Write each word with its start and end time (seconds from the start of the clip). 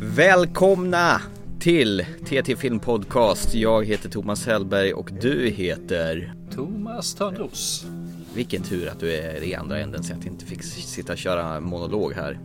Välkomna 0.00 1.20
till 1.60 2.04
TT 2.24 2.56
Film 2.56 2.78
Podcast. 2.78 3.54
Jag 3.54 3.86
heter 3.86 4.08
Thomas 4.08 4.46
Hellberg 4.46 4.92
och 4.92 5.10
du 5.20 5.48
heter 5.48 6.34
Thomas 6.54 7.14
Törnros. 7.14 7.86
Vilken 8.34 8.62
tur 8.62 8.88
att 8.88 9.00
du 9.00 9.12
är 9.12 9.42
i 9.42 9.54
andra 9.54 9.78
änden 9.78 10.02
så 10.02 10.12
att 10.12 10.24
jag 10.24 10.32
inte 10.32 10.46
fick 10.46 10.62
sitta 10.64 11.12
och 11.12 11.18
köra 11.18 11.60
monolog 11.60 12.12
här. 12.12 12.40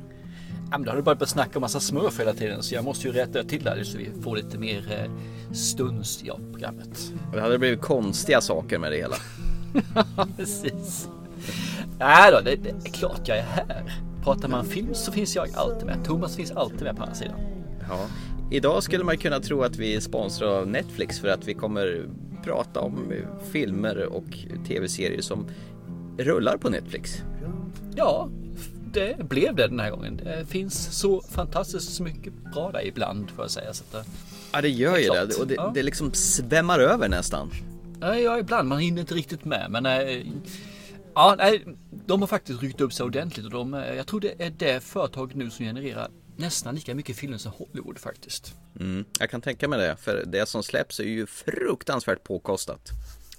Ja, 0.72 0.78
men 0.78 0.84
då 0.84 0.92
har 0.92 0.98
du 0.98 1.04
bara 1.04 1.16
börjat 1.16 1.30
snacka 1.30 1.52
om 1.56 1.62
massa 1.62 1.80
smurf 1.80 2.20
hela 2.20 2.34
tiden 2.34 2.64
så 2.64 2.76
jag 2.76 2.84
måste 2.84 3.08
ju 3.08 3.14
rätta 3.14 3.44
till 3.44 3.64
det 3.64 3.70
här 3.70 3.84
så 3.84 3.98
vi 3.98 4.10
får 4.22 4.36
lite 4.36 4.58
mer 4.58 4.92
eh, 4.92 5.54
stuns 5.54 6.24
i 6.24 6.32
programmet. 6.52 7.12
Det 7.34 7.42
hade 7.42 7.60
blivit 7.60 7.82
konstiga 7.82 8.42
saker 8.42 8.80
med 8.80 8.92
det 8.92 8.98
hela. 8.98 9.16
Precis. 10.38 11.08
Nej 12.00 12.32
då, 12.32 12.42
det, 12.42 12.56
det 12.56 12.70
är 12.70 12.92
klart 12.92 13.28
jag 13.28 13.38
är 13.38 13.44
här. 13.44 14.07
Pratar 14.28 14.48
man 14.48 14.66
film 14.66 14.94
så 14.94 15.12
finns 15.12 15.36
jag 15.36 15.48
alltid 15.56 15.86
med. 15.86 16.06
Thomas 16.06 16.36
finns 16.36 16.52
alltid 16.52 16.82
med 16.82 16.96
på 16.98 17.04
andra 17.04 17.16
sidan. 17.16 17.40
Ja. 17.90 18.08
Idag 18.52 18.84
skulle 18.84 19.04
man 19.04 19.18
kunna 19.18 19.40
tro 19.40 19.64
att 19.64 19.78
vi 19.78 19.96
är 19.96 20.00
sponsrade 20.00 20.58
av 20.58 20.68
Netflix 20.68 21.20
för 21.20 21.28
att 21.28 21.48
vi 21.48 21.54
kommer 21.54 22.06
prata 22.44 22.80
om 22.80 23.14
filmer 23.52 24.06
och 24.06 24.24
tv-serier 24.68 25.22
som 25.22 25.48
rullar 26.18 26.58
på 26.58 26.70
Netflix. 26.70 27.22
Ja, 27.96 28.30
det 28.94 29.30
blev 29.30 29.56
det 29.56 29.68
den 29.68 29.80
här 29.80 29.92
gången. 29.92 30.18
Det 30.24 30.46
finns 30.46 31.00
så 31.00 31.22
fantastiskt 31.22 32.00
mycket 32.00 32.34
bra 32.54 32.72
där 32.72 32.88
ibland 32.88 33.30
får 33.32 33.44
jag 33.44 33.52
säga. 33.52 33.74
Så 33.74 33.84
att, 33.98 34.08
Ja 34.54 34.62
det 34.62 34.70
gör 34.70 34.94
Det 34.94 35.02
ju 35.02 35.10
det 35.10 35.36
och 35.40 35.48
det, 35.48 35.54
Ja. 35.54 35.72
det 35.74 35.84
liksom 35.84 36.14
svämmar 36.14 36.80
över 36.80 37.10
nästan. 37.10 37.52
Ja, 38.02 38.40
ibland. 38.40 38.70
Man 38.70 38.80
hinner 38.80 39.02
inte 39.02 39.14
riktigt 39.14 39.46
med. 39.46 39.68
Men 39.70 39.86
eh, 39.86 40.26
ja, 41.18 41.36
nej, 41.38 41.66
de 42.06 42.22
har 42.22 42.28
faktiskt 42.28 42.62
ryckt 42.62 42.82
upp 42.82 42.94
sig 42.94 43.06
ordentligt. 43.06 43.46
Och 43.46 43.52
de, 43.52 43.74
eh, 43.74 43.96
jag 43.96 44.08
tror 44.08 44.20
det 44.20 44.44
är 44.44 44.50
det 44.50 44.84
företag 44.84 45.36
nu 45.36 45.50
som 45.50 45.66
genererar 45.66 46.10
nästan 46.36 46.76
lika 46.76 46.96
mycket 46.96 47.18
filmer 47.18 47.38
som 47.38 47.52
Hollywood 47.52 48.00
faktiskt. 48.00 48.56
Mm, 48.80 49.06
jag 49.20 49.30
kan 49.30 49.42
tänka 49.42 49.68
mig 49.68 49.80
det, 49.80 49.96
för 50.00 50.24
det 50.26 50.46
som 50.46 50.64
släpps 50.64 51.00
är 51.00 51.04
ju 51.04 51.26
fruktansvärt 51.26 52.24
påkostat. 52.24 52.90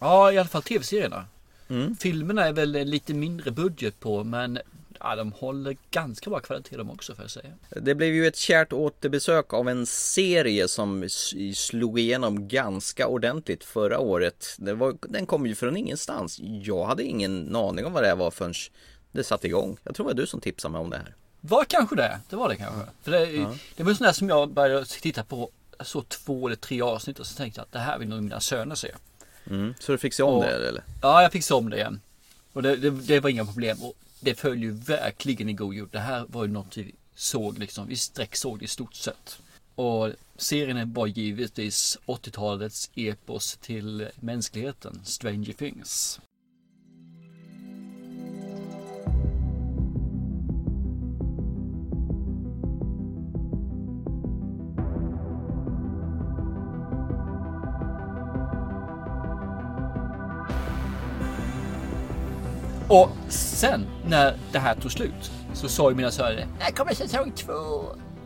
Ja, 0.00 0.32
i 0.32 0.38
alla 0.38 0.48
fall 0.48 0.62
tv-serierna. 0.62 1.24
Mm. 1.68 1.96
Filmerna 1.96 2.44
är 2.44 2.52
väl 2.52 2.70
lite 2.70 3.14
mindre 3.14 3.50
budget 3.50 4.00
på, 4.00 4.24
men 4.24 4.58
ja, 5.00 5.16
de 5.16 5.32
håller 5.32 5.76
ganska 5.90 6.30
bra 6.30 6.40
kvalitet 6.40 6.76
de 6.76 6.90
också 6.90 7.14
får 7.14 7.24
jag 7.24 7.30
säga. 7.30 7.50
Det 7.70 7.94
blev 7.94 8.14
ju 8.14 8.26
ett 8.26 8.36
kärt 8.36 8.72
återbesök 8.72 9.52
av 9.52 9.68
en 9.68 9.86
serie 9.86 10.68
som 10.68 11.08
slog 11.54 11.98
igenom 11.98 12.48
ganska 12.48 13.06
ordentligt 13.06 13.64
förra 13.64 13.98
året. 13.98 14.56
Var, 14.58 14.96
den 15.00 15.26
kom 15.26 15.46
ju 15.46 15.54
från 15.54 15.76
ingenstans. 15.76 16.38
Jag 16.62 16.84
hade 16.84 17.02
ingen 17.04 17.56
aning 17.56 17.86
om 17.86 17.92
vad 17.92 18.02
det 18.02 18.14
var 18.14 18.30
förrän 18.30 18.54
det 19.12 19.24
satte 19.24 19.46
igång. 19.46 19.76
Jag 19.84 19.94
tror 19.94 20.06
det 20.06 20.14
var 20.14 20.20
du 20.20 20.26
som 20.26 20.40
tipsade 20.40 20.72
mig 20.72 20.80
om 20.80 20.90
det 20.90 20.96
här. 20.96 21.14
Var 21.40 21.64
kanske 21.64 21.96
det, 21.96 22.20
det 22.30 22.36
var 22.36 22.48
det 22.48 22.56
kanske. 22.56 22.80
För 23.02 23.10
det, 23.10 23.26
det 23.76 23.82
var 23.82 23.90
en 23.90 23.96
sån 23.96 24.04
där 24.04 24.12
som 24.12 24.28
jag 24.28 24.50
började 24.52 24.84
titta 24.86 25.24
på, 25.24 25.50
så 25.80 26.02
två 26.02 26.46
eller 26.46 26.56
tre 26.56 26.82
avsnitt 26.82 27.18
och 27.18 27.26
så 27.26 27.34
tänkte 27.36 27.60
jag 27.60 27.64
att 27.64 27.72
det 27.72 27.78
här 27.78 27.98
vill 27.98 28.08
nog 28.08 28.22
mina 28.22 28.40
söner 28.40 28.74
se. 28.74 28.92
Mm. 29.50 29.74
Så 29.80 29.92
du 29.92 29.98
fick 29.98 30.14
se 30.14 30.22
om 30.22 30.34
Och- 30.34 30.44
det 30.44 30.68
eller? 30.68 30.82
Ja, 31.02 31.22
jag 31.22 31.32
fick 31.32 31.44
se 31.44 31.54
om 31.54 31.70
det 31.70 31.76
igen. 31.76 32.00
Och 32.52 32.62
det, 32.62 32.76
det, 32.76 32.90
det 32.90 33.20
var 33.20 33.30
inga 33.30 33.44
problem. 33.44 33.82
Och 33.82 33.94
det 34.20 34.34
föll 34.34 34.62
ju 34.62 34.70
verkligen 34.70 35.48
i 35.48 35.52
god 35.52 35.74
jord. 35.74 35.88
Det 35.92 35.98
här 35.98 36.26
var 36.28 36.44
ju 36.44 36.50
något 36.50 36.76
vi 36.76 36.94
såg 37.14 37.58
liksom. 37.58 37.88
Vi 37.88 37.96
sträcksåg 37.96 38.58
det 38.58 38.64
i 38.64 38.68
stort 38.68 38.94
sett. 38.94 39.38
Och 39.74 40.12
serien 40.36 40.92
var 40.92 41.06
givetvis 41.06 41.98
80-talets 42.06 42.90
epos 42.94 43.56
till 43.56 44.08
mänskligheten, 44.20 45.00
Stranger 45.04 45.52
Things. 45.52 46.20
Och 62.88 63.10
sen 63.28 63.86
när 64.06 64.36
det 64.52 64.58
här 64.58 64.74
tog 64.74 64.92
slut 64.92 65.30
så 65.52 65.68
sa 65.68 65.90
ju 65.90 65.96
mina 65.96 66.10
söner 66.10 66.46
När 66.58 66.70
kommer 66.70 66.94
säsong 66.94 67.32
två? 67.36 67.52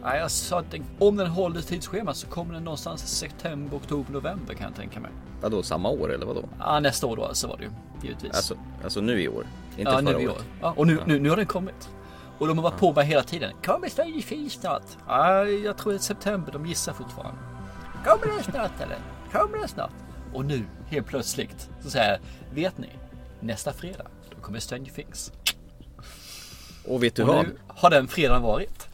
Ja, 0.03 0.17
jag 0.17 0.31
sa 0.31 0.59
att 0.59 0.71
den- 0.71 0.85
om 0.99 1.17
den 1.17 1.27
håller 1.27 1.61
tidsschema 1.61 2.15
så 2.15 2.27
kommer 2.27 2.55
den 2.55 2.65
någonstans 2.65 3.05
i 3.05 3.07
september, 3.07 3.77
oktober, 3.77 4.13
november 4.13 4.55
kan 4.55 4.67
jag 4.67 4.75
tänka 4.77 5.01
mig. 5.01 5.11
Vadå, 5.41 5.63
samma 5.63 5.89
år 5.89 6.13
eller 6.13 6.27
vadå? 6.27 6.45
Ja, 6.59 6.81
nästa 6.81 7.07
år 7.07 7.17
då 7.17 7.25
alltså 7.25 7.47
var 7.49 7.57
det 7.57 7.63
ju 7.65 7.71
givetvis. 8.03 8.33
Alltså, 8.35 8.55
alltså 8.85 9.01
nu 9.01 9.23
i 9.23 9.29
år? 9.29 9.47
Inte 9.79 9.91
ja, 9.91 9.99
förra 9.99 10.19
nu 10.19 10.23
i 10.25 10.29
år. 10.29 10.37
Ja, 10.61 10.75
och 10.77 10.87
nu, 10.87 10.99
nu, 11.07 11.21
nu 11.21 11.29
har 11.31 11.37
den 11.37 11.47
kommit. 11.47 11.89
Och 12.39 12.49
de 12.49 12.59
har 12.59 12.63
varit 12.63 12.79
på 12.81 12.93
mig 12.93 13.07
hela 13.07 13.23
tiden. 13.23 13.53
Kommer 13.65 13.89
Stranger 13.89 14.23
Things 14.23 14.53
snart? 14.53 14.83
Ja, 15.09 15.45
jag 15.45 15.77
tror 15.77 15.93
det 15.93 15.97
är 15.97 16.01
september. 16.01 16.53
De 16.53 16.67
gissar 16.67 16.93
fortfarande. 16.93 17.39
Kommer 18.05 18.35
den 18.35 18.43
snart 18.45 18.81
eller? 18.81 18.99
Kommer 19.33 19.59
den 19.59 19.69
snart? 19.69 19.91
Och 20.35 20.45
nu, 20.45 20.65
helt 20.87 21.07
plötsligt, 21.07 21.71
så 21.81 21.91
säger 21.91 22.11
jag, 22.11 22.55
vet 22.55 22.79
ni? 22.79 22.89
Nästa 23.41 23.73
fredag, 23.73 24.07
kommer 24.43 24.61
Stranger 24.61 24.93
Things. 24.93 25.33
Och 26.85 27.03
vet 27.03 27.15
du 27.15 27.23
Och 27.23 27.29
vad? 27.29 27.47
nu 27.47 27.57
har 27.69 27.91
den 27.91 28.09
fredagen 28.09 28.43
varit. 28.43 28.89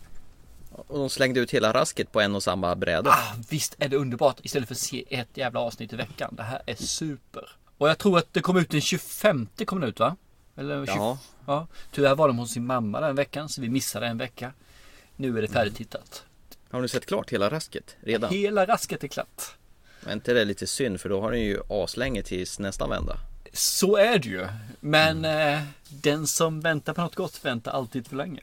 Och 0.71 0.99
de 0.99 1.11
slängde 1.11 1.41
ut 1.41 1.51
hela 1.51 1.73
rasket 1.73 2.13
på 2.13 2.21
en 2.21 2.35
och 2.35 2.43
samma 2.43 2.77
bräda. 2.77 3.11
Ah, 3.11 3.35
visst 3.51 3.77
är 3.79 3.89
det 3.89 3.97
underbart 3.97 4.41
istället 4.43 4.69
för 4.69 4.75
att 4.75 4.79
se 4.79 5.05
ett 5.09 5.29
jävla 5.35 5.61
avsnitt 5.61 5.93
i 5.93 5.97
veckan. 5.97 6.35
Det 6.37 6.43
här 6.43 6.63
är 6.67 6.75
super. 6.75 7.51
Och 7.79 7.89
jag 7.89 7.99
tror 7.99 8.19
att 8.19 8.35
det 8.35 8.41
kom 8.41 8.57
ut 8.57 8.71
den 8.71 8.81
25 8.81 9.49
kom 9.65 9.81
den 9.81 9.89
ut 9.89 10.01
va? 10.01 10.17
Eller 10.57 10.87
20... 10.87 10.93
Ja. 10.97 11.19
ja. 11.47 11.67
Tyvärr 11.93 12.15
var 12.15 12.29
de 12.29 12.39
hos 12.39 12.51
sin 12.51 12.67
mamma 12.67 13.01
den 13.01 13.17
veckan 13.17 13.49
så 13.49 13.61
vi 13.61 13.69
missade 13.69 14.07
en 14.07 14.19
vecka. 14.19 14.53
Nu 15.17 15.39
är 15.39 15.43
det 15.43 15.49
färdigtittat. 15.49 16.25
Har 16.71 16.83
du 16.83 16.89
sett 16.89 17.07
klart 17.07 17.33
hela 17.33 17.51
rasket 17.51 17.97
redan? 18.01 18.31
Hela 18.31 18.67
rasket 18.67 19.05
är 19.05 19.09
klart. 19.09 19.43
Men 20.01 20.13
inte 20.13 20.35
det 20.35 20.45
lite 20.45 20.67
synd 20.67 21.01
för 21.01 21.09
då 21.09 21.21
har 21.21 21.33
den 21.33 21.41
ju 21.41 21.61
aslänge 21.69 22.23
tills 22.23 22.59
nästa 22.59 22.87
vända. 22.87 23.17
Så 23.53 23.97
är 23.97 24.19
det 24.19 24.29
ju. 24.29 24.49
Men 24.81 25.25
eh, 25.25 25.63
den 25.89 26.27
som 26.27 26.61
väntar 26.61 26.95
på 26.95 27.01
något 27.01 27.15
gott 27.15 27.45
väntar 27.45 27.73
alltid 27.73 28.07
för 28.07 28.17
länge. 28.17 28.43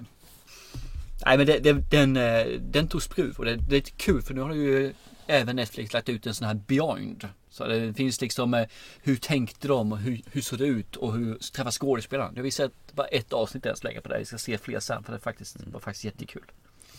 Nej 1.25 1.37
men 1.37 1.45
det, 1.47 1.59
det, 1.59 1.73
den, 1.73 2.17
eh, 2.17 2.45
den 2.59 2.87
tog 2.87 3.01
skruv 3.03 3.35
och 3.37 3.45
det, 3.45 3.55
det 3.55 3.75
är 3.75 3.79
lite 3.79 3.91
kul 3.91 4.21
för 4.21 4.33
nu 4.33 4.41
har 4.41 4.53
ju 4.53 4.93
även 5.27 5.55
Netflix 5.55 5.93
lagt 5.93 6.09
ut 6.09 6.27
en 6.27 6.33
sån 6.33 6.47
här 6.47 6.53
Beyond. 6.53 7.29
Så 7.49 7.67
det 7.67 7.93
finns 7.93 8.21
liksom 8.21 8.53
eh, 8.53 8.67
hur 9.01 9.15
tänkte 9.15 9.67
de 9.67 9.91
och 9.91 9.97
hur, 9.97 10.21
hur 10.31 10.41
såg 10.41 10.59
det 10.59 10.65
ut 10.65 10.95
och 10.95 11.13
hur 11.13 11.35
träffade 11.35 11.71
skådespelaren. 11.71 12.31
Jag 12.33 12.39
har 12.39 12.43
vi 12.43 12.51
sett 12.51 12.71
bara 12.91 13.07
ett 13.07 13.33
avsnitt 13.33 13.65
än 13.65 13.75
så 13.75 13.87
länge 13.87 14.01
på 14.01 14.09
det. 14.09 14.19
Vi 14.19 14.25
ska 14.25 14.37
se 14.37 14.57
fler 14.57 14.79
sen 14.79 15.03
för 15.03 15.13
det 15.13 15.19
faktiskt, 15.19 15.57
var 15.71 15.79
faktiskt 15.79 16.05
jättekul. 16.05 16.43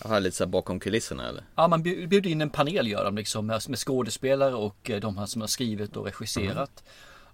Jag 0.03 0.09
har 0.09 0.21
lite 0.21 0.37
så 0.37 0.47
bakom 0.47 0.81
kulisserna 0.81 1.28
eller? 1.28 1.45
Ja, 1.55 1.69
man 1.69 1.83
bjud- 1.83 2.09
bjuder 2.09 2.31
in 2.31 2.41
en 2.41 2.50
panel 2.50 2.89
gör 2.89 3.05
de 3.05 3.16
liksom 3.16 3.47
med, 3.47 3.62
skådespelare 3.62 4.55
och 4.55 4.91
de 5.00 5.19
här 5.19 5.27
som 5.27 5.41
har 5.41 5.49
skrivit 5.49 5.97
och 5.97 6.05
regisserat. 6.05 6.84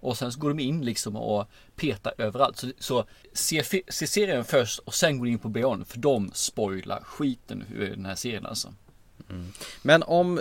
Och 0.02 0.18
sen 0.18 0.32
så 0.32 0.40
går 0.40 0.48
de 0.48 0.60
in 0.60 0.84
liksom 0.84 1.16
och 1.16 1.48
petar 1.76 2.14
överallt. 2.18 2.58
Så, 2.58 2.66
så 2.78 3.04
se, 3.32 3.64
se 3.88 4.06
serien 4.06 4.44
först 4.44 4.78
och 4.78 4.94
sen 4.94 5.18
går 5.18 5.28
in 5.28 5.38
på 5.38 5.48
Beyond 5.48 5.86
för 5.86 5.98
de 5.98 6.30
spoilar 6.34 7.00
skiten 7.00 7.64
ur 7.74 7.90
den 7.90 8.06
här 8.06 8.14
serien 8.14 8.46
alltså. 8.46 8.74
Men 9.82 10.02
om 10.02 10.40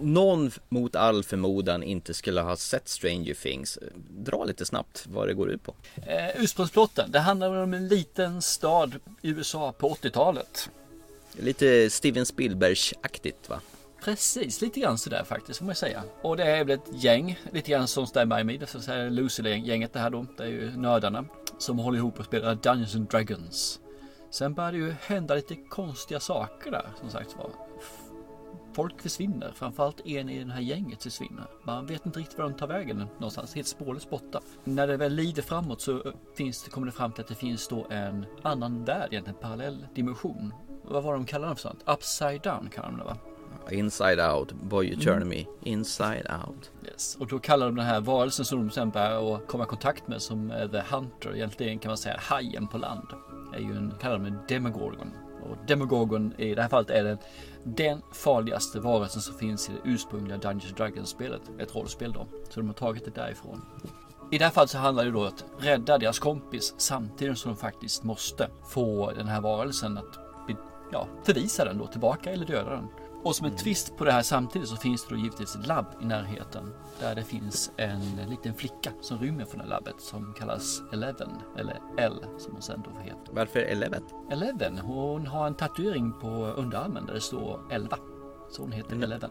någon 0.00 0.50
mot 0.68 0.96
all 0.96 1.24
förmodan 1.24 1.82
inte 1.82 2.14
skulle 2.14 2.40
ha 2.40 2.56
sett 2.56 2.88
Stranger 2.88 3.34
Things, 3.34 3.78
dra 4.10 4.44
lite 4.44 4.66
snabbt 4.66 5.06
vad 5.06 5.28
det 5.28 5.34
går 5.34 5.50
ut 5.50 5.62
på. 5.62 5.74
Eh, 6.06 6.42
ursprungsplotten, 6.42 7.10
det 7.10 7.18
handlar 7.18 7.56
om 7.62 7.74
en 7.74 7.88
liten 7.88 8.42
stad 8.42 8.94
i 9.22 9.28
USA 9.28 9.72
på 9.72 9.94
80-talet. 9.94 10.70
Lite 11.32 11.90
Steven 11.90 12.26
Spielberg-aktigt 12.26 13.48
va? 13.48 13.60
Precis, 14.04 14.60
lite 14.60 14.80
grann 14.80 14.98
sådär 14.98 15.24
faktiskt 15.24 15.58
får 15.58 15.66
man 15.66 15.74
säga. 15.74 16.02
Och 16.22 16.36
det 16.36 16.44
är 16.44 16.64
väl 16.64 16.78
ett 16.78 17.02
gäng, 17.04 17.38
lite 17.52 17.70
grann 17.70 17.88
som 17.88 18.06
Stand 18.06 18.30
By 18.34 18.44
Me, 18.44 18.52
det 18.56 18.74
vill 18.74 18.82
säga 18.82 19.10
Loser-gänget 19.10 19.92
det 19.92 19.98
här 19.98 20.10
då. 20.10 20.26
Det 20.36 20.42
är 20.42 20.48
ju 20.48 20.76
nördarna 20.76 21.24
som 21.58 21.78
håller 21.78 21.98
ihop 21.98 22.18
och 22.18 22.24
spelar 22.24 22.54
Dungeons 22.54 22.94
and 22.94 23.08
Dragons. 23.08 23.80
Sen 24.30 24.54
börjar 24.54 24.72
det 24.72 24.78
ju 24.78 24.94
hända 25.02 25.34
lite 25.34 25.54
konstiga 25.56 26.20
saker 26.20 26.70
där 26.70 26.88
som 27.00 27.10
sagt 27.10 27.36
var. 27.38 27.50
Folk 28.72 29.02
försvinner, 29.02 29.52
framförallt 29.54 30.06
en 30.06 30.28
i 30.28 30.44
det 30.44 30.52
här 30.52 30.60
gänget 30.60 31.02
försvinner. 31.02 31.46
Man 31.64 31.86
vet 31.86 32.06
inte 32.06 32.18
riktigt 32.18 32.38
var 32.38 32.44
de 32.44 32.54
tar 32.58 32.66
vägen 32.66 33.06
någonstans, 33.18 33.54
helt 33.54 33.66
spårlöst 33.68 34.10
borta. 34.10 34.40
När 34.64 34.86
det 34.86 34.96
väl 34.96 35.12
lider 35.14 35.42
framåt 35.42 35.80
så 35.80 36.12
finns, 36.36 36.62
det- 36.64 36.70
kommer 36.70 36.86
det 36.86 36.92
fram 36.92 37.12
till 37.12 37.20
att 37.22 37.28
det 37.28 37.34
finns 37.34 37.68
då 37.68 37.86
en 37.90 38.26
annan 38.42 38.84
värld, 38.84 39.08
egentligen 39.12 39.36
en 39.36 39.42
parallell 39.42 39.86
dimension. 39.94 40.54
Vad 40.84 41.02
var 41.02 41.12
de 41.12 41.24
kallade 41.26 41.48
den 41.50 41.56
för 41.56 41.62
sånt? 41.62 41.82
Upside 41.86 42.40
down 42.42 42.68
kallar 42.74 42.88
de 42.88 42.98
det 42.98 43.04
va? 43.04 43.16
Inside 43.70 44.20
out, 44.20 44.52
boy 44.52 44.86
you 44.86 45.00
turn 45.00 45.28
me 45.28 45.46
inside 45.62 46.26
out. 46.46 46.70
Yes. 46.84 47.16
Och 47.20 47.26
då 47.26 47.38
kallar 47.38 47.66
de 47.66 47.76
den 47.76 47.86
här 47.86 48.00
varelsen 48.00 48.44
som 48.44 48.58
de 48.58 48.70
sen 48.70 48.90
börjar 48.90 49.46
komma 49.46 49.64
i 49.64 49.66
kontakt 49.66 50.08
med 50.08 50.22
som 50.22 50.50
är 50.50 50.68
The 50.68 50.82
Hunter. 50.94 51.36
Egentligen 51.36 51.78
kan 51.78 51.90
man 51.90 51.98
säga 51.98 52.16
hajen 52.20 52.68
på 52.68 52.78
land. 52.78 53.06
Är 53.54 53.58
ju 53.58 53.76
en, 53.76 53.94
kallar 54.00 54.18
de 54.18 54.26
en 54.26 54.38
Demogorgon. 54.48 55.12
Och 55.42 55.56
Demogorgon 55.66 56.34
i 56.38 56.54
det 56.54 56.62
här 56.62 56.68
fallet 56.68 56.90
är 56.90 57.04
den, 57.04 57.18
den 57.64 58.02
farligaste 58.12 58.80
varelsen 58.80 59.22
som 59.22 59.34
finns 59.34 59.68
i 59.68 59.72
det 59.72 59.90
ursprungliga 59.90 60.38
Dungeons 60.38 60.66
and 60.66 60.76
Dragons-spelet. 60.76 61.42
Ett 61.58 61.74
rollspel 61.74 62.12
då. 62.12 62.26
Så 62.48 62.60
de 62.60 62.66
har 62.66 62.74
tagit 62.74 63.04
det 63.04 63.10
därifrån. 63.10 63.62
I 64.30 64.38
det 64.38 64.44
här 64.44 64.52
fallet 64.52 64.70
så 64.70 64.78
handlar 64.78 65.04
det 65.04 65.10
då 65.10 65.20
om 65.20 65.26
att 65.26 65.44
rädda 65.58 65.98
deras 65.98 66.18
kompis 66.18 66.74
samtidigt 66.76 67.38
som 67.38 67.52
de 67.52 67.56
faktiskt 67.56 68.04
måste 68.04 68.48
få 68.68 69.12
den 69.16 69.28
här 69.28 69.40
varelsen 69.40 69.98
att 69.98 70.18
ja, 70.92 71.06
förvisa 71.24 71.64
den 71.64 71.78
då 71.78 71.86
tillbaka 71.86 72.30
eller 72.30 72.46
döda 72.46 72.70
den. 72.70 72.88
Och 73.22 73.36
som 73.36 73.46
en 73.46 73.56
twist 73.56 73.96
på 73.96 74.04
det 74.04 74.12
här 74.12 74.22
samtidigt 74.22 74.68
så 74.68 74.76
finns 74.76 75.06
det 75.06 75.14
då 75.14 75.20
givetvis 75.20 75.56
ett 75.56 75.66
labb 75.66 75.86
i 76.02 76.04
närheten 76.04 76.74
där 77.00 77.14
det 77.14 77.22
finns 77.24 77.70
en 77.76 78.00
liten 78.28 78.54
flicka 78.54 78.92
som 79.00 79.18
rymmer 79.18 79.44
från 79.44 79.60
det 79.60 79.66
labbet 79.66 79.94
som 79.98 80.34
kallas 80.38 80.82
Eleven 80.92 81.28
eller 81.58 81.80
L 81.98 82.24
som 82.38 82.52
hon 82.52 82.62
sen 82.62 82.82
då 82.84 82.90
får 82.90 83.00
heta. 83.00 83.16
Varför 83.32 83.60
Eleven? 83.60 84.02
Eleven, 84.30 84.78
hon 84.78 85.26
har 85.26 85.46
en 85.46 85.54
tatuering 85.54 86.12
på 86.20 86.28
underarmen 86.56 87.06
där 87.06 87.14
det 87.14 87.20
står 87.20 87.60
11. 87.70 87.98
Så 88.50 88.62
hon 88.62 88.72
heter 88.72 88.92
Mm. 88.92 89.02
Eleven. 89.02 89.30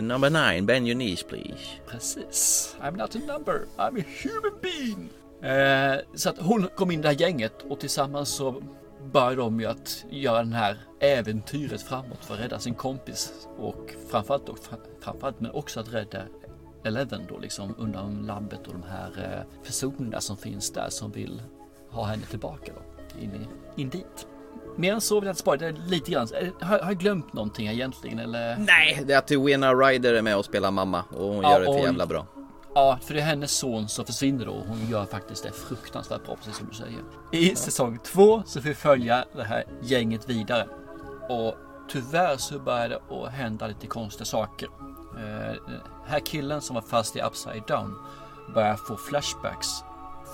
Number 0.00 0.30
nine, 0.30 0.66
bend 0.66 0.86
your 0.88 0.94
knees 1.00 1.22
please. 1.22 1.64
Precis. 1.86 2.76
I'm 2.80 2.96
not 2.96 3.16
a 3.16 3.18
number, 3.26 3.66
I'm 3.76 4.00
a 4.00 4.04
human 4.22 4.58
being. 4.62 5.08
Eh, 5.52 5.98
så 6.14 6.28
att 6.30 6.38
hon 6.38 6.68
kom 6.76 6.90
in 6.90 6.98
i 7.00 7.02
det 7.02 7.08
här 7.08 7.20
gänget 7.20 7.62
och 7.62 7.80
tillsammans 7.80 8.28
så 8.28 8.62
började 9.12 9.36
de 9.36 9.60
ju 9.60 9.66
att 9.66 10.04
göra 10.10 10.38
den 10.38 10.52
här 10.52 10.76
äventyret 11.00 11.82
framåt 11.82 12.24
för 12.24 12.34
att 12.34 12.40
rädda 12.40 12.58
sin 12.58 12.74
kompis 12.74 13.32
och 13.58 13.90
framförallt, 14.10 14.46
då, 14.46 14.56
framförallt 15.00 15.40
men 15.40 15.50
också 15.50 15.80
att 15.80 15.92
rädda 15.94 16.22
Eleven 16.84 17.20
då 17.28 17.38
liksom 17.38 17.74
undan 17.78 18.26
labbet 18.26 18.66
och 18.66 18.72
de 18.72 18.82
här 18.82 19.10
eh, 19.48 19.62
personerna 19.64 20.20
som 20.20 20.36
finns 20.36 20.70
där 20.72 20.86
som 20.90 21.10
vill 21.12 21.42
ha 21.90 22.04
henne 22.04 22.22
tillbaka 22.22 22.72
då 22.74 23.20
in, 23.22 23.30
i, 23.76 23.80
in 23.80 23.88
dit. 23.88 24.26
Mer 24.76 24.92
än 24.94 25.00
så 25.00 25.20
vill 25.20 25.26
jag 25.26 25.32
inte 25.32 25.40
spara, 25.40 25.56
det 25.56 25.72
lite 25.86 26.10
grann. 26.10 26.28
eh, 26.40 26.48
Har, 26.60 26.78
har 26.78 26.86
jag 26.90 26.98
glömt 26.98 27.32
någonting 27.32 27.66
egentligen 27.68 28.18
eller? 28.18 28.56
Nej, 28.58 29.02
det 29.06 29.12
är 29.12 29.18
att 29.18 29.30
Winona 29.30 29.74
Ryder 29.74 30.14
är 30.14 30.22
med 30.22 30.36
och 30.36 30.44
spelar 30.44 30.70
mamma 30.70 31.04
och 31.16 31.26
hon 31.34 31.42
Ja, 31.42 31.52
gör 31.52 31.60
det 31.60 31.66
för 31.66 31.72
och- 31.72 31.78
jävla 31.80 32.06
bra. 32.06 32.26
Ja, 32.74 32.98
för 33.02 33.14
det 33.14 33.20
är 33.20 33.24
hennes 33.24 33.52
son 33.52 33.88
som 33.88 34.04
försvinner 34.04 34.46
då. 34.46 34.64
Hon 34.68 34.86
gör 34.88 35.06
faktiskt 35.06 35.42
det 35.42 35.52
fruktansvärt 35.52 36.24
bra, 36.24 36.36
precis 36.36 36.56
som 36.56 36.68
du 36.68 36.74
säger. 36.74 37.00
I 37.32 37.56
säsong 37.56 37.98
två 37.98 38.42
så 38.46 38.60
får 38.60 38.68
vi 38.68 38.74
följa 38.74 39.24
det 39.32 39.44
här 39.44 39.64
gänget 39.82 40.28
vidare. 40.28 40.66
Och 41.28 41.54
tyvärr 41.88 42.36
så 42.36 42.58
börjar 42.58 42.88
det 42.88 43.00
att 43.10 43.32
hända 43.32 43.66
lite 43.66 43.86
konstiga 43.86 44.24
saker. 44.24 44.68
Eh, 45.16 45.54
Den 45.66 45.80
här 46.06 46.20
killen 46.20 46.60
som 46.60 46.74
var 46.74 46.82
fast 46.82 47.16
i 47.16 47.20
Upside 47.22 47.62
Down 47.66 47.98
börjar 48.54 48.74
få 48.74 48.96
flashbacks 48.96 49.68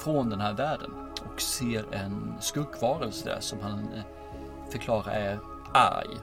från 0.05 0.31
den 0.31 0.41
här 0.41 0.53
världen 0.53 0.91
och 1.35 1.41
ser 1.41 1.95
en 1.95 2.35
skuggvarelse 2.41 3.25
där 3.29 3.41
som 3.41 3.61
han 3.61 3.79
eh, 3.95 4.03
förklarar 4.71 5.13
är 5.13 5.39
arg. 5.75 6.17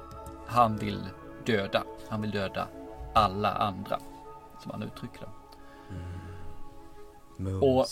Han 0.47 0.77
vill 0.77 1.03
döda. 1.45 1.83
Han 2.09 2.21
vill 2.21 2.31
döda 2.31 2.67
alla 3.13 3.51
andra. 3.51 3.99
Som 4.63 4.71
han 4.71 4.83
uttrycker 4.83 5.19
det. 5.19 5.29
Och 7.61 7.87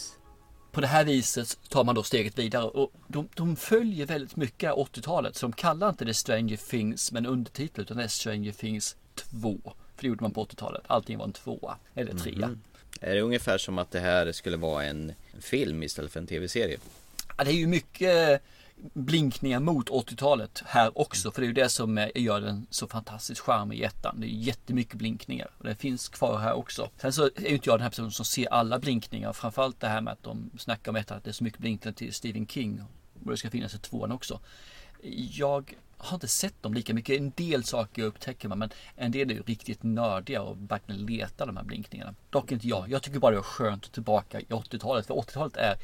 på 0.72 0.82
det 0.82 0.88
här 0.88 1.06
viset 1.06 1.60
tar 1.70 1.84
man 1.84 1.96
då 1.96 2.04
steget 2.04 2.40
vidare 2.40 2.64
och 2.64 2.92
de, 3.08 3.30
de 3.36 3.56
följer 3.56 4.06
väldigt 4.06 4.36
mycket 4.36 4.72
80-talet 4.72 5.36
så 5.36 5.46
de 5.46 5.54
kallar 5.54 5.90
inte 5.90 6.06
det 6.06 6.14
Stranger 6.14 6.58
Things 6.58 7.12
men 7.12 7.26
undertitel 7.26 7.82
utan 7.82 7.98
det 7.98 8.04
är 8.04 8.08
Stranger 8.08 8.52
Things 8.52 8.96
2. 9.16 9.60
För 9.96 10.02
det 10.02 10.08
gjorde 10.08 10.24
man 10.24 10.32
på 10.32 10.46
80-talet. 10.46 10.82
Allting 10.88 11.18
var 11.18 11.26
en 11.26 11.34
tvåa 11.34 11.78
eller 11.96 12.14
trea. 12.14 12.58
Är 13.02 13.16
det 13.16 13.22
ungefär 13.22 13.58
som 13.58 13.78
att 13.78 13.92
det 13.92 14.00
här 14.00 14.32
skulle 14.32 14.58
vara 14.58 14.84
en 14.84 15.14
en 15.36 15.42
film 15.42 15.84
istället 15.84 16.12
för 16.12 16.20
en 16.20 16.28
tv-serie? 16.28 16.78
Ja, 17.38 17.44
det 17.44 17.52
är 17.52 17.56
ju 17.56 17.68
mycket 17.68 18.42
blinkningar 18.94 19.60
mot 19.60 19.90
80-talet 19.90 20.64
här 20.66 20.98
också. 20.98 21.32
För 21.32 21.42
det 21.42 21.46
är 21.46 21.48
ju 21.48 21.54
det 21.54 21.70
som 21.70 22.10
gör 22.16 22.42
den 22.42 22.68
så 22.70 22.88
fantastiskt 22.88 23.42
charmig 23.42 23.80
i 23.80 23.84
ettan. 23.84 24.20
Det 24.20 24.28
är 24.28 24.30
jättemycket 24.30 24.96
blinkningar. 24.96 25.52
Och 25.58 25.64
det 25.64 25.76
finns 25.76 26.10
kvar 26.10 26.38
här 26.40 26.54
också. 26.54 26.90
Sen 26.98 27.14
så 27.14 27.26
är 27.26 27.48
ju 27.50 27.56
inte 27.56 27.70
jag 27.70 27.78
den 27.80 27.84
här 27.84 27.90
personen 27.90 28.12
som 28.12 28.26
ser 28.26 28.54
alla 28.54 28.80
blinkningar. 28.80 29.34
Framförallt 29.34 29.80
det 29.80 29.88
här 29.88 30.02
med 30.02 30.14
att 30.14 30.24
de 30.24 30.50
snackar 30.58 30.92
om 30.92 30.96
ettan. 30.96 31.18
Att 31.18 31.24
det 31.24 31.32
är 31.32 31.34
så 31.34 31.44
mycket 31.44 31.60
blinkningar 31.60 31.94
till 31.94 32.14
Stephen 32.14 32.48
King. 32.48 32.84
Och 33.26 33.32
det 33.32 33.38
ska 33.38 33.50
finnas 33.50 33.76
i 33.76 33.78
tvåan 33.78 34.12
också. 34.12 34.40
Jag 35.32 35.74
har 35.98 36.16
inte 36.16 36.28
sett 36.28 36.64
dem 36.64 36.74
lika 36.74 36.94
mycket. 36.94 37.20
En 37.20 37.32
del 37.36 37.64
saker 37.64 38.04
upptäcker 38.04 38.48
man. 38.48 38.60
Men 38.60 38.70
en 38.96 39.12
del 39.12 39.32
är 39.32 39.36
ju 39.36 39.42
riktigt 39.42 39.84
nördiga 39.84 40.42
och 40.42 40.58
verkligen 40.72 41.06
letar 41.06 41.46
de 41.46 41.58
här 41.58 41.64
blinkningarna. 41.64 42.16
Dock 42.30 42.52
inte 42.52 42.68
jag. 42.68 42.90
Jag 42.90 43.04
tycker 43.04 43.20
bara 43.20 43.32
det 43.32 43.38
är 43.38 43.42
skönt 43.42 43.86
att 43.86 43.92
tillbaka 43.92 44.40
i 44.40 44.46
80-talet. 44.46 45.08
För 45.08 45.14
80-talet 45.14 45.58
är 45.58 45.78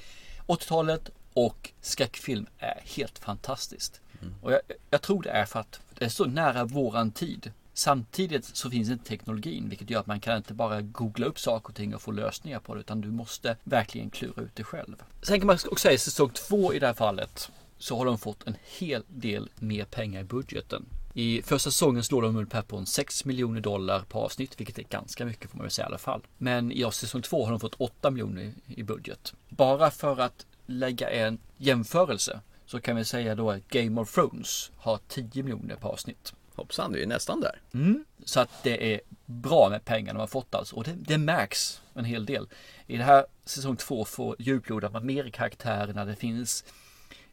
80-talet 0.48 1.10
och 1.34 1.72
skräckfilm 1.82 2.48
är 2.58 2.82
helt 2.84 3.20
fantastiskt. 3.20 4.02
Och 4.42 4.52
jag, 4.52 4.62
jag 4.90 5.02
tror 5.02 5.24
det 5.24 5.30
är 5.30 5.46
för 5.46 5.60
att 5.60 5.80
det 5.98 6.06
är 6.06 6.10
så 6.10 6.26
nära 6.26 6.66
våran 6.66 7.12
tid. 7.12 7.52
Samtidigt 7.74 8.46
så 8.46 8.70
finns 8.70 8.90
inte 8.90 9.06
teknologin 9.06 9.70
vilket 9.70 9.90
gör 9.90 10.00
att 10.00 10.08
man 10.08 10.20
kan 10.20 10.38
inte 10.38 10.54
bara 10.54 10.82
googla 10.82 11.26
upp 11.26 11.40
saker 11.40 11.70
och 11.70 11.76
ting 11.76 11.96
och 11.96 12.02
få 12.02 12.12
lösningar 12.12 12.60
på 12.60 12.74
det 12.74 12.80
utan 12.80 13.02
du 13.02 13.12
måste 13.12 13.58
verkligen 13.64 14.10
klura 14.10 14.42
ut 14.42 14.56
det 14.56 14.64
själv. 14.64 14.96
Sen 15.22 15.40
kan 15.40 15.48
man 15.48 15.56
också 15.56 15.76
säga 15.76 15.98
säsong 15.98 16.30
två 16.30 16.74
i 16.74 16.80
det 16.80 16.88
här 16.88 16.94
fallet 16.94 17.52
så 17.78 17.98
har 17.98 18.06
de 18.06 18.18
fått 18.18 18.48
en 18.48 18.56
hel 18.80 19.04
del 19.08 19.50
mer 19.56 19.86
pengar 19.86 20.22
i 20.22 20.24
budgeten. 20.24 20.86
I 21.14 21.42
första 21.42 21.72
säsongen 21.72 22.04
slår 22.04 22.22
de 22.22 22.36
ungefär 22.36 22.62
på 22.62 22.78
en 22.78 22.86
6 22.86 23.26
miljoner 23.26 23.62
dollar 23.62 24.00
på 24.00 24.20
avsnitt, 24.20 24.60
vilket 24.60 24.80
är 24.80 24.84
ganska 24.84 25.26
mycket 25.26 25.50
får 25.50 25.58
man 25.58 25.64
väl 25.64 25.72
säga 25.72 25.86
i 25.86 25.88
alla 25.88 25.98
fall. 25.98 26.22
Men 26.38 26.72
i 26.72 26.92
säsong 26.92 27.22
2 27.22 27.44
har 27.46 27.52
de 27.52 27.60
fått 27.60 27.76
8 27.78 28.12
miljoner 28.12 28.54
i 28.68 28.84
budget. 28.84 29.34
Bara 29.50 29.92
för 29.92 30.20
att 30.20 30.46
lägga 30.66 31.10
en 31.10 31.40
jämförelse 31.58 32.42
så 32.66 32.82
kan 32.82 32.96
vi 32.96 33.06
säga 33.06 33.36
då 33.36 33.52
att 33.52 33.68
Game 33.68 34.02
of 34.02 34.14
Thrones 34.14 34.72
har 34.78 35.00
10 35.08 35.44
miljoner 35.44 35.76
på 35.76 35.88
avsnitt. 35.88 36.34
Hoppsan, 36.56 36.92
du 36.92 36.98
är 36.98 37.02
ju 37.02 37.08
nästan 37.08 37.42
där. 37.42 37.62
Mm. 37.74 38.06
Så 38.26 38.40
att 38.40 38.50
det 38.64 38.94
är 38.94 39.02
bra 39.26 39.70
med 39.70 39.86
pengar 39.86 40.14
de 40.14 40.20
har 40.20 40.28
fått 40.28 40.56
alltså. 40.56 40.76
Och 40.76 40.84
det, 40.84 40.94
det 40.96 41.18
märks 41.18 41.82
en 41.94 42.06
hel 42.06 42.26
del. 42.26 42.48
I 42.88 42.98
det 42.98 43.04
här 43.04 43.26
säsong 43.46 43.76
2 43.76 44.06
får 44.06 44.36
djuplodar 44.40 44.90
man 44.90 45.06
mer 45.06 45.24
i 45.24 45.32
karaktärerna. 45.32 46.06
Det 46.06 46.16
finns 46.16 46.64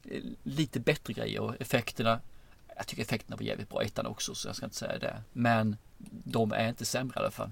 eh, 0.05 0.23
lite 0.43 0.81
bättre 0.81 1.13
grejer 1.13 1.41
och 1.41 1.55
effekterna. 1.61 2.21
Jag 2.77 2.87
tycker 2.87 3.03
effekterna 3.03 3.37
var 3.37 3.43
jävligt 3.43 3.69
bra 3.69 3.83
i 3.83 3.87
ettan 3.87 4.07
också 4.07 4.35
så 4.35 4.49
jag 4.49 4.57
ska 4.57 4.67
inte 4.67 4.77
säga 4.77 4.99
det. 4.99 5.23
Men 5.33 5.77
de 6.25 6.53
är 6.53 6.69
inte 6.69 6.85
sämre 6.85 7.15
i 7.17 7.21
alla 7.21 7.31
fall. 7.31 7.51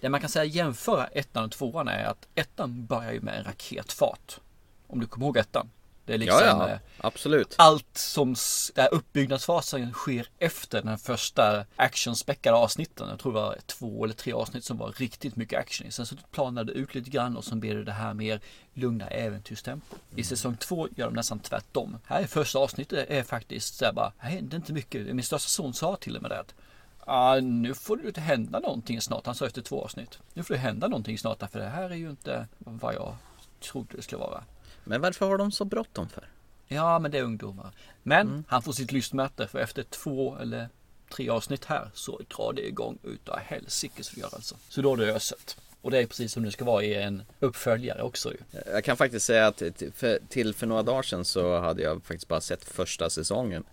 Det 0.00 0.08
man 0.08 0.20
kan 0.20 0.30
säga 0.30 0.44
jämföra 0.44 1.06
ettan 1.06 1.44
och 1.44 1.50
tvåan 1.50 1.88
är 1.88 2.04
att 2.04 2.28
ettan 2.34 2.86
börjar 2.86 3.12
ju 3.12 3.20
med 3.20 3.38
en 3.38 3.44
raketfart. 3.44 4.40
Om 4.86 5.00
du 5.00 5.06
kommer 5.06 5.26
ihåg 5.26 5.36
ettan. 5.36 5.70
Det 6.04 6.14
är 6.14 6.18
liksom 6.18 6.40
ja, 6.40 6.68
eh, 6.68 6.72
ja, 6.72 6.78
absolut. 6.98 7.54
allt 7.58 7.98
som 7.98 8.36
där 8.74 8.94
uppbyggnadsfasen 8.94 9.92
sker 9.92 10.28
efter 10.38 10.82
den 10.82 10.98
första 10.98 11.64
actionspäckade 11.76 12.56
avsnitten. 12.56 13.08
Jag 13.08 13.18
tror 13.18 13.32
det 13.32 13.40
var 13.40 13.56
två 13.66 14.04
eller 14.04 14.14
tre 14.14 14.32
avsnitt 14.32 14.64
som 14.64 14.78
var 14.78 14.92
riktigt 14.92 15.36
mycket 15.36 15.58
action 15.58 15.86
i. 15.86 15.92
Sen 15.92 16.06
så 16.06 16.16
planade 16.30 16.72
det 16.72 16.78
ut 16.78 16.94
lite 16.94 17.10
grann 17.10 17.36
och 17.36 17.44
så 17.44 17.56
blev 17.56 17.76
det 17.76 17.84
det 17.84 17.92
här 17.92 18.14
mer 18.14 18.40
lugna 18.74 19.08
äventyrstempo. 19.08 19.96
I 20.16 20.24
säsong 20.24 20.56
två 20.56 20.88
gör 20.96 21.06
de 21.06 21.14
nästan 21.14 21.38
tvärtom. 21.38 21.98
Här 22.04 22.22
är 22.22 22.26
första 22.26 22.58
avsnittet 22.58 23.10
är 23.10 23.22
faktiskt 23.22 23.74
så 23.74 23.84
här 23.84 23.92
bara, 23.92 24.12
här 24.18 24.30
händer 24.30 24.56
inte 24.56 24.72
mycket. 24.72 25.14
Min 25.14 25.24
största 25.24 25.48
son 25.48 25.74
sa 25.74 25.96
till 25.96 26.16
och 26.16 26.22
med 26.22 26.30
det 26.30 26.44
ah, 27.06 27.40
nu 27.40 27.74
får 27.74 27.96
det 27.96 28.20
hända 28.20 28.60
någonting 28.60 29.00
snart. 29.00 29.26
Han 29.26 29.34
sa 29.34 29.46
efter 29.46 29.62
två 29.62 29.84
avsnitt. 29.84 30.18
Nu 30.34 30.42
får 30.42 30.54
det 30.54 30.60
hända 30.60 30.88
någonting 30.88 31.18
snart 31.18 31.50
för 31.52 31.58
det 31.58 31.68
här 31.68 31.90
är 31.90 31.94
ju 31.94 32.10
inte 32.10 32.46
vad 32.58 32.94
jag 32.94 33.16
trodde 33.60 33.96
det 33.96 34.02
skulle 34.02 34.20
vara. 34.20 34.44
Men 34.86 35.00
varför 35.00 35.26
har 35.26 35.38
de 35.38 35.52
så 35.52 35.64
bråttom 35.64 36.08
för? 36.08 36.28
Ja, 36.68 36.98
men 36.98 37.10
det 37.10 37.18
är 37.18 37.22
ungdomar. 37.22 37.70
Men 38.02 38.44
han 38.48 38.62
får 38.62 38.72
sitt 38.72 38.92
lystmäte 38.92 39.46
för 39.46 39.58
efter 39.58 39.82
två 39.82 40.36
eller 40.40 40.68
tre 41.10 41.28
avsnitt 41.28 41.64
här 41.64 41.90
så 41.94 42.20
drar 42.36 42.52
det 42.52 42.68
igång 42.68 42.98
utav 43.02 43.38
helsikes 43.38 44.08
för 44.08 44.22
alltså. 44.22 44.56
Så 44.68 44.82
då 44.82 44.92
är 44.92 44.96
det 44.96 45.12
öset. 45.12 45.56
Och 45.82 45.90
det 45.90 45.98
är 45.98 46.06
precis 46.06 46.32
som 46.32 46.42
det 46.42 46.50
ska 46.50 46.64
vara 46.64 46.82
i 46.82 46.94
en 46.94 47.22
uppföljare 47.40 48.02
också 48.02 48.32
ju. 48.32 48.38
Jag 48.72 48.84
kan 48.84 48.96
faktiskt 48.96 49.26
säga 49.26 49.46
att 49.46 49.56
till 49.56 49.92
för, 49.92 50.18
till 50.28 50.54
för 50.54 50.66
några 50.66 50.82
dagar 50.82 51.02
sedan 51.02 51.24
så 51.24 51.60
hade 51.60 51.82
jag 51.82 52.02
faktiskt 52.04 52.28
bara 52.28 52.40
sett 52.40 52.64
första 52.64 53.10
säsongen. 53.10 53.64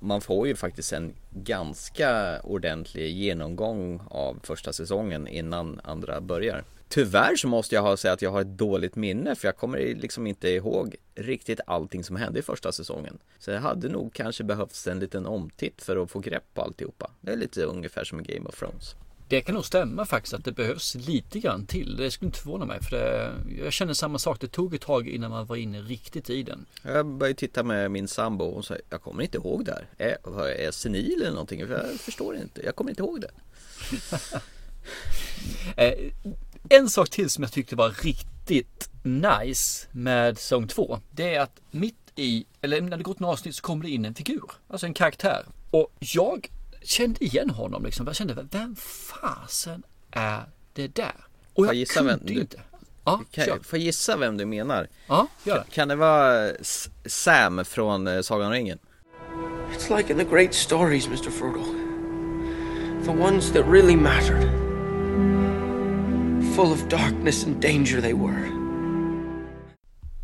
Man 0.00 0.20
får 0.20 0.48
ju 0.48 0.56
faktiskt 0.56 0.92
en 0.92 1.12
ganska 1.30 2.40
ordentlig 2.40 3.10
genomgång 3.10 4.00
av 4.10 4.38
första 4.42 4.72
säsongen 4.72 5.28
innan 5.28 5.80
andra 5.84 6.20
börjar. 6.20 6.64
Tyvärr 6.88 7.36
så 7.36 7.48
måste 7.48 7.74
jag 7.74 7.82
ha 7.82 7.96
säga 7.96 8.14
att 8.14 8.22
jag 8.22 8.30
har 8.30 8.40
ett 8.40 8.58
dåligt 8.58 8.96
minne 8.96 9.34
för 9.34 9.48
jag 9.48 9.56
kommer 9.56 9.78
liksom 9.78 10.26
inte 10.26 10.48
ihåg 10.48 10.96
riktigt 11.14 11.60
allting 11.66 12.04
som 12.04 12.16
hände 12.16 12.38
i 12.38 12.42
första 12.42 12.72
säsongen. 12.72 13.18
Så 13.38 13.50
jag 13.50 13.60
hade 13.60 13.88
nog 13.88 14.14
kanske 14.14 14.44
behövts 14.44 14.86
en 14.86 14.98
liten 14.98 15.26
omtitt 15.26 15.82
för 15.82 15.96
att 15.96 16.10
få 16.10 16.18
grepp 16.18 16.54
på 16.54 16.62
alltihopa. 16.62 17.10
Det 17.20 17.32
är 17.32 17.36
lite 17.36 17.62
ungefär 17.62 18.04
som 18.04 18.22
Game 18.22 18.48
of 18.48 18.58
Thrones. 18.58 18.94
Det 19.28 19.40
kan 19.40 19.54
nog 19.54 19.64
stämma 19.64 20.06
faktiskt 20.06 20.34
att 20.34 20.44
det 20.44 20.52
behövs 20.52 20.94
lite 20.94 21.40
grann 21.40 21.66
till. 21.66 21.96
Det 21.96 22.10
skulle 22.10 22.26
inte 22.26 22.38
förvåna 22.38 22.64
mig 22.64 22.82
för 22.82 22.96
det, 22.96 23.32
jag 23.64 23.72
känner 23.72 23.94
samma 23.94 24.18
sak. 24.18 24.40
Det 24.40 24.48
tog 24.48 24.74
ett 24.74 24.80
tag 24.80 25.08
innan 25.08 25.30
man 25.30 25.46
var 25.46 25.56
inne 25.56 25.80
riktigt 25.80 26.30
i 26.30 26.42
den. 26.42 26.66
Jag 26.82 27.06
började 27.06 27.38
titta 27.38 27.62
med 27.62 27.90
min 27.90 28.08
sambo 28.08 28.44
och 28.44 28.64
sa 28.64 28.76
jag 28.90 29.02
kommer 29.02 29.22
inte 29.22 29.36
ihåg 29.38 29.64
det 29.64 29.72
här. 29.72 29.86
Är, 29.98 30.40
är 30.46 30.64
jag 30.64 30.74
senil 30.74 31.22
eller 31.22 31.30
någonting? 31.30 31.66
För 31.66 31.74
jag 31.74 32.00
förstår 32.00 32.36
inte. 32.36 32.62
Jag 32.64 32.76
kommer 32.76 32.90
inte 32.90 33.02
ihåg 33.02 33.20
det. 33.20 33.30
En 36.70 36.90
sak 36.90 37.10
till 37.10 37.30
som 37.30 37.42
jag 37.44 37.52
tyckte 37.52 37.76
var 37.76 37.90
riktigt 37.90 38.88
nice 39.02 39.86
med 39.92 40.38
säsong 40.38 40.68
2. 40.68 41.00
Det 41.10 41.34
är 41.34 41.40
att 41.40 41.60
mitt 41.70 41.94
i, 42.16 42.46
eller 42.60 42.80
när 42.80 42.96
det 42.96 43.02
gått 43.02 43.20
några 43.20 43.32
avsnitt 43.32 43.54
så 43.56 43.62
kommer 43.62 43.84
det 43.84 43.90
in 43.90 44.04
en 44.04 44.14
figur. 44.14 44.50
Alltså 44.68 44.86
en 44.86 44.94
karaktär. 44.94 45.44
Och 45.70 45.92
jag 45.98 46.50
kände 46.82 47.24
igen 47.24 47.50
honom 47.50 47.84
liksom. 47.84 48.06
Jag 48.06 48.16
kände, 48.16 48.46
vem 48.50 48.76
fasen 48.76 49.82
är 50.10 50.42
det 50.72 50.88
där? 50.94 51.14
Och 51.54 51.66
jag 51.66 51.74
gissa 51.74 51.94
kunde 51.94 52.12
vem 52.12 52.20
du- 52.26 52.40
inte. 52.40 52.60
Ja, 53.04 53.22
Kan, 53.30 53.44
kör. 53.44 53.58
får 53.62 53.78
jag 53.78 53.84
gissa 53.86 54.16
vem 54.16 54.36
du 54.36 54.46
menar? 54.46 54.88
Ja, 55.06 55.26
gör 55.44 55.54
det. 55.68 55.74
Kan 55.74 55.88
det 55.88 55.96
vara 55.96 56.50
Sam 57.06 57.64
från 57.64 58.06
eh, 58.06 58.20
Sagan 58.22 58.46
om 58.46 58.52
ringen? 58.52 58.78
It's 59.78 59.96
like 59.96 60.12
in 60.12 60.18
the 60.18 60.24
great 60.24 60.54
stories, 60.54 61.06
Mr. 61.06 61.30
Frodo. 61.30 61.64
The 63.04 63.10
ones 63.22 63.52
that 63.52 63.66
really 63.66 63.96
mattered. 63.96 64.65
Full 66.56 66.72
of 66.72 66.88
darkness 66.88 67.46
and 67.46 67.62
danger 67.62 68.00
they 68.00 68.14
were. 68.14 68.48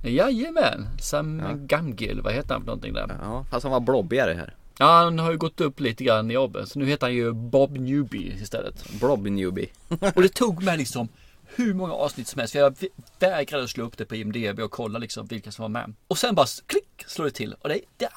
Jajamän, 0.03 0.89
Sam 1.01 1.41
ja. 1.41 1.53
Gamgil, 1.55 2.21
vad 2.21 2.33
heter 2.33 2.55
han 2.55 2.61
för 2.61 2.67
någonting 2.67 2.93
där? 2.93 3.19
Ja, 3.23 3.45
fast 3.51 3.63
han 3.63 3.73
var 3.73 3.81
blobbigare 3.81 4.35
här. 4.35 4.55
Ja, 4.79 4.87
han 4.87 5.19
har 5.19 5.31
ju 5.31 5.39
gått 5.39 5.61
upp 5.61 5.81
lite 5.81 6.05
grann 6.05 6.31
i 6.31 6.35
jobbet. 6.35 6.69
Så 6.69 6.79
nu 6.79 6.87
heter 6.87 7.07
han 7.07 7.15
ju 7.15 7.33
Bob 7.33 7.79
Newby 7.79 8.33
istället. 8.43 9.01
Bob 9.01 9.27
Newby. 9.27 9.67
och 10.15 10.23
det 10.23 10.29
tog 10.29 10.63
mig 10.63 10.79
liksom 10.79 11.09
hur 11.45 11.75
många 11.75 11.93
avsnitt 11.93 12.29
som 12.29 12.39
helst. 12.39 12.53
För 12.53 12.61
jag 12.61 12.77
vägrade 13.19 13.69
slå 13.69 13.85
upp 13.85 13.99
det 13.99 14.05
på 14.05 14.17
IMDB 14.17 14.61
och 14.61 14.71
kolla 14.71 14.99
liksom 14.99 15.27
vilka 15.27 15.53
som 15.53 15.63
var 15.63 15.69
med. 15.69 15.95
Och 16.09 16.19
sen 16.19 16.35
bara 16.35 16.47
klick 16.67 17.05
slår 17.07 17.25
det 17.25 17.31
till. 17.31 17.55
Och 17.61 17.69
det, 17.69 17.81
det, 17.97 18.09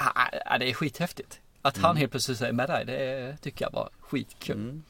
det 0.60 0.70
är 0.70 0.74
skithäftigt. 0.74 1.40
Att 1.62 1.78
han 1.78 1.92
mm. 1.92 2.00
helt 2.00 2.12
plötsligt 2.12 2.42
är 2.42 2.52
med 2.52 2.70
där, 2.70 2.86
det 2.86 3.38
tycker 3.42 3.66
jag 3.66 3.72
var 3.72 3.90
skitkul. 4.00 4.56
Mm. 4.56 4.84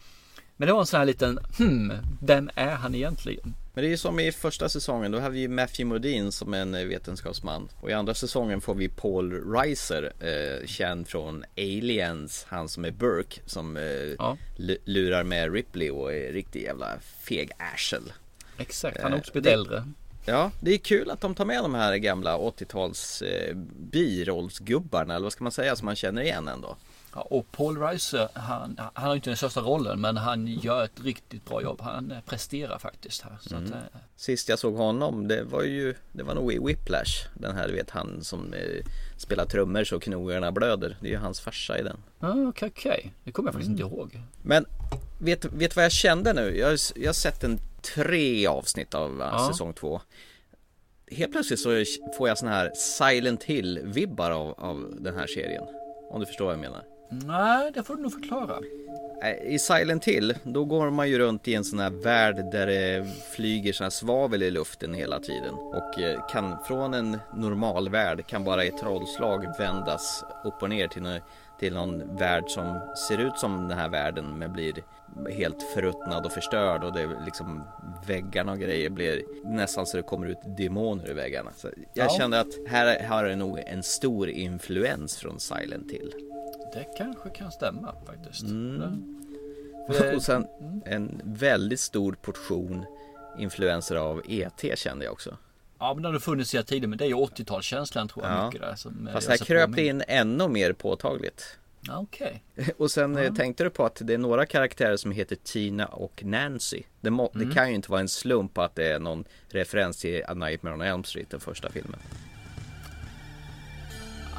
Men 0.58 0.68
det 0.68 0.74
var 0.74 0.80
en 0.80 0.86
sån 0.86 0.98
här 0.98 1.06
liten, 1.06 1.40
hmm, 1.58 1.94
vem 2.22 2.50
är 2.56 2.76
han 2.76 2.96
egentligen? 2.96 3.54
Men 3.74 3.82
det 3.82 3.88
är 3.88 3.92
ju 3.92 3.98
som 3.98 4.20
i 4.20 4.32
första 4.32 4.70
säsongen, 4.70 5.12
då 5.12 5.20
har 5.20 5.30
vi 5.30 5.48
Matthew 5.48 5.86
Modine 5.86 6.32
som 6.32 6.54
en 6.54 6.76
eh, 6.76 6.86
vetenskapsman. 6.86 7.70
Och 7.82 7.90
i 7.90 7.94
andra 7.94 8.14
säsongen 8.14 8.62
får 8.62 8.76
vi 8.76 8.90
Paul 8.90 9.54
Reiser, 9.54 10.14
eh, 10.20 10.68
känd 10.68 11.08
från 11.08 11.44
Aliens, 11.58 12.46
han 12.50 12.70
som 12.70 12.86
är 12.86 12.92
Burke, 12.92 13.42
som 13.46 13.78
eh, 13.78 13.84
ja. 13.84 14.38
lurar 14.86 15.24
med 15.24 15.54
Ripley 15.54 15.90
och 15.90 16.14
är 16.14 16.32
riktigt 16.34 16.64
jävla 16.64 17.00
feg 17.00 17.52
arsel. 17.74 18.14
Exakt, 18.58 19.02
han 19.02 19.12
har 19.12 19.20
också 19.20 19.32
blivit 19.32 19.48
eh, 19.48 19.54
äldre. 19.54 19.84
Ja, 20.26 20.52
det 20.62 20.74
är 20.74 20.78
kul 20.78 21.12
att 21.12 21.22
de 21.22 21.36
tar 21.36 21.46
med 21.46 21.64
de 21.64 21.74
här 21.74 21.98
gamla 21.98 22.38
80-tals 22.38 23.22
eh, 23.22 23.56
birollsgubbarna, 23.92 25.16
eller 25.16 25.24
vad 25.24 25.34
ska 25.34 25.44
man 25.44 25.52
säga, 25.52 25.76
som 25.76 25.86
man 25.86 25.96
känner 25.96 26.22
igen 26.22 26.48
ändå. 26.48 26.78
Ja, 27.15 27.22
och 27.22 27.51
Paul 27.51 27.77
Reiser, 27.77 28.29
han, 28.34 28.79
han 28.93 29.07
har 29.07 29.15
inte 29.15 29.29
den 29.29 29.38
största 29.38 29.62
rollen 29.62 30.01
men 30.01 30.17
han 30.17 30.48
gör 30.48 30.84
ett 30.84 31.00
riktigt 31.03 31.45
bra 31.45 31.62
jobb. 31.62 31.81
Han 31.81 32.12
eh, 32.12 32.17
presterar 32.25 32.79
faktiskt 32.79 33.22
här. 33.22 33.38
Så 33.41 33.55
mm. 33.55 33.65
att, 33.65 33.72
eh. 33.72 34.00
Sist 34.15 34.50
jag 34.50 34.60
såg 34.60 34.75
honom, 34.75 35.27
det 35.27 35.43
var 35.43 35.63
ju, 35.63 35.95
det 36.12 36.24
var 36.24 36.36
nog 36.36 36.53
i 36.53 36.60
Whiplash. 36.60 37.27
Den 37.34 37.55
här, 37.55 37.67
du 37.67 37.74
vet 37.74 37.89
han 37.89 38.24
som 38.24 38.53
eh, 38.53 38.86
spelar 39.17 39.45
trummor 39.45 39.84
så 39.84 40.00
knogarna 40.00 40.51
blöder. 40.51 40.98
Det 41.01 41.07
är 41.07 41.12
ju 41.12 41.17
hans 41.17 41.39
farsa 41.39 41.79
i 41.79 41.84
den. 41.84 41.98
Ah, 42.19 42.29
okej, 42.29 42.48
okay, 42.48 42.69
okej. 42.69 42.91
Okay. 42.91 43.12
Det 43.24 43.31
kommer 43.31 43.48
jag 43.48 43.53
faktiskt 43.53 43.79
mm. 43.79 43.86
inte 43.86 43.95
ihåg. 43.95 44.22
Men 44.41 44.65
vet, 45.19 45.45
vet 45.45 45.75
vad 45.75 45.86
jag 45.86 45.91
kände 45.91 46.34
nu? 46.34 46.57
Jag, 46.57 46.79
jag 46.95 47.10
har 47.10 47.13
sett 47.13 47.43
en 47.43 47.60
tre 47.81 48.48
avsnitt 48.48 48.93
av 48.93 49.17
ja. 49.19 49.48
säsong 49.51 49.74
två. 49.74 50.01
Helt 51.12 51.31
plötsligt 51.31 51.60
så 51.60 51.84
får 52.17 52.27
jag 52.27 52.38
såna 52.38 52.51
här 52.51 52.72
Silent 52.75 53.43
Hill-vibbar 53.43 54.31
av, 54.31 54.53
av 54.57 54.95
den 55.00 55.15
här 55.15 55.27
serien. 55.27 55.63
Om 56.12 56.19
du 56.19 56.25
förstår 56.25 56.45
vad 56.45 56.53
jag 56.53 56.62
menar. 56.62 56.95
Nej, 57.10 57.72
det 57.74 57.84
får 57.84 57.96
du 57.96 58.02
nog 58.02 58.14
förklara. 58.14 58.60
I 59.44 59.60
Silent 59.60 60.06
Hill, 60.06 60.36
då 60.44 60.66
går 60.66 60.90
man 60.90 61.10
ju 61.10 61.20
runt 61.20 61.48
i 61.48 61.56
en 61.56 61.64
sån 61.64 61.80
här 61.80 61.90
värld 61.90 62.36
där 62.52 62.68
det 62.68 63.08
flyger 63.36 63.74
sån 63.74 63.86
här 63.86 63.90
svavel 63.90 64.44
i 64.44 64.52
luften 64.52 64.94
hela 64.94 65.20
tiden. 65.20 65.54
Och 65.54 66.00
eh, 66.00 66.28
kan 66.28 66.58
från 66.68 66.94
en 66.94 67.20
normal 67.34 67.90
värld 67.90 68.28
kan 68.28 68.44
bara 68.44 68.66
i 68.66 68.68
ett 68.68 68.78
trollslag 68.78 69.58
vändas 69.58 70.24
upp 70.44 70.62
och 70.62 70.70
ner 70.70 70.88
till, 70.88 71.02
någon, 71.02 71.20
till 71.60 71.74
någon 71.74 72.16
värld 72.16 72.44
som 72.48 72.80
ser 73.08 73.18
ut 73.18 73.38
som 73.38 73.68
den 73.68 73.78
här 73.78 73.90
världen 73.90 74.40
men 74.40 74.54
blir 74.54 74.74
helt 75.30 75.64
förruttnad 75.74 76.26
och 76.26 76.32
förstörd 76.32 76.84
och 76.84 76.94
det 76.94 77.10
liksom 77.26 77.64
väggarna 78.08 78.52
och 78.52 78.60
grejer 78.60 78.90
blir 78.90 79.24
nästan 79.44 79.86
så 79.86 79.98
det 79.98 80.04
kommer 80.04 80.28
ut 80.28 80.58
demoner 80.58 81.10
i 81.10 81.14
väggarna. 81.14 81.52
Så 81.56 81.68
jag 81.94 82.06
ja. 82.06 82.18
kände 82.18 82.40
att 82.40 82.68
här 82.68 83.04
har 83.08 83.24
det 83.24 83.36
nog 83.36 83.60
en 83.60 83.84
stor 83.84 84.30
influens 84.30 85.18
från 85.18 85.40
Silent 85.40 85.92
Hill. 85.92 86.35
Det 86.75 86.86
kanske 86.98 87.29
kan 87.29 87.51
stämma 87.51 87.96
faktiskt. 88.05 88.44
Mm. 88.44 89.15
Och 90.15 90.24
sen 90.24 90.48
mm. 90.60 90.82
en 90.86 91.22
väldigt 91.24 91.79
stor 91.79 92.17
portion 92.22 92.86
influenser 93.39 93.96
av 93.96 94.22
ET 94.27 94.79
kände 94.79 95.05
jag 95.05 95.13
också. 95.13 95.38
Ja 95.79 95.94
men 95.94 96.03
det 96.03 96.10
har 96.10 96.20
funnits 96.20 96.53
hela 96.53 96.63
tiden 96.63 96.89
men 96.89 97.00
det 97.00 97.05
är 97.05 97.08
ju 97.08 97.15
80-talskänslan 97.15 98.08
tror 98.08 98.25
jag 98.25 98.38
ja. 98.38 98.46
mycket 98.46 98.62
där. 98.62 98.75
Som 98.75 99.10
Fast 99.13 99.29
här 99.29 99.38
kröp 99.38 99.75
det 99.75 99.86
in 99.86 100.03
ännu 100.08 100.48
mer 100.48 100.74
påtagligt. 100.74 101.58
Okej. 101.89 102.44
Okay. 102.55 102.74
Och 102.77 102.91
sen 102.91 103.17
mm. 103.17 103.36
tänkte 103.36 103.63
du 103.63 103.70
på 103.70 103.86
att 103.86 104.01
det 104.03 104.13
är 104.13 104.17
några 104.17 104.46
karaktärer 104.46 104.98
som 104.98 105.12
heter 105.12 105.36
Tina 105.36 105.86
och 105.86 106.24
Nancy. 106.25 106.84
Det, 107.01 107.10
må, 107.10 107.32
mm. 107.36 107.50
det 107.50 107.55
kan 107.55 107.70
ju 107.70 107.75
inte 107.75 107.91
vara 107.91 108.01
en 108.01 108.10
slump 108.10 108.58
att 108.58 108.75
det 108.75 108.91
är 108.91 109.00
någon 109.00 109.25
referens 109.50 109.98
till 109.98 110.24
A 110.27 110.34
Nightmare 110.34 110.74
on 110.74 110.82
Elm 110.82 111.03
Street, 111.03 111.29
den 111.29 111.39
första 111.39 111.70
filmen. 111.70 112.00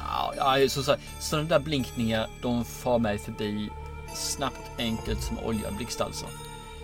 Ja, 0.07 0.69
så, 0.69 0.83
så, 0.83 0.95
sådana 1.19 1.47
där 1.47 1.59
blinkningar, 1.59 2.27
de 2.41 2.65
far 2.65 2.99
mig 2.99 3.17
förbi 3.17 3.69
snabbt, 4.15 4.71
enkelt 4.77 5.23
som 5.23 5.39
olja 5.39 5.71
blixt 5.71 6.01
alltså. 6.01 6.25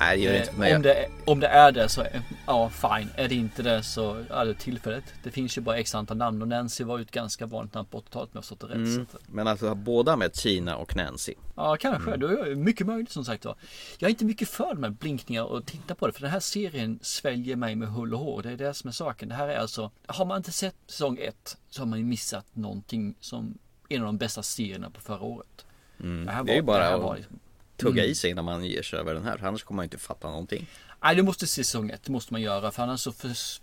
Nej, 0.03 0.17
det 0.17 0.24
gör 0.24 0.39
inte 0.39 0.67
eh, 0.69 0.75
om, 0.75 0.81
det, 0.81 1.07
om 1.25 1.39
det 1.39 1.48
är 1.48 1.72
det 1.72 1.89
så, 1.89 2.05
ja 2.48 2.69
fine. 2.69 3.10
Är 3.15 3.27
det 3.27 3.36
inte 3.36 3.63
det 3.63 3.83
så 3.83 4.24
är 4.29 4.45
det 4.45 4.53
tillfället. 4.53 5.03
Det 5.24 5.31
finns 5.31 5.57
ju 5.57 5.62
bara 5.62 5.77
x 5.77 5.95
antal 5.95 6.17
namn 6.17 6.41
och 6.41 6.48
Nancy 6.48 6.83
var 6.83 6.98
ju 6.98 7.01
ett 7.01 7.12
ganska 7.12 7.45
vanligt 7.45 7.74
namn 7.74 7.88
på 7.91 8.00
80-talet 8.00 8.29
om 8.29 8.31
jag 8.33 8.43
förstått 8.43 8.60
det 8.60 8.67
rätt. 8.67 8.75
Mm. 8.75 9.07
Men 9.27 9.48
alltså 9.48 9.75
båda 9.75 10.15
med 10.15 10.33
Tina 10.33 10.77
och 10.77 10.95
Nancy? 10.95 11.33
Ja, 11.55 11.77
kanske. 11.79 12.13
Mm. 12.13 12.19
Det 12.19 12.27
är 12.27 12.55
mycket 12.55 12.88
möjligt 12.88 13.12
som 13.12 13.25
sagt 13.25 13.45
var. 13.45 13.55
Jag 13.98 14.07
är 14.07 14.10
inte 14.10 14.25
mycket 14.25 14.50
för 14.50 14.74
de 14.74 14.83
här 14.83 14.91
blinkningar 14.91 15.43
och 15.43 15.65
titta 15.65 15.95
på 15.95 16.07
det. 16.07 16.13
För 16.13 16.22
den 16.22 16.31
här 16.31 16.39
serien 16.39 17.00
sväljer 17.01 17.55
mig 17.55 17.75
med 17.75 17.88
hull 17.88 18.13
och 18.13 18.19
hår. 18.19 18.41
Det 18.41 18.51
är 18.51 18.57
det 18.57 18.74
som 18.74 18.88
är 18.88 18.91
saken. 18.91 19.29
Det 19.29 19.36
här 19.36 19.48
är 19.48 19.57
alltså, 19.57 19.91
har 20.05 20.25
man 20.25 20.38
inte 20.38 20.51
sett 20.51 20.75
säsong 20.88 21.17
1 21.22 21.57
så 21.69 21.81
har 21.81 21.88
man 21.88 22.00
ju 22.00 22.05
missat 22.05 22.45
någonting 22.53 23.15
som 23.19 23.57
en 23.89 24.01
av 24.01 24.05
de 24.05 24.17
bästa 24.17 24.43
serierna 24.43 24.89
på 24.89 25.01
förra 25.01 25.22
året. 25.22 25.65
Mm. 26.00 26.25
Det, 26.25 26.31
här 26.31 26.39
var, 26.39 26.45
det 26.45 26.51
är 26.51 26.55
ju 26.55 26.62
bara 26.62 26.91
det 26.91 26.98
var, 26.98 27.15
liksom, 27.15 27.39
tugga 27.84 28.02
mm. 28.02 28.12
i 28.12 28.16
sig 28.16 28.32
innan 28.32 28.46
man 28.46 28.66
ger 28.66 28.82
sig 28.82 29.00
över 29.00 29.13
den 29.13 29.24
här. 29.24 29.40
Annars 29.44 29.63
kommer 29.63 29.75
man 29.75 29.84
inte 29.84 29.98
fatta 29.98 30.30
någonting. 30.30 30.68
Nej, 31.04 31.16
det 31.16 31.24
måste 31.24 31.48
se 31.48 31.63
säsong 31.63 31.90
ett. 31.90 32.04
Det 32.04 32.12
måste 32.12 32.34
man 32.34 32.42
göra. 32.42 32.72
För 32.72 32.84
annars 32.84 33.00
så 33.00 33.12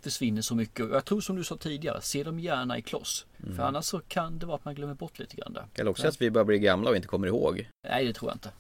försvinner 0.03 0.43
så 0.43 0.55
mycket. 0.55 0.87
Och 0.87 0.97
jag 0.97 1.05
tror 1.05 1.21
som 1.21 1.37
du 1.37 1.45
sa 1.45 1.57
tidigare, 1.57 2.01
se 2.01 2.25
dem 2.25 2.41
gärna 2.41 2.79
i 2.79 2.83
kloss. 2.83 3.27
Mm. 3.43 3.57
För 3.57 3.63
annars 3.63 3.85
så 3.85 4.01
kan 4.01 4.39
det 4.39 4.47
vara 4.47 4.57
att 4.57 4.65
man 4.65 4.75
glömmer 4.75 4.95
bort 4.95 5.19
lite 5.19 5.37
grann 5.37 5.53
där. 5.53 5.65
Eller 5.75 5.91
också 5.91 6.09
att 6.09 6.23
vi 6.23 6.31
börjar 6.31 6.45
bli 6.45 6.59
gamla 6.59 6.91
och 6.91 6.97
inte 6.97 7.09
kommer 7.09 7.27
ihåg. 7.27 7.69
Nej, 7.89 8.05
det 8.05 8.13
tror 8.13 8.31
jag 8.31 8.35
inte. 8.37 8.51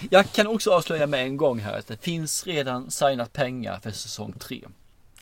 jag 0.10 0.32
kan 0.32 0.46
också 0.46 0.70
avslöja 0.70 1.06
med 1.06 1.20
en 1.20 1.36
gång 1.36 1.58
här 1.58 1.78
att 1.78 1.86
det 1.86 1.96
finns 1.96 2.46
redan 2.46 2.90
signat 2.90 3.32
pengar 3.32 3.80
för 3.80 3.90
säsong 3.90 4.32
tre. 4.38 4.64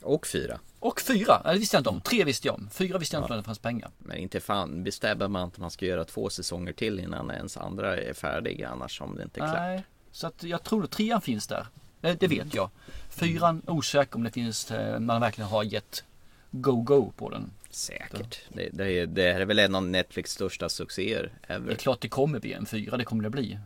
Och 0.03 0.27
fyra. 0.27 0.61
Och 0.79 1.01
fyra, 1.01 1.43
det 1.45 1.59
visste 1.59 1.77
jag 1.77 1.81
inte 1.81 1.91
om. 1.91 2.01
Tre 2.01 2.25
visste 2.25 2.49
jag 2.49 2.55
om. 2.55 2.69
Fyra 2.73 2.99
visste 2.99 3.17
jag 3.17 3.25
inte 3.25 3.33
om 3.33 3.39
det 3.39 3.45
fanns 3.45 3.59
pengar. 3.59 3.91
Men 3.99 4.17
inte 4.17 4.41
fan 4.41 4.85
bestämmer 4.85 5.29
man 5.29 5.49
att 5.49 5.59
man 5.59 5.71
ska 5.71 5.87
göra 5.87 6.05
två 6.05 6.31
säsonger 6.31 6.73
till 6.73 7.01
innan 7.01 7.31
ens 7.31 7.57
andra 7.57 7.97
är 7.97 8.13
färdiga 8.13 8.69
annars 8.69 9.01
om 9.01 9.17
det 9.17 9.23
inte 9.23 9.41
är 9.41 9.47
klart. 9.47 9.57
Nej, 9.57 9.83
så 10.13 10.27
att 10.27 10.43
jag 10.43 10.63
tror 10.63 10.85
att 10.85 10.91
trean 10.91 11.21
finns 11.21 11.47
där. 11.47 11.67
Det, 12.01 12.29
vet 12.29 12.55
jag. 12.55 12.71
Fyran 13.11 13.63
osäker 13.67 14.17
om 14.17 14.23
det 14.23 14.31
finns, 14.31 14.71
eh, 14.71 15.01
man 15.01 15.21
verkligen 15.21 15.51
har 15.51 15.63
gett 15.63 16.05
go-go 16.51 17.13
på 17.17 17.31
den. 17.31 17.51
Säkert. 17.71 18.41
Det, 18.49 18.69
det, 18.73 18.93
är, 18.93 19.07
det 19.07 19.25
är 19.25 19.45
väl 19.45 19.59
en 19.59 19.75
av 19.75 19.87
Netflix 19.87 20.33
största 20.33 20.69
succéer 20.69 21.33
ever. 21.49 21.67
Det 21.67 21.73
är 21.73 21.77
klart 21.77 22.01
det 22.01 22.09
kommer 22.09 22.41
bli 22.41 22.53
en 22.53 22.67
fyra, 22.67 22.97
det 22.97 23.05
kommer 23.05 23.23
det 23.23 23.31
bli. 23.31 23.59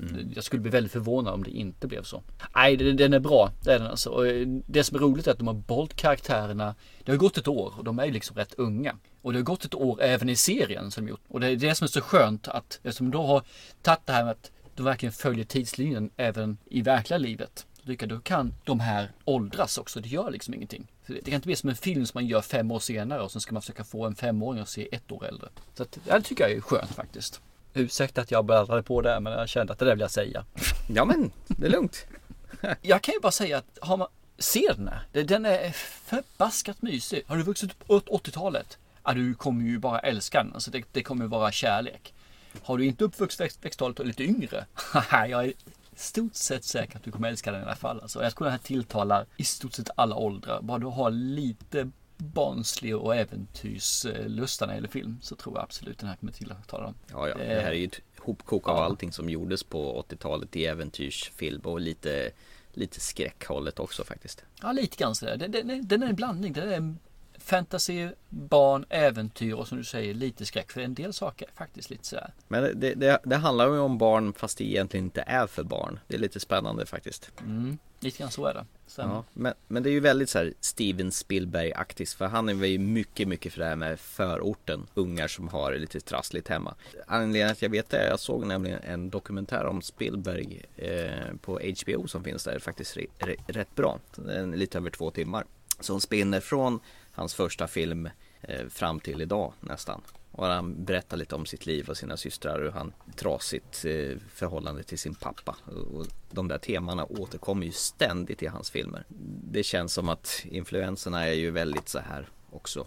Mm. 0.00 0.32
Jag 0.34 0.44
skulle 0.44 0.62
bli 0.62 0.70
väldigt 0.70 0.92
förvånad 0.92 1.34
om 1.34 1.42
det 1.42 1.50
inte 1.50 1.86
blev 1.86 2.02
så. 2.02 2.22
Nej, 2.54 2.76
den 2.76 3.12
är 3.12 3.18
bra. 3.18 3.50
Det 3.64 3.72
är 3.72 3.78
den 3.78 3.88
alltså. 3.88 4.10
Och 4.10 4.26
eh, 4.26 4.46
det 4.66 4.84
som 4.84 4.96
är 4.96 5.00
roligt 5.00 5.26
är 5.26 5.30
att 5.30 5.38
de 5.38 5.46
har 5.46 5.54
behållit 5.54 5.96
karaktärerna. 5.96 6.74
Det 7.04 7.12
har 7.12 7.16
gått 7.16 7.38
ett 7.38 7.48
år 7.48 7.74
och 7.78 7.84
de 7.84 7.98
är 7.98 8.10
liksom 8.10 8.36
rätt 8.36 8.54
unga. 8.54 8.96
Och 9.22 9.32
det 9.32 9.38
har 9.38 9.44
gått 9.44 9.64
ett 9.64 9.74
år 9.74 10.02
även 10.02 10.28
i 10.28 10.36
serien 10.36 10.90
som 10.90 11.04
de 11.04 11.10
gjort. 11.10 11.20
Och 11.28 11.40
det 11.40 11.46
är 11.46 11.56
det 11.56 11.74
som 11.74 11.84
är 11.84 11.88
så 11.88 12.00
skönt 12.00 12.48
att 12.48 12.80
eftersom 12.82 13.10
de 13.10 13.26
har 13.26 13.42
tagit 13.82 14.06
det 14.06 14.12
här 14.12 14.24
med 14.24 14.30
att 14.30 14.50
de 14.74 14.82
verkligen 14.82 15.12
följer 15.12 15.44
tidslinjen 15.44 16.10
även 16.16 16.58
i 16.64 16.82
verkliga 16.82 17.18
livet. 17.18 17.66
Då 17.82 18.20
kan 18.20 18.54
de 18.64 18.80
här 18.80 19.12
åldras 19.24 19.78
också. 19.78 20.00
Det 20.00 20.08
gör 20.08 20.30
liksom 20.30 20.54
ingenting. 20.54 20.86
Det 21.06 21.24
kan 21.24 21.34
inte 21.34 21.46
bli 21.46 21.56
som 21.56 21.70
en 21.70 21.76
film 21.76 22.06
som 22.06 22.18
man 22.18 22.26
gör 22.26 22.40
fem 22.40 22.70
år 22.70 22.78
senare 22.78 23.22
och 23.22 23.32
sen 23.32 23.40
ska 23.40 23.52
man 23.52 23.62
försöka 23.62 23.84
få 23.84 24.06
en 24.06 24.14
femåring 24.14 24.62
att 24.62 24.68
se 24.68 24.88
ett 24.92 25.12
år 25.12 25.26
äldre. 25.26 25.48
Så 25.74 25.82
att, 25.82 25.98
ja, 26.06 26.18
det 26.18 26.22
tycker 26.22 26.44
jag 26.44 26.52
är 26.52 26.60
skönt 26.60 26.90
faktiskt. 26.90 27.40
Ursäkta 27.74 28.20
att 28.20 28.30
jag 28.30 28.44
bläddrade 28.44 28.82
på 28.82 29.00
det 29.00 29.20
men 29.20 29.32
jag 29.32 29.48
kände 29.48 29.72
att 29.72 29.78
det 29.78 29.84
där 29.84 29.92
vill 29.92 30.00
jag 30.00 30.10
säga. 30.10 30.44
Ja 30.88 31.04
men 31.04 31.30
det 31.46 31.66
är 31.66 31.70
lugnt. 31.70 32.06
jag 32.82 33.02
kan 33.02 33.14
ju 33.14 33.20
bara 33.20 33.32
säga 33.32 33.58
att 33.58 33.78
har 33.80 33.96
man, 33.96 34.08
ser 34.38 34.74
den 34.74 34.88
här. 34.88 35.24
Den 35.24 35.46
är 35.46 35.70
förbaskat 36.04 36.82
mysig. 36.82 37.24
Har 37.26 37.36
du 37.36 37.42
vuxit 37.42 37.70
upp 37.86 38.08
80-talet? 38.08 38.78
Ja, 39.04 39.12
du 39.12 39.34
kommer 39.34 39.64
ju 39.64 39.78
bara 39.78 39.98
älska 39.98 40.42
den. 40.42 40.54
Alltså 40.54 40.70
det, 40.70 40.84
det 40.92 41.02
kommer 41.02 41.26
vara 41.26 41.52
kärlek. 41.52 42.14
Har 42.62 42.78
du 42.78 42.86
inte 42.86 43.04
uppvuxit 43.04 43.58
växttalet 43.62 44.00
och 44.00 44.06
lite 44.06 44.24
yngre? 44.24 44.66
jag 45.10 45.44
är 45.44 45.52
stort 45.96 46.34
sett 46.34 46.64
säker 46.64 46.96
att 46.96 47.04
du 47.04 47.10
kommer 47.10 47.28
älska 47.28 47.52
den 47.52 47.60
i 47.60 47.64
alla 47.64 47.76
fall. 47.76 48.00
Alltså, 48.00 48.22
jag 48.22 48.34
tror 48.34 48.44
den 48.44 48.52
här 48.52 48.58
tilltalar 48.58 49.26
i 49.36 49.44
stort 49.44 49.72
sett 49.72 49.90
alla 49.96 50.16
åldrar. 50.16 50.62
Bara 50.62 50.78
du 50.78 50.86
har 50.86 51.10
lite 51.10 51.90
barnslig 52.16 52.96
och 52.96 53.16
äventyrslusta 53.16 54.66
när 54.66 54.72
det 54.72 54.76
gäller 54.76 54.88
film 54.88 55.18
så 55.22 55.36
tror 55.36 55.54
jag 55.56 55.62
absolut 55.62 55.98
den 55.98 56.08
här 56.08 56.16
kommer 56.16 56.32
tilltala 56.32 56.84
dem. 56.84 56.94
Ja, 57.10 57.28
ja. 57.28 57.34
Det 57.38 57.44
här 57.44 57.70
är 57.70 57.74
ju 57.74 57.84
ett 57.84 58.00
hopkok 58.18 58.68
av 58.68 58.76
ja. 58.76 58.84
allting 58.84 59.12
som 59.12 59.30
gjordes 59.30 59.62
på 59.62 60.04
80-talet 60.08 60.56
i 60.56 60.66
äventyrsfilm 60.66 61.60
och 61.60 61.80
lite, 61.80 62.30
lite 62.72 63.00
skräckhållet 63.00 63.78
också 63.78 64.04
faktiskt. 64.04 64.44
Ja, 64.62 64.72
lite 64.72 64.96
grann 64.96 65.14
sådär. 65.14 65.36
Den, 65.36 65.50
den, 65.50 65.88
den 65.88 66.02
är 66.02 66.06
en 66.06 66.16
blandning. 66.16 66.52
Den 66.52 66.72
är 66.72 66.94
fantasy, 67.38 68.08
barn, 68.28 68.84
äventyr 68.88 69.52
och 69.52 69.68
som 69.68 69.78
du 69.78 69.84
säger 69.84 70.14
lite 70.14 70.46
skräck. 70.46 70.72
För 70.72 70.80
en 70.80 70.94
del 70.94 71.12
saker 71.12 71.46
är 71.46 71.52
faktiskt 71.52 71.90
lite 71.90 72.06
sådär. 72.06 72.32
Men 72.48 72.80
det, 72.80 72.94
det, 72.94 73.20
det 73.24 73.36
handlar 73.36 73.66
ju 73.66 73.78
om 73.78 73.98
barn 73.98 74.32
fast 74.32 74.58
det 74.58 74.64
egentligen 74.64 75.06
inte 75.06 75.22
är 75.22 75.46
för 75.46 75.64
barn. 75.64 75.98
Det 76.06 76.14
är 76.14 76.18
lite 76.18 76.40
spännande 76.40 76.86
faktiskt. 76.86 77.30
Mm, 77.40 77.78
lite 78.04 78.18
grann 78.18 78.30
så 78.30 78.46
är 78.46 78.54
det. 78.54 78.64
Ja, 78.96 79.24
men, 79.32 79.54
men 79.68 79.82
det 79.82 79.88
är 79.88 79.92
ju 79.92 80.00
väldigt 80.00 80.30
så 80.30 80.38
här 80.38 80.54
Steven 80.60 81.10
Spielberg-aktigt 81.10 82.16
för 82.16 82.26
han 82.26 82.48
är 82.48 82.66
ju 82.66 82.78
mycket, 82.78 83.28
mycket 83.28 83.52
för 83.52 83.60
det 83.60 83.66
här 83.66 83.76
med 83.76 84.00
förorten. 84.00 84.86
Ungar 84.94 85.28
som 85.28 85.48
har 85.48 85.72
det 85.72 85.78
lite 85.78 86.00
trassligt 86.00 86.48
hemma. 86.48 86.74
Anledningen 87.06 87.50
att 87.50 87.62
jag 87.62 87.70
vet 87.70 87.90
det, 87.90 88.08
jag 88.08 88.20
såg 88.20 88.46
nämligen 88.46 88.80
en 88.82 89.10
dokumentär 89.10 89.64
om 89.66 89.82
Spielberg 89.82 90.62
eh, 90.76 91.36
på 91.40 91.60
HBO 91.82 92.06
som 92.06 92.24
finns 92.24 92.44
där, 92.44 92.58
faktiskt 92.58 92.96
re, 92.96 93.06
re, 93.18 93.36
rätt 93.46 93.74
bra. 93.74 93.98
Den 94.16 94.52
är 94.52 94.56
lite 94.56 94.78
över 94.78 94.90
två 94.90 95.10
timmar. 95.10 95.44
Som 95.80 96.00
spinner 96.00 96.40
från 96.40 96.80
hans 97.12 97.34
första 97.34 97.68
film 97.68 98.08
eh, 98.40 98.66
fram 98.68 99.00
till 99.00 99.20
idag 99.20 99.52
nästan. 99.60 100.02
Och 100.36 100.46
han 100.46 100.84
berättar 100.84 101.16
lite 101.16 101.34
om 101.34 101.46
sitt 101.46 101.66
liv 101.66 101.88
och 101.88 101.96
sina 101.96 102.16
systrar 102.16 102.60
och 102.60 102.72
han 102.72 102.92
trasigt 103.16 103.84
eh, 103.84 104.18
förhållande 104.34 104.82
till 104.82 104.98
sin 104.98 105.14
pappa. 105.14 105.56
Och 105.92 106.06
de 106.30 106.48
där 106.48 106.58
temana 106.58 107.04
återkommer 107.04 107.66
ju 107.66 107.72
ständigt 107.72 108.42
i 108.42 108.46
hans 108.46 108.70
filmer. 108.70 109.04
Det 109.52 109.62
känns 109.62 109.92
som 109.92 110.08
att 110.08 110.42
influenserna 110.44 111.26
är 111.26 111.32
ju 111.32 111.50
väldigt 111.50 111.88
så 111.88 111.98
här 111.98 112.28
också 112.50 112.86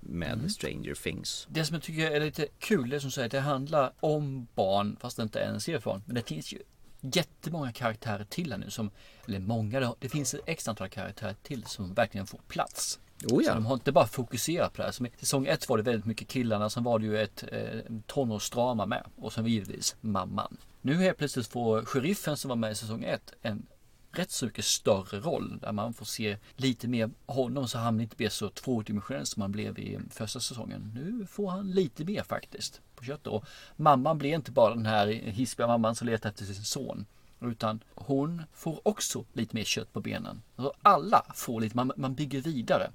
med 0.00 0.32
mm. 0.32 0.48
Stranger 0.48 0.94
Things. 0.94 1.46
Det 1.50 1.64
som 1.64 1.74
jag 1.74 1.82
tycker 1.82 2.10
är 2.10 2.20
lite 2.20 2.46
kul, 2.58 2.90
det 2.90 3.00
som 3.00 3.10
säger 3.10 3.28
det 3.28 3.40
handlar 3.40 3.92
om 4.00 4.46
barn 4.54 4.96
fast 5.00 5.16
det 5.16 5.22
inte 5.22 5.40
är 5.40 5.48
en 5.48 5.60
serieform. 5.60 6.02
Men 6.06 6.14
det 6.14 6.22
finns 6.22 6.52
ju 6.52 6.58
jättemånga 7.00 7.72
karaktärer 7.72 8.24
till 8.24 8.52
här 8.52 8.58
nu 8.58 8.70
som, 8.70 8.90
eller 9.26 9.38
många, 9.38 9.94
det 9.98 10.08
finns 10.08 10.34
ett 10.34 10.40
x 10.46 10.68
antal 10.68 10.88
karaktärer 10.88 11.36
till 11.42 11.64
som 11.64 11.94
verkligen 11.94 12.26
får 12.26 12.40
plats. 12.48 13.00
Oh 13.26 13.42
ja. 13.42 13.48
Så 13.48 13.54
de 13.54 13.66
har 13.66 13.74
inte 13.74 13.92
bara 13.92 14.06
fokuserat 14.06 14.72
på 14.72 14.76
det 14.76 14.84
här. 14.84 14.92
Som 14.92 15.06
I 15.06 15.10
säsong 15.20 15.46
ett 15.46 15.68
var 15.68 15.76
det 15.76 15.82
väldigt 15.82 16.06
mycket 16.06 16.28
killarna, 16.28 16.70
sen 16.70 16.84
var 16.84 16.98
det 16.98 17.06
ju 17.06 17.18
ett 17.18 17.44
eh, 17.52 17.80
tonårsdrama 18.06 18.86
med 18.86 19.04
och 19.16 19.32
sen 19.32 19.46
givetvis 19.46 19.96
mamman. 20.00 20.56
Nu 20.80 20.94
helt 20.94 21.18
plötsligt 21.18 21.46
får 21.46 21.84
sheriffen 21.84 22.36
som 22.36 22.48
var 22.48 22.56
med 22.56 22.72
i 22.72 22.74
säsong 22.74 23.04
ett 23.04 23.32
en 23.42 23.66
rätt 24.12 24.30
så 24.30 24.46
mycket 24.46 24.64
större 24.64 25.20
roll 25.20 25.58
där 25.60 25.72
man 25.72 25.94
får 25.94 26.06
se 26.06 26.36
lite 26.56 26.88
mer 26.88 27.10
honom 27.26 27.68
så 27.68 27.78
han 27.78 28.00
inte 28.00 28.16
blir 28.16 28.28
så 28.28 28.48
tvådimensionell 28.48 29.26
som 29.26 29.42
han 29.42 29.52
blev 29.52 29.78
i 29.78 29.98
första 30.10 30.40
säsongen. 30.40 30.92
Nu 30.94 31.26
får 31.26 31.50
han 31.50 31.70
lite 31.70 32.04
mer 32.04 32.22
faktiskt 32.22 32.80
på 32.94 33.04
köttet 33.04 33.26
och 33.26 33.44
mamman 33.76 34.18
blir 34.18 34.34
inte 34.34 34.50
bara 34.50 34.74
den 34.74 34.86
här 34.86 35.06
hispiga 35.06 35.66
mamman 35.66 35.94
som 35.94 36.06
letar 36.06 36.28
efter 36.28 36.44
sin 36.44 36.64
son 36.64 37.06
utan 37.40 37.82
hon 37.94 38.42
får 38.52 38.80
också 38.88 39.24
lite 39.32 39.56
mer 39.56 39.64
kött 39.64 39.92
på 39.92 40.00
benen. 40.00 40.42
Alltså 40.56 40.74
alla 40.82 41.24
får 41.34 41.60
lite, 41.60 41.76
man, 41.76 41.92
man 41.96 42.14
bygger 42.14 42.40
vidare. 42.40 42.90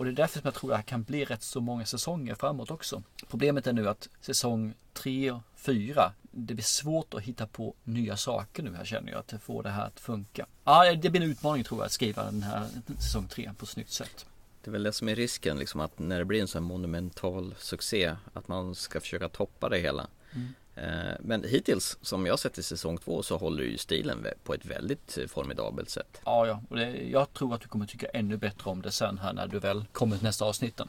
Och 0.00 0.06
det 0.06 0.12
är 0.12 0.14
därför 0.14 0.40
som 0.40 0.42
jag 0.44 0.54
tror 0.54 0.72
att 0.72 0.78
det 0.78 0.90
kan 0.90 1.02
bli 1.02 1.24
rätt 1.24 1.42
så 1.42 1.60
många 1.60 1.86
säsonger 1.86 2.34
framåt 2.34 2.70
också. 2.70 3.02
Problemet 3.28 3.66
är 3.66 3.72
nu 3.72 3.88
att 3.88 4.08
säsong 4.20 4.74
3 4.92 5.30
och 5.30 5.40
4, 5.56 6.12
det 6.30 6.54
blir 6.54 6.64
svårt 6.64 7.14
att 7.14 7.22
hitta 7.22 7.46
på 7.46 7.74
nya 7.84 8.16
saker 8.16 8.62
nu 8.62 8.74
här 8.74 8.84
känner 8.84 9.12
jag, 9.12 9.18
att 9.18 9.42
få 9.42 9.62
det 9.62 9.70
här 9.70 9.86
att 9.86 10.00
funka. 10.00 10.46
Ja, 10.64 10.94
det 10.94 11.10
blir 11.10 11.22
en 11.22 11.30
utmaning 11.30 11.64
tror 11.64 11.80
jag 11.80 11.86
att 11.86 11.92
skriva 11.92 12.24
den 12.24 12.42
här 12.42 12.66
säsong 12.98 13.28
3 13.28 13.52
på 13.58 13.64
ett 13.64 13.68
snyggt 13.68 13.92
sätt. 13.92 14.26
Det 14.62 14.70
är 14.70 14.72
väl 14.72 14.82
det 14.82 14.92
som 14.92 15.08
är 15.08 15.14
risken, 15.14 15.58
liksom 15.58 15.80
att 15.80 15.98
när 15.98 16.18
det 16.18 16.24
blir 16.24 16.40
en 16.40 16.48
sån 16.48 16.62
här 16.62 16.68
monumental 16.68 17.54
succé, 17.58 18.16
att 18.32 18.48
man 18.48 18.74
ska 18.74 19.00
försöka 19.00 19.28
toppa 19.28 19.68
det 19.68 19.78
hela. 19.78 20.06
Mm. 20.32 20.48
Eh, 20.80 21.14
men 21.20 21.44
hittills, 21.44 21.98
som 22.02 22.26
jag 22.26 22.38
sett 22.38 22.58
i 22.58 22.62
säsong 22.62 22.98
två, 22.98 23.22
så 23.22 23.36
håller 23.36 23.64
ju 23.64 23.78
stilen 23.78 24.26
på 24.44 24.54
ett 24.54 24.66
väldigt 24.66 25.18
formidabelt 25.28 25.90
sätt. 25.90 26.20
Ja, 26.24 26.46
ja. 26.46 26.62
Och 26.68 26.76
det, 26.76 26.90
jag 26.90 27.32
tror 27.32 27.54
att 27.54 27.60
du 27.60 27.68
kommer 27.68 27.86
tycka 27.86 28.06
ännu 28.06 28.36
bättre 28.36 28.70
om 28.70 28.82
det 28.82 28.92
sen 28.92 29.18
här 29.18 29.32
när 29.32 29.46
du 29.46 29.58
väl 29.58 29.84
kommer 29.92 30.16
till 30.16 30.24
nästa 30.24 30.44
avsnitten. 30.44 30.88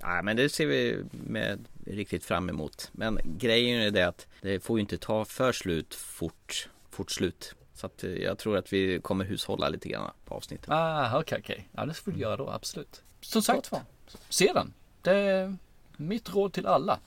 Ja, 0.00 0.22
men 0.22 0.36
det 0.36 0.48
ser 0.48 0.66
vi 0.66 1.04
med 1.10 1.64
riktigt 1.86 2.24
fram 2.24 2.48
emot. 2.48 2.88
Men 2.92 3.18
grejen 3.38 3.80
är 3.80 3.90
det 3.90 4.02
att 4.02 4.26
det 4.40 4.60
får 4.60 4.78
ju 4.78 4.80
inte 4.80 4.98
ta 4.98 5.24
för 5.24 5.52
slut 5.52 5.94
fort, 5.94 6.68
fort 6.90 7.10
slut. 7.10 7.54
Så 7.74 7.86
att 7.86 8.04
eh, 8.04 8.10
jag 8.10 8.38
tror 8.38 8.56
att 8.56 8.72
vi 8.72 9.00
kommer 9.00 9.24
hushålla 9.24 9.68
lite 9.68 9.88
grann 9.88 10.10
på 10.24 10.34
avsnittet. 10.34 10.70
Ah, 10.70 11.06
okej, 11.06 11.20
okay, 11.20 11.38
okej. 11.40 11.54
Okay. 11.54 11.64
Ja, 11.72 11.86
det 11.86 11.94
får 11.94 12.12
vi 12.12 12.20
göra 12.20 12.36
då, 12.36 12.50
absolut. 12.50 13.02
Som 13.20 13.42
sagt 13.42 13.72
var, 13.72 13.80
se 14.28 14.52
den. 14.54 14.72
Det 15.02 15.12
är 15.12 15.56
mitt 15.96 16.34
råd 16.34 16.52
till 16.52 16.66
alla. 16.66 16.98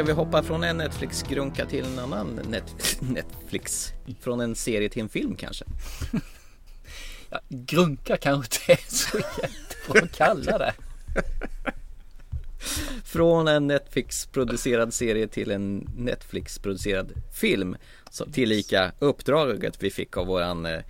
Ska 0.00 0.06
vi 0.06 0.12
hoppa 0.12 0.42
från 0.42 0.64
en 0.64 0.76
Netflix-grunka 0.76 1.66
till 1.66 1.84
en 1.84 1.98
annan 1.98 2.40
net 2.48 2.98
Netflix? 3.00 3.92
Från 4.20 4.40
en 4.40 4.54
serie 4.54 4.88
till 4.88 5.02
en 5.02 5.08
film 5.08 5.36
kanske? 5.36 5.64
Ja, 7.30 7.40
grunka 7.48 8.16
kanske 8.16 8.66
inte 8.68 8.82
är 8.82 8.90
så 8.90 9.18
jättebra 9.18 10.02
att 10.02 10.16
kalla 10.16 10.58
det. 10.58 10.72
Från 13.04 13.48
en 13.48 13.66
Netflix-producerad 13.66 14.94
serie 14.94 15.28
till 15.28 15.50
en 15.50 15.88
Netflix-producerad 15.96 17.12
film. 17.40 17.76
Så 18.10 18.26
tillika 18.26 18.92
uppdraget 18.98 19.82
vi 19.82 19.90
fick 19.90 20.16
av 20.16 20.26
våran 20.26 20.66
eh, 20.66 20.80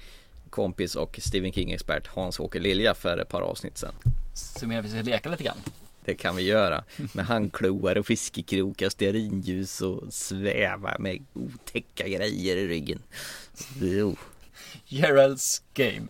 kompis 0.50 0.94
och 0.94 1.20
Stephen 1.22 1.52
King-expert 1.52 2.06
Hans-Åke 2.06 2.58
Lilja 2.58 2.94
för 2.94 3.18
ett 3.18 3.28
par 3.28 3.40
avsnitt 3.40 3.78
sedan. 3.78 3.94
Så 4.34 4.66
menar 4.66 4.82
vi 4.82 4.88
ska 4.88 5.02
leka 5.02 5.28
lite 5.28 5.44
grann? 5.44 5.58
Det 6.04 6.14
kan 6.14 6.36
vi 6.36 6.42
göra. 6.42 6.84
Med 7.12 7.26
handkloar 7.26 7.98
och 7.98 8.06
fiskekrokar, 8.06 8.88
stearinljus 8.88 9.80
och 9.80 10.12
sväva 10.12 10.96
med 10.98 11.24
otäcka 11.32 12.08
grejer 12.08 12.56
i 12.56 12.68
ryggen. 12.68 13.02
Jo. 13.80 14.16
Geralds 14.84 15.62
game. 15.74 16.08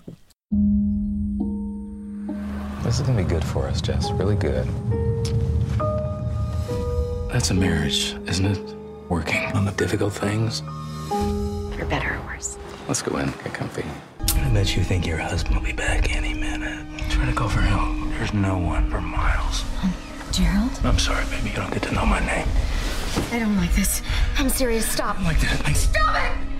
This 2.85 3.00
is 3.00 3.07
gonna 3.07 3.22
be 3.22 3.35
good 3.35 3.44
for 3.44 3.68
us, 3.68 3.88
Jess. 3.88 4.11
Really 4.18 4.37
good. 4.37 4.66
That's 7.33 7.50
a 7.50 7.55
marriage, 7.55 8.16
isn't 8.26 8.46
it? 8.46 8.76
Working 9.09 9.53
on 9.55 9.64
the 9.64 9.72
difficult 9.72 10.12
things. 10.12 10.62
For 11.79 11.87
better 11.87 12.14
or 12.14 12.20
worse. 12.26 12.59
Let's 12.88 13.03
go 13.03 13.18
in, 13.18 13.33
get 13.44 13.55
comfy. 13.55 13.85
I 14.20 14.50
bet 14.53 14.76
you 14.76 14.83
think 14.83 15.07
your 15.07 15.18
husband 15.18 15.57
will 15.57 15.64
be 15.64 15.72
back 15.72 16.16
any 16.16 16.35
minute. 16.35 16.87
Try 17.11 17.26
to 17.26 17.33
go 17.33 17.48
for 17.48 17.61
help. 17.61 17.99
There's 18.20 18.35
no 18.35 18.59
one 18.59 18.90
for 18.90 19.00
miles. 19.00 19.64
Um, 19.83 19.94
Gerald? 20.30 20.78
I'm 20.85 20.98
sorry, 20.98 21.24
baby. 21.30 21.48
You 21.48 21.56
don't 21.56 21.72
get 21.72 21.83
to 21.85 21.92
know 21.92 22.04
my 22.04 22.20
name. 22.20 22.46
I 23.33 23.38
don't 23.38 23.56
like 23.56 23.72
this. 23.72 24.02
I'm 24.37 24.50
serious. 24.50 24.87
Stop. 24.87 25.18
I 25.20 25.22
like 25.22 25.40
that. 25.40 25.66
I... 25.66 25.72
Stop 25.72 26.16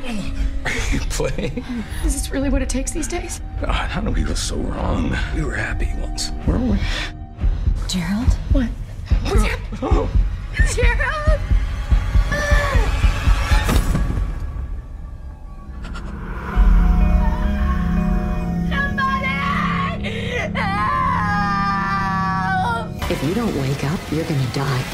it! 0.07 0.33
Are 0.65 0.95
you 0.95 1.01
playing? 1.11 1.63
Is 2.03 2.15
this 2.15 2.31
really 2.31 2.49
what 2.49 2.63
it 2.63 2.71
takes 2.71 2.93
these 2.93 3.07
days? 3.07 3.43
God, 3.61 3.91
how 3.91 4.01
do 4.01 4.11
we 4.11 4.23
go 4.23 4.33
so 4.33 4.57
wrong? 4.57 5.15
We 5.35 5.45
were 5.45 5.53
happy 5.53 5.93
once, 6.01 6.31
weren't 6.47 6.73
we? 6.73 6.79
Gerald? 7.89 8.33
What? 8.53 8.69
What's 9.25 9.43
happening? 9.43 9.81
Oh. 9.83 10.11
Gerald! 10.75 11.41
If 23.23 23.27
you 23.27 23.35
don't 23.35 23.55
wake 23.55 23.85
up, 23.85 24.01
you're 24.13 24.29
gonna 24.29 24.51
die. 24.55 24.85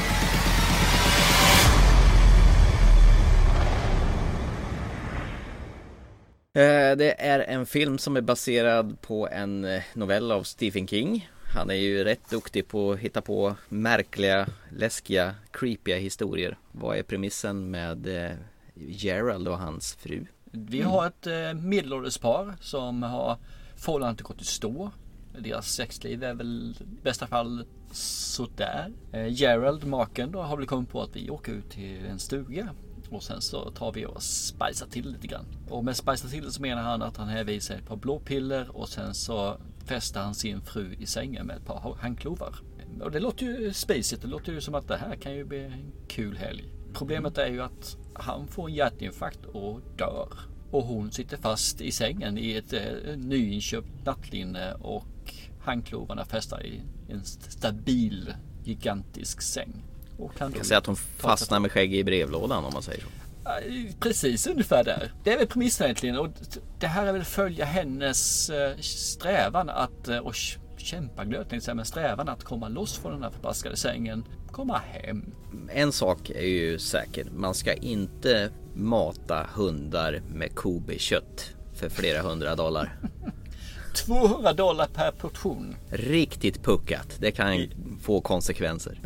Eh, 6.61 6.97
det 6.97 7.21
är 7.23 7.39
en 7.39 7.67
film 7.67 7.99
som 7.99 8.17
är 8.17 8.21
baserad 8.21 9.01
på 9.01 9.29
en 9.29 9.65
eh, 9.65 9.83
novell 9.95 10.33
av 10.33 10.43
Stephen 10.43 10.87
King. 10.89 11.29
Han 11.55 11.71
är 11.71 11.75
ju 11.75 12.05
rätt 12.05 12.31
duktig 12.31 12.69
på 12.69 12.93
att 12.93 12.99
hitta 12.99 13.21
på 13.21 13.57
märkliga, 13.69 14.47
läskiga, 14.71 15.35
creepiga 15.51 15.97
historier. 15.97 16.59
Vad 16.73 16.97
är 16.99 17.03
premissen 17.03 17.71
med 17.71 18.07
eh, 18.07 18.37
Gerald 18.75 19.49
och 19.49 19.59
hans 19.59 19.95
fru? 19.95 20.27
Vi 20.45 20.83
har 20.83 21.07
ett 21.07 21.27
medelålders 21.63 22.19
par 22.19 22.57
som 22.61 23.03
har 23.03 23.39
förhållandet 23.77 24.23
gått 24.23 24.43
i 24.43 24.45
stå. 24.45 24.91
Deras 25.39 25.69
sexliv 25.69 26.25
är 26.25 26.35
väl 26.35 26.75
i 26.81 27.03
bästa 27.03 27.27
fall 27.27 27.65
sådär. 27.97 28.93
Eh, 29.13 29.29
Gerald, 29.29 29.85
maken 29.85 30.33
då, 30.33 30.43
har 30.43 30.57
väl 30.57 30.67
kommit 30.67 30.91
på 30.91 31.03
att 31.03 31.17
vi 31.17 31.31
åker 31.31 31.53
ut 31.53 31.71
till 31.71 32.07
en 32.07 32.19
stuga 32.19 32.69
och 33.11 33.23
sen 33.23 33.41
så 33.41 33.71
tar 33.71 33.93
vi 33.93 34.07
och 34.07 34.23
spicar 34.23 34.87
till 34.91 35.11
lite 35.11 35.27
grann. 35.27 35.45
Och 35.71 35.85
med 35.85 35.97
spicar 35.97 36.29
till 36.29 36.53
så 36.53 36.63
menar 36.63 36.83
han 36.83 37.03
att 37.03 37.17
han 37.17 37.29
häver 37.29 37.53
i 37.53 37.61
sig 37.61 37.77
ett 37.77 37.87
par 37.87 37.97
blåpiller 37.97 38.77
och 38.77 38.89
sen 38.89 39.15
så 39.15 39.57
fäster 39.85 40.21
han 40.21 40.35
sin 40.35 40.61
fru 40.61 40.95
i 40.99 41.07
sängen 41.07 41.47
med 41.47 41.57
ett 41.57 41.67
par 41.67 41.97
handklovar. 42.01 42.55
Och 43.01 43.11
det 43.11 43.21
låter 43.21 43.47
ju 43.47 43.73
spacigt. 43.73 44.23
Det 44.23 44.29
låter 44.29 44.53
ju 44.53 44.61
som 44.61 44.75
att 44.75 44.89
det 44.89 44.97
här 44.97 45.17
kan 45.17 45.35
ju 45.35 45.45
bli 45.45 45.65
en 45.65 45.93
kul 46.09 46.37
helg. 46.37 46.65
Problemet 46.95 47.39
är 47.39 47.49
ju 47.49 47.63
att 47.63 47.97
han 48.15 48.49
får 48.49 48.69
en 48.69 48.75
hjärtinfarkt 48.75 49.45
och 49.45 49.81
dör. 49.99 50.29
Och 50.71 50.83
hon 50.83 51.13
sitter 51.13 51.37
fast 51.37 51.81
i 51.81 51.93
sängen 51.93 52.39
i 52.39 52.53
ett 52.53 52.73
eh, 52.73 53.17
nyinköpt 53.17 54.05
nattlinne 54.05 54.75
och 54.75 55.05
handklovarna 55.67 56.25
fästa 56.25 56.63
i 56.63 56.83
en 57.09 57.25
stabil 57.25 58.35
gigantisk 58.65 59.43
säng. 59.43 59.85
Och 60.19 60.37
kan 60.37 60.53
kan 60.53 60.65
säga 60.65 60.79
att 60.79 60.87
hon 60.87 60.97
fastnar 60.97 61.61
med 61.61 61.73
skägg 61.73 61.95
i 61.95 62.05
brevlådan 62.05 62.65
om 62.65 62.73
man 62.73 62.83
säger 62.83 63.01
så. 63.01 63.09
Precis 64.01 64.47
ungefär 64.47 64.85
där. 64.85 65.13
Det 65.25 65.33
är 65.33 65.39
väl 65.39 65.47
premissen 65.47 65.85
egentligen 65.85 66.19
och 66.19 66.29
det 66.79 66.87
här 66.87 67.07
är 67.07 67.13
väl 67.13 67.25
följa 67.25 67.65
hennes 67.65 68.51
eh, 68.51 68.77
strävan 68.81 69.71
att, 69.71 70.09
eh, 70.09 70.19
och 70.19 70.35
kämpaglöd 70.77 71.49
tänkte 71.49 71.75
men 71.75 71.85
strävan 71.85 72.29
att 72.29 72.45
komma 72.45 72.69
loss 72.69 72.99
från 72.99 73.13
den 73.13 73.23
här 73.23 73.31
förbaskade 73.31 73.77
sängen, 73.77 74.25
komma 74.53 74.79
hem. 74.79 75.33
En 75.73 75.93
sak 75.93 76.31
är 76.31 76.47
ju 76.47 76.79
säker, 76.79 77.27
man 77.37 77.55
ska 77.55 77.75
inte 77.75 78.51
mata 78.75 79.47
hundar 79.55 80.23
med 80.35 80.55
Kobe-kött 80.55 81.51
för 81.75 81.89
flera 81.89 82.23
hundra 82.23 82.57
dollar. 82.57 82.99
200 83.97 84.53
dollar 84.53 84.87
per 84.87 85.11
portion. 85.11 85.77
Riktigt 85.91 86.65
puckat. 86.65 87.17
Det 87.19 87.31
kan 87.31 87.69
få 88.03 88.21
konsekvenser. 88.21 89.01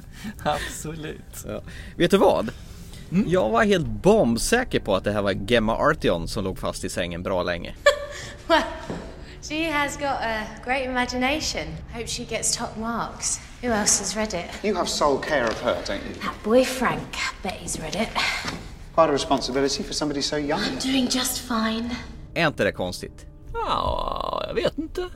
Absolut. 0.44 1.44
Ja. 1.46 1.60
Vet 1.96 2.10
du 2.10 2.16
vad? 2.16 2.50
Mm. 3.12 3.30
Jag 3.30 3.48
var 3.48 3.64
helt 3.64 3.86
bombsäker 3.86 4.80
på 4.80 4.96
att 4.96 5.04
det 5.04 5.12
här 5.12 5.22
var 5.22 5.32
Gemma 5.32 5.76
Artion 5.76 6.28
som 6.28 6.44
låg 6.44 6.58
fast 6.58 6.84
i 6.84 6.88
sängen 6.88 7.22
bra 7.22 7.42
länge. 7.42 7.74
well, 8.46 8.62
she 9.42 9.72
has 9.72 9.96
got 9.96 10.18
a 10.22 10.42
great 10.64 10.84
imagination. 10.84 11.76
Hope 11.92 12.06
she 12.06 12.24
gets 12.24 12.56
top 12.56 12.76
marks. 12.78 13.40
Who 13.62 13.68
else 13.68 14.02
has 14.02 14.16
read 14.16 14.34
it? 14.34 14.64
You 14.64 14.76
have 14.76 14.88
sole 14.88 15.18
care 15.18 15.44
of 15.44 15.62
her, 15.62 15.76
don't 15.86 16.02
you? 16.08 16.14
That 16.22 16.44
boy 16.44 16.64
Frank. 16.64 17.16
Bet 17.42 17.52
he's 17.52 17.80
read 17.80 17.94
it. 17.94 18.08
Quite 18.94 19.10
a 19.10 19.12
responsibility 19.12 19.82
for 19.82 19.92
somebody 19.92 20.22
so 20.22 20.36
young. 20.36 20.60
I'm 20.60 20.92
doing 20.92 21.08
just 21.10 21.38
fine. 21.38 21.90
Är 22.34 22.46
inte 22.46 22.64
det 22.64 22.72
konstigt? 22.72 23.29
Ja, 23.52 24.44
jag 24.46 24.54
vet 24.54 24.78
inte. 24.78 25.08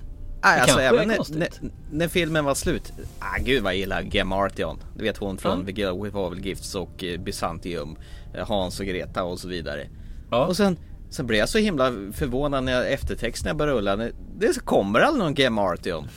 Nej, 0.45 0.61
alltså 0.61 0.81
även 0.81 1.09
när, 1.09 1.49
när, 1.91 2.09
filmen 2.09 2.45
var 2.45 2.55
slut. 2.55 2.93
Ah, 3.19 3.39
gud 3.41 3.63
vad 3.63 3.73
jag 3.73 3.79
gillar 3.79 4.03
Gemma 4.03 4.37
Artion. 4.37 4.79
Du 4.97 5.05
vet 5.05 5.17
hon 5.17 5.39
från 5.39 5.59
ja. 5.59 5.67
The 5.67 5.81
Girl 5.81 6.39
Gifts 6.39 6.75
och 6.75 7.05
eh, 7.05 7.21
Byzantium. 7.21 7.97
Eh, 8.35 8.49
Hans 8.49 8.81
och 8.81 8.87
Greta 8.87 9.25
och 9.25 9.39
så 9.39 9.49
vidare. 9.49 9.89
Ja. 10.31 10.47
Och 10.47 10.57
sen, 10.57 10.79
sen 11.11 11.27
blev 11.27 11.39
jag 11.39 11.49
så 11.49 11.59
himla 11.59 11.93
förvånad 12.13 12.65
när 12.65 12.73
jag 12.73 12.93
eftertexten 12.93 13.49
jag 13.49 13.57
började 13.57 13.79
rulla. 13.79 13.97
Det 14.39 14.65
kommer 14.65 15.01
aldrig 15.01 15.25
någon 15.25 15.35
Gemma 15.35 15.63
Artion. 15.63 16.09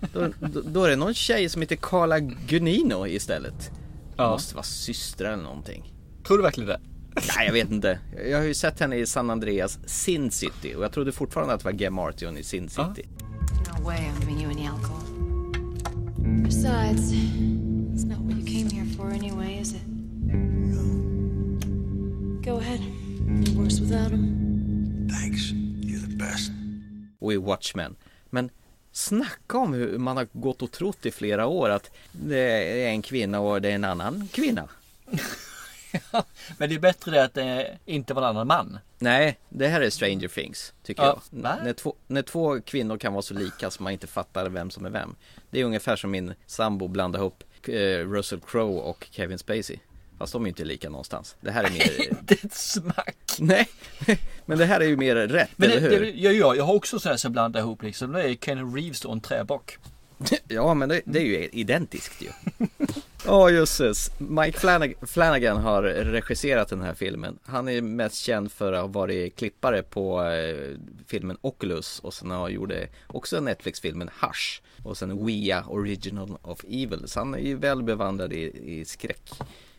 Då, 0.12 0.26
då, 0.40 0.60
då, 0.60 0.84
är 0.84 0.90
det 0.90 0.96
någon 0.96 1.14
tjej 1.14 1.48
som 1.48 1.62
heter 1.62 1.76
Carla 1.76 2.18
Gunino 2.18 3.06
istället. 3.06 3.70
Ja. 4.16 4.30
Måste 4.30 4.54
vara 4.54 4.62
systrar 4.62 5.32
eller 5.32 5.42
någonting. 5.42 5.92
Tror 6.26 6.36
du 6.36 6.42
verkligen 6.42 6.68
det? 6.68 6.80
Nej 7.36 7.46
jag 7.46 7.52
vet 7.52 7.70
inte. 7.70 7.98
Jag 8.28 8.38
har 8.38 8.44
ju 8.44 8.54
sett 8.54 8.80
henne 8.80 8.96
i 8.96 9.06
San 9.06 9.30
Andreas 9.30 9.78
Sin 9.86 10.30
City 10.30 10.74
och 10.74 10.84
jag 10.84 10.92
trodde 10.92 11.12
fortfarande 11.12 11.54
att 11.54 11.60
det 11.60 11.64
var 11.64 11.72
Gemma 11.72 12.08
Artion 12.08 12.36
i 12.38 12.42
Sin 12.42 12.68
City. 12.68 13.08
Ja. 13.18 13.78
No 13.78 13.84
way 13.84 13.98
I'm 13.98 14.20
giving 14.20 14.40
you 14.42 14.50
any 14.50 14.66
alcohol. 14.66 15.00
Besides, 16.44 17.12
it's 17.12 18.04
not 18.04 18.18
what 18.18 18.36
you 18.36 18.44
came 18.44 18.70
here 18.70 18.86
for 18.96 19.06
anyway, 19.10 19.60
is 19.60 19.72
it? 19.72 19.86
No. 19.86 20.82
Go 22.44 22.58
ahead. 22.58 22.80
You're 22.80 23.62
worse 23.62 23.80
without 23.80 24.10
him. 24.10 25.08
Thanks. 25.10 25.52
You're 25.80 26.06
the 26.10 26.16
best. 26.16 26.50
Och 27.18 27.32
i 27.32 27.36
Watchmen. 27.36 27.96
Men 28.30 28.50
snacka 28.92 29.58
om 29.58 29.72
hur 29.72 29.98
man 29.98 30.16
har 30.16 30.28
gått 30.32 30.62
och 30.62 30.70
trott 30.70 31.06
i 31.06 31.10
flera 31.10 31.46
år 31.46 31.70
att 31.70 31.90
det 32.12 32.38
är 32.84 32.88
en 32.88 33.02
kvinna 33.02 33.40
och 33.40 33.62
det 33.62 33.70
är 33.70 33.74
en 33.74 33.84
annan 33.84 34.28
kvinna. 34.32 34.68
men 36.58 36.68
det 36.68 36.74
är 36.74 36.78
bättre 36.78 37.10
det 37.10 37.24
att 37.24 37.34
det 37.34 37.78
inte 37.86 38.14
var 38.14 38.22
en 38.22 38.28
annan 38.28 38.46
man. 38.46 38.78
Nej, 38.98 39.38
det 39.48 39.68
här 39.68 39.80
är 39.80 39.90
Stranger 39.90 40.28
Things, 40.28 40.72
tycker 40.82 41.02
ja, 41.02 41.20
jag. 41.30 41.58
När 41.64 41.72
två, 41.72 41.94
när 42.06 42.22
två 42.22 42.60
kvinnor 42.60 42.98
kan 42.98 43.12
vara 43.12 43.22
så 43.22 43.34
lika 43.34 43.70
som 43.70 43.84
man 43.84 43.92
inte 43.92 44.06
fattar 44.06 44.48
vem 44.48 44.70
som 44.70 44.86
är 44.86 44.90
vem. 44.90 45.14
Det 45.50 45.60
är 45.60 45.64
ungefär 45.64 45.96
som 45.96 46.10
min 46.10 46.34
sambo 46.46 46.88
blandade 46.88 47.22
ihop 47.22 47.44
eh, 47.68 48.08
Russell 48.08 48.40
Crowe 48.40 48.80
och 48.80 49.06
Kevin 49.10 49.38
Spacey. 49.38 49.78
Fast 50.18 50.32
de 50.32 50.44
är 50.44 50.48
inte 50.48 50.64
lika 50.64 50.90
någonstans. 50.90 51.36
Det 51.40 51.50
här 51.50 51.64
är 51.64 51.70
mer... 51.70 51.80
är 52.28 52.46
ett 52.46 52.54
smack! 52.54 53.16
Nej, 53.38 53.68
men 54.46 54.58
det 54.58 54.66
här 54.66 54.80
är 54.80 54.84
ju 54.84 54.96
mer 54.96 55.16
rätt, 55.16 55.50
men 55.56 55.70
eller 55.70 55.80
det, 55.80 55.96
hur? 55.96 56.00
Det, 56.00 56.10
jag, 56.10 56.34
jag, 56.34 56.56
jag 56.56 56.64
har 56.64 56.74
också 56.74 56.98
sådär 56.98 57.16
som 57.16 57.32
blandar 57.32 57.60
ihop 57.60 57.82
liksom. 57.82 58.12
Det 58.12 58.22
är 58.22 58.34
Kenny 58.34 58.62
Reeves 58.62 59.04
och 59.04 59.12
en 59.12 59.20
träbock. 59.20 59.78
ja, 60.48 60.74
men 60.74 60.88
det, 60.88 61.00
det 61.04 61.18
är 61.18 61.24
ju 61.24 61.48
identiskt 61.52 62.22
ju. 62.22 62.28
Ja 63.26 63.44
oh, 63.44 63.52
jösses. 63.52 64.10
Mike 64.18 64.60
Flanag 64.60 64.94
Flanagan 65.02 65.56
har 65.56 65.82
regisserat 65.82 66.68
den 66.68 66.82
här 66.82 66.94
filmen. 66.94 67.38
Han 67.44 67.68
är 67.68 67.82
mest 67.82 68.16
känd 68.16 68.52
för 68.52 68.72
att 68.72 68.80
ha 68.80 68.86
varit 68.86 69.36
klippare 69.36 69.82
på 69.82 70.24
eh, 70.24 70.76
filmen 71.06 71.36
Oculus 71.40 71.98
och 71.98 72.14
sen 72.14 72.30
har 72.30 72.38
han 72.38 72.52
gjort 72.52 72.72
också 73.06 73.40
Netflix-filmen 73.40 74.10
Hush 74.20 74.60
och 74.84 74.96
sen 74.96 75.26
Wea 75.26 75.64
Original 75.68 76.36
of 76.42 76.64
Evil. 76.64 77.02
Så 77.06 77.20
han 77.20 77.34
är 77.34 77.38
ju 77.38 77.56
väl 77.56 77.82
bevandrad 77.82 78.32
i, 78.32 78.52
i 78.80 78.84
skräck 78.84 79.30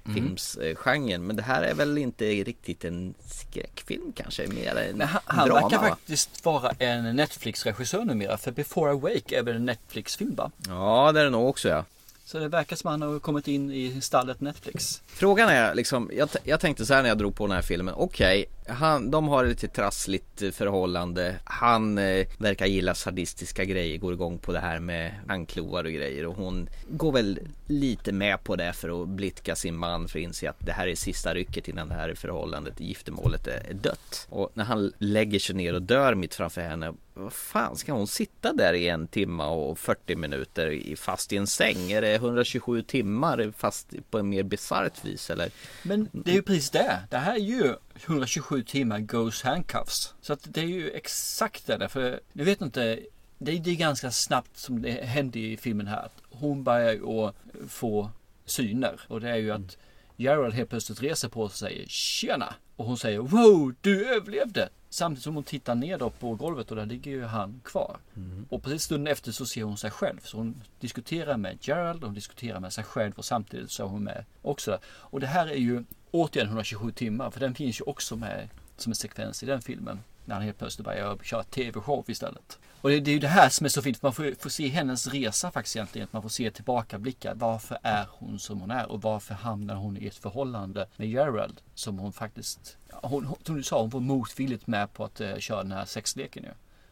filmsgenren. 0.06 1.16
Mm. 1.16 1.28
Men 1.28 1.36
det 1.36 1.44
här 1.44 1.64
är 1.64 1.74
väl 1.74 1.98
inte 1.98 2.26
riktigt 2.26 2.86
en 2.86 3.14
skräckfilm 3.26 4.14
kanske, 4.16 4.48
mer 4.48 4.76
en 4.76 4.98
Men 4.98 5.08
han, 5.08 5.22
han 5.26 5.48
drama, 5.48 5.62
verkar 5.62 5.90
faktiskt 5.90 6.46
vara 6.46 6.72
en 6.80 7.16
Netflix-regissör 7.16 8.06
numera. 8.06 8.38
För 8.38 8.52
Before 8.52 8.92
Awake 8.92 9.38
är 9.38 9.44
väl 9.44 9.56
en 9.56 9.66
Netflix-film 9.66 10.36
va? 10.36 10.52
Ja, 10.68 11.12
det 11.12 11.20
är 11.20 11.24
det 11.24 11.30
nog 11.30 11.50
också 11.50 11.70
ja. 11.70 11.86
Så 12.32 12.40
det 12.40 12.48
verkar 12.48 12.76
som 12.76 12.88
att 12.88 13.00
han 13.00 13.12
har 13.12 13.20
kommit 13.20 13.48
in 13.48 13.72
i 13.72 14.02
stallet 14.02 14.42
Netflix. 14.42 15.02
Frågan 15.08 15.50
är 15.50 15.76
liksom, 15.76 16.10
jag, 16.14 16.30
jag 16.44 16.60
tänkte 16.60 16.86
så 16.86 16.94
här 16.94 17.02
när 17.02 17.10
jag 17.10 17.18
drog 17.18 17.36
på 17.36 17.48
den 17.48 17.56
här 17.56 17.62
filmen. 17.62 17.94
Okej, 17.98 18.46
okay, 18.64 19.10
de 19.10 19.28
har 19.28 19.44
ett 19.44 19.50
lite 19.50 19.68
trassligt 19.68 20.42
eh, 20.42 20.52
förhållande. 20.52 21.36
Han 21.44 21.98
eh, 21.98 22.28
verkar 22.38 22.66
gilla 22.66 22.96
sadistiska 22.96 23.66
grejer, 23.66 23.98
går 23.98 24.14
igång 24.14 24.38
på 24.38 24.52
det 24.52 24.60
här 24.60 24.80
med 24.80 25.12
handklovar 25.28 25.84
och 25.84 25.92
grejer. 25.92 26.26
Och 26.26 26.36
hon 26.36 26.70
går 26.90 27.12
väl 27.12 27.40
lite 27.68 28.12
med 28.12 28.44
på 28.44 28.56
det 28.56 28.74
för 28.74 29.02
att 29.02 29.08
blidka 29.08 29.56
sin 29.56 29.78
man 29.78 30.08
för 30.08 30.20
att 30.20 30.24
inse 30.24 30.50
att 30.50 30.66
det 30.66 30.72
här 30.72 30.88
är 30.88 30.96
sista 30.96 31.34
rycket 31.34 31.68
innan 31.68 31.90
det 31.90 31.96
här 31.96 32.14
förhållandet, 32.14 32.80
giftermålet 32.80 33.48
är, 33.48 33.70
är 33.70 33.74
dött. 33.74 34.28
Och 34.30 34.52
när 34.54 34.64
han 34.64 34.94
lägger 34.98 35.40
sig 35.40 35.56
ner 35.56 35.74
och 35.74 35.82
dör 35.82 36.16
mitt 36.16 36.36
framför 36.36 36.62
henne 36.62 36.94
vad 37.22 37.34
fan 37.34 37.78
ska 37.78 37.94
hon 37.94 38.08
sitta 38.08 38.54
där 38.54 38.74
i 38.74 38.88
en 38.88 39.08
timme 39.08 39.44
och 39.44 39.80
40 39.80 40.16
minuter 40.16 40.96
fast 40.96 41.34
i 41.34 41.38
en 41.38 41.48
säng? 41.48 41.92
Är 41.92 42.02
det 42.02 42.16
127 42.16 42.82
timmar 42.82 43.54
fast 43.58 43.94
på 44.10 44.20
en 44.20 44.30
mer 44.30 44.44
bisarrt 44.44 45.06
vis 45.06 45.30
eller? 45.30 45.52
Men 45.84 46.10
det 46.12 46.32
är 46.32 46.36
ju 46.36 46.42
precis 46.42 46.70
det. 46.70 47.00
Det 47.10 47.18
här 47.18 47.34
är 47.34 47.40
ju 47.40 47.76
127 48.06 48.64
timmar 48.64 49.00
Ghost 49.00 49.44
Handcuffs. 49.44 50.14
Så 50.22 50.34
att 50.34 50.48
det 50.54 50.62
är 50.62 50.66
ju 50.66 50.92
exakt 50.92 51.68
det 51.68 51.78
där. 51.78 51.88
För 51.88 52.20
jag 52.34 52.46
vet 52.46 52.62
inte. 52.62 53.00
Det 53.38 53.52
är, 53.52 53.60
det 53.60 53.72
är 53.72 53.76
ganska 53.76 54.12
snabbt 54.12 54.58
som 54.58 54.82
det 54.82 54.92
hände 54.92 55.40
i 55.40 55.58
filmen 55.58 55.88
här. 55.88 56.10
Hon 56.30 56.64
börjar 56.64 56.94
ju 56.94 57.32
få 57.68 58.10
syner 58.46 59.02
och 59.08 59.22
det 59.22 59.30
är 59.30 59.36
ju 59.36 59.52
att 59.52 59.78
Gerald 60.16 60.54
helt 60.54 60.70
plötsligt 60.70 61.02
reser 61.02 61.30
på 61.30 61.50
sig 61.50 61.68
och 61.68 61.72
säger 61.72 61.86
Tjena! 61.88 62.54
Och 62.76 62.86
hon 62.86 62.98
säger 62.98 63.20
Wow, 63.20 63.76
du 63.82 64.06
överlevde! 64.16 64.70
Samtidigt 64.90 65.24
som 65.24 65.36
hon 65.36 65.44
tittar 65.44 65.76
ner 65.76 66.10
på 66.20 66.36
golvet 66.36 66.72
och 66.72 66.78
där 66.78 66.86
ligger 66.86 67.12
ju 67.12 67.24
han 67.24 67.62
kvar. 67.64 67.98
Mm. 68.16 68.46
Och 68.50 68.64
precis 68.64 68.84
stunden 68.84 69.12
efter 69.12 69.32
så 69.32 69.46
ser 69.46 69.64
hon 69.64 69.78
sig 69.78 69.92
själv. 69.92 70.20
Så 70.24 70.38
hon 70.38 70.62
diskuterar 70.80 71.38
med 71.38 71.58
Gerald, 71.62 72.04
hon 72.04 72.14
diskuterar 72.14 72.60
med 72.60 72.74
sig 72.74 72.84
själv 72.84 73.14
och 73.16 73.26
samtidigt 73.26 73.72
så 73.72 73.84
är 73.84 73.88
hon 73.88 74.04
med 74.04 74.26
också. 74.42 74.80
Och 74.86 75.20
det 75.20 75.28
här 75.28 75.48
är 75.48 75.56
ju 75.56 75.84
återigen 76.12 76.48
127 76.48 76.92
timmar 76.92 77.32
för 77.32 77.40
den 77.40 77.56
finns 77.56 77.82
ju 77.82 77.84
också 77.84 78.16
med 78.16 78.50
som 78.78 78.92
en 78.92 78.96
sekvens 78.96 79.44
i 79.44 79.46
den 79.46 79.62
filmen. 79.62 80.00
När 80.26 80.36
han 80.36 80.44
helt 80.44 80.58
plötsligt 80.58 80.86
börjar 80.86 81.18
köra 81.24 81.44
tv-show 81.44 82.04
istället. 82.08 82.60
Och 82.82 82.90
det, 82.90 83.00
det, 83.00 83.12
är 83.12 83.14
ju 83.14 83.20
det 83.20 83.28
här 83.28 83.50
som 83.50 83.66
är 83.66 83.70
så 83.70 83.82
fint. 83.82 84.02
Man 84.02 84.14
får, 84.14 84.36
får 84.40 84.50
se 84.50 84.68
hennes 84.68 85.08
resa 85.08 85.52
faktiskt 85.52 85.76
egentligen. 85.76 86.08
Man 86.12 86.22
får 86.22 86.30
se 86.30 86.52
tillbakablickar. 86.52 87.34
Varför 87.36 87.78
är 87.84 88.08
hon 88.12 88.40
som 88.40 88.62
hon 88.62 88.72
är? 88.72 88.92
Och 88.92 89.02
varför 89.02 89.34
hamnar 89.34 89.76
hon 89.76 89.98
i 89.98 90.08
ett 90.08 90.16
förhållande 90.16 90.88
med 90.96 91.10
Gerald? 91.10 91.62
Som 91.76 92.00
hon 92.00 92.14
faktiskt, 92.14 92.78
hon, 92.90 93.36
som 93.44 93.56
du 93.56 93.64
sa, 93.64 93.82
hon 93.82 93.90
var 93.90 94.00
motvilligt 94.00 94.68
med 94.68 94.94
på 94.94 95.04
att 95.04 95.22
uh, 95.22 95.38
köra 95.38 95.64
den 95.64 95.72
här 95.72 95.86
sexleken 95.86 96.44
ju. 96.44 96.50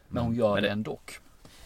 Men 0.08 0.22
hon 0.22 0.32
mm. 0.32 0.40
gör 0.40 0.54
Men 0.54 0.62
det, 0.62 0.68
det 0.68 0.72
ändå. 0.72 1.00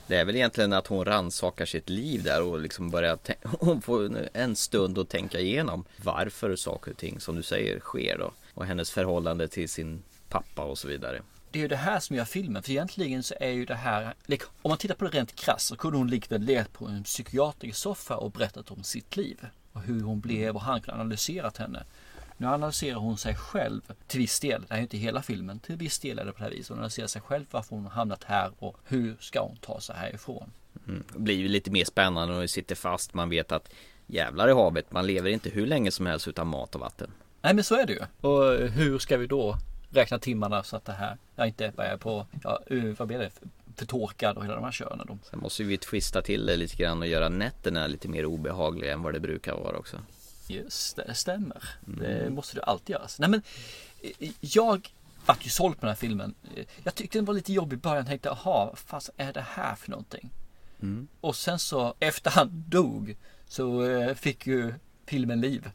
Det 0.06 0.16
är 0.16 0.24
väl 0.24 0.36
egentligen 0.36 0.72
att 0.72 0.86
hon 0.86 1.04
ransakar 1.04 1.64
sitt 1.64 1.88
liv 1.88 2.22
där 2.22 2.42
och 2.42 2.60
liksom 2.60 2.90
börjar 2.90 3.18
Hon 3.42 3.82
får 3.82 4.28
en 4.32 4.56
stund 4.56 4.98
att 4.98 5.08
tänka 5.08 5.40
igenom 5.40 5.84
varför 5.96 6.56
saker 6.56 6.90
och 6.90 6.96
ting 6.96 7.20
som 7.20 7.36
du 7.36 7.42
säger 7.42 7.80
sker 7.80 8.18
då. 8.18 8.32
Och 8.54 8.66
hennes 8.66 8.90
förhållande 8.90 9.48
till 9.48 9.68
sin 9.68 10.02
pappa 10.28 10.62
och 10.62 10.78
så 10.78 10.88
vidare 10.88 11.22
det 11.54 11.58
är 11.58 11.62
ju 11.62 11.68
det 11.68 11.76
här 11.76 12.00
som 12.00 12.16
gör 12.16 12.24
filmen. 12.24 12.62
För 12.62 12.70
egentligen 12.70 13.22
så 13.22 13.34
är 13.40 13.50
ju 13.50 13.64
det 13.64 13.74
här, 13.74 14.14
om 14.62 14.68
man 14.68 14.78
tittar 14.78 14.94
på 14.94 15.04
det 15.04 15.10
rent 15.10 15.34
krasst 15.36 15.66
så 15.66 15.76
kunde 15.76 15.98
hon 15.98 16.10
likväl 16.10 16.42
legat 16.42 16.72
på 16.72 16.86
en 16.86 17.04
psykiatrisk 17.04 17.78
soffa 17.78 18.16
och 18.16 18.30
berättat 18.30 18.70
om 18.70 18.82
sitt 18.82 19.16
liv. 19.16 19.46
Och 19.72 19.80
hur 19.80 20.02
hon 20.02 20.20
blev 20.20 20.54
och 20.54 20.62
han 20.62 20.80
kunde 20.80 21.00
analyserat 21.00 21.56
henne. 21.56 21.84
Nu 22.36 22.46
analyserar 22.46 22.96
hon 22.96 23.18
sig 23.18 23.34
själv 23.34 23.80
till 24.06 24.20
viss 24.20 24.40
del. 24.40 24.64
Det 24.68 24.74
här 24.74 24.78
är 24.78 24.82
inte 24.82 24.96
hela 24.96 25.22
filmen. 25.22 25.58
Till 25.58 25.76
viss 25.76 25.98
del 25.98 26.18
är 26.18 26.24
det 26.24 26.32
på 26.32 26.38
det 26.38 26.44
här 26.44 26.50
viset. 26.50 26.68
Hon 26.68 26.78
analyserar 26.78 27.06
sig 27.06 27.22
själv 27.22 27.44
varför 27.50 27.76
hon 27.76 27.84
har 27.84 27.90
hamnat 27.90 28.24
här 28.24 28.52
och 28.58 28.76
hur 28.84 29.16
ska 29.20 29.40
hon 29.40 29.56
ta 29.56 29.80
sig 29.80 29.96
härifrån. 29.96 30.50
Mm. 30.88 31.04
Det 31.12 31.18
blir 31.18 31.36
ju 31.36 31.48
lite 31.48 31.70
mer 31.70 31.84
spännande 31.84 32.34
och 32.34 32.50
sitter 32.50 32.74
fast. 32.74 33.14
Man 33.14 33.30
vet 33.30 33.52
att 33.52 33.70
jävlar 34.06 34.48
i 34.48 34.52
havet. 34.52 34.92
Man 34.92 35.06
lever 35.06 35.30
inte 35.30 35.50
hur 35.50 35.66
länge 35.66 35.90
som 35.90 36.06
helst 36.06 36.28
utan 36.28 36.46
mat 36.46 36.74
och 36.74 36.80
vatten. 36.80 37.10
Nej 37.42 37.54
men 37.54 37.64
så 37.64 37.74
är 37.74 37.86
det 37.86 37.92
ju. 37.92 38.28
Och 38.28 38.68
hur 38.68 38.98
ska 38.98 39.16
vi 39.16 39.26
då 39.26 39.56
räkna 39.94 40.18
timmarna 40.18 40.62
så 40.62 40.76
att 40.76 40.84
det 40.84 40.92
här 40.92 41.16
jag 41.36 41.46
inte 41.46 41.72
är 41.76 41.96
på, 41.96 42.26
ja, 42.42 42.60
vad 42.98 43.08
blir 43.08 43.18
det? 43.18 43.30
förtorkad 43.76 44.36
och 44.36 44.44
hela 44.44 44.54
de 44.54 44.64
här 44.64 44.72
kören. 44.72 45.00
Då. 45.06 45.18
Sen 45.30 45.38
måste 45.40 45.64
vi 45.64 45.78
twista 45.78 46.22
till 46.22 46.46
det 46.46 46.56
lite 46.56 46.76
grann 46.76 47.00
och 47.00 47.06
göra 47.06 47.28
nätterna 47.28 47.86
lite 47.86 48.08
mer 48.08 48.24
obehagliga 48.26 48.92
än 48.92 49.02
vad 49.02 49.12
det 49.12 49.20
brukar 49.20 49.52
vara 49.54 49.76
också. 49.78 49.96
Just 50.48 50.96
det, 50.96 51.04
det 51.06 51.14
stämmer. 51.14 51.68
Det 51.80 52.30
måste 52.30 52.56
du 52.56 52.62
alltid 52.62 52.90
göra. 52.94 53.06
Nej 53.18 53.28
men, 53.28 53.42
eh, 54.18 54.30
jag 54.40 54.88
vart 55.26 55.46
ju 55.46 55.50
såld 55.50 55.74
på 55.74 55.80
den 55.80 55.88
här 55.88 55.96
filmen. 55.96 56.34
Eh, 56.56 56.64
Jag 56.84 56.94
tyckte 56.94 57.18
den 57.18 57.24
var 57.24 57.34
lite 57.34 57.52
jobbig 57.52 57.76
i 57.76 57.80
början. 57.80 58.06
Tänkte, 58.06 58.28
jaha, 58.28 58.66
vad 58.66 58.78
fan 58.78 59.00
är 59.16 59.32
det 59.32 59.44
här 59.48 59.74
för 59.74 59.90
någonting? 59.90 60.30
Och 61.20 61.36
sen 61.36 61.58
så, 61.58 61.94
efter 62.00 62.30
han 62.30 62.64
dog, 62.68 63.16
så 63.48 63.84
eh, 63.84 64.14
fick 64.14 64.46
ju 64.46 64.74
filmen 65.06 65.40
liv. 65.40 65.70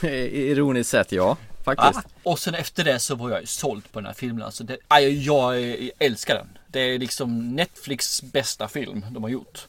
Ironiskt 0.02 0.90
sett 0.90 1.12
ja, 1.12 1.36
faktiskt. 1.76 2.06
Ah, 2.06 2.30
och 2.30 2.38
sen 2.38 2.54
efter 2.54 2.84
det 2.84 2.98
så 2.98 3.14
var 3.14 3.30
jag 3.30 3.40
ju 3.40 3.46
såld 3.46 3.92
på 3.92 3.98
den 4.00 4.06
här 4.06 4.12
filmen. 4.14 4.42
Alltså 4.42 4.64
det, 4.64 4.76
jag, 4.88 5.10
jag 5.60 5.90
älskar 5.98 6.34
den. 6.34 6.58
Det 6.66 6.80
är 6.80 6.98
liksom 6.98 7.54
Netflix 7.56 8.22
bästa 8.22 8.68
film 8.68 9.04
de 9.10 9.22
har 9.22 9.30
gjort. 9.30 9.66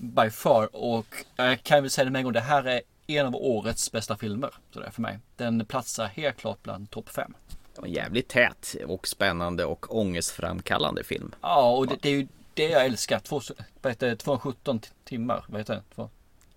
By 0.00 0.30
far. 0.30 0.76
Och 0.76 1.06
jag 1.36 1.62
kan 1.62 1.82
väl 1.82 1.90
säga 1.90 2.04
det 2.04 2.10
med 2.10 2.18
en 2.18 2.24
gång. 2.24 2.32
Det 2.32 2.40
här 2.40 2.64
är 2.66 2.80
en 3.06 3.26
av 3.26 3.36
årets 3.36 3.92
bästa 3.92 4.16
filmer. 4.16 4.50
Så 4.74 4.80
det 4.80 4.86
är 4.86 4.90
för 4.90 5.02
mig. 5.02 5.18
Den 5.36 5.64
platsar 5.66 6.06
helt 6.06 6.36
klart 6.36 6.62
bland 6.62 6.90
topp 6.90 7.08
fem. 7.08 7.34
Det 7.74 7.80
var 7.80 7.88
en 7.88 7.94
jävligt 7.94 8.28
tät 8.28 8.74
och 8.86 9.08
spännande 9.08 9.64
och 9.64 9.96
ångestframkallande 9.96 11.04
film. 11.04 11.34
Ja, 11.40 11.70
och 11.70 11.86
det, 11.86 11.96
det 12.02 12.08
är 12.08 12.12
ju 12.12 12.26
det 12.54 12.68
jag 12.68 12.84
älskar. 12.84 13.18
Två, 13.20 13.40
vad 13.82 13.92
heter 13.92 14.06
det, 14.08 14.16
217 14.16 14.80
timmar. 15.04 15.44
Vad 15.48 15.60
heter 15.60 15.74
det? 15.74 15.82
Två- 15.94 16.10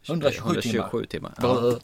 127 0.08 0.62
timmar. 0.62 0.90
127 0.90 1.06
timmar. 1.06 1.34
Ja. 1.42 1.80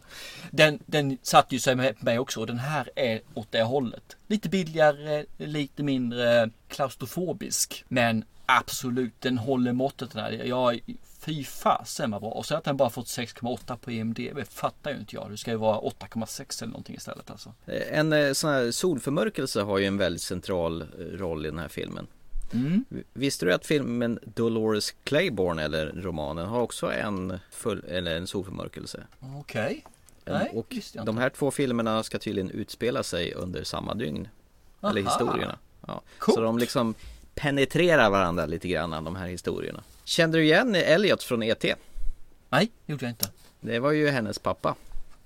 Den, 0.51 0.79
den 0.85 1.17
satt 1.21 1.51
ju 1.51 1.59
sig 1.59 1.75
med 1.75 2.03
mig 2.03 2.19
också 2.19 2.39
och 2.39 2.47
den 2.47 2.59
här 2.59 2.89
är 2.95 3.21
åt 3.33 3.51
det 3.51 3.63
hållet. 3.63 4.17
Lite 4.27 4.49
billigare, 4.49 5.25
lite 5.37 5.83
mindre 5.83 6.49
klaustrofobisk. 6.67 7.85
Men 7.87 8.23
absolut, 8.45 9.13
den 9.19 9.37
håller 9.37 9.73
måttet 9.73 10.11
den 10.11 10.23
här. 10.23 10.31
Jag, 10.31 10.79
fy 11.19 11.43
fasen 11.43 12.11
vad 12.11 12.21
bra. 12.21 12.31
Och 12.31 12.45
sen 12.45 12.57
att 12.57 12.63
den 12.63 12.77
bara 12.77 12.89
fått 12.89 13.05
6,8 13.05 13.77
på 13.77 13.91
IMDB 13.91 14.47
fattar 14.49 14.91
ju 14.91 14.97
inte 14.97 15.15
jag. 15.15 15.31
Det 15.31 15.37
ska 15.37 15.51
ju 15.51 15.57
vara 15.57 15.79
8,6 15.79 16.63
eller 16.63 16.71
någonting 16.71 16.95
istället 16.95 17.31
alltså. 17.31 17.53
En 17.91 18.13
eh, 18.13 18.33
sån 18.33 18.49
här 18.49 18.71
solförmörkelse 18.71 19.61
har 19.61 19.77
ju 19.77 19.85
en 19.85 19.97
väldigt 19.97 20.21
central 20.21 20.81
eh, 20.81 20.87
roll 20.97 21.45
i 21.45 21.49
den 21.49 21.59
här 21.59 21.67
filmen. 21.67 22.07
Mm. 22.53 22.85
Visste 23.13 23.45
du 23.45 23.53
att 23.53 23.65
filmen 23.65 24.19
Dolores 24.23 24.93
Claiborne 25.03 25.63
eller 25.63 25.85
romanen 25.95 26.45
har 26.47 26.61
också 26.61 26.91
en, 26.91 27.39
full, 27.51 27.83
eller 27.87 28.15
en 28.17 28.27
solförmörkelse? 28.27 29.03
Okej. 29.39 29.85
En- 30.25 30.33
Nej, 30.33 30.51
och 30.53 30.75
de 31.05 31.17
här 31.17 31.29
två 31.29 31.51
filmerna 31.51 32.03
ska 32.03 32.19
tydligen 32.19 32.51
utspela 32.51 33.03
sig 33.03 33.33
under 33.33 33.63
samma 33.63 33.93
dygn. 33.93 34.27
Eller 34.83 35.01
Aha. 35.01 35.09
historierna. 35.19 35.57
Ja. 35.87 36.01
Coolt. 36.17 36.35
Så 36.35 36.41
de 36.41 36.57
liksom 36.57 36.93
penetrerar 37.35 38.09
varandra 38.09 38.45
lite 38.45 38.67
grann, 38.67 39.03
de 39.03 39.15
här 39.15 39.27
historierna. 39.27 39.83
Kände 40.03 40.37
du 40.37 40.43
igen 40.43 40.75
Elliot 40.75 41.23
från 41.23 41.43
E.T.? 41.43 41.75
Nej, 42.49 42.71
gjorde 42.85 43.05
jag 43.05 43.11
inte. 43.11 43.29
Det 43.61 43.79
var 43.79 43.91
ju 43.91 44.07
hennes 44.09 44.39
pappa, 44.39 44.75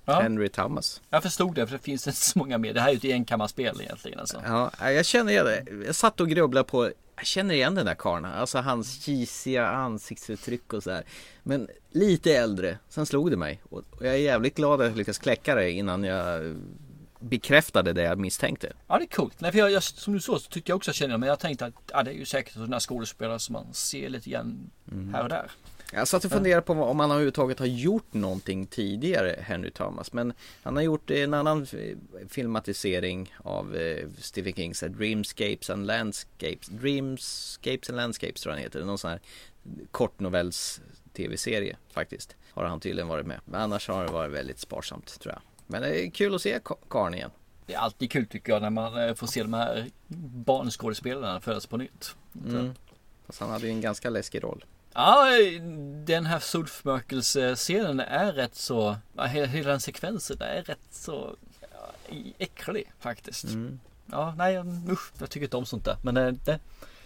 Ja. 0.06 0.22
Henry 0.22 0.50
Thomas. 0.50 1.02
Jag 1.10 1.24
förstod 1.24 1.56
det 1.56 1.68
för 1.68 1.74
det 1.78 1.84
finns 1.84 2.08
inte 2.08 2.20
så 2.20 2.40
många 2.40 2.58
mer. 2.58 2.74
Det 2.74 2.82
här 2.82 2.88
är 2.90 2.92
ju 2.94 2.98
ett 2.98 3.16
enkammarspel 3.16 3.82
egentligen 3.82 4.20
alltså. 4.20 4.42
Ja, 4.46 4.92
jag 4.92 5.06
känner 5.06 5.32
igen 5.32 5.46
det. 5.46 5.66
Jag 5.86 5.96
satt 5.96 6.22
och 6.22 6.30
grubblade 6.30 6.64
på 6.64 6.92
jag 7.16 7.26
känner 7.26 7.56
igen 7.56 7.76
den 7.76 7.86
där 7.86 7.96
karln, 7.96 8.26
alltså 8.26 8.58
hans 8.58 9.04
kisiga 9.04 9.68
ansiktsuttryck 9.68 10.74
och 10.74 10.84
så 10.84 10.92
här. 10.92 11.04
Men 11.44 11.68
lite 11.92 12.36
äldre, 12.36 12.78
sen 12.90 13.06
slog 13.06 13.32
det 13.32 13.38
mig. 13.38 13.62
Och 13.70 13.84
jag 14.00 14.14
är 14.14 14.18
jävligt 14.18 14.56
glad 14.56 14.82
att 14.82 14.88
jag 14.88 14.98
lyckades 14.98 15.18
kläcka 15.18 15.56
det 15.56 15.72
innan 15.72 16.04
jag 16.04 16.56
bekräftade 17.20 17.94
det 17.94 18.02
jag 18.02 18.20
misstänkte. 18.20 18.74
Ja 18.88 18.98
det 18.98 19.04
är 19.04 19.16
coolt. 19.16 19.42
Nej, 19.42 19.52
för 19.52 19.60
jag, 19.60 19.72
jag, 19.72 19.84
som 19.84 20.14
du 20.14 20.20
sa 20.20 20.40
så 20.40 20.50
tyckte 20.50 20.72
jag 20.72 20.76
också 20.76 20.90
jag 20.90 20.96
kände 20.96 21.18
men 21.18 21.30
jag 21.30 21.40
tänkte 21.40 21.66
att 21.66 21.74
ja, 21.92 22.04
det 22.04 22.12
är 22.12 22.16
ju 22.16 22.26
säkert 22.26 22.54
sådana 22.54 22.80
skådespelare 22.80 23.40
som 23.40 23.54
man 23.54 23.74
ser 23.74 24.10
lite 24.10 24.30
grann 24.30 24.70
här 25.14 25.24
och 25.24 25.30
där. 25.30 25.52
Jag 25.96 26.08
satt 26.08 26.26
och 26.26 26.32
funderade 26.32 26.62
på 26.62 26.74
om 26.74 27.00
han 27.00 27.12
överhuvudtaget 27.12 27.60
har 27.60 27.66
gjort 27.66 28.14
någonting 28.14 28.68
tidigare, 28.68 29.36
Henry 29.42 29.72
Thomas. 29.72 30.14
Men 30.14 30.34
han 30.64 30.76
har 30.76 30.84
gjort 30.84 31.12
en 31.12 31.34
annan 31.34 31.68
filmatisering 32.30 33.34
av 33.38 33.76
eh, 33.76 34.08
Stephen 34.18 34.54
Kings 34.54 34.84
eh, 34.84 34.92
Dreamscapes 34.92 35.70
and 35.70 35.86
Landscapes. 35.86 36.68
Dreamscapes 36.68 37.90
and 37.90 37.96
Landscapes 37.96 38.42
tror 38.42 38.52
jag 38.52 38.58
den 38.58 38.64
heter. 38.64 38.86
Någon 38.86 38.98
sån 38.98 39.12
här 39.12 39.20
kortnovells 39.92 40.82
tv-serie 41.14 41.78
faktiskt. 41.92 42.36
Har 42.52 42.64
han 42.64 42.80
tydligen 42.80 43.08
varit 43.08 43.26
med. 43.26 43.40
Men 43.46 43.62
annars 43.62 43.88
har 43.88 44.06
det 44.06 44.12
varit 44.12 44.32
väldigt 44.32 44.60
sparsamt 44.60 45.20
tror 45.20 45.34
jag. 45.34 45.42
Men 45.68 45.82
det 45.82 46.06
är 46.06 46.10
kul 46.10 46.36
att 46.36 46.42
se 46.42 46.60
Ka- 46.60 46.78
karln 46.88 47.14
igen. 47.14 47.32
Det 47.66 47.74
är 47.74 47.80
alltid 47.80 48.12
kul 48.12 48.26
tycker 48.26 48.54
jag 48.54 48.62
när 48.62 48.70
man 48.70 49.08
eh, 49.08 49.14
får 49.16 49.28
se 49.28 49.42
de 49.42 49.54
här 49.54 49.86
barnskådespelarna 50.46 51.42
födas 51.42 51.66
på 51.66 51.78
nytt. 51.78 52.16
Mm. 52.48 52.74
Fast 53.26 53.40
han 53.40 53.50
hade 53.50 53.66
ju 53.68 53.72
en 53.72 53.82
ganska 53.82 54.10
läskig 54.10 54.44
roll. 54.44 54.66
Ja, 54.94 55.28
den 56.06 56.26
här 56.26 56.40
solförmörkelsescenen 56.40 58.00
är 58.00 58.34
rätt 58.34 58.56
så, 58.56 58.98
hela, 59.30 59.70
den 59.70 59.80
sekvensen 59.80 60.42
är 60.42 60.64
rätt 60.64 60.88
så 60.92 61.36
äcklig 62.38 62.92
faktiskt. 63.00 63.46
Ja, 64.06 64.36
nej 64.38 64.64
usch, 64.90 65.12
jag 65.20 65.30
tycker 65.30 65.46
inte 65.46 65.58
om 65.58 65.66
sånt 65.66 65.86
där. 65.86 65.98
Men 66.02 66.18
eh, 66.18 66.32
det, 66.32 66.60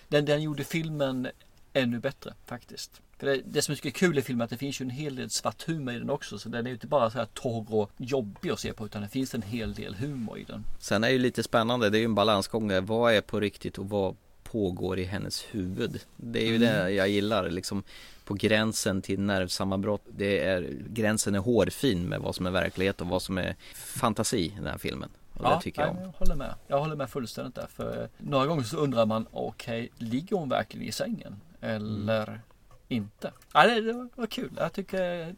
den, 0.07 0.25
den 0.25 0.41
gjorde 0.41 0.63
filmen 0.63 1.27
ännu 1.73 1.99
bättre 1.99 2.33
faktiskt. 2.45 3.01
För 3.17 3.27
det, 3.27 3.41
det 3.45 3.61
som 3.61 3.71
är 3.71 3.89
kul 3.89 4.17
i 4.17 4.21
filmen 4.21 4.41
är 4.41 4.45
att 4.45 4.49
det 4.49 4.57
finns 4.57 4.81
ju 4.81 4.83
en 4.83 4.89
hel 4.89 5.15
del 5.15 5.29
svart 5.29 5.63
humor 5.67 5.93
i 5.93 5.99
den 5.99 6.09
också. 6.09 6.39
Så 6.39 6.49
den 6.49 6.65
är 6.65 6.69
ju 6.69 6.73
inte 6.73 6.87
bara 6.87 7.09
så 7.09 7.17
här 7.17 7.27
torr 7.33 7.65
och 7.69 7.91
jobbig 7.97 8.49
att 8.49 8.59
se 8.59 8.73
på 8.73 8.85
utan 8.85 9.01
det 9.01 9.07
finns 9.07 9.35
en 9.35 9.41
hel 9.41 9.73
del 9.73 9.95
humor 9.95 10.37
i 10.37 10.43
den. 10.43 10.63
Sen 10.79 11.03
är 11.03 11.07
det 11.07 11.13
ju 11.13 11.19
lite 11.19 11.43
spännande, 11.43 11.89
det 11.89 11.97
är 11.97 11.99
ju 11.99 12.05
en 12.05 12.15
balansgång 12.15 12.67
där. 12.67 12.81
Vad 12.81 13.13
är 13.13 13.21
på 13.21 13.39
riktigt 13.39 13.77
och 13.77 13.89
vad 13.89 14.15
pågår 14.51 14.99
i 14.99 15.03
hennes 15.03 15.45
huvud? 15.51 16.01
Det 16.15 16.39
är 16.39 16.47
ju 16.47 16.57
det 16.57 16.91
jag 16.91 17.09
gillar, 17.09 17.49
liksom 17.49 17.83
på 18.25 18.33
gränsen 18.33 19.01
till 19.01 19.19
nervsammanbrott. 19.19 20.01
Det 20.07 20.39
är, 20.39 20.61
gränsen 20.89 21.35
är 21.35 21.39
hårfin 21.39 22.09
med 22.09 22.19
vad 22.19 22.35
som 22.35 22.45
är 22.45 22.51
verklighet 22.51 23.01
och 23.01 23.07
vad 23.07 23.21
som 23.21 23.37
är 23.37 23.55
fantasi 23.73 24.37
i 24.37 24.53
den 24.55 24.67
här 24.67 24.77
filmen. 24.77 25.09
Och 25.33 25.49
det 25.49 25.61
tycker 25.61 25.81
jag 25.81 25.91
om. 25.91 25.97
jag 25.97 26.13
håller 26.17 26.35
med. 26.35 26.53
Jag 26.67 26.79
håller 26.79 26.95
med 26.95 27.09
fullständigt 27.09 27.55
där. 27.55 27.67
För 27.67 28.01
eh, 28.01 28.07
några 28.17 28.45
gånger 28.45 28.63
så 28.63 28.77
undrar 28.77 29.05
man, 29.05 29.27
okej, 29.31 29.89
ligger 29.97 30.35
hon 30.35 30.49
verkligen 30.49 30.87
i 30.87 30.91
sängen? 30.91 31.41
Eller 31.61 32.41
inte? 32.87 33.31
Ja, 33.53 33.67
det, 33.67 33.81
det 33.81 34.09
var 34.15 34.27
kul. 34.27 34.51
Jag 34.57 34.73
tycker 34.73 35.35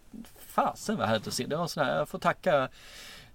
fasen 0.47 0.97
vad 0.97 1.07
härligt 1.07 1.27
att 1.27 1.33
se. 1.33 1.45
Det 1.45 1.55
var 1.55 1.67
sån 1.67 1.85
här, 1.85 1.97
jag 1.97 2.09
får 2.09 2.19
tacka 2.19 2.69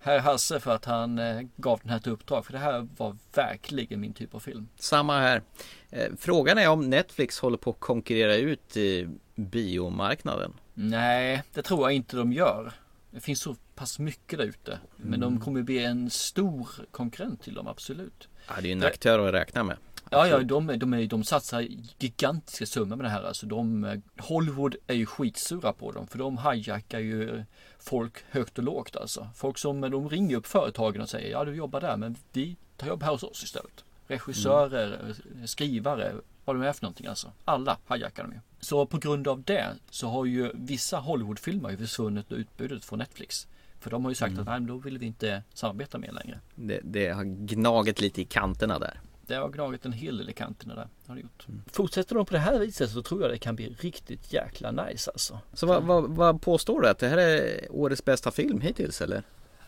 herr 0.04 0.18
Hasse 0.18 0.60
för 0.60 0.74
att 0.74 0.84
han 0.84 1.18
eh, 1.18 1.40
gav 1.56 1.80
den 1.82 1.90
här 1.90 1.98
till 1.98 2.12
uppdrag. 2.12 2.46
För 2.46 2.52
det 2.52 2.58
här 2.58 2.88
var 2.96 3.16
verkligen 3.34 4.00
min 4.00 4.12
typ 4.12 4.34
av 4.34 4.40
film. 4.40 4.68
Samma 4.76 5.20
här. 5.20 5.42
Eh, 5.90 6.12
Frågan 6.18 6.58
är 6.58 6.68
om 6.68 6.90
Netflix 6.90 7.38
håller 7.38 7.56
på 7.56 7.70
att 7.70 7.80
konkurrera 7.80 8.36
ut 8.36 8.76
eh, 8.76 9.08
biomarknaden. 9.34 10.52
Nej, 10.74 11.42
det 11.54 11.62
tror 11.62 11.80
jag 11.80 11.92
inte 11.92 12.16
de 12.16 12.32
gör. 12.32 12.72
Det 13.10 13.20
finns 13.20 13.40
så 13.40 13.56
pass 13.74 13.98
mycket 13.98 14.38
där 14.38 14.46
ute. 14.46 14.78
Men 14.96 15.20
de 15.20 15.40
kommer 15.40 15.62
bli 15.62 15.84
en 15.84 16.10
stor 16.10 16.68
konkurrent 16.90 17.42
till 17.42 17.54
dem, 17.54 17.66
absolut. 17.66 18.28
Ja, 18.48 18.54
det 18.56 18.60
är 18.60 18.66
ju 18.66 18.72
en 18.72 18.82
aktör 18.82 19.28
att 19.28 19.34
räkna 19.34 19.64
med. 19.64 19.76
Ja, 20.18 20.26
ja, 20.28 20.38
de, 20.44 20.78
de, 20.78 20.94
är- 20.94 21.06
de 21.06 21.24
satsar 21.24 21.60
gigantiska 21.98 22.66
summor 22.66 22.96
med 22.96 23.04
det 23.04 23.10
här. 23.10 23.22
Alltså 23.22 23.46
de, 23.46 23.84
eh, 23.84 23.98
Hollywood 24.18 24.76
är 24.86 24.94
ju 24.94 25.06
skitsura 25.06 25.72
på 25.72 25.92
dem. 25.92 26.06
För 26.06 26.18
de 26.18 26.38
hijackar 26.38 26.98
ju 26.98 27.44
folk 27.78 28.24
högt 28.30 28.58
och 28.58 28.64
lågt 28.64 28.96
alltså. 28.96 29.28
Folk 29.34 29.58
som, 29.58 29.80
de 29.80 30.08
ringer 30.08 30.36
upp 30.36 30.46
företagen 30.46 31.00
och 31.00 31.08
säger 31.08 31.30
ja 31.30 31.44
du 31.44 31.54
jobbar 31.54 31.80
där 31.80 31.96
men 31.96 32.16
vi 32.32 32.56
tar 32.76 32.86
jobb 32.86 33.02
här 33.02 33.10
hos 33.10 33.22
oss 33.22 33.42
istället. 33.44 33.84
Regissörer, 34.06 35.14
skrivare, 35.46 36.14
vad 36.44 36.56
de 36.56 36.62
är 36.62 36.72
för 36.72 36.82
någonting 36.82 37.06
alltså. 37.06 37.32
Alla 37.44 37.78
hijackar 37.94 38.22
de 38.24 38.32
ju. 38.32 38.38
Så 38.60 38.86
på 38.86 38.98
grund 38.98 39.28
av 39.28 39.42
det 39.42 39.66
så 39.90 40.08
har 40.08 40.24
ju 40.24 40.50
vissa 40.54 40.98
Hollywoodfilmer 40.98 41.70
ju 41.70 41.76
försvunnit 41.76 42.32
ur 42.32 42.36
utbudet 42.36 42.84
från 42.84 42.98
Netflix. 42.98 43.46
För 43.80 43.90
de 43.90 44.04
har 44.04 44.10
ju 44.10 44.14
sagt 44.14 44.38
att 44.38 44.46
nej, 44.46 44.60
då 44.60 44.76
vill 44.76 44.98
vi 44.98 45.06
inte 45.06 45.42
samarbeta 45.54 45.98
med 45.98 46.08
er 46.08 46.12
längre. 46.12 46.40
Det, 46.54 46.80
det 46.84 47.08
har 47.08 47.24
gnagit 47.24 48.00
lite 48.00 48.20
i 48.22 48.24
kanterna 48.24 48.78
där. 48.78 49.00
Det 49.26 49.34
har 49.34 49.48
gnagit 49.48 49.84
en 49.84 49.92
hel 49.92 50.16
del 50.18 50.30
i 50.30 50.32
kanterna 50.32 50.74
där. 50.74 50.88
Har 51.06 51.14
det 51.14 51.20
gjort. 51.20 51.46
Fortsätter 51.72 52.14
de 52.14 52.26
på 52.26 52.32
det 52.32 52.38
här 52.40 52.58
viset 52.58 52.90
så 52.90 53.02
tror 53.02 53.22
jag 53.22 53.30
det 53.30 53.38
kan 53.38 53.56
bli 53.56 53.68
riktigt 53.80 54.32
jäkla 54.32 54.70
nice 54.70 55.10
alltså. 55.10 55.38
Så 55.52 55.66
vad, 55.66 55.82
vad, 55.82 56.10
vad 56.10 56.42
påstår 56.42 56.80
du? 56.80 56.88
Att 56.88 56.98
det 56.98 57.08
här 57.08 57.18
är 57.18 57.66
årets 57.70 58.04
bästa 58.04 58.30
film 58.30 58.60
hittills 58.60 59.00
eller? 59.00 59.22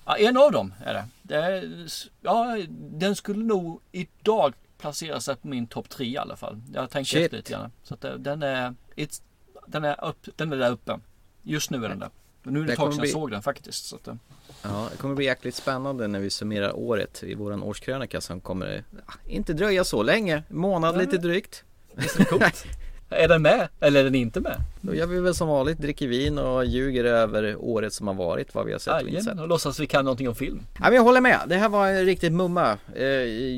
Ja, 0.04 0.16
en 0.16 0.36
av 0.36 0.52
dem 0.52 0.74
är 0.84 0.94
det. 0.94 1.04
det 1.22 1.34
är, 1.36 1.86
ja, 2.20 2.56
den 2.78 3.16
skulle 3.16 3.44
nog 3.44 3.80
idag 3.92 4.54
placera 4.78 5.20
sig 5.20 5.36
på 5.36 5.48
min 5.48 5.66
topp 5.66 5.88
tre 5.88 6.06
i 6.06 6.16
alla 6.18 6.36
fall. 6.36 6.62
Jag 6.74 6.90
tänker 6.90 7.10
Shit. 7.10 7.24
efter 7.24 7.36
lite 7.36 7.52
grann. 7.52 7.70
Så 7.82 7.94
att 7.94 8.00
det- 8.00 8.18
den 8.18 8.42
är, 8.42 8.74
den 9.66 9.84
är, 9.84 10.04
upp, 10.04 10.26
den 10.36 10.52
är 10.52 10.56
där 10.56 10.70
uppe. 10.70 11.00
Just 11.42 11.70
nu 11.70 11.84
är 11.84 11.88
den 11.88 11.98
där. 11.98 12.10
Men 12.46 12.54
nu 12.54 12.60
är 12.60 12.64
det 12.64 12.66
Det 12.68 12.72
ett 12.72 12.78
tag 12.78 12.92
sedan 12.92 13.00
bli- 13.00 13.08
jag 13.10 13.14
såg 13.20 13.30
den 13.30 13.42
faktiskt. 13.42 13.84
Så 13.86 13.96
att, 13.96 14.08
eh, 14.08 14.14
Ja, 14.62 14.88
det 14.92 14.96
kommer 14.98 15.14
bli 15.14 15.24
jäkligt 15.24 15.54
spännande 15.54 16.06
när 16.08 16.20
vi 16.20 16.30
summerar 16.30 16.76
året 16.76 17.22
i 17.26 17.34
våran 17.34 17.62
årskrönika 17.62 18.20
som 18.20 18.40
kommer 18.40 18.84
ja, 19.06 19.12
inte 19.26 19.52
dröja 19.52 19.84
så 19.84 20.02
länge, 20.02 20.42
månad 20.48 20.96
Nej. 20.96 21.06
lite 21.06 21.18
drygt. 21.18 21.64
visst 21.94 22.14
är 22.14 22.18
det 22.18 22.24
coolt? 22.24 22.64
Är 23.10 23.28
den 23.28 23.42
med 23.42 23.68
eller 23.80 24.00
är 24.00 24.04
den 24.04 24.14
inte 24.14 24.40
med? 24.40 24.56
Då 24.80 24.94
gör 24.94 25.06
vi 25.06 25.20
väl 25.20 25.34
som 25.34 25.48
vanligt, 25.48 25.78
dricker 25.78 26.08
vin 26.08 26.38
och 26.38 26.64
ljuger 26.64 27.04
över 27.04 27.56
året 27.58 27.92
som 27.92 28.06
har 28.06 28.14
varit, 28.14 28.54
vad 28.54 28.66
vi 28.66 28.72
har 28.72 28.78
sett 28.78 29.02
och 29.02 29.08
inte 29.08 29.22
sett. 29.22 29.40
Och 29.40 29.48
låtsas 29.48 29.80
vi 29.80 29.86
kan 29.86 30.04
någonting 30.04 30.28
om 30.28 30.34
film. 30.34 30.60
Ja, 30.74 30.80
men 30.84 30.94
jag 30.94 31.02
håller 31.02 31.20
med, 31.20 31.38
det 31.46 31.54
här 31.56 31.68
var 31.68 31.88
en 31.88 32.04
riktigt 32.04 32.32
mumma. 32.32 32.78
Eh, 32.94 33.04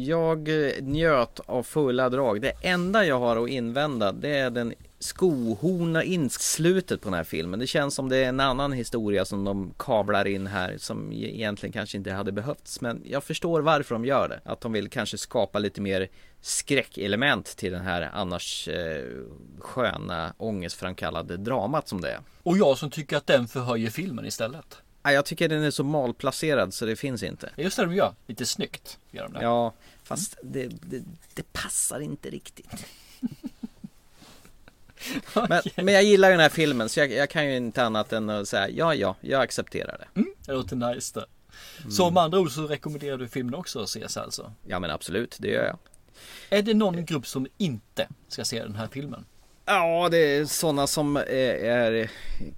Jag 0.09 0.48
njöt 0.81 1.40
av 1.46 1.62
fulla 1.62 2.09
drag. 2.09 2.40
Det 2.40 2.53
enda 2.62 3.05
jag 3.07 3.18
har 3.18 3.44
att 3.44 3.51
invända 3.51 4.12
det 4.12 4.38
är 4.38 4.51
den 4.51 4.74
skohorna 4.99 6.03
inslutet 6.05 7.01
på 7.01 7.09
den 7.09 7.15
här 7.15 7.25
filmen. 7.25 7.61
Det 7.61 7.67
känns 7.67 7.95
som 7.95 8.09
det 8.09 8.17
är 8.17 8.29
en 8.29 8.41
annan 8.41 8.73
historia 8.73 9.25
som 9.25 9.45
de 9.45 9.75
kavlar 9.79 10.27
in 10.27 10.47
här 10.47 10.75
som 10.79 11.13
e- 11.13 11.17
egentligen 11.37 11.73
kanske 11.73 11.97
inte 11.97 12.13
hade 12.13 12.33
behövts. 12.33 12.81
Men 12.81 13.03
jag 13.07 13.25
förstår 13.25 13.61
varför 13.61 13.95
de 13.95 14.05
gör 14.05 14.29
det. 14.29 14.41
Att 14.45 14.61
de 14.61 14.73
vill 14.73 14.91
kanske 14.91 15.19
skapa 15.19 15.59
lite 15.59 15.81
mer 15.81 16.09
skräckelement 16.41 17.47
till 17.57 17.73
den 17.73 17.83
här 17.83 18.11
annars 18.13 18.69
eh, 18.69 19.05
sköna 19.59 20.35
ångestframkallade 20.39 21.37
dramat 21.37 21.89
som 21.89 22.01
det 22.01 22.11
är. 22.11 22.21
Och 22.43 22.59
jag 22.59 22.79
som 22.79 22.91
tycker 22.91 23.17
att 23.17 23.27
den 23.27 23.49
förhöjer 23.49 23.91
filmen 23.91 24.27
istället. 24.27 24.77
Ja, 25.03 25.13
Jag 25.13 25.25
tycker 25.27 25.49
den 25.49 25.63
är 25.63 25.71
så 25.71 25.85
malplacerad 25.85 26.75
så 26.75 26.87
det 26.87 26.97
finns 26.97 27.23
inte. 27.23 27.51
Just 27.57 27.77
det 27.77 27.83
de 27.85 27.95
gör, 27.95 28.15
lite 28.27 28.47
snyggt 28.47 28.99
gör 29.11 29.23
de 29.23 29.33
det. 29.33 29.43
Ja, 29.43 29.73
fast 30.03 30.39
det, 30.43 30.67
det, 30.67 31.03
det 31.35 31.53
passar 31.53 32.01
inte 32.01 32.31
riktigt. 32.31 32.87
Men, 35.49 35.63
men 35.77 35.95
jag 35.95 36.03
gillar 36.03 36.31
den 36.31 36.41
här 36.41 36.49
filmen 36.49 36.89
så 36.89 37.01
jag, 37.01 37.13
jag 37.13 37.31
kan 37.31 37.47
ju 37.47 37.57
inte 37.57 37.85
annat 37.85 38.13
än 38.13 38.31
att 38.31 38.49
säga 38.49 38.69
ja, 38.69 38.95
ja, 38.95 39.17
jag 39.21 39.43
accepterar 39.43 39.99
det. 39.99 40.23
Det 40.47 40.53
låter 40.53 40.77
nice 40.77 41.21
det. 41.21 41.27
Så 41.91 42.11
med 42.11 42.23
andra 42.23 42.39
ord 42.41 42.51
så 42.51 42.67
rekommenderar 42.67 43.19
du 43.19 43.29
filmen 43.29 43.55
också 43.55 43.81
att 43.81 43.89
ses 43.89 44.17
alltså. 44.17 44.53
Ja 44.67 44.79
men 44.79 44.91
absolut, 44.91 45.37
det 45.39 45.49
gör 45.49 45.65
jag. 45.65 45.79
Är 46.51 46.63
det 46.63 46.75
någon 46.75 47.05
grupp 47.05 47.27
som 47.27 47.47
inte 47.59 48.09
ska 48.29 48.45
se 48.45 48.63
den 48.63 48.75
här 48.75 48.89
filmen? 48.93 49.25
Ja, 49.71 50.09
det 50.11 50.19
är 50.19 50.45
sådana 50.45 50.87
som 50.87 51.17
är, 51.17 51.23
är 51.65 52.11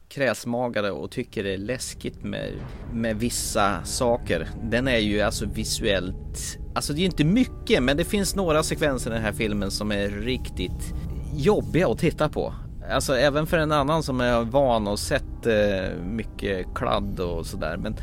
kräsmagade 0.09 0.91
och 0.91 1.11
tycker 1.11 1.45
det 1.45 1.53
är 1.53 1.59
läskigt 1.59 2.23
med, 2.23 2.53
med 2.93 3.17
vissa 3.17 3.85
saker. 3.85 4.49
Den 4.63 4.89
är 4.89 4.99
ju 4.99 5.21
alltså 5.21 5.47
visuellt, 5.47 6.59
alltså 6.75 6.93
det 6.93 6.99
är 6.99 7.01
ju 7.01 7.07
inte 7.07 7.25
mycket, 7.25 7.83
men 7.83 7.97
det 7.97 8.05
finns 8.05 8.35
några 8.35 8.63
sekvenser 8.63 9.11
i 9.11 9.15
den 9.15 9.23
här 9.23 9.33
filmen 9.33 9.71
som 9.71 9.93
är 9.93 10.09
riktigt 10.09 10.95
jobbiga 11.35 11.89
att 11.89 11.99
titta 11.99 12.29
på. 12.29 12.55
Alltså 12.91 13.17
även 13.17 13.47
för 13.47 13.59
en 13.59 13.73
annan 13.73 14.03
som 14.03 14.21
är 14.21 14.45
van 14.45 14.89
och 14.89 14.99
sett 14.99 15.47
eh, 15.47 15.97
mycket 16.05 16.67
kladd 16.75 17.21
och 17.21 17.47
sådär. 17.47 17.77
Men 17.77 17.97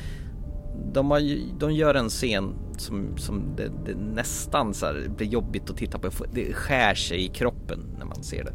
de, 0.94 1.12
har, 1.12 1.22
de 1.60 1.74
gör 1.74 1.96
en 1.96 2.10
scen 2.10 2.56
som, 2.78 3.18
som 3.18 3.56
det, 3.56 3.72
det 3.86 3.96
nästan 3.96 4.74
så 4.74 4.86
här 4.86 5.08
blir 5.18 5.28
jobbigt 5.28 5.70
att 5.70 5.78
titta 5.78 6.00
på. 6.00 6.10
Det 6.34 6.54
skär 6.54 6.96
sig 6.96 7.26
i 7.26 7.28
kroppen 7.28 7.96
när 7.98 8.06
man 8.06 8.24
ser 8.24 8.44
det. 8.44 8.54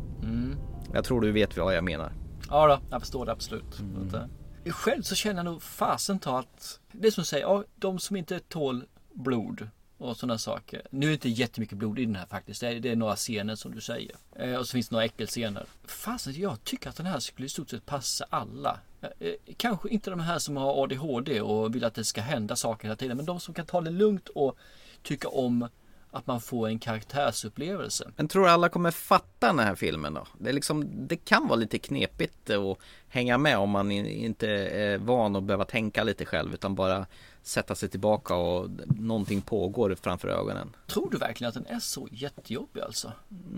Jag 0.94 1.04
tror 1.04 1.20
du 1.20 1.32
vet 1.32 1.56
vad 1.56 1.76
jag 1.76 1.85
menar. 1.85 2.12
Ja 2.48 2.66
då, 2.66 2.78
jag 2.90 3.00
förstår 3.00 3.26
det 3.26 3.32
absolut. 3.32 3.82
Att, 4.06 4.14
eh, 4.14 4.72
Själv 4.72 5.02
så 5.02 5.14
känner 5.14 5.37
jag 5.37 5.44
nog 5.44 5.62
fasen 5.62 6.18
ta 6.18 6.38
att 6.38 6.80
det 6.92 7.06
är 7.06 7.11
som 7.11 7.22
du 7.22 7.26
säger, 7.26 7.44
ja, 7.46 7.64
de 7.76 7.98
som 7.98 8.16
inte 8.16 8.38
tål 8.38 8.85
blod 9.14 9.68
och 10.03 10.17
sådana 10.17 10.38
saker. 10.38 10.83
Nu 10.91 11.07
är 11.07 11.11
det 11.11 11.15
inte 11.15 11.29
jättemycket 11.29 11.79
blod 11.79 11.99
i 11.99 12.05
den 12.05 12.17
här 12.17 12.27
faktiskt. 12.27 12.61
Det 12.61 12.69
är, 12.69 12.81
det 12.81 12.91
är 12.91 12.97
några 12.97 13.17
scener 13.17 13.55
som 13.55 13.75
du 13.75 13.81
säger. 13.81 14.17
Eh, 14.37 14.55
och 14.55 14.67
så 14.67 14.73
finns 14.73 14.88
det 14.88 14.95
några 14.95 15.05
äckelscener. 15.05 15.67
Fasen, 15.85 16.35
jag 16.37 16.65
tycker 16.65 16.91
att 16.91 16.97
den 16.97 17.07
här 17.07 17.21
skulle 17.21 17.47
i 17.47 17.49
stort 17.49 17.71
sett 17.71 17.87
passa 17.87 18.27
alla. 18.31 18.81
Eh, 19.01 19.09
eh 19.21 19.35
kanske 19.57 19.88
inte 19.88 20.11
de 20.11 20.21
här 20.21 20.38
som 20.38 20.57
har 20.57 20.83
ADHD 20.83 21.41
och 21.41 21.75
vill 21.75 21.85
att 21.85 21.95
det 21.95 22.05
ska 22.05 22.21
hända 22.21 22.57
saker 22.57 22.85
hela 22.85 22.97
tiden. 22.97 23.17
Men 23.17 23.27
de 23.27 23.41
som 23.41 23.55
kan 23.55 23.67
ta 23.67 23.81
det 23.81 23.91
lugnt 23.91 24.29
och 24.29 24.57
tycka 25.03 25.29
om 25.29 25.69
att 26.11 26.27
man 26.27 26.41
får 26.41 26.69
en 26.69 26.79
karaktärsupplevelse. 26.79 28.11
Men 28.17 28.29
tror 28.29 28.45
du 28.45 28.51
alla 28.51 28.69
kommer 28.69 28.91
fatta 28.91 29.47
den 29.47 29.59
här 29.59 29.75
filmen 29.75 30.15
då? 30.15 30.27
Det, 30.38 30.49
är 30.49 30.53
liksom, 30.53 31.07
det 31.07 31.17
kan 31.17 31.49
vara 31.49 31.57
lite 31.57 31.79
knepigt 31.79 32.51
att 32.51 32.79
hänga 33.09 33.38
med 33.38 33.59
om 33.59 33.71
man 33.71 33.93
inte 33.93 34.49
är 34.51 34.99
van 34.99 35.37
att 35.37 35.43
behöva 35.43 35.65
tänka 35.65 36.05
lite 36.05 36.25
själv 36.25 36.55
utan 36.55 36.75
bara 36.75 37.07
sätta 37.42 37.74
sig 37.74 37.88
tillbaka 37.88 38.35
och 38.35 38.70
någonting 38.98 39.40
pågår 39.40 39.96
framför 40.02 40.28
ögonen. 40.28 40.76
Tror 40.87 41.11
du 41.11 41.16
verkligen 41.18 41.48
att 41.48 41.55
den 41.55 41.66
är 41.66 41.78
så 41.81 42.09
jättejobbig 42.11 42.81
alltså? 42.81 43.12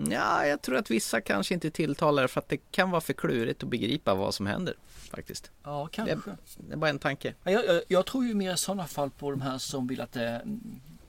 Ja, 0.09 0.45
jag 0.45 0.61
tror 0.61 0.77
att 0.77 0.91
vissa 0.91 1.21
kanske 1.21 1.53
inte 1.53 1.71
tilltalar 1.71 2.27
för 2.27 2.39
att 2.41 2.49
det 2.49 2.57
kan 2.71 2.91
vara 2.91 3.01
för 3.01 3.13
klurigt 3.13 3.63
att 3.63 3.69
begripa 3.69 4.13
vad 4.15 4.33
som 4.33 4.47
händer 4.47 4.73
faktiskt. 4.87 5.51
Ja, 5.63 5.89
Det, 5.91 5.95
kanske. 5.95 6.31
det 6.57 6.73
är 6.73 6.77
bara 6.77 6.89
en 6.89 6.99
tanke. 6.99 7.33
Ja, 7.43 7.51
Jag, 7.51 7.65
jag, 7.65 7.81
jag 7.87 8.05
tror 8.05 8.25
ju 8.25 8.33
mer 8.33 8.53
i 8.53 8.57
sådana 8.57 8.87
fall 8.87 9.09
på 9.09 9.31
de 9.31 9.41
här 9.41 9.57
som 9.57 9.87
vill 9.87 10.01
att 10.01 10.11
det 10.11 10.41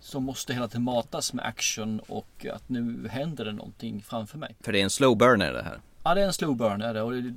som 0.00 0.24
måste 0.24 0.54
hela 0.54 0.68
tiden 0.68 0.82
matas 0.82 1.32
med 1.32 1.44
action 1.46 2.00
och 2.08 2.46
att 2.52 2.68
nu 2.68 3.08
händer 3.08 3.44
det 3.44 3.52
någonting 3.52 4.02
framför 4.02 4.38
mig. 4.38 4.56
För 4.60 4.72
det 4.72 4.80
är 4.80 4.84
en 4.84 4.90
slow 4.90 5.16
burner 5.16 5.52
det 5.52 5.62
här. 5.62 5.80
Ja, 6.02 6.14
det 6.14 6.20
är 6.22 6.26
en 6.26 6.32
slow 6.32 6.56
burn 6.56 6.82
är 6.82 6.94
det. 6.94 7.02
Och 7.02 7.12
det 7.12 7.34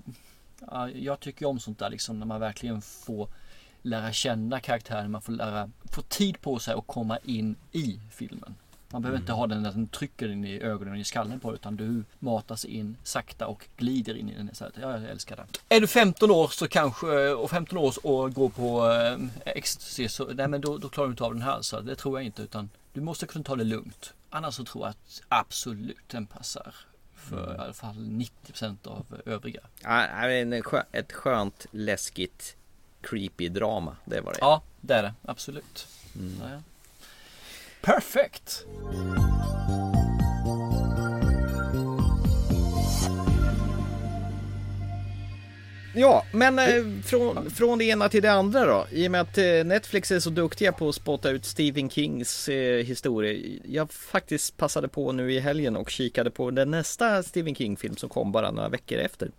ja, 0.71 0.89
jag 0.89 1.19
tycker 1.19 1.45
om 1.45 1.59
sånt 1.59 1.79
där 1.79 1.89
liksom 1.89 2.19
när 2.19 2.25
man 2.25 2.39
verkligen 2.39 2.81
får 2.81 3.29
lära 3.81 4.11
känna 4.11 4.59
karaktären. 4.59 5.11
Man 5.11 5.21
får 5.21 5.33
lära, 5.33 5.69
få 5.91 6.01
tid 6.01 6.41
på 6.41 6.59
sig 6.59 6.73
att 6.73 6.87
komma 6.87 7.17
in 7.23 7.55
i 7.71 7.99
filmen. 8.11 8.55
Man 8.91 9.01
behöver 9.01 9.19
inte 9.19 9.31
ha 9.31 9.47
den 9.47 9.65
att 9.65 9.73
den 9.73 9.87
trycker 9.87 10.29
in 10.31 10.45
i 10.45 10.61
ögonen 10.61 10.93
och 10.93 10.99
i 10.99 11.03
skallen 11.03 11.39
på 11.39 11.51
dig, 11.51 11.55
utan 11.55 11.75
du 11.75 12.03
matas 12.19 12.65
in 12.65 12.97
sakta 13.03 13.47
och 13.47 13.67
glider 13.77 14.17
in 14.17 14.29
i 14.29 14.35
den. 14.37 14.49
Så 14.55 14.65
att, 14.65 14.73
ja, 14.81 14.91
jag 14.91 15.03
älskar 15.03 15.35
det. 15.35 15.75
Är 15.75 15.81
du 15.81 15.87
15 15.87 16.31
år 16.31 16.47
så 16.47 16.67
kanske, 16.67 17.29
och 17.29 17.49
15 17.49 17.77
år 17.77 17.93
och 18.03 18.33
går 18.33 18.49
på 18.49 18.91
eh, 18.91 19.17
ecstasy, 19.55 20.07
så, 20.07 20.25
nej 20.33 20.47
men 20.47 20.61
då, 20.61 20.77
då 20.77 20.89
klarar 20.89 21.07
du 21.07 21.11
inte 21.11 21.23
av 21.23 21.33
den 21.33 21.41
här. 21.41 21.61
Så 21.61 21.81
det 21.81 21.95
tror 21.95 22.19
jag 22.19 22.25
inte, 22.25 22.41
utan 22.41 22.69
du 22.93 23.01
måste 23.01 23.25
kunna 23.27 23.43
ta 23.43 23.55
det 23.55 23.63
lugnt. 23.63 24.13
Annars 24.29 24.55
så 24.55 24.65
tror 24.65 24.83
jag 24.83 24.89
att 24.89 25.21
absolut 25.29 25.97
den 26.07 26.25
passar 26.25 26.75
för 27.15 27.55
i 27.55 27.57
alla 27.57 27.73
fall 27.73 27.95
90% 27.95 28.87
av 28.87 29.05
övriga. 29.25 29.61
Ja, 29.83 30.05
en 30.05 30.53
skö- 30.53 30.85
ett 30.91 31.11
skönt, 31.11 31.65
läskigt, 31.71 32.55
creepy 33.01 33.49
drama. 33.49 33.95
Det 34.05 34.21
var 34.21 34.33
det. 34.33 34.39
Ja, 34.41 34.61
det 34.81 34.93
är 34.93 35.03
det. 35.03 35.13
Absolut. 35.25 35.87
Ja, 36.41 36.49
ja. 36.49 36.61
Perfekt! 37.81 38.65
Ja, 45.93 46.25
men 46.31 46.59
eh, 46.59 47.01
från, 47.03 47.49
från 47.49 47.77
det 47.77 47.85
ena 47.85 48.09
till 48.09 48.21
det 48.21 48.31
andra 48.31 48.65
då. 48.65 48.87
I 48.91 49.07
och 49.07 49.11
med 49.11 49.21
att 49.21 49.37
eh, 49.37 49.65
Netflix 49.65 50.11
är 50.11 50.19
så 50.19 50.29
duktiga 50.29 50.71
på 50.71 50.89
att 50.89 50.95
spotta 50.95 51.29
ut 51.29 51.45
Stephen 51.45 51.89
Kings 51.89 52.49
eh, 52.49 52.85
historia. 52.85 53.59
Jag 53.65 53.91
faktiskt 53.91 54.57
passade 54.57 54.87
på 54.87 55.11
nu 55.11 55.33
i 55.33 55.39
helgen 55.39 55.75
och 55.75 55.89
kikade 55.89 56.31
på 56.31 56.51
den 56.51 56.71
nästa 56.71 57.23
Stephen 57.23 57.55
King-film 57.55 57.95
som 57.95 58.09
kom 58.09 58.31
bara 58.31 58.51
några 58.51 58.69
veckor 58.69 58.97
efter. 58.97 59.31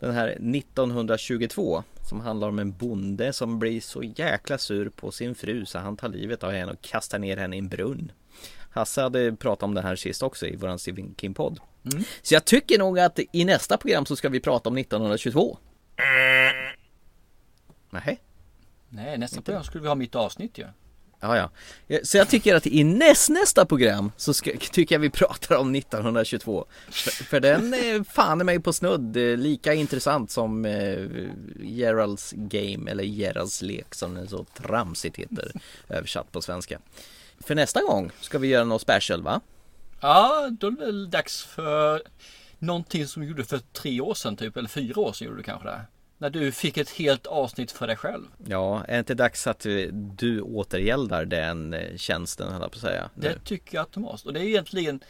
Den 0.00 0.14
här 0.14 0.28
1922 0.28 1.82
som 2.08 2.20
handlar 2.20 2.48
om 2.48 2.58
en 2.58 2.72
bonde 2.72 3.32
som 3.32 3.58
blir 3.58 3.80
så 3.80 4.02
jäkla 4.02 4.58
sur 4.58 4.88
på 4.88 5.10
sin 5.10 5.34
fru 5.34 5.66
så 5.66 5.78
han 5.78 5.96
tar 5.96 6.08
livet 6.08 6.42
av 6.42 6.50
henne 6.50 6.72
och 6.72 6.82
kastar 6.82 7.18
ner 7.18 7.36
henne 7.36 7.56
i 7.56 7.58
en 7.58 7.68
brunn. 7.68 8.12
Hasse 8.70 9.02
hade 9.02 9.36
pratat 9.36 9.62
om 9.62 9.74
det 9.74 9.82
här 9.82 9.96
sist 9.96 10.22
också 10.22 10.46
i 10.46 10.56
våran 10.56 10.78
Stephen 10.78 11.14
King-podd. 11.18 11.60
Så 12.22 12.34
jag 12.34 12.44
tycker 12.44 12.78
nog 12.78 12.98
att 12.98 13.18
i 13.32 13.44
nästa 13.44 13.76
program 13.76 14.06
så 14.06 14.16
ska 14.16 14.28
vi 14.28 14.40
prata 14.40 14.68
om 14.68 14.78
1922. 14.78 15.58
Nej. 17.90 18.20
Nej, 18.88 19.18
nästa 19.18 19.42
program 19.42 19.64
skulle 19.64 19.82
vi 19.82 19.88
ha 19.88 19.94
mitt 19.94 20.14
avsnitt 20.14 20.58
ju. 20.58 20.66
Ja, 21.20 21.36
ja. 21.36 21.50
Ja, 21.86 21.98
Så 22.02 22.16
jag 22.16 22.28
tycker 22.28 22.54
att 22.54 22.66
i 22.66 22.84
näst, 22.84 23.28
nästa 23.28 23.66
program 23.66 24.12
så 24.16 24.34
ska, 24.34 24.50
tycker 24.72 24.94
jag 24.94 25.00
vi 25.00 25.10
pratar 25.10 25.56
om 25.56 25.74
1922. 25.74 26.66
För, 26.88 27.24
för 27.24 27.40
den 27.40 27.74
är 27.74 28.04
fan 28.04 28.40
i 28.40 28.44
mig 28.44 28.60
på 28.60 28.72
snudd 28.72 29.16
eh, 29.16 29.36
lika 29.36 29.74
intressant 29.74 30.30
som 30.30 30.64
eh, 30.64 31.06
Geralds 31.60 32.34
Game 32.36 32.90
eller 32.90 33.04
Geralds 33.04 33.62
lek 33.62 33.94
som 33.94 34.14
den 34.14 34.28
så 34.28 34.44
tramsigt 34.44 35.16
heter 35.16 35.52
översatt 35.88 36.32
på 36.32 36.40
svenska. 36.40 36.78
För 37.40 37.54
nästa 37.54 37.82
gång 37.82 38.10
ska 38.20 38.38
vi 38.38 38.48
göra 38.48 38.64
något 38.64 38.82
special 38.82 39.22
va? 39.22 39.40
Ja, 40.00 40.48
då 40.60 40.66
är 40.66 40.70
det 40.70 40.84
väl 40.84 41.10
dags 41.10 41.44
för 41.44 42.02
någonting 42.58 43.06
som 43.06 43.22
du 43.22 43.28
gjorde 43.28 43.44
för 43.44 43.58
tre 43.58 44.00
år 44.00 44.14
sedan 44.14 44.36
typ, 44.36 44.56
eller 44.56 44.68
fyra 44.68 45.00
år 45.00 45.12
sedan 45.12 45.26
gjorde 45.26 45.38
du 45.38 45.42
kanske 45.42 45.68
det. 45.68 45.80
När 46.18 46.30
du 46.30 46.52
fick 46.52 46.76
ett 46.76 46.90
helt 46.90 47.26
avsnitt 47.26 47.72
för 47.72 47.86
dig 47.86 47.96
själv. 47.96 48.24
Ja, 48.46 48.84
är 48.84 48.92
det 48.92 48.98
inte 48.98 49.14
dags 49.14 49.46
att 49.46 49.66
du 49.92 50.40
återgäldar 50.40 51.24
den 51.24 51.74
eh, 51.74 51.96
tjänsten 51.96 52.52
höll 52.52 52.62
jag 52.62 52.72
på 52.72 52.76
att 52.76 52.82
säga? 52.82 53.10
nu? 53.14 53.28
Det 53.28 53.44
tycker 53.44 53.74
jag 53.74 53.82
automatiskt. 53.82 54.26
Och 54.26 54.32
det 54.32 54.40
är 54.40 54.44
egentligen 54.44 55.00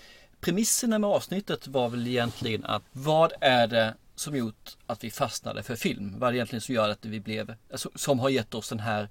premisserna 0.40 0.98
med 0.98 1.11
avsnittet 1.11 1.66
var 1.66 1.88
väl 1.88 2.06
egentligen 2.06 2.64
att 2.64 2.82
vad 2.92 3.32
är 3.40 3.66
det 3.66 3.94
som 4.14 4.36
gjort 4.36 4.76
att 4.86 5.04
vi 5.04 5.11
fastnade 5.11 5.62
för 5.62 5.76
film? 5.76 6.14
Vad 6.18 6.28
är 6.28 6.32
det 6.32 6.36
egentligen 6.36 6.61
som 6.61 6.74
gör 6.74 6.88
att 6.88 7.04
vi 7.04 7.20
blev, 7.20 7.54
alltså, 7.72 7.90
som 7.94 8.18
har 8.18 8.28
gett 8.28 8.54
oss 8.54 8.68
den 8.68 8.80
här 8.80 9.09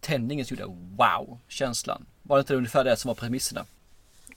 tändningen 0.00 0.46
som 0.46 0.56
gjorde 0.56 0.72
wow 0.96 1.38
känslan? 1.48 2.06
Var 2.22 2.36
det 2.36 2.40
inte 2.40 2.54
ungefär 2.54 2.84
det 2.84 2.96
som 2.96 3.08
var 3.08 3.14
premisserna? 3.14 3.66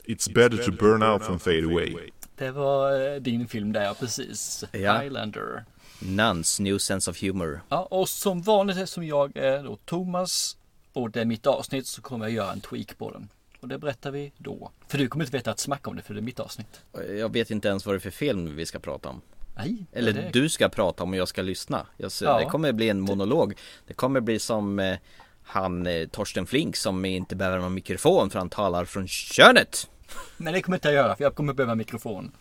It's 0.06 0.34
better 0.34 0.58
to 0.58 0.72
burn 0.72 1.04
out 1.04 1.24
than 1.24 1.40
fade 1.40 1.66
away. 1.66 1.96
Det 2.36 2.52
var 2.52 3.14
eh, 3.14 3.16
din 3.16 3.48
film 3.48 3.72
där, 3.72 3.84
ja 3.84 3.96
precis. 4.00 4.64
Ja. 4.72 5.00
Highlander. 5.00 5.66
Nuns 6.00 6.60
New 6.60 6.78
Sense 6.78 7.12
of 7.12 7.22
Humor. 7.22 7.62
Ja, 7.70 7.88
och 7.92 8.10
som 8.10 8.42
vanligt 8.42 8.90
som 8.90 9.04
jag 9.04 9.38
är 9.38 9.64
då 9.64 9.76
Thomas 9.76 10.58
och 10.94 11.12
det 11.12 11.22
är 11.22 11.26
mitt 11.26 11.48
avsnitt 11.48 11.88
så 11.88 12.02
kommer 12.02 12.26
jag 12.26 12.34
göra 12.34 12.52
en 12.52 12.62
tweak 12.62 12.98
på 12.98 13.12
den. 13.12 13.30
Och 13.62 13.68
det 13.68 13.78
berättar 13.78 14.12
vi 14.12 14.32
då. 14.38 14.72
För 14.88 14.98
du 14.98 15.08
kommer 15.08 15.26
inte 15.26 15.38
veta 15.38 15.52
att 15.52 15.60
snacka 15.60 15.90
om 15.90 15.96
det 15.96 16.02
för 16.02 16.14
det 16.14 16.20
är 16.20 16.22
mitt 16.22 16.40
avsnitt. 16.40 16.82
Jag 17.18 17.34
vet 17.34 17.52
inte 17.52 17.68
ens 17.68 17.86
vad 17.86 17.96
det 17.96 17.98
är 17.98 18.00
för 18.00 18.10
film 18.10 18.56
vi 18.56 18.66
ska 18.66 18.80
prata 18.80 19.10
om. 19.10 19.22
Nej. 19.56 19.86
Eller 19.92 20.14
det... 20.14 20.30
du 20.34 20.50
ska 20.50 20.70
prata 20.70 21.04
om 21.04 21.10
och 21.10 21.18
jag 21.18 21.28
ska 21.28 21.42
lyssna. 21.42 21.86
Jag 21.98 22.12
ser, 22.12 22.26
Ja. 22.26 22.40
Det 22.40 22.46
kommer 22.46 22.72
bli 22.72 22.90
en 22.90 23.00
monolog. 23.00 23.54
Det 23.88 23.94
kommer 23.94 24.20
bli 24.20 24.40
som 24.40 24.80
eh, 24.80 24.98
han 25.44 25.88
eh, 25.88 26.08
Torsten 26.08 26.46
Flink 26.46 26.76
som 26.76 27.06
inte 27.06 27.36
behöver 27.36 27.60
någon 27.60 27.74
mikrofon 27.74 28.30
för 28.30 28.40
han 28.40 28.50
talar 28.50 28.86
från 28.86 29.08
könet. 29.08 29.90
Nej 30.38 30.54
det 30.54 30.62
kommer 30.62 30.78
inte 30.78 30.88
jag 30.88 30.96
göra 30.96 31.16
för 31.16 31.24
jag 31.24 31.36
kommer 31.36 31.54
behöva 31.54 31.76
mikrofon. 31.76 32.32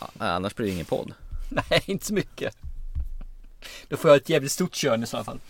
Ja, 0.00 0.08
annars 0.18 0.54
blir 0.54 0.66
det 0.66 0.72
ingen 0.72 0.86
podd. 0.86 1.12
Nej, 1.48 1.82
inte 1.86 2.06
så 2.06 2.14
mycket. 2.14 2.56
Då 3.88 3.96
får 3.96 4.10
jag 4.10 4.16
ett 4.16 4.28
jävligt 4.28 4.52
stort 4.52 4.74
kön 4.74 5.02
i 5.02 5.06
så 5.06 5.24
fall. 5.24 5.40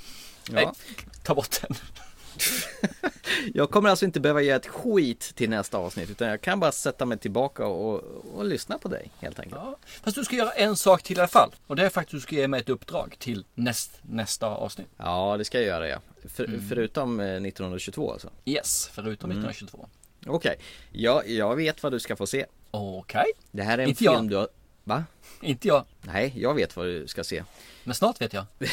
Nej, 0.50 0.62
Ja. 0.64 0.74
ta 1.22 1.34
bort 1.34 1.60
den. 1.62 1.76
Jag 3.54 3.70
kommer 3.70 3.90
alltså 3.90 4.04
inte 4.04 4.20
behöva 4.20 4.40
ge 4.42 4.50
ett 4.50 4.66
skit 4.66 5.32
till 5.34 5.50
nästa 5.50 5.78
avsnitt 5.78 6.10
utan 6.10 6.28
jag 6.28 6.40
kan 6.40 6.60
bara 6.60 6.72
sätta 6.72 7.06
mig 7.06 7.18
tillbaka 7.18 7.66
och, 7.66 8.00
och 8.34 8.44
lyssna 8.44 8.78
på 8.78 8.88
dig 8.88 9.10
helt 9.18 9.38
enkelt. 9.40 9.60
Ja, 9.64 9.76
fast 10.02 10.16
du 10.16 10.24
ska 10.24 10.36
göra 10.36 10.50
en 10.50 10.76
sak 10.76 11.02
till 11.02 11.16
i 11.16 11.20
alla 11.20 11.28
fall. 11.28 11.54
Och 11.66 11.76
det 11.76 11.84
är 11.84 11.88
faktiskt 11.88 12.14
att 12.14 12.16
du 12.16 12.20
ska 12.20 12.36
ge 12.36 12.48
mig 12.48 12.60
ett 12.60 12.68
uppdrag 12.68 13.16
till 13.18 13.44
näst, 13.54 13.90
nästa 14.02 14.46
avsnitt. 14.46 14.86
Ja, 14.96 15.36
det 15.36 15.44
ska 15.44 15.58
jag 15.58 15.66
göra 15.66 15.88
ja. 15.88 15.98
För, 16.28 16.44
Mm. 16.44 16.68
Förutom 16.68 17.20
eh, 17.20 17.26
1922 17.26 18.12
alltså. 18.12 18.30
Yes, 18.44 18.90
förutom 18.92 19.30
Mm. 19.30 19.44
1922. 19.44 19.88
Okej, 20.26 20.58
ja, 20.92 21.22
jag 21.24 21.56
vet 21.56 21.82
vad 21.82 21.92
du 21.92 22.00
ska 22.00 22.16
få 22.16 22.26
se. 22.26 22.46
Okej, 22.70 23.24
Det 23.50 23.62
här 23.62 23.78
är 23.78 23.82
en 23.82 23.88
Inte 23.88 23.98
film 23.98 24.12
jag. 24.12 24.28
du 24.28 24.36
har... 24.36 24.48
Va? 24.90 25.04
inte 25.40 25.68
jag. 25.68 25.84
Nej, 26.00 26.32
jag 26.36 26.54
vet 26.54 26.76
vad 26.76 26.86
du 26.86 27.06
ska 27.06 27.24
se. 27.24 27.44
Men 27.84 27.94
snart 27.94 28.20
vet 28.20 28.32
jag. 28.32 28.44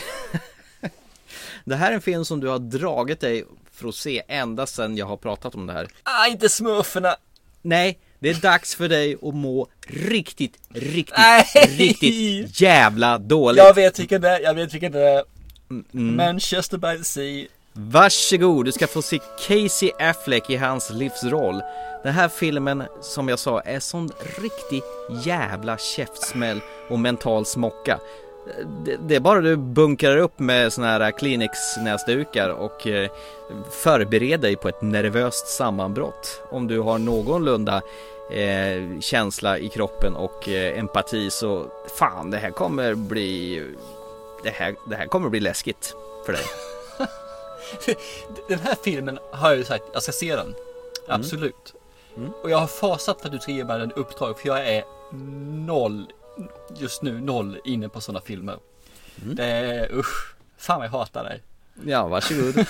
Det 1.66 1.76
här 1.76 1.92
är 1.92 1.96
en 1.96 2.02
film 2.02 2.26
som 2.26 2.40
du 2.40 2.48
har 2.48 2.60
dragit 2.60 3.20
dig 3.20 3.46
för 3.72 3.88
att 3.88 3.96
se 3.96 4.24
ända 4.28 4.68
sedan 4.68 4.98
jag 4.98 5.06
har 5.06 5.18
pratat 5.18 5.56
om 5.56 5.68
det 5.68 5.74
här. 5.74 5.88
Ah, 6.04 6.28
inte 6.28 6.50
smurfarna! 6.50 7.16
Nej, 7.62 8.00
det 8.20 8.30
är 8.30 8.34
dags 8.34 8.76
för 8.76 8.90
dig 8.90 9.16
att 9.22 9.36
må 9.36 9.68
riktigt, 9.88 10.60
riktigt, 10.70 11.18
Nej! 11.18 11.46
riktigt 11.68 12.62
jävla 12.62 13.18
dåligt. 13.18 13.64
Jag 13.64 13.74
vet 13.74 14.00
vilken 14.00 14.22
det 14.22 14.30
är, 14.30 14.40
jag 14.40 14.54
vet 14.54 14.74
vilken 14.74 14.92
det 14.92 15.02
är. 15.02 15.24
Mm. 15.70 16.16
Manchester 16.16 16.78
by 16.78 16.98
the 16.98 17.04
Sea. 17.04 17.46
Varsågod, 17.80 18.66
du 18.66 18.72
ska 18.72 18.88
få 18.88 19.02
se 19.02 19.20
Casey 19.48 19.92
Affleck 20.00 20.50
i 20.50 20.56
hans 20.56 20.90
livsroll. 20.90 21.62
Den 22.04 22.14
här 22.14 22.30
filmen, 22.30 22.84
som 23.02 23.30
jag 23.30 23.40
sa, 23.40 23.62
är 23.62 23.80
sån 23.80 24.10
riktig 24.42 24.82
jävla 25.24 25.78
käftsmäll 25.78 26.62
och 26.90 27.00
mental 27.00 27.46
smocka. 27.46 28.00
Det, 28.86 28.98
det 29.08 29.16
är 29.16 29.20
bara 29.20 29.42
du 29.42 29.56
bunkrar 29.56 30.18
upp 30.18 30.40
med 30.40 30.74
såna 30.74 30.88
här 30.88 31.12
Kleenex-näsdukar 31.12 32.50
och 32.50 32.88
eh, 32.88 33.10
förbereder 33.72 34.38
dig 34.38 34.56
på 34.56 34.70
ett 34.70 34.82
nervöst 34.82 35.48
sammanbrott. 35.48 36.42
Om 36.50 36.68
du 36.68 36.80
har 36.80 36.98
någorlunda 36.98 37.82
eh, 38.32 39.00
känsla 39.00 39.58
i 39.58 39.70
kroppen 39.70 40.16
och 40.16 40.50
eh, 40.50 40.80
empati 40.80 41.30
så 41.30 41.66
fan, 42.00 42.32
det 42.32 42.38
här 42.38 42.52
kommer 42.52 42.96
bli 42.96 43.64
det 44.44 44.50
här, 44.50 44.76
det 44.90 44.96
här 44.96 45.06
kommer 45.06 45.30
bli 45.30 45.40
läskigt 45.40 45.96
för 46.26 46.34
dig. 46.34 46.44
Den 48.50 48.60
här 48.60 48.76
filmen 48.84 49.20
har 49.32 49.50
jag 49.50 49.58
ju 49.58 49.64
sagt, 49.64 49.84
jag 49.94 50.04
ska 50.04 50.12
se 50.12 50.36
den. 50.36 50.56
Absolut. 51.08 51.74
Och 52.44 52.50
jag 52.50 52.58
har 52.58 52.68
fasat 52.68 53.22
för 53.22 53.28
att 53.28 53.34
du 53.34 53.40
ska 53.40 53.52
ge 53.52 53.66
mig 53.66 53.82
en 53.82 53.92
uppdrag 53.92 54.40
för 54.40 54.48
jag 54.48 54.68
är 54.68 54.84
noll, 55.66 56.06
just 56.78 57.02
nu 57.02 57.22
noll 57.22 57.60
inne 57.66 57.90
på 57.90 58.02
sådana 58.02 58.22
filmer. 58.22 58.58
Det 59.16 59.46
är 59.46 59.96
usch, 59.96 60.36
fan 60.58 60.82
jag 60.82 60.90
hatar 60.90 61.24
dig. 61.24 61.42
Ja, 61.86 62.08
varsågod. 62.08 62.56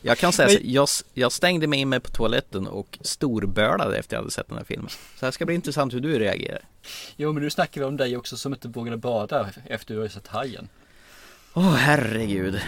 jag 0.00 0.18
kan 0.18 0.32
säga 0.32 0.48
så, 0.48 0.58
jag, 0.62 0.88
jag 1.14 1.32
stängde 1.32 1.66
mig 1.66 1.80
in 1.80 1.88
mig 1.88 2.00
på 2.00 2.10
toaletten 2.10 2.66
och 2.66 2.98
storbölade 3.00 3.96
efter 3.96 4.16
jag 4.16 4.20
hade 4.20 4.30
sett 4.30 4.48
den 4.48 4.56
här 4.56 4.64
filmen. 4.64 4.88
Så 5.18 5.26
det 5.26 5.32
ska 5.32 5.46
bli 5.46 5.54
intressant 5.54 5.94
hur 5.94 6.00
du 6.00 6.18
reagerar. 6.18 6.62
Jo 7.16 7.32
men 7.32 7.42
nu 7.42 7.50
snackar 7.50 7.80
vi 7.80 7.86
om 7.86 7.96
dig 7.96 8.16
också 8.16 8.36
som 8.36 8.52
inte 8.54 8.68
vågade 8.68 8.96
bada 8.96 9.50
efter 9.66 9.94
du 9.94 10.00
har 10.00 10.08
sett 10.08 10.26
Hajen. 10.26 10.68
Åh 11.54 11.74
herregud. 11.74 12.60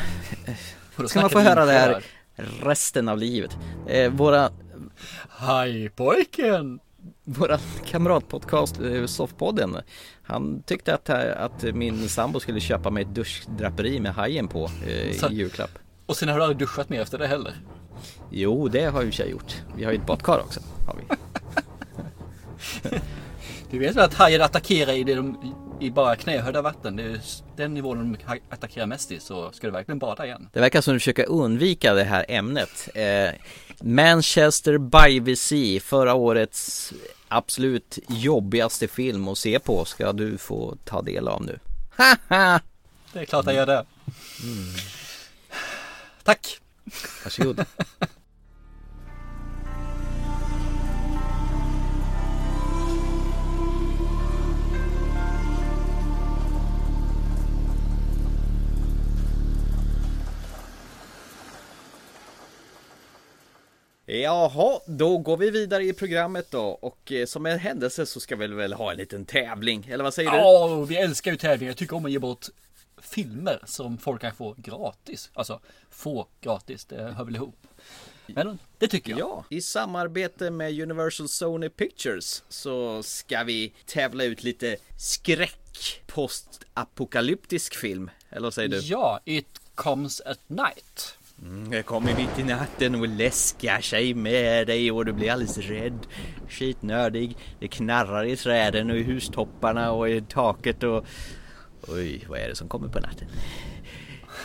Och 0.97 1.03
då 1.03 1.09
Ska 1.09 1.20
man 1.20 1.30
få 1.30 1.39
höra 1.41 1.64
det 1.64 1.72
här 1.72 2.03
resten 2.62 3.09
av 3.09 3.18
livet. 3.18 3.57
Eh, 3.87 4.11
våra, 4.12 4.51
Hajpojken! 5.28 6.80
våra 7.24 7.59
kamratpodcast 7.87 8.80
eh, 8.80 9.07
Soffpodden. 9.07 9.76
Han 10.22 10.62
tyckte 10.62 10.95
att, 10.95 11.09
eh, 11.09 11.43
att 11.43 11.62
min 11.62 12.09
sambo 12.09 12.41
skulle 12.41 12.61
köpa 12.61 12.91
mig 12.91 13.03
ett 13.03 13.14
duschdraperi 13.14 14.01
med 14.01 14.14
hajen 14.14 14.49
på 14.49 14.64
eh, 14.87 15.16
Så- 15.16 15.28
i 15.30 15.35
julklapp. 15.35 15.70
Och 16.07 16.16
sen 16.16 16.28
har 16.28 16.37
du 16.37 16.43
aldrig 16.43 16.59
duschat 16.59 16.89
mer 16.89 17.01
efter 17.01 17.18
det 17.18 17.26
heller. 17.26 17.55
Jo, 18.30 18.68
det 18.68 18.85
har 18.85 19.03
ju 19.03 19.12
tjej 19.12 19.30
gjort. 19.30 19.55
Vi 19.76 19.85
har 19.85 19.93
ju 19.93 19.99
ett 19.99 20.07
badkar 20.07 20.39
också. 20.39 20.61
Har 20.87 20.97
vi. 20.97 21.05
Du 23.71 23.79
vet 23.79 23.97
väl 23.97 24.05
att 24.05 24.15
hajen 24.15 24.43
attackerar 24.43 24.93
i, 24.93 25.05
det 25.05 25.15
de, 25.15 25.55
i 25.81 25.91
bara 25.91 26.17
knähöjda 26.17 26.62
vatten. 26.62 26.97
Det 26.97 27.03
är 27.03 27.21
den 27.57 27.75
nivån 27.75 28.12
de 28.12 28.37
attackerar 28.51 28.87
mest 28.87 29.12
i. 29.12 29.21
Så 29.21 29.53
ska 29.53 29.67
du 29.67 29.71
verkligen 29.71 29.99
bada 29.99 30.27
igen? 30.27 30.49
Det 30.53 30.61
verkar 30.61 30.81
som 30.81 30.95
du 30.95 31.01
försöker 31.01 31.29
undvika 31.29 31.95
det 31.95 32.05
här 32.05 32.25
ämnet. 32.29 32.89
Eh, 32.95 33.31
Manchester 33.81 34.79
by 34.79 35.25
the 35.25 35.37
Sea, 35.37 35.81
förra 35.81 36.15
årets 36.15 36.93
absolut 37.29 37.99
jobbigaste 38.09 38.89
film 38.89 39.29
att 39.29 39.39
se 39.39 39.59
på 39.59 39.85
ska 39.85 40.12
du 40.12 40.39
få 40.39 40.77
ta 40.85 41.03
del 41.03 41.29
av 41.29 41.45
nu. 41.45 41.59
Haha! 41.97 42.61
Det 43.12 43.21
är 43.21 43.25
klart 43.25 43.47
jag 43.47 43.55
gör 43.55 43.67
det. 43.67 43.85
Tack! 46.23 46.61
Varsågod. 47.25 47.65
Jaha, 64.07 64.81
då 64.87 65.19
går 65.19 65.37
vi 65.37 65.51
vidare 65.51 65.85
i 65.85 65.93
programmet 65.93 66.51
då 66.51 66.63
och 66.65 67.13
eh, 67.13 67.27
som 67.27 67.47
en 67.47 67.59
händelse 67.59 68.07
så 68.07 68.21
ska 68.21 68.37
vi 68.37 68.47
väl 68.47 68.73
ha 68.73 68.93
en 68.93 68.99
liten 68.99 69.25
tävling, 69.25 69.87
eller 69.91 70.05
vad 70.05 70.15
säger 70.15 70.31
du? 70.31 70.37
Ja, 70.37 70.85
vi 70.89 70.97
älskar 70.97 71.31
ju 71.31 71.37
tävlingar. 71.37 71.71
Jag 71.71 71.77
tycker 71.77 71.97
om 71.97 72.05
att 72.05 72.13
ge 72.13 72.19
bort 72.19 72.47
filmer 73.03 73.63
som 73.67 73.99
folk 73.99 74.21
kan 74.21 74.35
få 74.35 74.55
gratis. 74.59 75.31
Alltså, 75.35 75.61
få 75.91 76.27
gratis. 76.41 76.85
Det 76.85 77.03
hör 77.03 77.25
väl 77.25 77.37
ihop. 77.37 77.57
Men 78.27 78.59
det 78.79 78.89
tycker 78.89 79.11
jag. 79.11 79.21
Ja, 79.21 79.45
i 79.49 79.61
samarbete 79.61 80.51
med 80.51 80.81
Universal 80.81 81.29
Sony 81.29 81.69
Pictures 81.69 82.43
så 82.49 83.03
ska 83.03 83.43
vi 83.43 83.73
tävla 83.87 84.25
ut 84.25 84.43
lite 84.43 84.77
skräck 84.99 86.03
postapokalyptisk 86.07 87.75
film. 87.75 88.11
Eller 88.31 88.43
vad 88.43 88.55
säger 88.55 88.69
du? 88.69 88.79
Ja, 88.79 89.21
It 89.25 89.61
comes 89.75 90.21
at 90.21 90.41
night. 90.47 91.19
Mm, 91.45 91.71
det 91.71 91.83
kommer 91.83 92.17
mitt 92.17 92.39
i 92.39 92.43
natten 92.43 92.95
och 92.95 93.09
läskar 93.09 93.81
sig 93.81 94.15
med 94.15 94.67
dig 94.67 94.93
och 94.93 95.05
du 95.05 95.13
blir 95.13 95.33
alldeles 95.33 95.59
rädd. 95.59 96.07
Skitnördig. 96.49 97.37
Det 97.61 97.69
knarrar 97.69 98.25
i 98.25 98.37
träden 98.37 98.91
och 98.91 98.97
i 98.97 99.03
hustopparna 99.03 99.93
och 99.93 100.11
i 100.11 100.21
taket 100.21 100.83
och... 100.83 101.07
Oj, 101.89 102.25
vad 102.29 102.39
är 102.39 102.49
det 102.49 102.55
som 102.55 102.69
kommer 102.69 102.89
på 102.89 103.01
natten? 103.01 103.29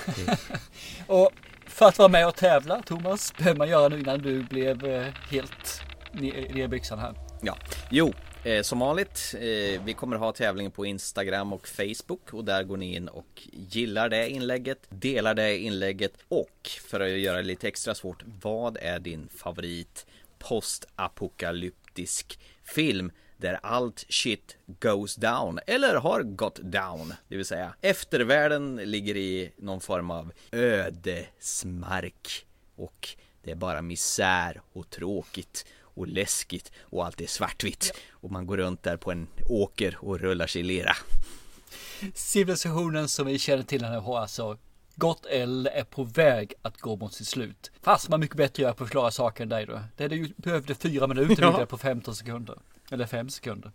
Och 1.08 1.32
för 1.66 1.86
att 1.86 1.97
vara 1.97 2.10
med 2.10 2.28
och 2.28 2.36
tävla, 2.36 2.82
Thomas, 2.82 3.34
behöver 3.38 3.58
man 3.58 3.70
göra 3.70 3.88
nu 3.88 4.00
innan 4.00 4.20
du 4.20 4.43
blev 4.43 4.86
eh, 4.86 5.08
helt 5.32 5.82
ner 6.12 6.58
i 6.58 6.68
byxan 6.68 7.00
här. 7.00 7.14
Ja, 7.41 7.58
jo, 7.89 8.14
eh, 8.43 8.61
som 8.61 8.79
vanligt. 8.79 9.35
Eh, 9.35 9.83
vi 9.83 9.95
kommer 9.97 10.17
ha 10.17 10.31
tävlingen 10.31 10.71
på 10.71 10.85
Instagram 10.85 11.53
och 11.53 11.67
Facebook 11.67 12.33
och 12.33 12.45
där 12.45 12.63
går 12.63 12.77
ni 12.77 12.95
in 12.95 13.07
och 13.07 13.47
gillar 13.51 14.09
det 14.09 14.29
inlägget, 14.29 14.79
delar 14.89 15.33
det 15.33 15.57
inlägget 15.57 16.13
och 16.27 16.69
för 16.87 16.99
att 16.99 17.09
göra 17.09 17.37
det 17.37 17.43
lite 17.43 17.67
extra 17.67 17.95
svårt, 17.95 18.23
vad 18.41 18.77
är 18.77 18.99
din 18.99 19.29
favorit 19.35 20.05
postapokalyptisk 20.39 22.39
film? 22.63 23.11
Där 23.37 23.59
allt 23.63 24.05
shit 24.09 24.57
goes 24.67 25.15
down 25.15 25.59
eller 25.67 25.95
har 25.95 26.23
gått 26.23 26.59
down. 26.63 27.13
Det 27.27 27.35
vill 27.35 27.45
säga 27.45 27.75
eftervärlden 27.81 28.75
ligger 28.75 29.17
i 29.17 29.51
någon 29.57 29.81
form 29.81 30.11
av 30.11 30.31
ödesmark. 30.51 32.45
Och 32.75 33.09
det 33.43 33.51
är 33.51 33.55
bara 33.55 33.81
misär 33.81 34.61
och 34.73 34.89
tråkigt 34.89 35.65
och 35.93 36.07
läskigt 36.07 36.71
och 36.81 37.05
allt 37.05 37.21
är 37.21 37.27
svartvitt. 37.27 37.93
Och 38.11 38.31
man 38.31 38.47
går 38.47 38.57
runt 38.57 38.83
där 38.83 38.97
på 38.97 39.11
en 39.11 39.27
åker 39.49 39.97
och 40.01 40.19
rullar 40.19 40.47
sig 40.47 40.61
i 40.61 40.63
lera. 40.63 40.91
Civilisationen 42.13 43.07
som 43.07 43.27
vi 43.27 43.39
känner 43.39 43.63
till 43.63 43.81
den 43.81 43.93
har 44.03 44.19
alltså 44.19 44.57
gått 44.95 45.25
eller 45.25 45.71
är 45.71 45.83
på 45.83 46.03
väg 46.03 46.53
att 46.61 46.77
gå 46.81 46.95
mot 46.95 47.13
sitt 47.13 47.27
slut. 47.27 47.71
Fast 47.81 48.09
man 48.09 48.19
mycket 48.19 48.37
bättre 48.37 48.63
göra 48.63 48.73
på 48.73 48.83
att 48.83 48.89
förklara 48.89 49.11
saker 49.11 49.43
än 49.43 49.49
dig 49.49 49.65
då. 49.65 49.81
Det 49.97 50.05
ju 50.15 50.29
behövde 50.37 50.75
fyra 50.75 51.07
minuter 51.07 51.41
Ja. 51.59 51.65
på 51.65 51.77
15 51.77 52.15
sekunder. 52.15 52.57
Eller 52.91 53.05
5 53.05 53.29
sekunder. 53.29 53.71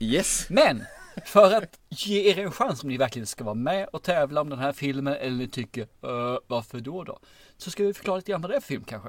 Yes! 0.00 0.46
Men 0.50 0.84
för 1.26 1.52
att 1.56 1.78
ge 1.88 2.30
er 2.30 2.38
en 2.38 2.52
chans 2.52 2.82
om 2.82 2.88
ni 2.88 2.96
verkligen 2.96 3.26
ska 3.26 3.44
vara 3.44 3.54
med 3.54 3.88
och 3.88 4.02
tävla 4.02 4.40
om 4.40 4.50
den 4.50 4.58
här 4.58 4.72
filmen 4.72 5.14
eller 5.14 5.36
ni 5.36 5.48
tycker 5.48 5.82
"Eh, 5.82 6.38
varför 6.46 6.80
då 6.80 7.04
då? 7.04 7.18
Så 7.56 7.70
ska 7.70 7.84
vi 7.84 7.94
förklara 7.94 8.16
lite 8.16 8.30
grann 8.32 8.40
vad 8.42 8.50
det 8.50 8.56
är 8.56 8.60
för 8.60 8.68
film 8.68 8.84
kanske. 8.84 9.08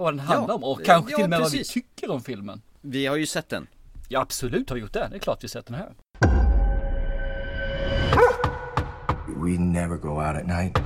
Vad 0.00 0.04
vad 0.04 0.14
den 0.14 0.20
handlar 0.20 0.48
Ja, 0.48 0.54
om 0.54 0.64
och 0.64 0.84
kanske 0.84 1.10
ja, 1.10 1.16
till 1.16 1.24
och 1.24 1.30
med 1.30 1.40
vad 1.40 1.50
vi 1.50 1.58
precis. 1.58 1.74
tycker 1.74 2.10
om 2.10 2.20
filmen. 2.22 2.62
Vi 2.80 3.06
har 3.06 3.16
ju 3.16 3.26
sett 3.26 3.48
den. 3.48 3.66
Ja 4.08 4.20
absolut 4.20 4.68
har 4.68 4.74
vi 4.74 4.80
gjort 4.82 4.92
det. 4.92 5.08
Det 5.10 5.16
är 5.16 5.20
klart 5.20 5.44
vi 5.44 5.48
sett 5.48 5.66
den 5.66 5.74
här. 5.74 5.92
We 9.26 9.58
never 9.58 9.96
go 9.96 10.08
out 10.08 10.36
at 10.36 10.46
night. 10.46 10.78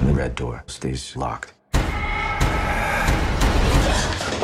And 0.00 0.16
the 0.16 0.22
red 0.22 0.32
door 0.36 0.62
stays 0.66 1.16
locked. 1.16 1.50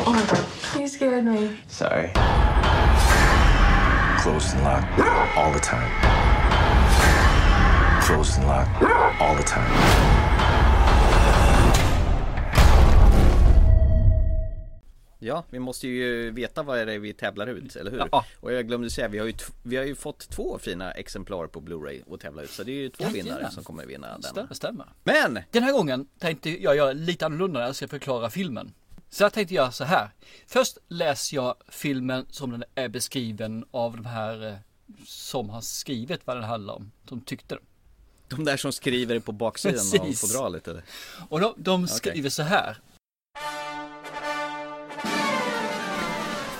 Oh 0.05 0.13
my 0.13 0.21
god, 0.29 0.45
you 0.79 0.87
scared 0.87 1.23
me. 1.25 1.49
Sorry. 1.67 2.09
Closed 4.23 4.55
and 4.55 4.63
locked 4.63 4.99
all 5.37 5.53
the 5.53 5.59
time. 5.59 5.91
Closed 8.01 8.37
and 8.39 8.47
locked 8.47 8.83
all 9.21 9.35
the 9.35 9.43
time. 9.43 10.20
Ja, 15.23 15.43
vi 15.49 15.59
måste 15.59 15.87
ju 15.87 16.31
veta 16.31 16.63
vad 16.63 16.87
det 16.87 16.93
är 16.93 16.99
vi 16.99 17.13
tävlar 17.13 17.47
ut, 17.47 17.75
eller 17.75 17.91
hur? 17.91 18.03
Ja. 18.11 18.25
Och 18.39 18.53
jag 18.53 18.67
glömde 18.67 18.89
säga, 18.89 19.07
vi 19.07 19.17
har 19.19 19.25
ju, 19.25 19.33
vi 19.63 19.77
har 19.77 19.83
ju 19.83 19.95
fått 19.95 20.29
två 20.29 20.59
fina 20.61 20.91
exemplar 20.91 21.47
på 21.47 21.61
Blu-ray 21.61 22.13
att 22.13 22.19
tävla 22.21 22.41
ut. 22.41 22.49
Så 22.49 22.63
det 22.63 22.71
är 22.71 22.75
ju 22.75 22.89
två 22.89 23.03
Jajamän. 23.03 23.25
vinnare 23.25 23.51
som 23.51 23.63
kommer 23.63 23.85
vinna 23.85 24.07
denna. 24.07 24.21
Stämmer, 24.21 24.53
stämmer. 24.53 24.85
Men! 25.03 25.39
Den 25.51 25.63
här 25.63 25.71
gången 25.71 26.07
tänkte 26.19 26.63
jag 26.63 26.75
göra 26.75 26.93
lite 26.93 27.25
annorlunda 27.25 27.59
när 27.59 27.65
jag 27.65 27.75
ska 27.75 27.87
förklara 27.87 28.29
filmen. 28.29 28.73
Så 29.09 29.23
jag 29.23 29.33
tänkte 29.33 29.53
göra 29.53 29.71
så 29.71 29.83
här. 29.83 30.09
Först 30.47 30.77
läser 30.87 31.35
jag 31.35 31.55
filmen 31.69 32.25
som 32.29 32.51
den 32.51 32.63
är 32.75 32.89
beskriven 32.89 33.65
av 33.71 33.95
de 33.95 34.05
här 34.05 34.47
eh, 34.47 34.53
som 35.05 35.49
har 35.49 35.61
skrivit 35.61 36.21
vad 36.25 36.37
den 36.37 36.43
handlar 36.43 36.73
om. 36.73 36.91
Som 37.09 37.21
tyckte 37.21 37.55
den. 37.55 37.63
De 38.27 38.43
där 38.45 38.57
som 38.57 38.71
skriver 38.71 39.19
på 39.19 39.31
baksidan 39.31 39.73
Precis. 39.91 40.23
av 40.23 40.27
fodralet 40.27 40.67
eller? 40.67 40.83
Och 41.29 41.39
de, 41.39 41.53
de 41.57 41.87
skriver 41.87 42.29
så 42.29 42.43
här. 42.43 42.77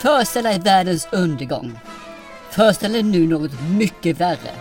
Föreställ 0.02 0.44
dig 0.44 0.60
världens 0.60 1.08
undergång. 1.12 1.80
Föreställ 2.50 2.92
dig 2.92 3.04
nu 3.04 3.28
något 3.28 3.52
mycket 3.62 4.18
värre. 4.18 4.52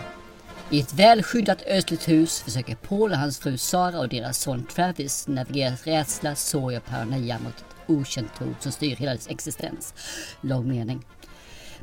I 0.69 0.79
ett 0.79 0.93
välskyddat 0.93 1.61
östligt 1.61 2.07
hus 2.07 2.41
försöker 2.41 2.75
Paul 2.75 3.11
och 3.11 3.17
hans 3.17 3.39
fru 3.39 3.57
Sara 3.57 3.99
och 3.99 4.09
deras 4.09 4.37
son 4.37 4.65
Travis 4.65 5.27
navigera 5.27 5.73
rädsla, 5.83 6.35
sorg 6.35 6.77
och 6.77 6.85
paranoia 6.85 7.39
mot 7.39 7.57
ett 7.57 7.75
okänt 7.87 8.37
hot 8.37 8.61
som 8.61 8.71
styr 8.71 8.95
hela 8.95 9.11
dess 9.11 9.27
existens. 9.27 9.93
Lång 10.41 10.67
mening. 10.67 11.05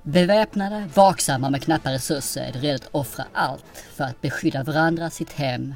Beväpnade, 0.02 0.88
vaksamma 0.94 1.50
med 1.50 1.62
knappa 1.62 1.92
resurser 1.92 2.42
är 2.42 2.52
de 2.52 2.58
redo 2.58 2.74
att 2.74 2.88
offra 2.94 3.24
allt 3.32 3.84
för 3.94 4.04
att 4.04 4.20
beskydda 4.20 4.62
varandra, 4.62 5.10
sitt 5.10 5.32
hem, 5.32 5.74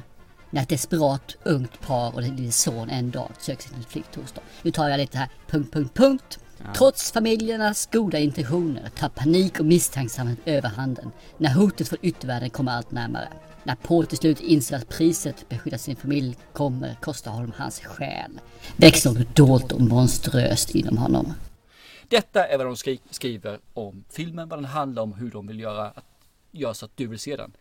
när 0.49 0.61
ett 0.61 0.69
desperat 0.69 1.35
ungt 1.43 1.81
par 1.81 2.15
och 2.15 2.23
deras 2.23 2.57
son 2.57 2.89
en 2.89 3.11
dag 3.11 3.29
söker 3.39 3.69
sin 3.69 3.83
flykt 3.83 4.15
hos 4.15 4.31
dem. 4.31 4.43
Nu 4.61 4.71
tar 4.71 4.89
jag 4.89 4.97
lite 4.97 5.17
här, 5.17 5.29
punkt, 5.47 5.73
punkt, 5.73 5.93
punkt. 5.93 6.39
Trots 6.77 7.11
familjernas 7.11 7.89
goda 7.91 8.19
intentioner 8.19 8.89
tar 8.89 9.09
panik 9.09 9.59
och 9.59 9.65
misstänksamhet 9.65 10.39
överhanden 10.45 11.11
när 11.37 11.53
hotet 11.53 11.87
från 11.89 11.99
yttervärlden 12.01 12.49
kommer 12.49 12.71
allt 12.71 12.91
närmare. 12.91 13.27
När 13.63 13.75
Paul 13.75 14.05
till 14.07 14.17
slut 14.17 14.39
inser 14.39 14.75
att 14.77 14.89
priset 14.89 15.35
att 15.35 15.49
beskydda 15.49 15.77
sin 15.77 15.95
familj 15.95 16.37
kommer 16.53 16.95
kosta 17.01 17.29
honom 17.29 17.53
hans 17.57 17.79
själ 17.79 18.39
växer 18.75 19.11
något 19.11 19.35
dolt 19.35 19.71
och 19.71 19.81
monströst 19.81 20.69
inom 20.75 20.97
honom. 20.97 21.33
Detta 22.07 22.45
är 22.47 22.57
vad 22.57 22.67
de 22.67 22.75
skri- 22.75 22.99
skriver 23.09 23.59
om 23.73 24.03
filmen, 24.09 24.49
vad 24.49 24.59
den 24.59 24.65
handlar 24.65 25.03
om, 25.03 25.13
hur 25.13 25.31
de 25.31 25.47
vill 25.47 25.59
göra, 25.59 25.85
att, 25.85 26.05
göra 26.51 26.73
så 26.73 26.85
att 26.85 26.91
du 26.97 27.07
vill 27.07 27.19
se 27.19 27.35
den. 27.35 27.51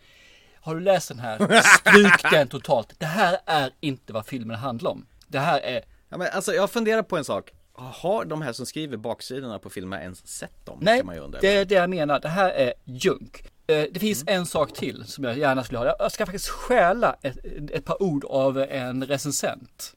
Har 0.61 0.75
du 0.75 0.81
läst 0.81 1.09
den 1.09 1.19
här, 1.19 1.63
stryk 1.79 2.31
den 2.33 2.49
totalt. 2.49 2.95
Det 2.99 3.07
här 3.07 3.39
är 3.47 3.71
inte 3.81 4.13
vad 4.13 4.27
filmen 4.27 4.57
handlar 4.57 4.91
om. 4.91 5.07
Det 5.29 5.39
här 5.39 5.61
är, 5.61 5.81
Ja, 6.09 6.17
men 6.19 6.29
alltså 6.33 6.53
jag 6.53 6.71
funderar 6.71 7.03
på 7.03 7.17
en 7.17 7.25
sak. 7.25 7.51
Har 7.75 8.25
de 8.25 8.43
här 8.43 8.53
som 8.53 8.67
skriver 8.67 8.97
baksidorna 8.97 9.59
på 9.59 9.71
filmerna 9.71 10.03
ens 10.03 10.27
sett 10.27 10.67
dem? 10.67 10.79
nej, 10.83 10.99
Kan 10.99 11.07
man 11.07 11.15
ju 11.15 11.21
undra. 11.21 11.39
det 11.41 11.57
är 11.57 11.65
det 11.65 11.75
jag 11.75 11.91
menar. 11.91 12.21
Det 12.21 12.29
här 12.29 12.51
är 12.51 12.73
junk. 12.85 13.45
Eh, 13.67 13.85
Det 13.93 14.01
finns 14.01 14.25
en 14.27 14.47
sak 14.47 14.73
till 14.73 15.05
som 15.07 15.25
jag 15.25 15.39
gärna 15.39 15.65
skulle 15.65 15.79
ha. 15.79 15.97
Jag 15.99 16.13
ska 16.13 16.27
faktiskt 16.27 16.49
stjäla 16.49 17.17
ett, 17.23 17.37
ett 17.73 17.85
par 17.85 18.03
ord 18.03 18.25
av 18.25 18.59
en 18.59 19.07
recensent. 19.07 19.95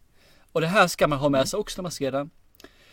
Och 0.52 0.62
det 0.62 0.68
här 0.68 0.88
ska 0.88 1.08
man 1.08 1.20
ha 1.20 1.30
med 1.30 1.48
sig 1.50 1.60
också 1.60 1.82
när 1.82 1.84
man 1.84 1.92
ser 1.92 2.12
den. 2.12 2.30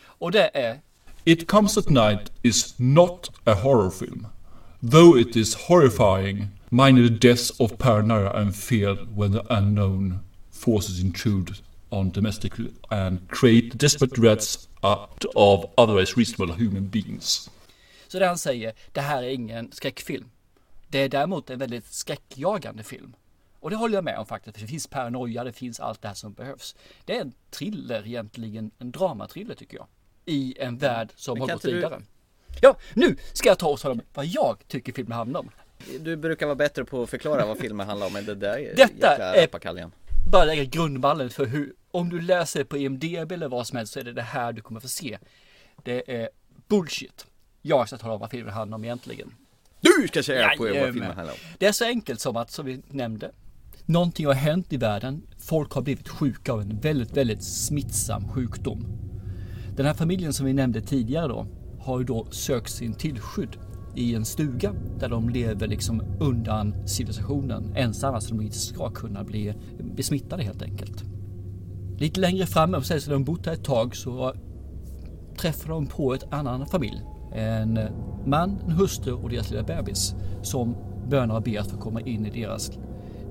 Och 0.05 0.31
det 0.31 0.51
är 0.57 0.79
It 1.23 1.47
Comes 1.47 1.77
at 1.77 1.89
Night 1.89 2.31
is 2.41 2.73
not 2.77 3.31
a 3.45 3.53
horror 3.63 3.89
film, 3.89 4.27
though 4.91 5.19
it 5.19 5.35
is 5.35 5.55
horrifying, 5.55 6.47
minor 6.69 7.07
the 7.07 7.27
deaths 7.27 7.59
of 7.59 7.77
paranoia 7.77 8.29
and 8.33 8.55
fear 8.55 9.07
when 9.19 9.33
the 9.33 9.41
unknown 9.49 10.19
forces 10.51 10.99
intrude 10.99 11.53
on 11.89 12.11
domestic 12.11 12.53
and 12.89 13.29
create 13.29 13.77
desperate 13.77 14.15
threats 14.15 14.67
out 14.83 15.25
of 15.35 15.65
otherwise 15.75 16.13
reasonable 16.17 16.55
human 16.65 16.89
beings. 16.89 17.49
Så 18.07 18.19
det 18.19 18.27
han 18.27 18.37
säger, 18.37 18.73
det 18.91 19.01
här 19.01 19.23
är 19.23 19.29
ingen 19.29 19.71
skräckfilm. 19.71 20.29
Det 20.87 20.99
är 20.99 21.09
däremot 21.09 21.49
en 21.49 21.59
väldigt 21.59 21.93
skräckjagande 21.93 22.83
film. 22.83 23.15
Och 23.59 23.69
det 23.69 23.75
håller 23.75 23.95
jag 23.95 24.03
med 24.03 24.19
om 24.19 24.25
faktiskt. 24.25 24.57
För 24.57 24.61
det 24.61 24.67
finns 24.67 24.87
paranoia, 24.87 25.43
det 25.43 25.53
finns 25.53 25.79
allt 25.79 26.01
det 26.01 26.07
här 26.07 26.15
som 26.15 26.33
behövs. 26.33 26.75
Det 27.05 27.17
är 27.17 27.21
en 27.21 27.33
thriller 27.49 28.07
egentligen, 28.07 28.71
en 28.79 28.91
dramatriller 28.91 29.55
tycker 29.55 29.77
jag. 29.77 29.87
I 30.25 30.55
en 30.59 30.77
värld 30.77 31.09
som 31.15 31.39
har 31.39 31.47
gått 31.47 31.53
inte 31.53 31.67
du- 31.67 31.75
vidare. 31.75 32.01
Ja, 32.61 32.75
nu 32.93 33.17
ska 33.33 33.49
jag 33.49 33.59
ta 33.59 33.69
och 33.69 33.79
tala 33.79 33.91
om 33.91 34.01
vad 34.13 34.25
jag 34.25 34.57
tycker 34.67 34.93
filmen 34.93 35.17
handlar 35.17 35.39
om. 35.39 35.49
Du 35.99 36.15
brukar 36.15 36.45
vara 36.45 36.55
bättre 36.55 36.85
på 36.85 37.03
att 37.03 37.09
förklara 37.09 37.45
vad 37.45 37.57
filmen 37.57 37.87
handlar 37.87 38.07
om, 38.07 38.13
men 38.13 38.25
det 38.25 38.35
där 38.35 38.57
är 38.57 38.75
Detta 38.75 39.11
jäkla 39.11 39.35
är-. 39.35 39.41
Bara 40.31 40.45
lägga 40.45 40.63
grundvallen 40.63 41.29
för 41.29 41.45
hur, 41.45 41.73
om 41.93 42.09
du 42.09 42.21
läser 42.21 42.63
på 42.63 42.77
IMDB 42.77 43.31
eller 43.31 43.47
vad 43.47 43.67
som 43.67 43.77
helst 43.77 43.93
så 43.93 43.99
är 43.99 44.03
det 44.03 44.13
det 44.13 44.21
här 44.21 44.53
du 44.53 44.61
kommer 44.61 44.79
få 44.79 44.87
se. 44.87 45.17
Det 45.83 46.21
är 46.21 46.29
bullshit. 46.67 47.25
Jag 47.61 47.87
ska 47.87 47.97
tala 47.97 48.13
om 48.13 48.19
vad 48.19 48.29
filmen 48.29 48.53
handlar 48.53 48.75
om 48.75 48.83
egentligen. 48.83 49.35
Du 49.81 50.07
ska 50.07 50.23
säga 50.23 50.49
på 50.57 50.63
vad 50.63 50.73
filmen 50.73 51.03
handlar 51.03 51.33
om. 51.33 51.39
Det 51.57 51.65
är 51.65 51.71
så 51.71 51.85
enkelt 51.85 52.19
som 52.19 52.37
att, 52.37 52.51
som 52.51 52.65
vi 52.65 52.81
nämnde, 52.87 53.31
någonting 53.85 54.25
har 54.25 54.33
hänt 54.33 54.73
i 54.73 54.77
världen. 54.77 55.21
Folk 55.39 55.71
har 55.71 55.81
blivit 55.81 56.09
sjuka 56.09 56.53
av 56.53 56.61
en 56.61 56.79
väldigt, 56.79 57.17
väldigt 57.17 57.43
smittsam 57.43 58.29
sjukdom. 58.29 58.85
Den 59.75 59.85
här 59.85 59.93
familjen 59.93 60.33
som 60.33 60.45
vi 60.45 60.53
nämnde 60.53 60.81
tidigare 60.81 61.27
då, 61.27 61.47
har 61.79 61.99
ju 61.99 62.05
då 62.05 62.27
sökt 62.31 62.71
sin 62.71 62.93
tillskydd 62.93 63.57
i 63.95 64.15
en 64.15 64.25
stuga 64.25 64.73
där 64.99 65.09
de 65.09 65.29
lever 65.29 65.67
liksom 65.67 66.03
undan 66.19 66.87
civilisationen 66.87 67.73
ensamma 67.75 68.21
så 68.21 68.35
de 68.35 68.41
inte 68.41 68.59
ska 68.59 68.89
kunna 68.89 69.23
bli 69.23 69.53
besmittade 69.95 70.43
helt 70.43 70.61
enkelt. 70.61 71.12
Lite 71.97 72.19
längre 72.19 72.45
fram, 72.45 72.73
och 72.73 72.85
sägs 72.85 73.07
att 73.07 73.13
de 73.13 73.23
bott 73.23 73.45
här 73.45 73.53
ett 73.53 73.63
tag, 73.63 73.95
så 73.95 74.33
träffar 75.37 75.69
de 75.69 75.87
på 75.87 76.13
ett 76.13 76.33
annan 76.33 76.65
familj. 76.65 77.01
En 77.33 77.77
eh, 77.77 77.89
man, 78.25 78.59
en 78.65 78.71
hustru 78.71 79.13
och 79.13 79.29
deras 79.29 79.51
lilla 79.51 79.63
bebis 79.63 80.15
som 80.41 80.75
bönar 81.09 81.35
och 81.35 81.43
ber 81.43 81.59
att 81.59 81.71
få 81.71 81.77
komma 81.77 82.01
in 82.01 82.25
i 82.25 82.41
deras 82.41 82.71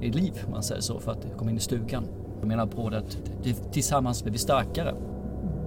liv, 0.00 0.32
om 0.46 0.50
man 0.50 0.62
säger 0.62 0.80
så, 0.80 1.00
för 1.00 1.12
att 1.12 1.26
komma 1.36 1.50
in 1.50 1.56
i 1.56 1.60
stugan. 1.60 2.04
Jag 2.38 2.48
menar 2.48 2.66
på 2.66 2.90
det 2.90 2.98
att 2.98 3.18
tillsammans 3.72 4.22
blir 4.22 4.32
vi 4.32 4.38
starkare. 4.38 4.94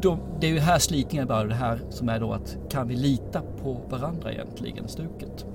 De, 0.02 0.20
det 0.42 0.48
är 0.48 0.52
ju 0.52 0.60
här 0.60 0.80
slitningen 0.80 1.28
börjar, 1.28 1.46
det 1.46 1.56
här 1.56 1.82
som 1.90 2.10
är 2.10 2.20
då 2.20 2.34
att 2.34 2.58
kan 2.70 2.88
vi 2.88 2.96
lita 2.96 3.42
på 3.42 3.82
varandra 3.90 4.34
egentligen, 4.34 4.88
stuket. 4.88 5.46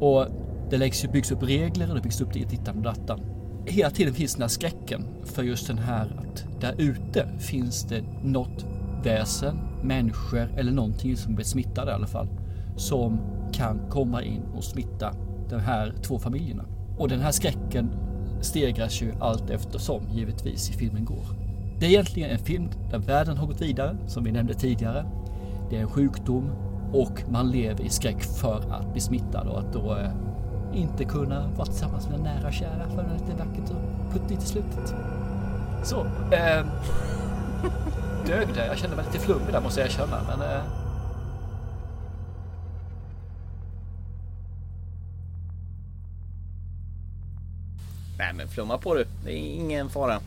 Och 0.00 0.26
det 0.70 0.76
läggs 0.76 1.04
ju, 1.04 1.08
byggs 1.08 1.32
upp 1.32 1.42
regler 1.42 1.88
och 1.88 1.94
det 1.94 2.02
byggs 2.02 2.20
upp 2.20 2.32
det 2.32 2.44
dittan 2.44 2.76
och 2.76 2.82
dattan. 2.82 3.20
Hela 3.66 3.90
tiden 3.90 4.14
finns 4.14 4.34
den 4.34 4.42
här 4.42 4.48
skräcken 4.48 5.04
för 5.24 5.42
just 5.42 5.66
den 5.66 5.78
här 5.78 6.16
att 6.18 6.53
där 6.64 6.74
ute 6.78 7.28
finns 7.38 7.84
det 7.84 8.02
något 8.22 8.66
väsen, 9.02 9.58
människor 9.82 10.48
eller 10.56 10.72
någonting 10.72 11.16
som 11.16 11.34
blir 11.34 11.44
smittade 11.44 11.90
i 11.90 11.94
alla 11.94 12.06
fall. 12.06 12.28
Som 12.76 13.18
kan 13.52 13.80
komma 13.90 14.22
in 14.22 14.42
och 14.56 14.64
smitta 14.64 15.14
de 15.50 15.60
här 15.60 15.94
två 16.02 16.18
familjerna. 16.18 16.64
Och 16.98 17.08
den 17.08 17.20
här 17.20 17.30
skräcken 17.30 17.90
stegras 18.40 19.02
ju 19.02 19.12
allt 19.20 19.50
eftersom 19.50 20.02
givetvis 20.10 20.70
i 20.70 20.72
filmen 20.72 21.04
går. 21.04 21.24
Det 21.78 21.86
är 21.86 21.90
egentligen 21.90 22.30
en 22.30 22.38
film 22.38 22.68
där 22.90 22.98
världen 22.98 23.36
har 23.36 23.46
gått 23.46 23.62
vidare, 23.62 23.96
som 24.06 24.24
vi 24.24 24.32
nämnde 24.32 24.54
tidigare. 24.54 25.04
Det 25.70 25.76
är 25.76 25.80
en 25.80 25.88
sjukdom 25.88 26.50
och 26.92 27.22
man 27.30 27.50
lever 27.50 27.84
i 27.84 27.88
skräck 27.88 28.22
för 28.22 28.62
att 28.70 28.92
bli 28.92 29.00
smittad 29.00 29.48
och 29.48 29.58
att 29.58 29.72
då 29.72 29.96
eh, 29.96 30.10
inte 30.74 31.04
kunna 31.04 31.48
vara 31.56 31.66
tillsammans 31.66 32.08
med 32.08 32.20
nära 32.20 32.46
och 32.46 32.52
kära 32.52 32.88
för 32.88 33.02
det 33.26 33.32
är 33.32 33.36
vackert 33.36 33.70
och 33.70 34.12
puttigt 34.12 34.42
i 34.42 34.46
slutet. 34.46 34.94
Så, 35.84 36.00
eh, 36.32 36.66
dög 38.26 38.48
det. 38.54 38.66
Jag 38.66 38.78
kände 38.78 38.96
mig 38.96 39.04
lite 39.12 39.18
flummig 39.24 39.52
där 39.52 39.60
måste 39.60 39.80
jag 39.80 39.88
erkänna. 39.88 40.20
Men, 40.28 40.40
eh, 40.50 40.62
Nej 48.18 48.32
men 48.34 48.48
flumma 48.48 48.78
på 48.78 48.94
du, 48.94 49.06
det 49.24 49.30
är 49.32 49.36
ingen 49.36 49.88
fara. 49.90 50.20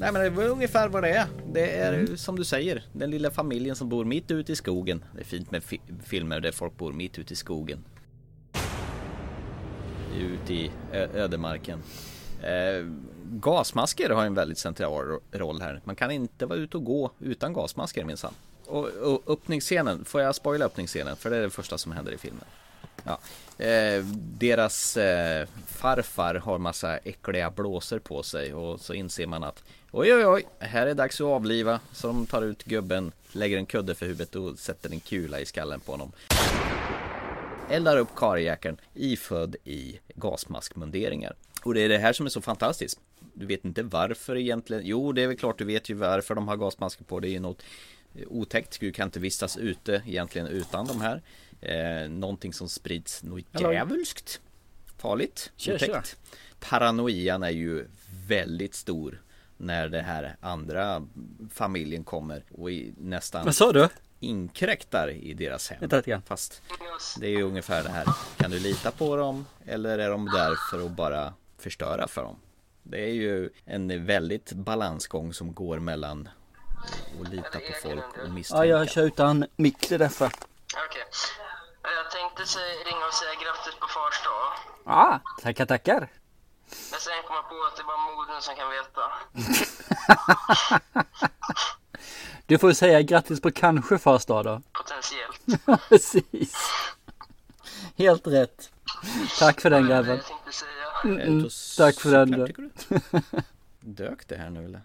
Nej 0.00 0.12
men 0.12 0.22
det 0.22 0.30
var 0.30 0.44
ungefär 0.44 0.88
vad 0.88 1.02
det 1.02 1.10
är. 1.10 1.26
Det 1.52 1.76
är 1.76 1.92
Mm. 1.94 2.16
som 2.16 2.36
du 2.36 2.44
säger, 2.44 2.84
den 2.92 3.10
lilla 3.10 3.30
familjen 3.30 3.76
som 3.76 3.88
bor 3.88 4.04
mitt 4.04 4.30
ute 4.30 4.52
i 4.52 4.56
skogen. 4.56 5.04
Det 5.14 5.20
är 5.20 5.24
fint 5.24 5.50
med 5.50 5.62
fi- 5.64 5.80
filmer 6.04 6.40
där 6.40 6.52
folk 6.52 6.76
bor 6.76 6.92
mitt 6.92 7.18
ute 7.18 7.32
i 7.32 7.36
skogen. 7.36 7.84
Ute 10.18 10.54
i 10.54 10.70
ödemarken. 11.14 11.78
Eh, 12.42 12.86
gasmasker 13.40 14.10
har 14.10 14.24
en 14.24 14.34
väldigt 14.34 14.58
central 14.58 15.20
roll 15.32 15.60
här. 15.60 15.80
Man 15.84 15.96
kan 15.96 16.10
inte 16.10 16.46
vara 16.46 16.58
ute 16.58 16.76
och 16.76 16.84
gå 16.84 17.10
utan 17.20 17.52
gasmasker 17.52 18.04
minsann. 18.04 18.34
Och, 18.66 18.88
och 18.88 19.22
öppningsscenen, 19.26 20.04
får 20.04 20.20
jag 20.20 20.34
spoila 20.34 20.64
öppningsscenen? 20.64 21.16
För 21.16 21.30
det 21.30 21.36
är 21.36 21.40
det 21.40 21.50
första 21.50 21.78
som 21.78 21.92
händer 21.92 22.12
i 22.12 22.18
filmen. 22.18 22.44
Ja. 23.04 23.18
Eh, 23.64 24.04
deras 24.38 24.96
eh, 24.96 25.46
farfar 25.66 26.34
har 26.34 26.58
massa 26.58 26.96
äckliga 26.96 27.50
blåser 27.50 27.98
på 27.98 28.22
sig 28.22 28.54
och 28.54 28.80
så 28.80 28.94
inser 28.94 29.26
man 29.26 29.44
att 29.44 29.62
oj 29.90 30.14
oj 30.14 30.26
oj, 30.26 30.46
här 30.58 30.86
är 30.86 30.94
dags 30.94 31.20
att 31.20 31.26
avliva. 31.26 31.80
Så 31.92 32.06
de 32.06 32.26
tar 32.26 32.42
ut 32.42 32.64
gubben, 32.64 33.12
lägger 33.32 33.58
en 33.58 33.66
kudde 33.66 33.94
för 33.94 34.06
huvudet 34.06 34.36
och 34.36 34.58
sätter 34.58 34.90
en 34.90 35.00
kula 35.00 35.40
i 35.40 35.46
skallen 35.46 35.80
på 35.80 35.92
honom. 35.92 36.12
Eldar 37.70 37.96
upp 37.96 38.14
karljäkeln 38.16 38.76
ifödd 38.94 39.56
i 39.64 39.98
gasmaskmunderingar. 40.14 41.34
Och 41.64 41.74
det 41.74 41.80
är 41.80 41.88
det 41.88 41.98
här 41.98 42.12
som 42.12 42.26
är 42.26 42.30
så 42.30 42.40
fantastiskt. 42.40 42.98
Du 43.34 43.46
vet 43.46 43.64
inte 43.64 43.82
varför 43.82 44.36
egentligen. 44.36 44.82
Jo, 44.86 45.12
det 45.12 45.22
är 45.22 45.26
väl 45.26 45.36
klart 45.36 45.58
du 45.58 45.64
vet 45.64 45.88
ju 45.88 45.94
varför 45.94 46.34
de 46.34 46.48
har 46.48 46.56
gasmasker 46.56 47.04
på. 47.04 47.20
Det 47.20 47.28
är 47.28 47.32
ju 47.32 47.40
något 47.40 47.62
otäckt. 48.26 48.80
Du 48.80 48.92
kan 48.92 49.08
inte 49.08 49.20
vistas 49.20 49.56
ute 49.56 50.02
egentligen 50.06 50.46
utan 50.46 50.86
de 50.86 51.00
här. 51.00 51.22
Eh, 51.60 52.10
någonting 52.10 52.52
som 52.52 52.68
sprids 52.68 53.22
något 53.22 53.44
djävulskt. 53.60 54.40
Farligt. 54.98 55.52
Tja, 55.56 55.74
otäckt. 55.74 56.16
Paranoian 56.60 57.42
är 57.42 57.50
ju 57.50 57.86
väldigt 58.28 58.74
stor 58.74 59.22
när 59.56 59.88
det 59.88 60.02
här 60.02 60.36
andra 60.40 61.06
familjen 61.50 62.04
kommer 62.04 62.44
och 62.50 62.68
nästan 62.96 63.44
Vad 63.44 63.54
sa 63.54 63.72
du? 63.72 63.88
inkräktar 64.20 65.10
i 65.10 65.34
deras 65.34 65.70
hem. 65.70 65.90
Fast 66.26 66.62
det 67.20 67.26
är 67.26 67.30
ju 67.30 67.42
ungefär 67.42 67.82
det 67.82 67.88
här. 67.88 68.06
Kan 68.36 68.50
du 68.50 68.58
lita 68.58 68.90
på 68.90 69.16
dem 69.16 69.46
eller 69.66 69.98
är 69.98 70.10
de 70.10 70.24
där 70.24 70.54
för 70.70 70.86
att 70.86 70.90
bara 70.96 71.34
förstöra 71.58 72.08
för 72.08 72.22
dem? 72.22 72.36
Det 72.82 73.00
är 73.04 73.12
ju 73.14 73.50
en 73.64 74.06
väldigt 74.06 74.52
balansgång 74.52 75.34
som 75.34 75.54
går 75.54 75.78
mellan 75.78 76.28
att 77.22 77.28
lita 77.28 77.58
på 77.58 77.72
folk 77.82 78.04
och 78.18 78.26
Ja, 78.26 78.32
misstänka. 78.32 78.64
jag 78.64 78.90
kör 78.90 79.02
utan 79.02 79.46
mick 79.56 79.88
det 79.88 79.94
är 79.94 79.98
därför. 79.98 80.26
Okej. 80.26 81.04
Jag 81.82 82.10
tänkte 82.10 82.46
säga, 82.46 82.66
ringa 82.86 83.06
och 83.06 83.14
säga 83.14 83.30
grattis 83.44 83.74
på 83.80 83.86
fars 83.88 84.24
dag. 84.24 84.52
Ja, 84.84 85.20
tackar 85.42 85.66
tackar. 85.66 86.08
Men 86.90 87.00
sen 87.00 87.12
kom 87.26 87.36
jag 87.36 87.48
på 87.48 87.54
att 87.70 87.76
det 87.76 87.82
var 87.82 87.98
modern 88.16 88.40
som 88.42 88.54
kan 88.56 88.70
veta. 88.70 89.02
Du 92.46 92.58
får 92.58 92.72
säga 92.72 93.02
grattis 93.02 93.40
på 93.40 93.50
kanske 93.50 93.98
fars 93.98 94.24
dag 94.26 94.44
då. 94.44 94.62
Potentiellt. 94.72 95.40
Ja, 95.66 95.78
Precis. 95.88 96.54
Helt 97.98 98.26
rätt. 98.26 98.70
Tack 99.38 99.60
för 99.60 99.70
den 99.70 99.86
grabben. 99.88 100.16
Jag 100.16 100.26
tänkte 100.26 100.52
säga. 100.52 100.70
Mm, 101.04 101.20
mm. 101.20 101.48
Tack 101.76 102.00
för 102.00 102.10
den. 102.10 102.30
Dök 103.80 104.28
det 104.28 104.36
här 104.36 104.50
nu 104.50 104.64
eller? 104.64 104.80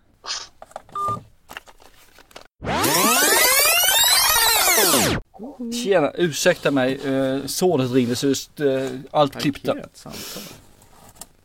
Tjena, 5.84 6.11
ursäkta 6.15 6.72
mig. 6.72 6.99
Eh, 7.05 7.45
sonet 7.45 7.91
ringde 7.91 8.15
så 8.15 8.28
just 8.28 8.59
eh, 8.59 8.89
allt 9.11 9.41
samtal. 9.93 10.43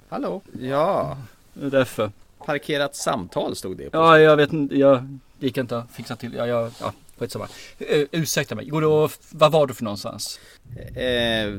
Hallå? 0.09 0.41
Ja, 0.61 1.17
Det 1.55 1.67
är 1.67 1.71
Därför. 1.71 2.13
parkerat 2.45 2.97
samtal 2.97 3.57
stod 3.57 3.77
det 3.77 3.91
på. 3.91 3.97
Ja, 3.99 4.19
jag 4.19 4.37
vet 4.37 4.53
inte. 4.53 4.79
Jag 4.79 5.19
gick 5.39 5.57
inte 5.57 5.79
att 5.79 5.91
fixa 5.91 6.17
till. 6.17 6.35
Ja, 6.35 6.47
jag, 6.47 6.73
ja 6.81 6.93
skitsamma. 7.23 7.49
Uh, 7.81 8.05
ursäkta 8.13 8.55
mig. 8.55 8.67
Går 8.69 8.81
du 8.81 8.87
och, 8.87 9.11
vad 9.31 9.53
var 9.53 9.67
du 9.67 9.75
för 9.75 9.85
någonstans? 9.85 10.41
Eh, 10.77 11.53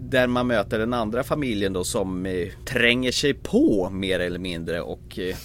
där 0.00 0.26
man 0.26 0.46
möter 0.46 0.78
den 0.78 0.94
andra 0.94 1.24
familjen 1.24 1.72
då 1.72 1.84
som 1.84 2.26
eh, 2.26 2.48
tränger 2.64 3.12
sig 3.12 3.34
på 3.34 3.90
mer 3.90 4.20
eller 4.20 4.38
mindre 4.38 4.80
och 4.80 5.18
eh, 5.18 5.36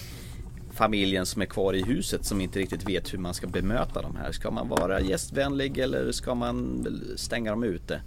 familjen 0.71 1.25
som 1.25 1.41
är 1.41 1.45
kvar 1.45 1.73
i 1.73 1.83
huset 1.83 2.25
som 2.25 2.41
inte 2.41 2.59
riktigt 2.59 2.89
vet 2.89 3.13
hur 3.13 3.17
man 3.17 3.33
ska 3.33 3.47
bemöta 3.47 4.01
de 4.01 4.15
här. 4.15 4.31
Ska 4.31 4.51
man 4.51 4.69
vara 4.69 5.01
gästvänlig 5.01 5.77
eller 5.77 6.11
ska 6.11 6.35
man 6.35 6.87
stänga 7.15 7.51
dem 7.51 7.63
ute? 7.63 8.01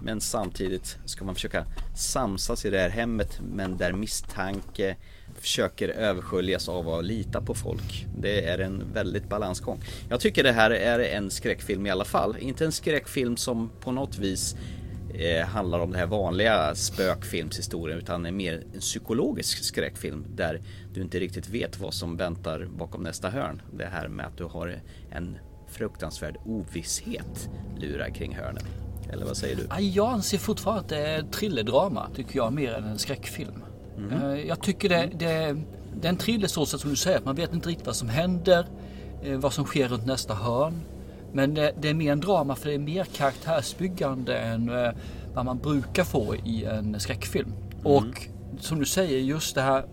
Men 0.00 0.20
samtidigt 0.20 0.98
ska 1.04 1.24
man 1.24 1.34
försöka 1.34 1.66
samsas 1.96 2.64
i 2.64 2.70
det 2.70 2.78
här 2.78 2.90
hemmet 2.90 3.40
men 3.54 3.76
där 3.76 3.92
misstanke 3.92 4.96
försöker 5.42 5.88
översköljas 5.88 6.68
av 6.68 6.88
att 6.88 7.04
lita 7.04 7.40
på 7.40 7.54
folk. 7.54 8.06
Det 8.18 8.44
är 8.44 8.58
en 8.58 8.92
väldigt 8.92 9.28
balansgång. 9.28 9.80
Jag 10.08 10.20
tycker 10.20 10.42
det 10.42 10.52
här 10.52 10.70
är 10.70 10.98
en 10.98 11.30
skräckfilm 11.30 11.86
i 11.86 11.90
alla 11.90 12.04
fall. 12.04 12.36
Inte 12.38 12.64
en 12.64 12.72
skräckfilm 12.72 13.36
som 13.36 13.70
på 13.80 13.92
något 13.92 14.18
vis 14.18 14.56
eh, 15.14 15.46
handlar 15.46 15.78
om 15.78 15.90
den 15.90 16.00
här 16.00 16.06
vanliga 16.06 16.74
spökfilmshistorien 16.74 17.98
utan 17.98 18.26
en 18.26 18.36
mer 18.36 18.62
en 18.74 18.80
psykologisk 18.80 19.64
skräckfilm 19.64 20.26
där 20.34 20.60
du 20.94 21.02
inte 21.02 21.20
riktigt 21.20 21.48
vet 21.48 21.80
vad 21.80 21.94
som 21.94 22.16
väntar 22.16 22.68
bakom 22.76 23.02
nästa 23.02 23.30
hörn. 23.30 23.62
Det 23.72 23.86
här 23.86 24.08
med 24.08 24.26
att 24.26 24.36
du 24.36 24.44
har 24.44 24.80
en 25.10 25.38
fruktansvärd 25.68 26.36
ovisshet 26.44 27.50
lurar 27.76 28.08
kring 28.08 28.36
hörnen. 28.36 28.64
Eller 29.12 29.26
vad 29.26 29.36
säger 29.36 29.56
du? 29.56 29.84
Jag 29.84 30.12
anser 30.12 30.38
fortfarande 30.38 30.80
att 30.80 30.88
det 30.88 30.98
är 30.98 31.22
thrillerdrama, 31.22 32.08
tycker 32.16 32.36
jag, 32.36 32.52
mer 32.52 32.72
än 32.72 32.84
en 32.84 32.98
skräckfilm. 32.98 33.62
Eh, 34.10 34.46
Jag 34.48 34.62
tycker 34.62 34.88
det, 34.88 35.10
det, 36.00 36.08
en 36.08 36.16
thriller 36.16 36.48
så 36.48 36.66
som 36.66 36.90
du 36.90 36.96
säger, 36.96 37.20
man 37.24 37.34
vet 37.34 37.54
inte 37.54 37.68
riktigt 37.68 37.86
vad 37.86 37.96
som 37.96 38.08
händer, 38.08 38.66
eh, 39.22 39.38
vad 39.38 39.52
som 39.52 39.64
sker 39.64 39.88
runt 39.88 40.06
nästa 40.06 40.34
hörn. 40.34 40.80
Men 41.32 41.54
det, 41.54 41.72
det 41.80 41.88
är 41.88 41.94
mer 41.94 42.12
en 42.12 42.20
drama 42.20 42.54
för 42.54 42.68
det 42.68 42.74
är 42.74 42.78
mer 42.78 43.04
karaktärsbyggande 43.04 44.38
än 44.38 44.68
eh, 44.68 44.90
vad 45.34 45.44
man 45.44 45.58
brukar 45.58 46.04
få 46.04 46.36
i 46.36 46.64
en 46.64 47.00
skräckfilm. 47.00 47.52
Och 47.84 48.28
som 48.58 48.78
du 48.78 48.84
säger, 48.84 49.18
just 49.18 49.54
det 49.54 49.62
här, 49.62 49.84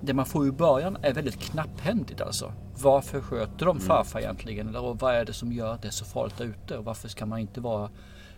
det 0.00 0.14
man 0.14 0.26
får 0.26 0.46
i 0.48 0.52
början 0.52 0.96
är 1.02 1.14
väldigt 1.14 1.38
knapphändigt 1.40 2.20
alltså. 2.20 2.52
Varför 2.82 3.20
sköter 3.20 3.66
de 3.66 3.80
farfar 3.80 4.20
egentligen? 4.20 4.68
Eller 4.68 4.94
vad 4.94 5.14
är 5.14 5.24
det 5.24 5.32
som 5.32 5.52
gör 5.52 5.72
att 5.74 5.82
det 5.82 5.88
är 5.88 5.92
så 5.92 6.04
farligt 6.04 6.38
där 6.38 6.44
ute? 6.44 6.78
Och 6.78 6.84
varför 6.84 7.08
ska 7.08 7.26
man 7.26 7.38
inte 7.38 7.60
vara 7.60 7.90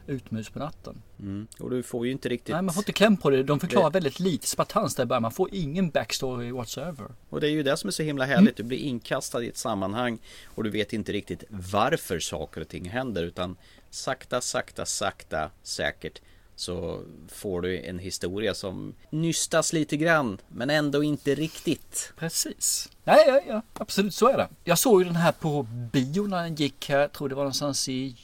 utmus 0.06 0.50
på 0.50 0.58
natten? 0.58 1.02
Mm. 1.18 1.46
Och 1.58 1.70
du 1.70 1.82
får 1.82 2.06
ju 2.06 2.12
inte 2.12 2.28
riktigt 2.28 2.52
Nej, 2.54 2.62
man 2.62 2.74
får 2.74 2.80
inte 2.80 2.92
kläm 2.92 3.16
på 3.16 3.30
det. 3.30 3.42
De 3.42 3.60
förklarar 3.60 3.90
Det- 3.90 3.94
väldigt 3.94 4.20
lite 4.20 4.46
spartans 4.46 4.94
där 4.94 5.02
i 5.02 5.06
början. 5.06 5.22
Man 5.22 5.32
får 5.32 5.48
ingen 5.54 5.90
backstory 5.90 6.50
whatsoever. 6.52 7.06
Och 7.28 7.40
det 7.40 7.46
är 7.48 7.50
ju 7.50 7.62
det 7.62 7.76
som 7.76 7.88
är 7.88 7.92
så 7.92 8.02
himla 8.02 8.24
härligt. 8.24 8.56
Du 8.56 8.62
blir 8.62 8.78
inkastad 8.78 9.42
i 9.42 9.48
ett 9.48 9.56
sammanhang 9.56 10.18
och 10.44 10.64
du 10.64 10.70
vet 10.70 10.92
inte 10.92 11.12
riktigt 11.12 11.44
varför 11.48 12.18
saker 12.20 12.60
och 12.60 12.68
ting 12.68 12.88
händer 12.88 13.22
utan 13.22 13.56
sakta, 13.90 14.40
sakta, 14.40 14.86
sakta, 14.86 15.50
säkert 15.62 16.20
så 16.56 17.02
får 17.28 17.60
du 17.62 17.78
en 17.78 17.98
historia 17.98 18.54
som 18.54 18.94
nystas 19.10 19.72
lite 19.72 19.96
grann 19.96 20.38
men 20.48 20.70
ändå 20.70 21.02
inte 21.02 21.34
riktigt. 21.34 22.12
Precis. 22.18 22.90
Nej, 23.10 23.24
ja, 23.26 23.40
ja, 23.46 23.62
absolut 23.72 24.14
så 24.14 24.28
är 24.28 24.36
det. 24.36 24.48
Jag 24.64 24.78
såg 24.78 25.00
ju 25.00 25.04
den 25.04 25.16
här 25.16 25.32
på 25.32 25.62
bio 25.92 26.26
när 26.26 26.42
den 26.42 26.54
gick 26.54 26.88
här. 26.88 26.98
Jag 26.98 27.12
tror 27.12 27.28
det 27.28 27.34
var 27.34 27.42
någonstans 27.42 27.88
i 27.88 28.14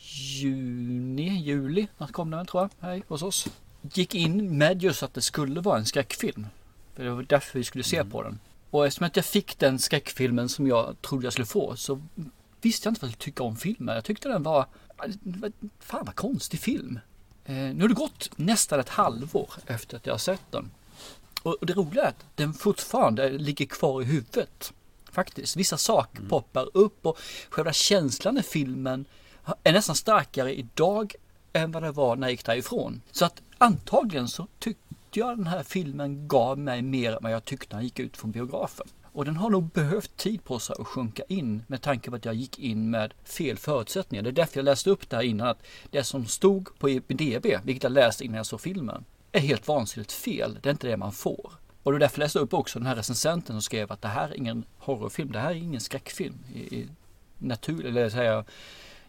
juni, 0.41 1.29
juli. 1.29 1.89
När 1.99 2.07
kom 2.07 2.31
den 2.31 2.47
tror 2.47 2.63
jag, 2.63 2.89
här 2.89 3.03
hos 3.09 3.23
oss. 3.23 3.47
Gick 3.93 4.15
in 4.15 4.59
med 4.59 4.83
just 4.83 5.03
att 5.03 5.15
det 5.15 5.21
skulle 5.21 5.61
vara 5.61 5.79
en 5.79 5.87
skräckfilm. 5.87 6.47
För 6.95 7.05
det 7.05 7.11
var 7.11 7.23
därför 7.23 7.59
vi 7.59 7.65
skulle 7.65 7.85
se 7.85 8.05
på 8.05 8.23
den. 8.23 8.39
Och 8.71 8.87
eftersom 8.87 9.07
att 9.07 9.17
jag 9.17 9.25
fick 9.25 9.59
den 9.59 9.79
skräckfilmen 9.79 10.49
som 10.49 10.67
jag 10.67 11.03
trodde 11.03 11.27
jag 11.27 11.33
skulle 11.33 11.47
få 11.47 11.77
så 11.77 12.03
visste 12.61 12.87
jag 12.87 12.91
inte 12.91 13.01
vad 13.01 13.09
jag 13.09 13.15
skulle 13.15 13.25
tycka 13.25 13.43
om 13.43 13.57
filmen. 13.57 13.95
Jag 13.95 14.05
tyckte 14.05 14.29
den 14.29 14.43
var, 14.43 14.67
fan 15.79 16.05
vad 16.07 16.15
konstig 16.15 16.61
film. 16.61 16.99
Eh, 17.45 17.55
nu 17.55 17.81
har 17.81 17.89
det 17.89 17.95
gått 17.95 18.31
nästan 18.37 18.81
ett 18.81 18.89
halvår 18.89 19.51
efter 19.67 19.97
att 19.97 20.07
jag 20.07 20.13
har 20.13 20.19
sett 20.19 20.53
den. 20.53 20.71
Och 21.47 21.67
det 21.67 21.73
roliga 21.73 22.05
är 22.05 22.09
att 22.09 22.25
den 22.35 22.55
fortfarande 22.55 23.31
ligger 23.31 23.67
kvar 23.67 24.03
i 24.03 24.05
huvudet. 24.05 24.73
Faktiskt. 25.17 25.57
Vissa 25.57 25.79
saker 25.79 26.23
poppar 26.29 26.69
upp 26.75 27.07
och 27.07 27.19
själva 27.51 27.73
känslan 27.73 28.39
i 28.39 28.43
filmen 28.43 29.05
är 29.63 29.73
nästan 29.73 29.97
starkare 29.97 30.55
idag 30.55 31.15
än 31.53 31.73
vad 31.73 31.83
det 31.83 31.93
var 31.93 32.17
när 32.17 32.27
jag 32.27 32.31
gick 32.31 32.45
därifrån. 32.45 33.03
Så 33.13 33.25
att 33.25 33.43
antagligen 33.59 34.29
så 34.29 34.47
tyckte 34.59 34.85
jag 35.13 35.39
den 35.39 35.47
här 35.47 35.63
filmen 35.63 36.29
gav 36.29 36.59
mig 36.59 36.83
mer 36.83 37.13
än 37.13 37.19
vad 37.23 37.33
jag 37.33 37.45
tyckte 37.45 37.77
när 37.77 37.83
jag 37.83 37.85
gick 37.85 37.99
ut 37.99 38.17
från 38.17 38.31
biografen. 38.31 38.87
Och 39.05 39.25
den 39.25 39.37
har 39.37 39.51
nog 39.51 39.71
behövt 39.71 40.17
tid 40.17 40.45
på 40.45 40.59
sig 40.59 40.77
att 40.79 40.87
sjunka 40.87 41.23
in 41.29 41.63
med 41.67 41.83
tanke 41.83 42.11
på 42.11 42.17
att 42.17 42.25
jag 42.25 42.35
gick 42.35 42.59
in 42.59 42.91
med 42.91 43.15
fel 43.25 43.57
förutsättningar. 43.57 44.23
Det 44.23 44.31
är 44.31 44.33
därför 44.33 44.59
jag 44.59 44.65
läste 44.65 44.91
upp 44.91 45.11
det 45.11 45.17
här 45.17 45.23
innan 45.23 45.49
att 45.49 45.63
det 45.91 46.05
som 46.05 46.27
stod 46.27 46.79
på 46.79 46.89
IMDB, 46.89 47.47
vilket 47.65 47.83
jag 47.83 47.93
läste 47.93 48.25
innan 48.25 48.37
jag 48.37 48.47
såg 48.47 48.61
filmen, 48.61 49.05
är 49.33 49.41
helt 49.41 49.69
vansinnigt 49.69 50.13
fel. 50.13 50.59
Det 50.63 50.69
är 50.69 50.71
inte 50.71 50.89
det 50.89 50.97
man 50.97 51.13
får. 51.13 51.53
Och 51.87 51.93
det 51.93 51.97
är 51.97 52.01
därför 52.01 52.21
jag 52.21 52.25
läste 52.25 52.39
upp 52.39 52.55
också 52.55 52.79
den 52.79 52.87
här 52.89 52.95
recensenten 52.95 53.55
som 53.55 53.63
skrev 53.63 53.93
att 53.93 54.03
det 54.03 54.09
här 54.09 54.29
är 54.29 54.37
ingen 54.37 54.65
horrorfilm, 54.79 55.33
det 55.33 55.39
här 55.39 55.51
är 55.51 55.55
ingen 55.55 55.81
skräckfilm 55.81 56.39
i, 56.55 56.59
i 56.59 56.89
natur, 57.39 57.87
eller 57.87 58.09
säga 58.11 58.45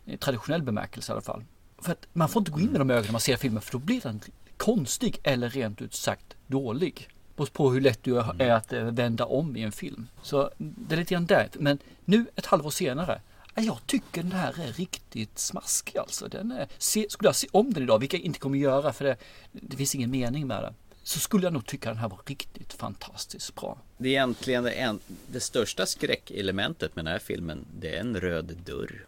i 0.05 0.17
traditionell 0.17 0.63
bemärkelse 0.63 1.11
i 1.11 1.13
alla 1.13 1.21
fall. 1.21 1.43
För 1.81 1.91
att 1.91 2.07
man 2.13 2.29
får 2.29 2.39
inte 2.39 2.51
gå 2.51 2.59
in 2.59 2.71
med 2.71 2.81
de 2.81 2.89
ögonen 2.91 3.05
när 3.05 3.11
man 3.11 3.21
ser 3.21 3.37
filmen 3.37 3.61
för 3.61 3.71
då 3.71 3.77
blir 3.77 4.01
den 4.01 4.21
konstig 4.57 5.19
eller 5.23 5.49
rent 5.49 5.81
ut 5.81 5.93
sagt 5.93 6.35
dålig. 6.47 7.07
Beror 7.35 7.47
på 7.47 7.71
hur 7.71 7.81
lätt 7.81 8.03
du 8.03 8.19
är 8.19 8.51
att 8.51 8.73
eh, 8.73 8.83
vända 8.83 9.25
om 9.25 9.55
i 9.55 9.63
en 9.63 9.71
film. 9.71 10.07
Så 10.21 10.51
det 10.57 10.95
är 10.95 10.99
lite 10.99 11.13
grann 11.13 11.25
där. 11.25 11.49
Men 11.53 11.79
nu 12.05 12.25
ett 12.35 12.45
halvår 12.45 12.69
senare. 12.69 13.21
ja, 13.55 13.61
Jag 13.61 13.79
tycker 13.85 14.23
den 14.23 14.31
här 14.31 14.59
är 14.59 14.73
riktigt 14.73 15.39
smaskig 15.39 15.97
alltså. 15.97 16.27
Den 16.27 16.51
är, 16.51 16.67
se, 16.77 17.05
skulle 17.09 17.27
jag 17.27 17.35
se 17.35 17.47
om 17.51 17.73
den 17.73 17.83
idag, 17.83 17.99
vilket 17.99 18.19
jag 18.19 18.25
inte 18.25 18.39
kommer 18.39 18.57
göra 18.57 18.93
för 18.93 19.05
det, 19.05 19.17
det 19.51 19.77
finns 19.77 19.95
ingen 19.95 20.11
mening 20.11 20.47
med 20.47 20.63
det. 20.63 20.73
Så 21.07 21.19
skulle 21.19 21.43
jag 21.45 21.53
nog 21.53 21.65
tycka 21.65 21.89
den 21.89 21.97
här 21.97 22.09
var 22.09 22.19
riktigt 22.25 22.73
fantastiskt 22.73 23.55
bra. 23.55 23.77
Det 23.97 24.07
är 24.09 24.11
egentligen 24.11 24.63
det, 24.63 24.71
en, 24.71 24.99
det 25.27 25.39
största 25.39 25.85
skräckelementet 25.85 26.95
med 26.95 27.05
den 27.05 27.11
här 27.11 27.19
filmen. 27.19 27.65
Det 27.79 27.95
är 27.95 27.99
en 27.99 28.19
röd 28.19 28.57
dörr. 28.65 29.05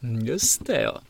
Just 0.26 0.66
det 0.66 0.82
ja. 0.82 1.00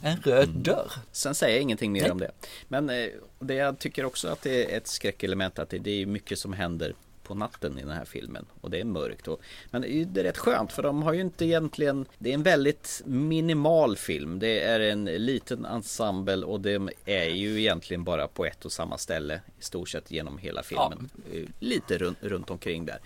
En 0.00 0.20
röd 0.20 0.48
Mm. 0.48 0.62
dörr. 0.62 0.92
Sen 1.12 1.34
säger 1.34 1.54
jag 1.54 1.62
ingenting 1.62 1.92
mer 1.92 2.02
Nej. 2.02 2.10
om 2.10 2.18
det. 2.18 2.30
Men 2.68 2.90
eh, 2.90 3.06
det 3.38 3.54
jag 3.54 3.78
tycker 3.78 4.04
också 4.04 4.28
att 4.28 4.42
det 4.42 4.72
är 4.72 4.76
ett 4.76 4.86
skräckelement 4.86 5.58
att 5.58 5.70
det, 5.70 5.78
det 5.78 5.90
är 6.02 6.06
mycket 6.06 6.38
som 6.38 6.52
händer 6.52 6.94
på 7.24 7.34
natten 7.34 7.78
i 7.78 7.82
den 7.82 7.90
här 7.90 8.04
filmen 8.04 8.46
och 8.60 8.70
det 8.70 8.80
är 8.80 8.84
mörkt. 8.84 9.28
Och, 9.28 9.40
men 9.70 9.82
det 9.82 10.20
är 10.20 10.24
rätt 10.24 10.38
skönt 10.38 10.72
för 10.72 10.82
de 10.82 11.02
har 11.02 11.12
ju 11.12 11.20
inte 11.20 11.44
egentligen 11.44 12.06
Det 12.18 12.30
är 12.30 12.34
en 12.34 12.42
väldigt 12.42 13.02
minimal 13.04 13.96
film. 13.96 14.38
Det 14.38 14.60
är 14.60 14.80
en 14.80 15.04
liten 15.04 15.64
ensemble 15.64 16.44
och 16.44 16.60
det 16.60 16.80
är 17.04 17.28
ju 17.28 17.60
egentligen 17.60 18.04
bara 18.04 18.28
på 18.28 18.44
ett 18.44 18.64
och 18.64 18.72
samma 18.72 18.98
ställe 18.98 19.40
i 19.60 19.62
stort 19.62 19.88
sett 19.88 20.10
genom 20.10 20.38
hela 20.38 20.62
filmen. 20.62 21.10
Eh, 21.32 21.42
Lite 21.58 21.98
runt, 21.98 22.18
runt 22.20 22.50
omkring 22.50 22.86
där. 22.86 22.98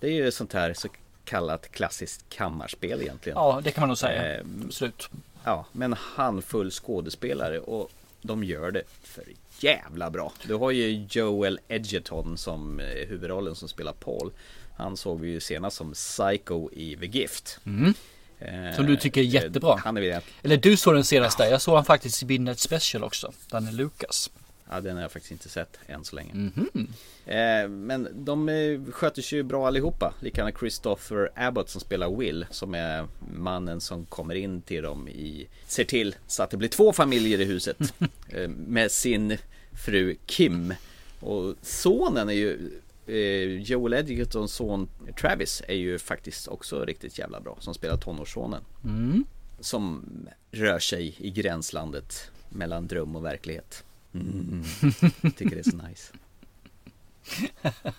Det 0.00 0.06
är 0.06 0.12
ju 0.12 0.30
sånt 0.30 0.52
här 0.52 0.74
så 0.74 0.88
kallat 1.24 1.72
klassiskt 1.72 2.24
kammarspel 2.28 3.02
egentligen. 3.02 3.38
Ja, 3.38 3.60
det 3.64 3.70
kan 3.70 3.82
man 3.82 3.88
nog 3.88 3.98
säga. 3.98 4.34
Eh, 4.38 4.44
Absolut. 4.64 5.08
Ja, 5.44 5.66
med 5.72 5.86
en 5.86 5.92
handfull 5.92 6.70
skådespelare 6.70 7.60
och 7.60 7.90
de 8.22 8.44
gör 8.44 8.70
det 8.70 8.82
för 9.02 9.24
jävla 9.60 10.10
bra. 10.10 10.32
Du 10.42 10.54
har 10.54 10.70
ju 10.70 11.06
Joel 11.10 11.60
Edgerton 11.68 12.38
som 12.38 12.80
eh, 12.80 12.86
huvudrollen 12.86 13.54
som 13.54 13.68
spelar 13.68 13.92
Paul. 13.92 14.32
Han 14.76 14.96
såg 14.96 15.20
vi 15.20 15.28
ju 15.28 15.40
senast 15.40 15.76
som 15.76 15.92
Psycho 15.92 16.70
i 16.72 16.96
The 16.96 17.06
Gift. 17.06 17.58
Mm. 17.66 17.94
Eh, 18.38 18.76
Som 18.76 18.86
du 18.86 18.96
tycker 18.96 19.20
är 19.20 19.24
jättebra. 19.24 19.80
Han 19.84 19.96
är 19.96 20.22
Eller 20.42 20.56
du 20.56 20.76
såg 20.76 20.94
den 20.94 21.04
senaste. 21.04 21.42
Jag 21.42 21.60
såg 21.62 21.74
han 21.74 21.84
faktiskt 21.84 22.22
i 22.22 22.26
Midnight 22.26 22.58
Special 22.58 23.04
också. 23.04 23.32
Danne 23.50 23.72
Lucas. 23.72 24.30
Ja, 24.70 24.80
den 24.80 24.96
har 24.96 25.02
jag 25.02 25.12
faktiskt 25.12 25.32
inte 25.32 25.48
sett 25.48 25.78
än 25.86 26.04
så 26.04 26.16
länge. 26.16 26.34
Mhm. 26.34 26.88
Eh, 27.26 27.68
men 27.68 28.08
de 28.24 28.48
eh, 28.48 28.80
sköter 28.92 29.22
sig 29.22 29.38
ju 29.38 29.42
bra 29.42 29.66
allihopa. 29.66 30.14
Likadant 30.20 30.58
Christopher 30.58 31.30
Abbott 31.34 31.68
som 31.68 31.80
spelar 31.80 32.16
Will, 32.16 32.46
som 32.50 32.74
är 32.74 33.06
mannen 33.34 33.80
som 33.80 34.06
kommer 34.06 34.34
in 34.34 34.62
till 34.62 34.82
dem 34.82 35.08
i, 35.08 35.48
ser 35.66 35.84
till 35.84 36.14
så 36.26 36.42
att 36.42 36.50
det 36.50 36.56
blir 36.56 36.68
två 36.68 36.92
familjer 36.92 37.40
i 37.40 37.44
huset 37.44 37.76
eh, 38.28 38.48
med 38.48 38.90
sin 38.90 39.38
fru 39.84 40.16
Kim. 40.26 40.74
Och 41.20 41.54
sonen 41.62 42.28
är 42.28 42.32
ju 42.32 42.70
eh, 43.06 43.62
Joel 43.62 43.94
Edgertons 43.94 44.52
son 44.52 44.88
Travis 45.20 45.62
är 45.68 45.74
ju 45.74 45.98
faktiskt 45.98 46.48
också 46.48 46.84
riktigt 46.84 47.18
jävla 47.18 47.40
bra 47.40 47.56
som 47.60 47.74
spelar 47.74 47.96
tonårssonen. 47.96 48.62
Mm. 48.84 49.24
Som 49.60 50.04
rör 50.50 50.78
sig 50.78 51.14
i 51.18 51.30
gränslandet 51.30 52.30
mellan 52.48 52.86
dröm 52.86 53.16
och 53.16 53.24
verklighet. 53.24 53.84
Mm. 54.14 54.64
Tycker 55.36 55.56
det 55.56 55.66
är 55.66 55.70
så 55.70 55.76
nice. 55.76 56.12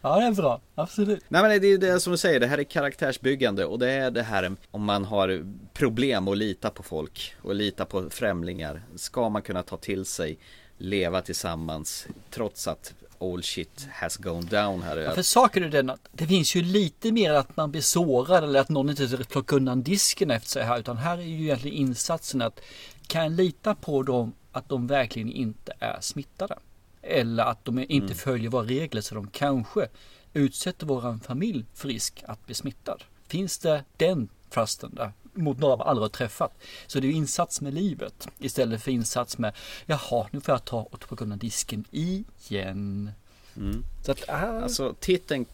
Ja, 0.00 0.20
det 0.20 0.26
är 0.26 0.32
bra. 0.32 0.60
Absolut. 0.74 1.24
Nej 1.28 1.42
men 1.42 1.60
det 1.60 1.66
är 1.66 1.78
det 1.78 2.00
som 2.00 2.10
du 2.10 2.16
säger, 2.16 2.40
det 2.40 2.46
här 2.46 2.58
är 2.58 2.64
karaktärsbyggande 2.64 3.64
och 3.64 3.78
det 3.78 3.90
är 3.90 4.10
det 4.10 4.22
här 4.22 4.56
om 4.70 4.84
man 4.84 5.04
har 5.04 5.46
problem 5.72 6.28
att 6.28 6.38
lita 6.38 6.70
på 6.70 6.82
folk 6.82 7.34
och 7.42 7.54
lita 7.54 7.84
på 7.84 8.10
främlingar. 8.10 8.82
Ska 8.96 9.28
man 9.28 9.42
kunna 9.42 9.62
ta 9.62 9.76
till 9.76 10.04
sig, 10.04 10.38
leva 10.78 11.22
tillsammans 11.22 12.06
trots 12.30 12.68
att 12.68 12.94
all 13.20 13.42
shit 13.42 13.88
has 13.92 14.16
gone 14.16 14.46
down 14.46 14.82
här. 14.82 14.96
Ja, 14.96 15.14
för 15.14 15.22
saken 15.22 15.64
är 15.64 15.68
den 15.68 15.90
att 15.90 16.08
det 16.12 16.26
finns 16.26 16.54
ju 16.54 16.62
lite 16.62 17.12
mer 17.12 17.32
att 17.32 17.56
man 17.56 17.70
blir 17.70 17.80
sårad 17.80 18.44
eller 18.44 18.60
att 18.60 18.68
någon 18.68 18.90
inte 18.90 19.24
plockar 19.24 19.56
undan 19.56 19.82
disken 19.82 20.30
efter 20.30 20.48
sig 20.48 20.62
här. 20.62 20.78
Utan 20.78 20.96
här 20.96 21.18
är 21.18 21.22
ju 21.22 21.42
egentligen 21.42 21.76
insatsen 21.76 22.42
att 22.42 22.60
kan 23.06 23.22
jag 23.22 23.32
lita 23.32 23.74
på 23.74 24.02
dem 24.02 24.32
att 24.52 24.68
de 24.68 24.86
verkligen 24.86 25.28
inte 25.30 25.72
är 25.78 26.00
smittade? 26.00 26.58
Eller 27.02 27.44
att 27.44 27.64
de 27.64 27.78
inte 27.78 27.94
Mm. 27.96 28.14
följer 28.14 28.50
våra 28.50 28.66
regler 28.66 29.00
så 29.00 29.14
de 29.14 29.26
kanske 29.26 29.88
utsätter 30.34 30.86
våran 30.86 31.20
familj 31.20 31.64
för 31.74 31.88
risk 31.88 32.22
att 32.26 32.46
bli 32.46 32.54
smittad. 32.54 33.04
Finns 33.28 33.58
det 33.58 33.84
den 33.96 34.28
trusten 34.50 34.94
där? 34.94 35.12
Mot 35.34 35.58
några 35.58 35.76
man 35.76 35.86
aldrig 35.88 36.02
har 36.04 36.08
träffat. 36.08 36.52
Så 36.86 37.00
det 37.00 37.06
är 37.08 37.12
insats 37.12 37.60
med 37.60 37.74
livet 37.74 38.28
istället 38.38 38.82
för 38.82 38.90
insats 38.90 39.38
med 39.38 39.52
Jaha, 39.86 40.26
nu 40.30 40.40
får 40.40 40.52
jag 40.54 40.64
ta 40.64 40.80
och 40.80 41.00
plocka 41.00 41.24
undan 41.24 41.38
disken 41.38 41.84
igen. 41.90 43.10
Mm. 43.56 43.84
Så 44.04 44.12
att, 44.12 44.28
ah, 44.28 44.32
Alltså 44.62 44.94
titeln 45.00 45.46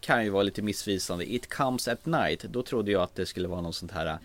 kan 0.00 0.24
ju 0.24 0.30
vara 0.30 0.42
lite 0.42 0.62
missvisande. 0.62 1.32
It 1.34 1.54
comes 1.54 1.88
at 1.88 2.06
night. 2.06 2.42
Då 2.42 2.62
trodde 2.62 2.90
jag 2.90 3.02
att 3.02 3.14
det 3.14 3.26
skulle 3.26 3.48
vara 3.48 3.60
någon 3.60 3.72
sånt 3.72 3.92
här 3.92 4.18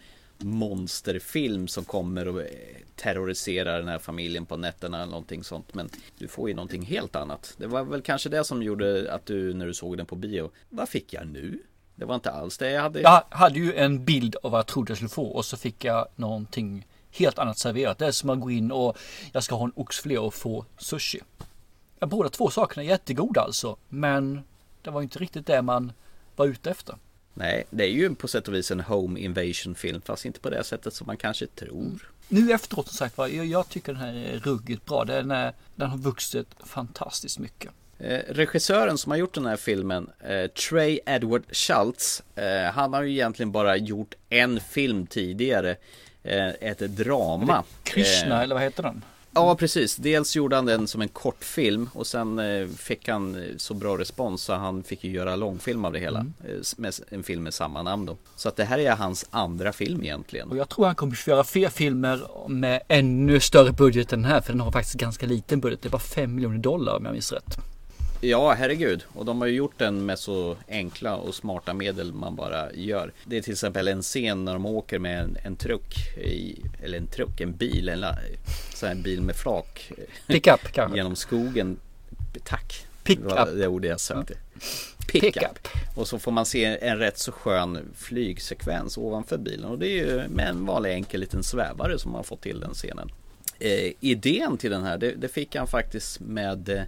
monsterfilm 0.43 1.67
som 1.67 1.85
kommer 1.85 2.27
och 2.27 2.41
eh, 2.41 2.47
terroriserar 2.95 3.77
den 3.79 3.87
här 3.87 3.99
familjen 3.99 4.45
på 4.45 4.57
nätterna 4.57 4.97
eller 4.97 5.11
någonting 5.11 5.43
sånt. 5.43 5.73
Men 5.73 5.89
du 6.17 6.27
får 6.27 6.49
ju 6.49 6.55
någonting 6.55 6.81
helt 6.81 7.15
annat. 7.15 7.53
Det 7.57 7.67
var 7.67 7.83
väl 7.83 8.01
kanske 8.01 8.29
det 8.29 8.43
som 8.43 8.63
gjorde 8.63 9.13
att 9.13 9.25
du 9.25 9.53
när 9.53 9.65
du 9.65 9.73
såg 9.73 9.97
den 9.97 10.05
på 10.05 10.15
bio. 10.15 10.51
Vad 10.69 10.89
fick 10.89 11.13
jag 11.13 11.27
nu? 11.27 11.59
Det 11.95 12.05
var 12.05 12.15
inte 12.15 12.31
alls 12.31 12.57
det 12.57 12.71
jag 12.71 12.81
hade. 12.81 13.01
Jag 13.01 13.23
hade 13.29 13.59
ju 13.59 13.73
en 13.75 14.05
bild 14.05 14.35
av 14.43 14.51
vad 14.51 14.57
jag 14.57 14.67
trodde 14.67 14.91
jag 14.91 14.97
skulle 14.97 15.09
få 15.09 15.25
och 15.25 15.45
så 15.45 15.57
fick 15.57 15.83
jag 15.83 16.07
någonting 16.15 16.87
helt 17.11 17.39
annat 17.39 17.57
serverat. 17.57 17.97
Det 17.97 18.05
är 18.05 18.11
som 18.11 18.29
att 18.29 18.39
gå 18.39 18.51
in 18.51 18.71
och 18.71 18.97
jag 19.31 19.43
ska 19.43 19.55
ha 19.55 19.65
en 19.65 19.73
oxfilé 19.75 20.17
och 20.17 20.33
få 20.33 20.65
sushi. 20.77 21.19
Ja, 21.99 22.07
båda 22.07 22.29
två 22.29 22.49
sakerna 22.49 22.83
är 22.83 22.87
jättegoda 22.87 23.41
alltså. 23.41 23.77
Men 23.89 24.41
det 24.81 24.89
var 24.89 25.01
inte 25.01 25.19
riktigt 25.19 25.47
det 25.47 25.61
man 25.61 25.91
var 26.35 26.45
ute 26.45 26.71
efter. 26.71 26.95
Nej, 27.33 27.63
det 27.69 27.83
är 27.83 27.89
ju 27.89 28.15
på 28.15 28.27
sätt 28.27 28.47
och 28.47 28.53
vis 28.53 28.71
en 28.71 28.79
home 28.79 29.19
invasion 29.19 29.75
film. 29.75 30.01
Fast 30.01 30.25
inte 30.25 30.39
på 30.39 30.49
det 30.49 30.63
sättet 30.63 30.93
som 30.93 31.07
man 31.07 31.17
kanske 31.17 31.47
tror. 31.47 32.09
Nu 32.27 32.51
efteråt 32.51 32.87
som 32.87 32.97
sagt 32.97 33.17
var, 33.17 33.27
jag, 33.27 33.45
jag 33.45 33.69
tycker 33.69 33.93
den 33.93 34.01
här 34.01 34.13
är 34.13 34.39
ruggigt 34.39 34.85
bra. 34.85 35.05
Den, 35.05 35.31
är, 35.31 35.53
den 35.75 35.89
har 35.89 35.97
vuxit 35.97 36.47
fantastiskt 36.65 37.39
mycket. 37.39 37.71
Eh, 37.99 38.19
regissören 38.29 38.97
som 38.97 39.11
har 39.11 39.17
gjort 39.17 39.33
den 39.33 39.45
här 39.45 39.55
filmen, 39.55 40.09
eh, 40.19 40.47
Trey 40.47 40.99
Edward 41.05 41.43
Schultz, 41.51 42.23
eh, 42.35 42.71
han 42.71 42.93
har 42.93 43.03
ju 43.03 43.11
egentligen 43.11 43.51
bara 43.51 43.77
gjort 43.77 44.15
en 44.29 44.59
film 44.59 45.07
tidigare. 45.07 45.75
Ett 46.25 46.79
drama. 46.79 47.63
Krishna 47.83 48.43
eller 48.43 48.55
vad 48.55 48.63
heter 48.63 48.83
den? 48.83 49.03
Ja, 49.35 49.55
precis. 49.55 49.95
Dels 49.95 50.35
gjorde 50.35 50.55
han 50.55 50.65
den 50.65 50.87
som 50.87 51.01
en 51.01 51.07
kortfilm 51.07 51.89
och 51.93 52.07
sen 52.07 52.39
eh, 52.39 52.67
fick 52.67 53.07
han 53.07 53.35
eh, 53.35 53.41
så 53.57 53.73
bra 53.73 53.97
respons 53.97 54.41
så 54.43 54.53
han 54.53 54.83
fick 54.83 55.03
ju 55.03 55.11
göra 55.11 55.35
långfilm 55.35 55.85
av 55.85 55.93
det 55.93 55.99
hela. 55.99 56.19
Mm. 56.19 56.33
Eh, 56.43 56.61
med 56.77 56.93
en 57.09 57.23
film 57.23 57.43
med 57.43 57.53
samma 57.53 57.83
namn 57.83 58.05
då. 58.05 58.17
Så 58.35 58.49
att 58.49 58.55
det 58.55 58.63
här 58.63 58.79
är 58.79 58.95
hans 58.95 59.25
andra 59.29 59.73
film 59.73 60.01
egentligen. 60.03 60.49
Och 60.49 60.57
jag 60.57 60.69
tror 60.69 60.85
han 60.85 60.95
kommer 60.95 61.13
att 61.13 61.27
göra 61.27 61.43
fler 61.43 61.69
filmer 61.69 62.47
med 62.47 62.81
ännu 62.87 63.39
större 63.39 63.71
budget 63.71 64.13
än 64.13 64.21
den 64.21 64.31
här. 64.31 64.41
För 64.41 64.53
den 64.53 64.61
har 64.61 64.71
faktiskt 64.71 64.95
ganska 64.95 65.25
liten 65.25 65.59
budget. 65.59 65.81
Det 65.81 65.87
är 65.87 65.91
bara 65.91 65.99
5 65.99 66.35
miljoner 66.35 66.57
dollar 66.57 66.95
om 66.97 67.05
jag 67.05 67.11
minns 67.11 67.31
rätt. 67.31 67.72
Ja, 68.23 68.53
herregud. 68.53 69.03
Och 69.13 69.25
de 69.25 69.41
har 69.41 69.47
ju 69.47 69.55
gjort 69.55 69.77
den 69.79 70.05
med 70.05 70.19
så 70.19 70.57
enkla 70.67 71.15
och 71.15 71.35
smarta 71.35 71.73
medel 71.73 72.13
man 72.13 72.35
bara 72.35 72.73
gör. 72.73 73.11
Det 73.25 73.37
är 73.37 73.41
till 73.41 73.53
exempel 73.53 73.87
en 73.87 74.01
scen 74.01 74.45
när 74.45 74.53
de 74.53 74.65
åker 74.65 74.99
med 74.99 75.19
en, 75.19 75.37
en 75.43 75.55
truck, 75.55 76.17
i, 76.17 76.63
eller 76.83 76.97
en 76.97 77.07
truck, 77.07 77.41
en 77.41 77.55
bil, 77.55 77.89
en, 77.89 78.05
så 78.75 78.85
en 78.85 79.01
bil 79.01 79.21
med 79.21 79.35
flak. 79.35 79.91
Pickup 80.27 80.71
kanske? 80.71 80.97
Genom 80.97 81.15
skogen. 81.15 81.77
Tack. 82.43 82.85
Pickup. 83.03 83.29
Det 83.29 83.35
var 83.35 83.51
det 83.51 83.67
ordet 83.67 83.89
jag 83.89 83.99
sökte. 83.99 84.33
Pickup. 85.11 85.67
Och 85.95 86.07
så 86.07 86.19
får 86.19 86.31
man 86.31 86.45
se 86.45 86.77
en 86.81 86.97
rätt 86.97 87.17
så 87.17 87.31
skön 87.31 87.79
flygsekvens 87.95 88.97
ovanför 88.97 89.37
bilen. 89.37 89.65
Och 89.65 89.79
det 89.79 89.87
är 89.87 90.05
ju 90.05 90.27
med 90.27 90.49
en 90.49 90.65
vanlig 90.65 90.91
enkel 90.93 91.19
liten 91.19 91.43
svävare 91.43 91.99
som 91.99 92.11
man 92.11 92.19
har 92.19 92.23
fått 92.23 92.41
till 92.41 92.59
den 92.59 92.73
scenen. 92.73 93.11
Eh, 93.59 93.91
idén 93.99 94.57
till 94.57 94.71
den 94.71 94.83
här, 94.83 94.97
det, 94.97 95.11
det 95.11 95.27
fick 95.27 95.55
han 95.55 95.67
faktiskt 95.67 96.19
med 96.19 96.69
eh, 96.69 96.83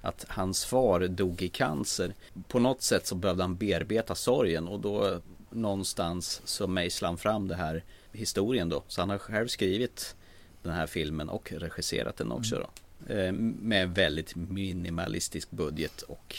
att 0.00 0.24
hans 0.28 0.64
far 0.64 1.00
dog 1.00 1.42
i 1.42 1.48
cancer. 1.48 2.14
På 2.48 2.58
något 2.58 2.82
sätt 2.82 3.06
så 3.06 3.14
behövde 3.14 3.42
han 3.42 3.56
bearbeta 3.56 4.14
sorgen 4.14 4.68
och 4.68 4.80
då 4.80 5.20
någonstans 5.50 6.42
så 6.44 6.66
mejslade 6.66 7.10
han 7.10 7.18
fram 7.18 7.48
det 7.48 7.54
här 7.54 7.84
historien 8.12 8.68
då. 8.68 8.82
Så 8.88 9.02
han 9.02 9.10
har 9.10 9.18
själv 9.18 9.48
skrivit 9.48 10.14
den 10.62 10.72
här 10.72 10.86
filmen 10.86 11.28
och 11.28 11.52
regisserat 11.52 12.16
den 12.16 12.32
också 12.32 12.56
då. 12.56 13.14
Eh, 13.14 13.32
Med 13.32 13.94
väldigt 13.94 14.36
minimalistisk 14.36 15.50
budget 15.50 16.02
och 16.02 16.36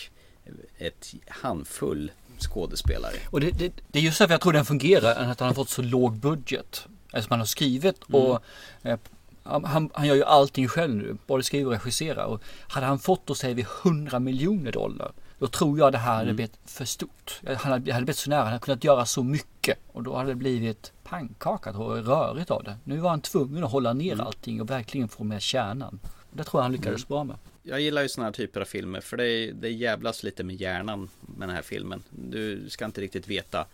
ett 0.78 1.14
handfull 1.28 2.12
skådespelare. 2.40 3.16
Och 3.30 3.40
det, 3.40 3.52
det, 3.52 3.74
det 3.88 4.00
är 4.00 4.04
just 4.04 4.20
därför 4.20 4.34
jag 4.34 4.42
tror 4.42 4.54
den 4.54 4.66
fungerar, 4.66 5.16
att 5.16 5.40
han 5.40 5.48
har 5.48 5.56
fått 5.56 5.70
så 5.70 5.82
låg 5.82 6.18
budget. 6.18 6.88
Alltså 7.12 7.30
man 7.30 7.40
har 7.40 7.46
skrivit 7.46 8.04
och 8.04 8.44
eh, 8.84 9.00
han, 9.44 9.90
han 9.94 10.08
gör 10.08 10.16
ju 10.16 10.24
allting 10.24 10.68
själv 10.68 10.96
nu, 10.96 11.18
både 11.28 11.44
skriver 11.44 11.66
och 11.66 11.72
regisserar. 11.72 12.26
Och 12.26 12.42
hade 12.68 12.86
han 12.86 13.00
fått 13.00 13.26
då 13.26 13.36
säger 13.36 13.56
vi 13.56 13.66
100 13.84 14.20
miljoner 14.20 14.72
dollar, 14.72 15.12
då 15.40 15.48
tror 15.48 15.80
jag 15.80 15.92
det 15.92 15.98
här 15.98 16.12
hade 16.14 16.24
Mm. 16.24 16.36
blivit 16.36 16.60
för 16.66 16.86
stort. 16.86 17.42
Han 17.48 17.72
hade, 17.72 17.94
hade 17.94 18.06
blivit 18.06 18.18
så 18.18 18.30
nära, 18.30 18.40
han 18.40 18.48
hade 18.48 18.60
kunnat 18.60 18.84
göra 18.84 19.06
så 19.06 19.24
mycket 19.24 19.78
och 19.88 20.04
då 20.04 20.16
hade 20.16 20.30
det 20.30 20.36
blivit 20.36 20.92
pannkaka 21.04 21.72
och 21.72 22.06
rörigt 22.06 22.52
av 22.52 22.64
det. 22.64 22.78
Nu 22.84 22.98
var 22.98 23.10
han 23.10 23.22
tvungen 23.22 23.64
att 23.64 23.72
hålla 23.72 23.94
ner 23.94 24.22
allting 24.22 24.62
och 24.62 24.70
verkligen 24.70 25.08
få 25.10 25.24
med 25.24 25.42
kärnan. 25.42 26.00
Det 26.34 26.44
tror 26.44 26.60
jag 26.60 26.64
han 26.64 26.72
lyckades 26.72 27.00
Mm. 27.00 27.08
bra 27.08 27.24
med. 27.24 27.36
Jag 27.64 27.82
gillar 27.82 28.02
ju 28.02 28.10
sådana 28.10 28.28
här 28.28 28.34
typer 28.34 28.62
av 28.62 28.66
filmer 28.66 29.02
för 29.02 29.18
det, 29.18 29.52
det 29.52 29.70
jävlas 29.70 30.24
lite 30.24 30.44
med 30.44 30.56
hjärnan 30.56 31.10
med 31.38 31.48
den 31.50 31.56
här 31.56 31.62
filmen. 31.62 32.04
Du 32.10 32.70
ska 32.70 32.86
inte 32.86 33.02
riktigt 33.02 33.28
veta 33.28 33.66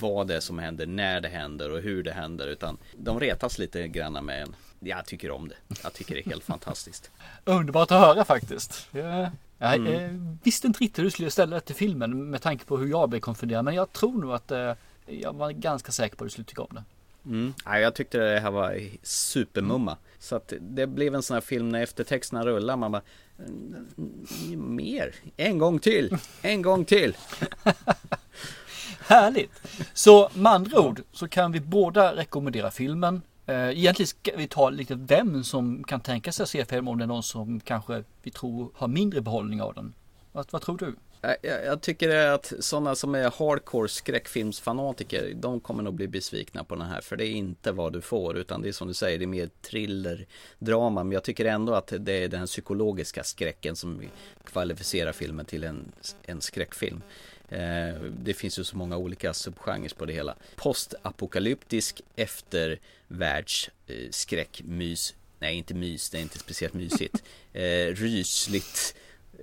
vad 0.00 0.26
det 0.26 0.36
är 0.36 0.40
som 0.40 0.58
händer, 0.58 0.86
när 0.86 1.20
det 1.20 1.28
händer 1.28 1.70
och 1.72 1.80
hur 1.80 2.02
det 2.02 2.12
händer 2.12 2.46
utan 2.46 2.76
de 2.96 3.20
retas 3.20 3.58
lite 3.58 3.88
granna 3.88 4.22
med 4.22 4.42
en. 4.42 4.54
Jag 4.80 5.06
tycker 5.06 5.30
om 5.30 5.48
det. 5.48 5.54
Jag 5.82 5.92
tycker 5.92 6.14
det 6.14 6.20
är 6.20 6.24
helt 6.30 6.44
fantastiskt. 6.44 7.10
Underbart 7.44 7.90
att 7.90 8.00
höra 8.00 8.24
faktiskt. 8.24 8.88
Jag, 8.90 9.30
jag 9.58 9.74
Mm. 9.74 9.86
eh, 9.94 10.10
visste 10.42 10.66
inte 10.66 10.80
riktigt 10.80 10.98
hur 10.98 11.04
du 11.04 11.10
skulle 11.10 11.30
ställa 11.30 11.54
det 11.54 11.60
till 11.60 11.74
filmen 11.74 12.30
med 12.30 12.42
tanke 12.42 12.64
på 12.64 12.76
hur 12.76 12.86
jag 12.88 13.08
blev 13.08 13.20
konfunderad. 13.20 13.64
Men 13.64 13.74
jag 13.74 13.92
tror 13.92 14.20
nog 14.20 14.32
att 14.32 14.50
eh, 14.50 14.72
jag 15.06 15.32
var 15.32 15.50
ganska 15.50 15.92
säker 15.92 16.16
på 16.16 16.24
att 16.24 16.26
du 16.26 16.30
skulle 16.30 16.44
tycka 16.44 16.62
om 16.62 16.68
det. 16.74 16.84
Mm. 17.26 17.54
Ja, 17.64 17.78
jag 17.78 17.94
tyckte 17.94 18.18
det 18.18 18.40
här 18.40 18.50
var 18.50 18.80
supermumma. 19.02 19.96
Så 20.18 20.36
att 20.36 20.52
det 20.60 20.86
blev 20.86 21.14
en 21.14 21.22
sån 21.22 21.34
här 21.34 21.40
film 21.40 21.68
när 21.68 21.82
eftertexterna 21.82 22.46
rullar. 22.46 22.76
Man 22.76 22.92
bara, 22.92 23.02
"Mm, 23.38 24.76
mer, 24.76 25.14
en 25.36 25.58
gång 25.58 25.78
till, 25.78 26.16
en 26.42 26.62
gång 26.62 26.84
till. 26.84 27.16
Härligt! 29.00 29.62
Så 29.94 30.30
med 30.34 30.52
andra 30.52 30.80
ord 30.80 31.02
så 31.12 31.28
kan 31.28 31.52
vi 31.52 31.60
båda 31.60 32.16
rekommendera 32.16 32.70
filmen. 32.70 33.22
Eh, 33.48 33.78
egentligen 33.78 34.06
ska 34.06 34.36
vi 34.36 34.48
ta 34.48 34.70
lite 34.70 34.94
vem 34.94 35.44
som 35.44 35.84
kan 35.84 36.00
tänka 36.00 36.32
sig 36.32 36.42
att 36.42 36.48
se 36.48 36.64
filmen 36.64 36.88
om 36.88 36.98
det 36.98 37.04
är 37.04 37.06
någon 37.06 37.22
som 37.22 37.60
kanske 37.60 38.04
vi 38.22 38.30
tror 38.30 38.70
har 38.74 38.88
mindre 38.88 39.20
behållning 39.20 39.62
av 39.62 39.74
den. 39.74 39.94
Vad, 40.32 40.46
vad 40.50 40.62
tror 40.62 40.78
du? 40.78 40.94
Jag, 41.20 41.36
jag, 41.42 41.64
jag 41.64 41.80
tycker 41.80 42.08
det 42.08 42.14
är 42.14 42.30
att 42.32 42.52
sådana 42.60 42.94
som 42.94 43.14
är 43.14 43.22
hardcore 43.38 43.88
skräckfilmsfanatiker, 43.88 45.32
de 45.34 45.60
kommer 45.60 45.82
nog 45.82 45.94
bli 45.94 46.08
besvikna 46.08 46.64
på 46.64 46.74
den 46.74 46.86
här. 46.86 47.00
För 47.00 47.16
det 47.16 47.26
är 47.26 47.30
inte 47.30 47.72
vad 47.72 47.92
du 47.92 48.00
får, 48.00 48.36
utan 48.36 48.62
det 48.62 48.68
är 48.68 48.72
som 48.72 48.88
du 48.88 48.94
säger, 48.94 49.18
det 49.18 49.24
är 49.24 49.26
mer 49.26 49.50
thriller, 49.62 50.26
drama. 50.58 51.04
Men 51.04 51.12
jag 51.12 51.24
tycker 51.24 51.44
ändå 51.44 51.74
att 51.74 51.92
det 51.98 52.24
är 52.24 52.28
den 52.28 52.46
psykologiska 52.46 53.24
skräcken 53.24 53.76
som 53.76 54.02
kvalificerar 54.44 55.12
filmen 55.12 55.46
till 55.46 55.64
en, 55.64 55.92
en 56.22 56.40
skräckfilm. 56.40 57.02
Eh, 57.48 58.02
det 58.02 58.34
finns 58.34 58.58
ju 58.58 58.64
så 58.64 58.76
många 58.76 58.96
olika 58.96 59.34
subgenrer 59.34 59.94
på 59.96 60.04
det 60.04 60.12
hela. 60.12 60.34
Postapokalyptisk 60.56 62.00
eftervärlds 62.16 63.70
eh, 63.86 64.10
skräckmys. 64.10 65.14
Nej, 65.38 65.56
inte 65.56 65.74
mys, 65.74 66.10
det 66.10 66.18
är 66.18 66.22
inte 66.22 66.38
speciellt 66.38 66.74
mysigt. 66.74 67.22
Eh, 67.52 67.94
rysligt. 67.94 68.94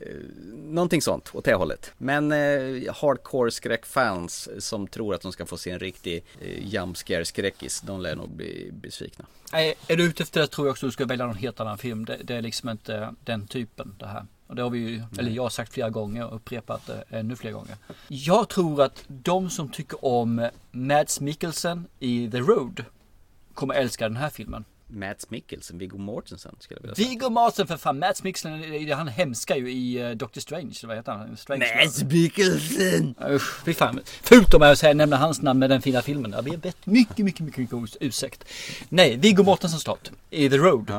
Eh, 0.01 0.16
någonting 0.53 1.01
sånt 1.01 1.36
åt 1.36 1.45
det 1.45 1.53
hållet. 1.53 1.91
Men 1.97 2.32
eh, 2.32 2.93
hardcore 2.93 3.51
skräckfans 3.51 4.49
som 4.60 4.88
tror 4.88 5.14
att 5.16 5.22
de 5.22 5.32
ska 5.32 5.45
få 5.45 5.58
se 5.58 5.72
en 5.72 5.80
riktig 5.80 6.24
eh, 6.41 6.68
jumpscare 6.68 7.26
skräckis, 7.26 7.82
de 7.82 8.01
lär 8.01 8.16
nog 8.16 8.30
bli 8.30 8.70
besvikna. 8.74 9.26
Nej, 9.51 9.76
är 9.88 9.95
du 9.95 10.03
ute 10.03 10.24
efter 10.24 10.41
det 10.41 10.47
tror 10.47 10.68
jag 10.68 10.72
också 10.72 10.86
du 10.86 10.91
ska 10.91 11.06
välja 11.06 11.26
någon 11.26 11.38
helt 11.38 11.60
annan 11.60 11.78
film. 11.78 12.06
Det, 12.06 12.18
det 12.24 12.36
är 12.36 12.41
liksom 12.41 12.70
inte 12.70 13.16
den 13.24 13.47
typen 13.47 13.95
det 13.99 14.08
här. 14.08 14.26
Och 14.47 14.55
det 14.55 14.61
har 14.61 14.69
vi 14.69 14.79
ju, 14.79 15.03
eller 15.19 15.31
jag 15.31 15.43
har 15.43 15.49
sagt 15.49 15.73
flera 15.73 15.89
gånger 15.89 16.25
och 16.25 16.35
upprepat 16.35 16.87
det 16.87 17.03
ännu 17.09 17.35
fler 17.35 17.51
gånger. 17.51 17.75
Jag 18.07 18.49
tror 18.49 18.81
att 18.81 19.03
de 19.07 19.49
som 19.49 19.69
tycker 19.69 20.05
om 20.05 20.49
Mads 20.71 21.19
Mikkelsen 21.21 21.87
i 21.99 22.31
The 22.31 22.37
Road 22.39 22.85
kommer 23.53 23.73
älska 23.73 24.07
den 24.09 24.17
här 24.17 24.29
filmen. 24.29 24.65
Mads 24.87 25.29
Mikkelsen, 25.29 25.77
Viggo 25.77 25.97
Mortensen 25.97 26.55
skulle 26.59 26.77
jag 26.77 26.81
vilja 26.81 26.95
säga. 26.95 27.07
Viggo 27.09 27.29
Mortensen 27.29 27.67
för 27.67 27.77
fan, 27.77 27.99
Mads 27.99 28.23
Mikkelsen, 28.23 28.91
han 28.91 29.07
hemska 29.07 29.57
ju 29.57 29.71
i 29.71 30.01
eh, 30.01 30.09
Doctor 30.11 30.41
Strange, 30.41 30.73
vad 30.83 30.95
heter 30.97 31.11
han? 31.11 31.37
Strange 31.37 31.65
Mads 31.83 32.03
Mikkelsen! 32.03 33.15
Usch, 33.29 33.63
fy 33.65 33.73
fan. 33.73 33.99
Fult 34.23 34.59
mig 34.59 34.71
att 34.71 34.79
säga, 34.79 34.93
nämna 34.93 35.17
hans 35.17 35.41
namn 35.41 35.59
med 35.59 35.69
den 35.69 35.81
fina 35.81 36.01
filmen. 36.01 36.31
Jag 36.31 36.43
ber 36.43 36.51
mycket, 36.51 37.17
mycket, 37.17 37.39
mycket, 37.45 37.57
mycket 37.57 37.73
us- 37.73 37.97
ursäkt. 37.99 38.43
Nej, 38.89 39.17
Viggo 39.17 39.43
Mortensen 39.43 39.79
start 39.79 40.11
i 40.29 40.49
The 40.49 40.57
Road. 40.57 40.89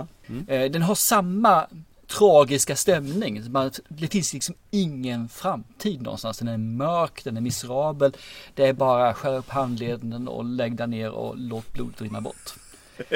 Eh, 0.48 0.70
Den 0.70 0.82
har 0.82 0.94
samma 0.94 1.66
tragiska 2.06 2.76
stämning. 2.76 3.42
Det 3.88 4.08
finns 4.08 4.32
liksom 4.32 4.54
ingen 4.70 5.28
framtid 5.28 6.02
någonstans. 6.02 6.38
Den 6.38 6.48
är 6.48 6.56
mörk, 6.56 7.24
den 7.24 7.36
är 7.36 7.40
miserabel. 7.40 8.12
Det 8.54 8.66
är 8.66 8.72
bara 8.72 9.14
skär 9.14 9.36
upp 9.36 9.48
handleden 9.48 10.28
och 10.28 10.44
lägg 10.44 10.76
där 10.76 10.86
ner 10.86 11.10
och 11.10 11.34
låt 11.38 11.72
blodet 11.72 12.02
rinna 12.02 12.20
bort. 12.20 12.54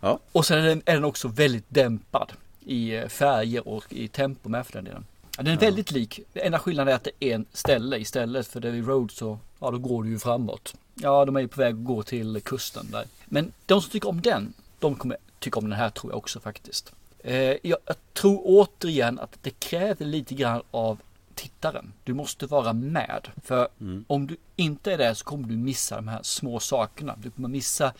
Ja. 0.00 0.18
Och 0.32 0.46
sen 0.46 0.58
är 0.58 0.62
den, 0.62 0.82
är 0.84 0.94
den 0.94 1.04
också 1.04 1.28
väldigt 1.28 1.64
dämpad 1.68 2.32
i 2.64 2.94
eh, 2.94 3.08
färger 3.08 3.68
och 3.68 3.92
i 3.92 4.08
tempo 4.08 4.48
med 4.48 4.66
för 4.66 4.72
den 4.72 4.84
delen. 4.84 5.04
Ja, 5.36 5.42
Den 5.42 5.52
är 5.54 5.58
väldigt 5.60 5.90
lik. 5.90 6.20
Det 6.32 6.46
enda 6.46 6.58
skillnaden 6.58 6.92
är 6.92 6.96
att 6.96 7.04
det 7.04 7.30
är 7.30 7.34
en 7.34 7.46
ställe 7.52 7.98
istället 7.98 8.46
för 8.46 8.60
där 8.60 8.70
vid 8.70 8.86
Road 8.86 9.10
så, 9.10 9.38
ja 9.58 9.70
då 9.70 9.78
går 9.78 10.02
du 10.02 10.10
ju 10.10 10.18
framåt. 10.18 10.74
Ja, 10.94 11.24
de 11.24 11.36
är 11.36 11.40
ju 11.40 11.48
på 11.48 11.60
väg 11.60 11.74
att 11.74 11.84
gå 11.84 12.02
till 12.02 12.40
kusten 12.44 12.90
där. 12.90 13.04
Men 13.26 13.52
de 13.66 13.82
som 13.82 13.90
tycker 13.90 14.08
om 14.08 14.20
den, 14.20 14.52
de 14.78 14.94
kommer 14.94 15.16
tycka 15.38 15.58
om 15.58 15.68
den 15.70 15.78
här 15.78 15.90
tror 15.90 16.12
jag 16.12 16.18
också 16.18 16.40
faktiskt. 16.40 16.92
Eh, 17.18 17.56
jag, 17.62 17.78
tror 18.12 18.40
återigen 18.44 19.18
att 19.18 19.38
det 19.42 19.50
kräver 19.50 20.04
lite 20.04 20.34
grann 20.34 20.62
av 20.70 20.98
tittaren. 21.34 21.92
Du 22.04 22.14
måste 22.14 22.46
vara 22.46 22.72
med. 22.72 23.28
För 23.44 23.68
om 24.06 24.26
du 24.26 24.36
inte 24.56 24.92
är 24.92 24.98
det 24.98 25.14
så 25.14 25.24
kommer 25.24 25.48
du 25.48 25.56
missa 25.56 25.96
de 25.96 26.08
här 26.08 26.22
små 26.22 26.60
sakerna. 26.60 27.14
Du 27.18 27.30
kommer 27.30 27.48
missa 27.48 27.92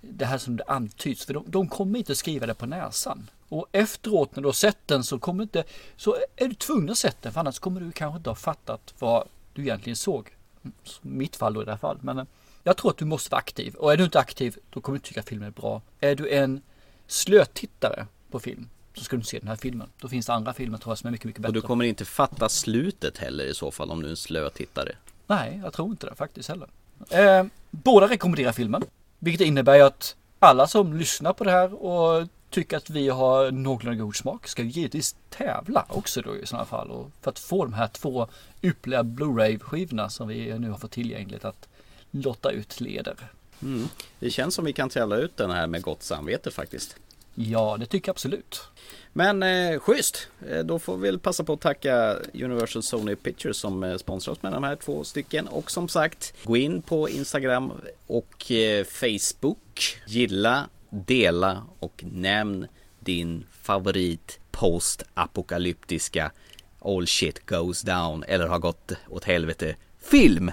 det 0.00 0.24
här 0.24 0.38
som 0.38 0.56
det 0.56 0.64
antyds. 0.64 1.24
För 1.24 1.34
de, 1.34 1.44
de 1.46 1.68
kommer 1.68 1.98
inte 1.98 2.14
skriva 2.14 2.46
det 2.46 2.54
på 2.54 2.66
näsan. 2.66 3.30
Och 3.48 3.66
efteråt 3.72 4.36
när 4.36 4.42
du 4.42 4.48
har 4.48 4.52
sett 4.52 4.78
den 4.86 5.04
så 5.04 5.18
kommer 5.18 5.42
inte, 5.42 5.64
så 5.96 6.16
är 6.36 6.48
du 6.48 6.54
tvungen 6.54 6.90
att 6.90 6.98
se 6.98 7.10
den. 7.22 7.32
För 7.32 7.40
annars 7.40 7.58
kommer 7.58 7.80
du 7.80 7.92
kanske 7.92 8.16
inte 8.16 8.30
ha 8.30 8.34
fattat 8.34 8.94
vad 8.98 9.28
du 9.54 9.62
egentligen 9.62 9.96
såg. 9.96 10.36
Mm, 10.62 10.72
så 10.84 11.00
Mitt 11.02 11.36
fall 11.36 11.54
då 11.54 11.62
i 11.62 11.64
det 11.64 11.70
här 11.70 11.78
fallet. 11.78 12.02
Men 12.02 12.18
eh, 12.18 12.24
jag 12.62 12.76
tror 12.76 12.90
att 12.90 12.96
du 12.96 13.04
måste 13.04 13.30
vara 13.30 13.38
aktiv. 13.38 13.74
Och 13.74 13.92
är 13.92 13.96
du 13.96 14.04
inte 14.04 14.18
aktiv 14.18 14.58
då 14.70 14.80
kommer 14.80 14.98
du 14.98 15.04
tycka 15.04 15.20
att 15.20 15.28
filmen 15.28 15.48
är 15.48 15.52
bra. 15.52 15.82
Är 16.00 16.14
du 16.14 16.30
en 16.30 16.62
slötittare 17.06 18.06
på 18.30 18.40
film 18.40 18.68
så 18.94 19.04
ska 19.04 19.16
du 19.16 19.20
inte 19.20 19.30
se 19.30 19.38
den 19.38 19.48
här 19.48 19.56
filmen. 19.56 19.88
Då 20.00 20.08
finns 20.08 20.26
det 20.26 20.32
andra 20.32 20.52
filmer 20.52 20.78
tror 20.78 20.90
jag 20.90 20.98
som 20.98 21.06
är 21.06 21.10
mycket, 21.10 21.26
mycket 21.26 21.42
bättre. 21.42 21.48
Och 21.48 21.54
du 21.54 21.60
kommer 21.60 21.84
inte 21.84 22.04
fatta 22.04 22.48
slutet 22.48 23.18
heller 23.18 23.44
i 23.44 23.54
så 23.54 23.70
fall 23.70 23.90
om 23.90 24.00
du 24.00 24.06
är 24.06 24.10
en 24.10 24.16
slö 24.16 24.50
tittare. 24.50 24.92
Nej, 25.26 25.60
jag 25.64 25.72
tror 25.72 25.90
inte 25.90 26.06
det 26.06 26.14
faktiskt 26.14 26.48
heller. 26.48 26.68
Eh, 27.10 27.46
båda 27.70 28.08
rekommenderar 28.08 28.52
filmen. 28.52 28.84
Vilket 29.18 29.46
innebär 29.46 29.80
att 29.80 30.16
alla 30.38 30.66
som 30.66 30.96
lyssnar 30.96 31.32
på 31.32 31.44
det 31.44 31.50
här 31.50 31.84
och 31.84 32.28
tycker 32.50 32.76
att 32.76 32.90
vi 32.90 33.08
har 33.08 33.50
någorlunda 33.50 34.04
god 34.04 34.16
smak 34.16 34.48
ska 34.48 34.62
ju 34.62 34.68
givetvis 34.68 35.16
tävla 35.30 35.86
också 35.88 36.22
då 36.22 36.36
i 36.36 36.46
sådana 36.46 36.64
fall. 36.64 36.90
Och 36.90 37.10
för 37.20 37.30
att 37.30 37.38
få 37.38 37.64
de 37.64 37.72
här 37.72 37.88
två 37.88 38.28
ypperliga 38.62 39.02
Blu-ray 39.02 39.58
skivorna 39.58 40.10
som 40.10 40.28
vi 40.28 40.58
nu 40.58 40.70
har 40.70 40.78
fått 40.78 40.90
tillgängligt 40.90 41.44
att 41.44 41.68
lotta 42.10 42.50
ut 42.50 42.80
leder. 42.80 43.16
Mm. 43.62 43.88
Det 44.18 44.30
känns 44.30 44.54
som 44.54 44.64
vi 44.64 44.72
kan 44.72 44.88
tävla 44.88 45.16
ut 45.16 45.36
den 45.36 45.50
här 45.50 45.66
med 45.66 45.82
gott 45.82 46.02
samvete 46.02 46.50
faktiskt. 46.50 46.96
Ja, 47.40 47.76
det 47.80 47.86
tycker 47.86 48.08
jag 48.08 48.14
absolut. 48.14 48.60
Men 49.12 49.42
eh, 49.42 49.78
schysst! 49.78 50.28
Eh, 50.50 50.58
då 50.58 50.78
får 50.78 50.96
vi 50.96 51.08
väl 51.08 51.18
passa 51.18 51.44
på 51.44 51.52
att 51.52 51.60
tacka 51.60 52.16
Universal 52.34 52.82
Sony 52.82 53.16
Pictures 53.16 53.56
som 53.56 53.84
eh, 53.84 53.96
sponsrar 53.96 54.32
oss 54.32 54.42
med 54.42 54.52
de 54.52 54.64
här 54.64 54.76
två 54.76 55.04
stycken. 55.04 55.48
Och 55.48 55.70
som 55.70 55.88
sagt, 55.88 56.34
gå 56.44 56.56
in 56.56 56.82
på 56.82 57.08
Instagram 57.08 57.72
och 58.06 58.50
eh, 58.50 58.84
Facebook. 58.84 59.98
Gilla, 60.06 60.68
dela 60.90 61.62
och 61.78 62.04
nämn 62.12 62.66
din 63.00 63.44
favorit 63.62 64.38
postapokalyptiska 64.50 66.32
All 66.80 67.06
shit 67.06 67.46
goes 67.46 67.82
down 67.82 68.24
eller 68.28 68.46
har 68.46 68.58
gått 68.58 68.92
åt 69.08 69.24
helvete 69.24 69.76
film. 70.00 70.50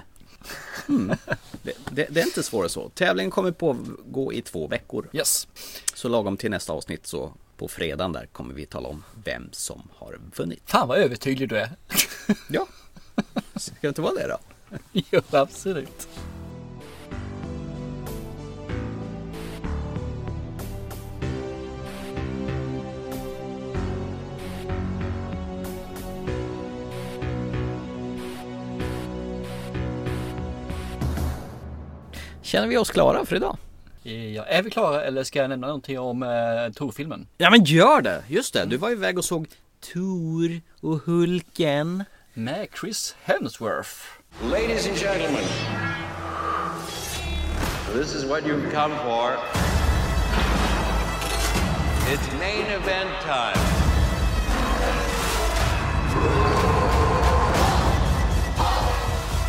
Mm. 0.88 1.16
Det, 1.62 1.72
det, 1.90 2.06
det 2.10 2.20
är 2.20 2.26
inte 2.26 2.42
svårare 2.42 2.68
så. 2.68 2.88
Tävlingen 2.88 3.30
kommer 3.30 3.50
på 3.50 3.76
gå 4.06 4.32
i 4.32 4.42
två 4.42 4.66
veckor. 4.66 5.08
Yes. 5.12 5.48
Så 5.94 6.08
lagom 6.08 6.36
till 6.36 6.50
nästa 6.50 6.72
avsnitt 6.72 7.06
så 7.06 7.32
på 7.56 7.68
fredagen 7.68 8.12
där 8.12 8.26
kommer 8.26 8.54
vi 8.54 8.66
tala 8.66 8.88
om 8.88 9.04
vem 9.24 9.48
som 9.52 9.88
har 9.94 10.18
vunnit. 10.36 10.62
Fan 10.64 10.88
vad 10.88 10.98
övertydlig 10.98 11.48
du 11.48 11.58
är. 11.58 11.70
Ja, 12.48 12.66
ska 13.56 13.74
det 13.80 13.88
inte 13.88 14.02
vara 14.02 14.14
det 14.14 14.26
då? 14.28 14.38
jo, 15.10 15.20
absolut. 15.30 16.08
Känner 32.46 32.66
vi 32.66 32.76
oss 32.76 32.90
klara 32.90 33.24
för 33.24 33.36
idag? 33.36 33.56
Ja, 34.02 34.44
är 34.44 34.62
vi 34.62 34.70
klara 34.70 35.04
eller 35.04 35.24
ska 35.24 35.38
jag 35.38 35.48
nämna 35.48 35.66
någonting 35.66 35.98
om 35.98 36.22
eh, 36.22 36.72
Tor-filmen? 36.74 37.26
Ja 37.38 37.50
men 37.50 37.64
gör 37.64 38.00
det! 38.00 38.24
Just 38.28 38.54
det, 38.54 38.64
du 38.64 38.76
var 38.76 38.90
iväg 38.90 39.18
och 39.18 39.24
såg 39.24 39.46
Tor 39.92 40.60
och 40.80 40.98
Hulken. 40.98 42.04
Med 42.34 42.68
Chris 42.80 43.16
Hemsworth. 43.22 43.90
Ladies 44.42 44.88
and 44.88 44.96
gentlemen, 44.96 45.44
this 47.94 48.14
is 48.14 48.24
what 48.24 48.44
you've 48.44 48.70
come 48.72 48.94
for. 48.96 49.32
It's 52.12 52.38
main 52.38 52.66
event 52.66 53.10
time. 53.22 53.58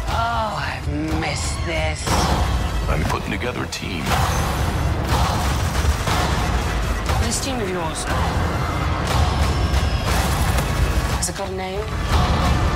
Oh, 0.09 0.63
I've 0.69 1.19
missed 1.19 1.65
this. 1.65 2.56
I'm 2.89 3.03
putting 3.03 3.31
together 3.31 3.63
a 3.63 3.67
team. 3.67 4.03
This 7.21 7.43
team 7.43 7.59
of 7.59 7.69
yours. 7.69 8.05
Has 11.15 11.27
it 11.27 11.35
got 11.35 11.49
a 11.49 11.55
name? 11.55 12.66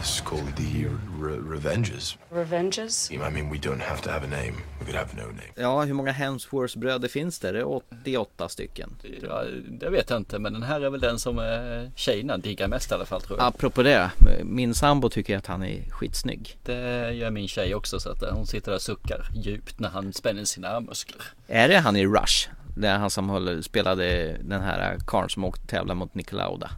It's 0.00 0.20
called 0.24 0.56
the 0.56 0.88
Re- 1.20 1.38
Revenges. 1.38 2.16
Revenges? 2.30 3.10
I 3.12 3.16
mean, 3.18 3.50
we 3.50 3.58
don't 3.58 3.80
have 3.82 4.00
to 4.02 4.10
have 4.10 4.24
a 4.24 4.30
name. 4.30 4.52
We 4.78 4.84
could 4.86 4.94
have 4.94 5.14
no 5.16 5.26
name. 5.26 5.52
Ja, 5.54 5.82
hur 5.82 5.94
många 5.94 6.12
Hemsworth-bröder 6.12 7.08
finns 7.08 7.38
det? 7.38 7.52
Det 7.52 7.58
är 7.58 7.64
88 7.64 8.48
stycken. 8.48 8.96
Ja, 9.22 9.44
det 9.68 9.90
vet 9.90 10.10
jag 10.10 10.16
inte 10.16 10.38
men 10.38 10.52
den 10.52 10.62
här 10.62 10.80
är 10.80 10.90
väl 10.90 11.00
den 11.00 11.18
som 11.18 11.38
eh, 11.38 11.90
tjejerna 11.96 12.36
diggar 12.38 12.68
mest 12.68 12.90
i 12.90 12.94
alla 12.94 13.04
fall 13.04 13.20
tror 13.20 13.38
jag. 13.38 13.46
Apropå 13.46 13.82
det, 13.82 14.10
min 14.44 14.74
sambo 14.74 15.08
tycker 15.08 15.38
att 15.38 15.46
han 15.46 15.62
är 15.62 15.90
skitsnygg. 15.90 16.58
Det 16.62 17.12
gör 17.12 17.30
min 17.30 17.48
tjej 17.48 17.74
också 17.74 18.00
så 18.00 18.10
att 18.10 18.22
eh, 18.22 18.32
hon 18.32 18.46
sitter 18.46 18.70
där 18.70 18.76
och 18.76 18.82
suckar 18.82 19.28
djupt 19.34 19.78
när 19.80 19.88
han 19.88 20.12
spänner 20.12 20.44
sina 20.44 20.68
armmuskler. 20.68 21.22
Är 21.46 21.68
det 21.68 21.78
han 21.78 21.96
i 21.96 22.06
Rush? 22.06 22.48
Det 22.76 22.88
är 22.88 22.98
han 22.98 23.10
som 23.10 23.28
håller, 23.28 23.62
spelade 23.62 24.36
den 24.42 24.60
här 24.60 24.98
karln 25.06 25.28
som 25.28 25.44
åkte 25.44 25.66
tävla 25.66 25.94
mot 25.94 26.14
Nick 26.14 26.32
Lauda. 26.32 26.70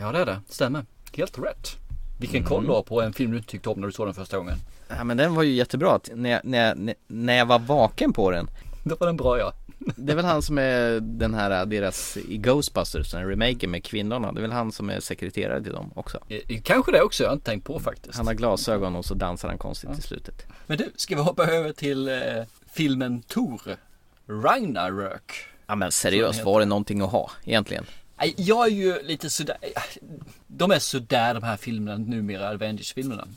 Ja 0.00 0.12
det 0.12 0.18
är 0.18 0.26
det, 0.26 0.40
stämmer. 0.48 0.84
Helt 1.16 1.38
rätt. 1.38 1.76
Vilken 2.20 2.44
koll 2.44 2.66
du 2.66 2.72
har 2.72 2.82
på 2.82 3.02
en 3.02 3.12
film 3.12 3.30
du 3.30 3.36
inte 3.36 3.50
tyckte 3.50 3.68
om 3.68 3.80
när 3.80 3.86
du 3.86 3.92
såg 3.92 4.06
den 4.06 4.14
första 4.14 4.36
gången. 4.38 4.58
Ja 4.88 5.04
men 5.04 5.16
den 5.16 5.34
var 5.34 5.42
ju 5.42 5.52
jättebra, 5.52 6.00
när 6.14 6.30
jag, 6.30 6.40
när, 6.44 6.68
jag, 6.68 6.94
när 7.06 7.36
jag 7.36 7.46
var 7.46 7.58
vaken 7.58 8.12
på 8.12 8.30
den 8.30 8.50
Då 8.84 8.96
var 9.00 9.06
den 9.06 9.16
bra 9.16 9.38
ja. 9.38 9.52
Det 9.96 10.12
är 10.12 10.16
väl 10.16 10.24
han 10.24 10.42
som 10.42 10.58
är 10.58 11.00
den 11.00 11.34
här, 11.34 11.66
deras, 11.66 12.16
i 12.16 12.36
Ghostbusters, 12.36 13.10
den 13.10 13.28
remaken 13.28 13.70
med 13.70 13.84
kvinnorna 13.84 14.32
Det 14.32 14.38
är 14.38 14.42
väl 14.42 14.52
han 14.52 14.72
som 14.72 14.90
är 14.90 15.00
sekreterare 15.00 15.62
till 15.62 15.72
dem 15.72 15.92
också 15.94 16.18
Eh, 16.28 16.60
Kanske 16.62 16.92
det 16.92 17.02
också, 17.02 17.22
jag 17.22 17.30
har 17.30 17.34
inte 17.34 17.50
tänkt 17.50 17.64
på 17.64 17.80
faktiskt. 17.80 18.16
Han 18.16 18.26
har 18.26 18.34
glasögon 18.34 18.96
och 18.96 19.04
så 19.04 19.14
dansar 19.14 19.48
han 19.48 19.58
konstigt 19.58 19.98
i 19.98 20.02
slutet 20.02 20.46
Men 20.66 20.78
du, 20.78 20.92
ska 20.96 21.16
vi 21.16 21.22
hoppa 21.22 21.46
över 21.46 21.72
till 21.72 22.08
eh, 22.08 22.14
filmen 22.72 23.22
Tor? 23.22 23.60
Ragnarök. 24.28 25.32
Ja 25.66 25.74
men 25.74 25.92
seriöst, 25.92 26.44
var 26.44 26.60
det 26.60 26.66
någonting 26.66 27.00
att 27.00 27.10
ha 27.10 27.30
egentligen? 27.44 27.84
Jag 28.36 28.66
är 28.66 28.70
ju 28.70 29.02
lite 29.02 29.30
sådär, 29.30 29.56
de 30.46 30.70
är 30.70 30.78
sådär 30.78 31.34
de 31.34 31.42
här 31.42 31.56
filmerna 31.56 31.98
numera, 31.98 32.48
Avengers-filmerna. 32.48 33.28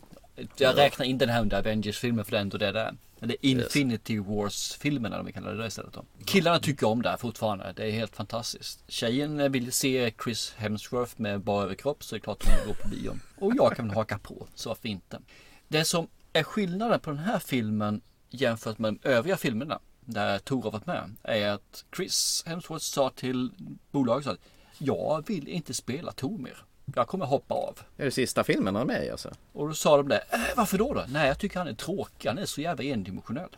Jag 0.58 0.78
räknar 0.78 1.06
in 1.06 1.18
den 1.18 1.30
här 1.30 1.42
under 1.42 1.58
Avengers-filmen 1.58 2.26
för 2.26 2.32
det 2.32 2.38
är 2.38 2.42
ändå 2.42 2.58
det 2.58 2.72
det 2.72 2.80
är. 2.80 2.96
Eller 3.22 3.38
Infinity 3.42 4.20
Wars-filmerna 4.20 5.20
om 5.20 5.26
vi 5.26 5.32
kallar 5.32 5.52
det 5.52 5.62
det 5.62 5.68
istället 5.68 5.94
då. 5.94 6.06
Killarna 6.26 6.60
tycker 6.60 6.88
om 6.88 7.02
det 7.02 7.10
här 7.10 7.18
fortfarande, 7.18 7.74
det 7.76 7.86
är 7.86 7.92
helt 7.92 8.16
fantastiskt. 8.16 8.84
Tjejen 8.88 9.52
vill 9.52 9.72
se 9.72 10.14
Chris 10.24 10.54
Hemsworth 10.58 11.14
med 11.18 11.42
bara 11.42 11.64
överkropp 11.64 12.04
så 12.04 12.16
det 12.16 12.20
är 12.20 12.22
klart 12.22 12.46
hon 12.46 12.68
går 12.68 12.74
på 12.74 12.88
bio. 12.88 13.20
Och 13.36 13.54
jag 13.56 13.76
kan 13.76 13.88
väl 13.88 13.96
haka 13.96 14.18
på, 14.18 14.48
så 14.56 14.70
varför 14.70 14.90
inte? 14.90 15.20
Det 15.68 15.86
som 15.86 16.08
är 16.34 16.44
skillnaden 16.44 17.00
på 17.00 17.10
den 17.10 17.20
här 17.20 17.40
filmen 17.40 18.02
jämfört 18.30 18.78
med 18.78 18.94
de 18.94 19.10
övriga 19.10 19.38
filmerna 19.38 19.80
där 20.06 20.40
Tor 20.40 20.62
har 20.62 20.72
varit 20.72 20.86
med 20.86 21.16
är 21.24 21.50
att 21.50 21.86
Chris 21.96 22.44
Hemsworth 22.48 22.84
sa 22.84 23.10
till 23.10 23.52
bolaget 23.92 24.24
så 24.26 24.32
att 24.32 24.40
jag 24.78 25.28
vill 25.28 25.48
inte 25.48 25.74
spela 25.74 26.12
Tor 26.12 26.38
mer. 26.38 26.58
Jag 26.96 27.08
kommer 27.08 27.26
hoppa 27.26 27.56
av. 27.56 27.80
Är 27.98 28.06
det 28.06 28.12
sista 28.12 28.44
filmen 28.44 28.76
han 28.76 28.90
är 28.90 28.94
med 28.94 29.06
i 29.06 29.10
alltså? 29.10 29.32
Och 29.54 29.68
då 29.68 29.74
sa 29.74 29.98
de 29.98 30.08
det. 30.08 30.24
Äh, 30.30 30.40
varför 30.56 30.78
då, 30.78 30.94
då? 30.94 31.04
Nej, 31.08 31.28
jag 31.28 31.40
tycker 31.40 31.58
han 31.58 31.68
är 31.68 31.74
tråkig. 31.74 32.30
Han 32.30 32.38
är 32.38 32.46
så 32.46 32.62
jävla 32.62 32.84
endimensionell. 32.84 33.50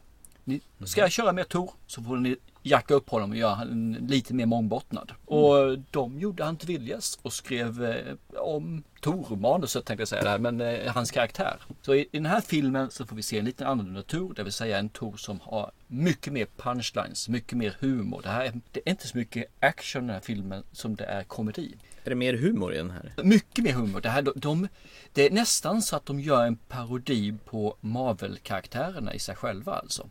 Ni, 0.43 0.61
ska 0.86 1.01
jag 1.01 1.11
köra 1.11 1.32
med 1.32 1.49
Tor 1.49 1.72
så 1.88 2.03
får 2.03 2.18
ni 2.18 2.38
jacka 2.66 2.93
upp 2.93 3.09
honom 3.09 3.32
och 3.32 3.38
göra 3.38 3.53
han 3.53 3.93
lite 3.93 4.34
mer 4.34 4.45
mångbottnad. 4.45 5.11
Och 5.26 5.80
de 5.91 6.20
gjorde 6.20 6.43
han 6.43 6.57
till 6.57 6.68
viljes 6.68 7.20
och 7.22 7.34
skrev 7.34 7.86
eh, 7.86 8.16
om 8.38 8.84
Tor-manuset 9.01 9.86
tänkte 9.86 10.01
jag 10.01 10.07
säga 10.07 10.24
där, 10.24 10.39
men 10.39 10.61
eh, 10.61 10.93
hans 10.93 11.11
karaktär. 11.11 11.57
Så 11.82 11.95
i, 11.95 11.99
i 11.99 12.07
den 12.11 12.26
här 12.26 12.41
filmen 12.41 12.91
så 12.91 13.05
får 13.05 13.16
vi 13.16 13.24
se 13.24 13.39
en 13.39 13.45
lite 13.45 13.68
annorlunda 13.68 14.01
Tor, 14.01 14.34
det 14.34 14.43
vill 14.43 14.53
säga 14.53 14.80
en 14.80 14.89
Tor 14.89 15.18
som 15.18 15.39
har 15.43 15.72
mycket 15.88 16.34
mer 16.34 16.47
punchlines, 16.57 17.30
mycket 17.30 17.57
mer 17.57 17.78
humor. 17.80 18.22
Det 18.24 18.30
här 18.30 18.45
är, 18.45 18.53
det 18.72 18.82
är 18.86 18.89
inte 18.89 19.07
så 19.07 19.18
mycket 19.18 19.45
action 19.59 20.03
i 20.03 20.07
den 20.07 20.13
här 20.13 20.22
filmen 20.22 20.63
som 20.72 20.95
det 20.95 21.05
är 21.05 21.24
komedi. 21.24 21.76
Är 22.03 22.09
det 22.09 22.16
mer 22.16 22.34
humor 22.34 22.74
i 22.74 22.78
den 22.78 22.91
här? 22.91 23.13
Mycket 23.24 23.63
mer 23.63 23.74
humor. 23.74 24.01
Det, 24.01 24.09
här, 24.09 24.22
de, 24.22 24.32
de, 24.36 24.68
det 25.13 25.26
är 25.26 25.32
nästan 25.32 25.82
så 25.82 25.95
att 25.95 26.05
de 26.05 26.20
gör 26.20 26.45
en 26.45 26.55
parodi 26.55 27.34
på 27.45 27.78
Marvel-karaktärerna 27.82 29.13
i 29.13 29.20
sig 29.20 29.36
själva 29.36 29.74
alltså. 29.74 30.09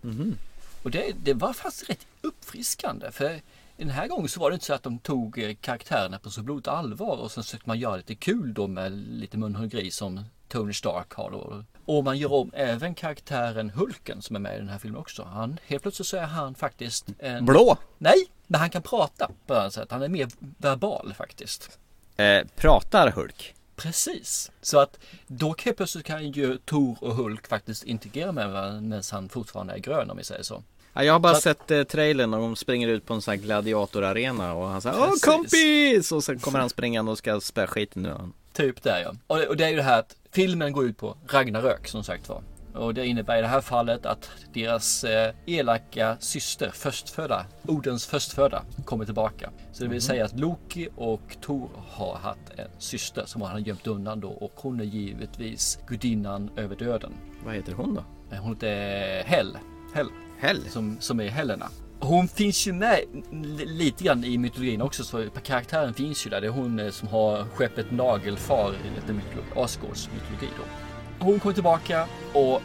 Och 0.85 0.91
det, 0.91 1.15
det 1.23 1.35
var 1.35 1.53
faktiskt 1.53 1.91
rätt 1.91 2.07
uppfriskande. 2.21 3.11
För 3.11 3.41
den 3.77 3.91
här 3.91 4.09
gången 4.09 4.29
så 4.29 4.41
var 4.41 4.51
det 4.51 4.55
inte 4.55 4.67
så 4.67 4.75
att 4.75 4.83
de 4.83 4.99
tog 4.99 5.39
eh, 5.39 5.55
karaktärerna 5.61 6.19
på 6.19 6.31
så 6.31 6.43
blodigt 6.43 6.69
allvar 6.69 7.17
och 7.17 7.33
sen 7.33 7.45
försökte 7.45 7.69
man 7.69 7.79
göra 7.79 7.97
lite 7.97 8.15
kul 8.15 8.55
då 8.55 8.67
med 8.67 8.93
lite 8.93 9.39
munhuggeri 9.39 9.91
som 9.91 10.25
Tony 10.49 10.73
Stark 10.73 11.13
har 11.13 11.31
då. 11.31 11.65
Och 11.85 12.05
man 12.05 12.19
gör 12.19 12.33
om 12.33 12.51
även 12.55 12.95
karaktären 12.95 13.71
Hulken 13.71 14.23
som 14.23 14.37
är 14.37 14.41
med 14.41 14.55
i 14.55 14.59
den 14.59 14.69
här 14.69 14.79
filmen 14.79 15.01
också. 15.01 15.23
Han, 15.23 15.59
helt 15.67 15.83
plötsligt 15.83 16.09
så 16.09 16.17
är 16.17 16.27
han 16.27 16.55
faktiskt 16.55 17.07
en... 17.19 17.45
Blå? 17.45 17.77
Nej, 17.99 18.27
men 18.47 18.61
han 18.61 18.71
kan 18.71 18.83
prata 18.83 19.31
på 19.47 19.55
ett 19.55 19.73
sätt. 19.73 19.91
Han 19.91 20.03
är 20.03 20.09
mer 20.09 20.29
verbal 20.39 21.15
faktiskt. 21.17 21.79
Eh, 22.17 22.47
pratar 22.57 23.11
Hulk? 23.11 23.55
Precis. 23.77 24.51
Så 24.63 24.79
att 24.79 24.99
då 25.27 25.55
helt 25.65 25.77
plötsligt 25.77 26.05
kan 26.05 26.31
ju 26.31 26.59
Tor 26.59 26.97
och 27.01 27.15
Hulk 27.15 27.47
faktiskt 27.49 27.85
integrera 27.85 28.33
med 28.33 28.51
varandra 28.51 28.81
medan 28.81 29.03
han 29.11 29.29
fortfarande 29.29 29.73
är 29.73 29.79
grön 29.79 30.11
om 30.11 30.17
vi 30.17 30.25
säger 30.25 30.43
så. 30.43 30.63
Ja, 30.95 31.03
jag 31.05 31.13
har 31.13 31.21
bara 31.21 31.35
Så 31.35 31.41
sett 31.41 31.71
eh, 31.71 31.83
trailern 31.83 32.35
och 32.35 32.41
de 32.41 32.57
springer 32.57 32.89
ut 32.89 33.07
på 33.07 33.15
en 33.15 33.23
sån 33.23 33.33
här 33.33 33.39
gladiatorarena 33.39 34.55
och 34.55 34.69
han 34.69 34.81
säger 34.83 34.97
Åh 35.01 35.13
kompis! 35.23 36.13
Och 36.13 36.25
sen 36.25 36.39
kommer 36.39 36.59
han 36.59 36.71
springande 36.71 37.11
och 37.13 37.19
ska 37.19 37.41
spöa 37.41 37.67
skiten 37.67 38.07
ur 38.07 38.11
honom. 38.11 38.33
Typ 38.53 38.83
där 38.83 39.01
ja. 39.01 39.15
Och 39.27 39.37
det, 39.39 39.47
och 39.49 39.57
det 39.57 39.65
är 39.65 39.69
ju 39.71 39.77
det 39.77 39.83
här 39.83 39.99
att 39.99 40.17
filmen 40.33 40.73
går 40.73 40.85
ut 40.85 40.99
på 40.99 41.17
Ragnarök 41.29 41.89
som 41.89 42.05
sagt 42.05 42.29
var. 42.29 42.43
Och 42.75 42.95
det 42.95 43.07
innebär 43.07 43.39
i 43.39 43.41
det 43.41 43.47
här 43.47 43.61
fallet 43.61 44.07
att 44.07 44.31
deras 44.55 45.05
eh, 45.05 45.35
elaka 45.47 46.17
syster, 46.21 46.71
förstfödda, 46.75 47.47
Odens 47.67 48.07
förstfödda, 48.07 48.63
kommer 48.85 49.05
tillbaka. 49.05 49.51
Så 49.73 49.83
det 49.83 49.89
vill 49.89 49.97
Mhm. 49.97 50.01
säga 50.01 50.25
att 50.25 50.39
Loki 50.41 50.89
och 50.97 51.37
Tor 51.41 51.69
har 51.91 52.17
haft 52.17 52.41
en 52.57 52.69
syster 52.79 53.23
som 53.27 53.43
han 53.43 53.51
har 53.53 53.59
gömt 53.59 53.87
undan 53.87 54.21
då 54.21 54.29
och 54.29 54.53
hon 54.57 54.81
är 54.81 54.85
givetvis 54.85 55.79
gudinnan 55.87 56.51
över 56.57 56.77
döden. 56.77 57.13
Vad 57.45 57.55
heter 57.55 57.73
hon 57.73 57.95
då? 57.95 58.05
Hon 58.37 58.55
heter 58.55 59.23
Hell. 59.25 59.59
Hell. 59.95 60.09
Hell? 60.39 60.61
Som, 60.69 60.97
som 61.01 61.21
är 61.21 61.29
Helena. 61.29 61.69
Hon 62.01 62.29
finns 62.29 62.67
ju 62.67 62.73
med 62.73 63.01
li- 63.33 63.67
lite 63.67 64.05
grann 64.05 64.25
i 64.25 64.39
mytologin 64.39 64.83
också 64.83 65.05
så 65.05 65.25
karaktären 65.45 65.95
finns 65.95 66.27
ju 66.27 66.31
där. 66.31 66.41
Det 66.41 66.47
är 66.47 66.51
hon 66.51 66.79
eh, 66.79 66.91
som 66.91 67.09
har 67.09 67.45
skeppet 67.55 67.91
Nagelfar 67.91 68.75
i 68.85 69.13
mytologi, 69.13 69.49
Asgårds 69.57 70.09
mytologi 70.15 70.49
då. 70.59 70.65
Hon 71.25 71.41
kommer 71.41 71.55
tillbaka 71.55 72.07
och 72.35 72.63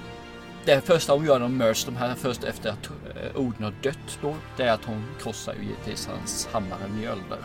det 0.66 0.82
första 0.82 1.14
hon 1.14 1.26
gör 1.26 1.34
när 1.34 1.46
de 1.46 1.58
möts 1.58 1.86
de 1.86 1.96
här 1.96 2.16
först 2.16 2.44
efter 2.44 2.70
att 2.70 2.86
eh, 2.86 3.36
Oden 3.42 3.64
har 3.64 3.74
dött 3.84 4.20
då, 4.22 4.36
det 4.58 4.64
är 4.64 4.72
att 4.74 4.86
hon 4.86 5.04
krossar 5.22 5.54
ju 5.54 5.64
givetvis 5.64 6.08
hans 6.08 6.48
hammare 6.52 6.88
Mjölder. 6.98 7.38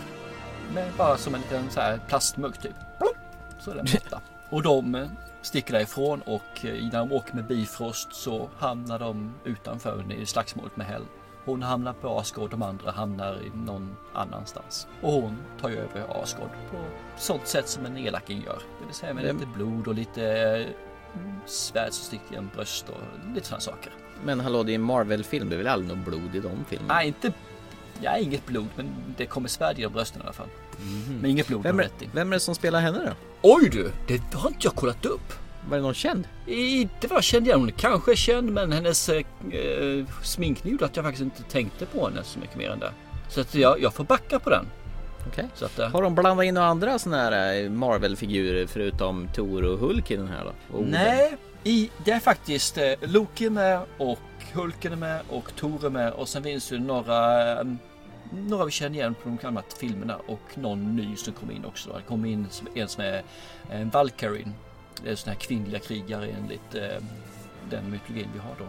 Med 0.74 0.90
bara 0.98 1.16
som 1.16 1.34
en 1.34 1.40
liten 1.40 1.70
så 1.70 1.80
här 1.80 2.00
plastmugg 2.08 2.62
typ. 2.62 2.74
Så 3.60 3.70
är 3.70 3.74
den 3.74 3.86
borta. 3.92 4.20
Och 4.50 4.62
de 4.62 4.94
eh, 4.94 5.06
sticker 5.44 5.72
därifrån 5.74 6.22
och 6.22 6.64
eh, 6.64 6.82
när 6.92 6.98
de 6.98 7.12
åker 7.12 7.34
med 7.34 7.44
Bifrost 7.46 8.14
så 8.14 8.48
hamnar 8.58 8.98
de 8.98 9.34
utanför 9.44 10.12
i 10.12 10.26
slagsmålet 10.26 10.76
med 10.76 10.86
Hell. 10.86 11.02
Hon 11.44 11.62
hamnar 11.62 11.92
på 11.92 12.18
Asgård, 12.18 12.50
de 12.50 12.62
andra 12.62 12.90
hamnar 12.90 13.38
någon 13.54 13.96
annanstans. 14.14 14.86
Och 15.00 15.12
hon 15.12 15.36
tar 15.60 15.68
ju 15.68 15.76
över 15.76 16.22
Asgård 16.22 16.50
på 16.70 16.76
sånt 17.16 17.46
sätt 17.46 17.68
som 17.68 17.86
en 17.86 17.96
elaking 17.96 18.42
gör. 18.42 18.58
Det 18.80 18.86
vill 18.86 18.94
säga 18.94 19.14
med 19.14 19.24
Det- 19.24 19.32
lite 19.32 19.46
blod 19.46 19.88
och 19.88 19.94
lite 19.94 20.24
eh, 20.28 20.66
svärd 21.46 21.92
som 21.92 22.04
sticker 22.04 22.30
genom 22.34 22.50
bröst 22.54 22.88
och 22.88 23.34
lite 23.34 23.46
sådana 23.46 23.60
saker. 23.60 23.92
Men 24.24 24.40
hallå, 24.40 24.62
det 24.62 24.72
är 24.72 24.74
en 24.74 24.82
Marvel-film, 24.82 25.48
det 25.48 25.54
är 25.54 25.58
väl 25.58 25.66
aldrig 25.68 25.96
något 25.98 26.06
blod 26.06 26.34
i 26.34 26.40
de 26.40 26.64
filmerna? 26.68 26.94
Nej, 26.94 27.06
inte... 27.06 27.32
Ja, 28.00 28.18
inget 28.18 28.46
blod, 28.46 28.66
men 28.76 28.94
det 29.16 29.26
kommer 29.26 29.48
svärd 29.48 29.78
genom 29.78 29.92
brösten 29.92 30.20
i 30.20 30.24
alla 30.24 30.32
fall. 30.32 30.48
Men 31.20 31.30
inget 31.30 31.46
blod 31.46 31.62
Vem 31.62 31.80
är, 31.80 31.88
vem 32.12 32.32
är 32.32 32.36
det 32.36 32.40
som 32.40 32.54
spelar 32.54 32.80
henne 32.80 32.98
då? 33.04 33.12
Oj 33.42 33.68
du! 33.68 33.92
Det 34.06 34.34
har 34.34 34.48
inte 34.48 34.66
jag 34.66 34.74
kollat 34.74 35.04
upp. 35.04 35.32
Var 35.68 35.76
det 35.76 35.82
någon 35.82 35.94
känd? 35.94 36.28
Inte 36.46 37.06
vad 37.06 37.16
jag 37.16 37.24
kände 37.24 37.48
igen. 37.48 37.60
Hon 37.60 37.68
är 37.68 37.72
kanske 37.72 38.16
känd 38.16 38.52
men 38.52 38.72
hennes 38.72 39.08
eh, 39.08 39.24
sminkning 40.22 40.72
gjorde 40.72 40.84
att 40.84 40.96
jag 40.96 41.04
faktiskt 41.04 41.22
inte 41.22 41.42
tänkte 41.42 41.86
på 41.86 42.08
henne 42.08 42.24
så 42.24 42.38
mycket 42.38 42.56
mer 42.56 42.70
än 42.70 42.78
det. 42.78 42.92
Så 43.28 43.40
att 43.40 43.54
jag, 43.54 43.82
jag 43.82 43.94
får 43.94 44.04
backa 44.04 44.38
på 44.38 44.50
den. 44.50 44.66
Så 45.54 45.64
att, 45.64 45.78
eh, 45.78 45.88
Har 45.88 46.02
de 46.02 46.14
blandat 46.14 46.44
in 46.44 46.54
några 46.54 46.66
andra 46.68 46.98
såna 46.98 47.16
här 47.16 47.62
eh, 47.62 47.70
Marvel-figurer 47.70 48.66
förutom 48.66 49.28
Thor 49.34 49.64
och 49.64 49.78
Hulk 49.78 50.10
i 50.10 50.16
den 50.16 50.28
här 50.28 50.44
då? 50.44 50.78
Oden? 50.78 50.90
nej, 50.90 51.36
i, 51.64 51.90
det 52.04 52.10
är 52.10 52.20
faktiskt 52.20 52.78
eh, 52.78 52.92
Loki 53.00 53.46
är 53.46 53.50
med 53.50 53.80
och 53.98 54.18
Hulken 54.54 54.92
är 54.92 54.96
med 54.96 55.22
och 55.28 55.56
Thor 55.56 55.86
är 55.86 55.90
med 55.90 56.12
och 56.12 56.28
sen 56.28 56.42
finns 56.42 56.68
det 56.68 56.78
några 56.78 57.50
eh, 57.60 57.66
några 58.32 58.64
vi 58.64 58.70
känner 58.70 58.94
igen 58.94 59.14
på 59.14 59.28
de 59.28 59.36
gamla 59.36 59.62
filmerna 59.80 60.16
och 60.16 60.58
någon 60.58 60.96
ny 60.96 61.16
som 61.16 61.32
kommer 61.32 61.52
in 61.52 61.64
också. 61.64 61.92
Det 61.92 62.02
kommer 62.02 62.28
in 62.28 62.46
en 62.74 62.88
som 62.88 63.04
är 63.04 63.22
en 63.70 63.90
Valkyrie. 63.90 64.52
Det 65.02 65.10
är 65.10 65.14
sådana 65.14 65.34
här 65.34 65.40
kvinnliga 65.40 65.78
krigare 65.80 66.26
enligt 66.26 66.74
eh, 66.74 67.04
den 67.70 67.90
mytologin 67.90 68.28
vi 68.34 68.38
har 68.38 68.56
då. 68.58 68.66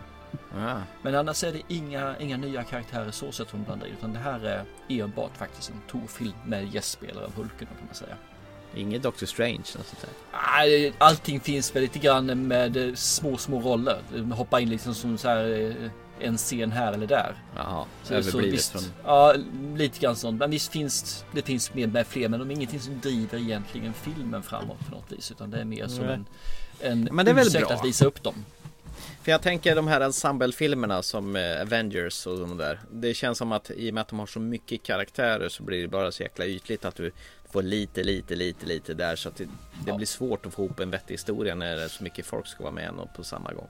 Ah. 0.59 0.81
Men 1.01 1.15
annars 1.15 1.43
är 1.43 1.51
det 1.51 1.61
inga, 1.67 2.17
inga 2.19 2.37
nya 2.37 2.63
karaktärer 2.63 3.11
så 3.11 3.31
sätt 3.31 3.49
som 3.49 3.63
blandar 3.63 3.87
in 3.87 3.93
utan 3.93 4.13
det 4.13 4.19
här 4.19 4.45
är 4.45 4.65
enbart 4.87 5.37
faktiskt 5.37 5.69
en 5.69 5.81
Tor-film 5.87 6.33
med 6.45 6.73
gästspelare 6.73 7.25
av 7.25 7.35
Hulken 7.35 7.67
kan 7.67 7.85
man 7.85 7.95
säga. 7.95 8.15
Inget 8.75 9.03
Doctor 9.03 9.25
Strange 9.27 9.57
och 9.59 9.85
sånt 9.85 10.01
där. 10.01 10.93
Allting 10.97 11.39
finns 11.39 11.75
väl 11.75 11.81
lite 11.81 11.99
grann 11.99 12.47
med 12.47 12.77
eh, 12.77 12.93
små, 12.93 13.37
små 13.37 13.59
roller. 13.59 13.99
De 14.13 14.31
hoppar 14.31 14.59
in 14.59 14.69
liksom 14.69 14.95
som 14.95 15.17
så 15.17 15.27
här 15.27 15.75
eh, 15.83 15.91
en 16.19 16.37
scen 16.37 16.71
här 16.71 16.93
eller 16.93 17.07
där. 17.07 17.35
Jaha, 17.55 17.85
Så, 18.03 18.07
så 18.07 18.13
överblivet 18.13 18.53
visst, 18.53 18.71
från... 18.71 18.83
Ja, 19.05 19.33
lite 19.75 19.99
grann 19.99 20.15
sånt. 20.15 20.39
Men 20.39 20.51
visst 20.51 20.71
finns 20.71 21.25
det 21.31 21.41
finns 21.41 21.73
med, 21.73 21.93
med 21.93 22.07
fler, 22.07 22.29
men 22.29 22.39
de 22.39 22.49
är 22.51 22.55
ingenting 22.55 22.79
som 22.79 22.99
driver 22.99 23.37
egentligen 23.37 23.93
filmen 23.93 24.43
framåt 24.43 24.79
på 24.89 24.95
något 24.95 25.11
vis. 25.11 25.31
Utan 25.31 25.51
det 25.51 25.59
är 25.59 25.65
mer 25.65 25.87
som 25.87 26.03
en, 26.05 26.25
en 26.79 27.09
Men 27.11 27.25
det 27.25 27.31
är 27.31 27.35
väl 27.35 27.51
bra. 27.51 27.73
att 27.73 27.85
visa 27.85 28.05
upp 28.05 28.23
dem. 28.23 28.45
För 29.25 29.31
jag 29.31 29.41
tänker 29.41 29.75
de 29.75 29.87
här 29.87 30.01
ensemblefilmerna 30.01 31.01
som 31.01 31.35
eh, 31.35 31.61
Avengers 31.61 32.27
och 32.27 32.39
de 32.39 32.57
där 32.57 32.79
Det 32.91 33.13
känns 33.13 33.37
som 33.37 33.51
att 33.51 33.71
i 33.71 33.89
och 33.89 33.93
med 33.93 34.01
att 34.01 34.07
de 34.07 34.19
har 34.19 34.25
så 34.25 34.39
mycket 34.39 34.83
karaktärer 34.83 35.49
så 35.49 35.63
blir 35.63 35.81
det 35.81 35.87
bara 35.87 36.11
så 36.11 36.23
jäkla 36.23 36.45
ytligt 36.45 36.85
att 36.85 36.95
du 36.95 37.11
får 37.51 37.61
lite, 37.61 38.03
lite, 38.03 38.35
lite, 38.35 38.65
lite 38.65 38.93
där 38.93 39.15
så 39.15 39.29
att 39.29 39.35
det, 39.35 39.47
det 39.85 39.93
blir 39.93 40.05
svårt 40.05 40.45
att 40.45 40.53
få 40.53 40.65
ihop 40.65 40.79
en 40.79 40.91
vettig 40.91 41.13
historia 41.13 41.55
när 41.55 41.75
det 41.75 41.83
är 41.83 41.87
så 41.87 42.03
mycket 42.03 42.25
folk 42.25 42.47
ska 42.47 42.63
vara 42.63 42.73
med 42.73 42.89
och 42.89 43.13
på 43.15 43.23
samma 43.23 43.53
gång. 43.53 43.67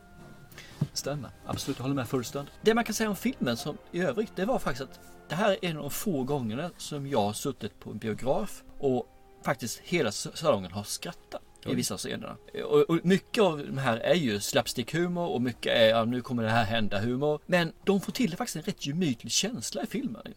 Stämmer, 0.93 1.30
absolut, 1.45 1.78
jag 1.78 1.84
håller 1.84 1.95
med 1.95 2.08
fullständigt. 2.08 2.53
Det 2.62 2.74
man 2.74 2.84
kan 2.84 2.93
säga 2.93 3.10
om 3.10 3.16
filmen 3.16 3.58
som 3.58 3.78
i 3.91 4.01
övrigt, 4.01 4.36
det 4.36 4.45
var 4.45 4.60
faktiskt 4.60 4.89
att 4.89 4.99
det 5.30 5.36
här 5.36 5.51
är 5.51 5.58
en 5.62 5.78
av 5.78 5.84
de 5.84 5.91
få 5.91 6.24
gångerna 6.24 6.72
som 6.78 7.08
jag 7.08 7.22
har 7.22 7.34
suttit 7.34 7.80
på 7.80 7.91
en 7.91 7.97
biograf 7.97 8.64
och 8.80 9.08
faktiskt 9.45 9.80
hela 9.80 10.12
salongen 10.12 10.72
har 10.72 10.84
skrattat 10.84 11.41
i 11.66 11.76
vissa 11.76 11.97
scenerna. 11.97 12.38
Och, 12.66 12.89
och 12.89 12.99
mycket 13.03 13.43
av 13.43 13.57
de 13.57 13.78
här 13.78 13.97
är 13.97 14.16
ju 14.16 14.39
slapstick-humor 14.39 15.28
och 15.28 15.41
mycket 15.41 15.78
är 15.78 15.89
ja, 15.89 16.05
nu 16.05 16.22
kommer 16.22 16.43
det 16.43 16.49
här 16.49 16.63
hända 16.66 16.99
humor. 16.99 17.39
Men 17.45 17.72
de 17.84 18.01
får 18.01 18.11
till 18.11 18.38
faktiskt 18.38 18.55
en 18.55 18.61
rätt 18.61 18.86
gemytlig 18.86 19.32
känsla 19.32 19.84
i 19.84 19.88
filmen. 19.88 20.34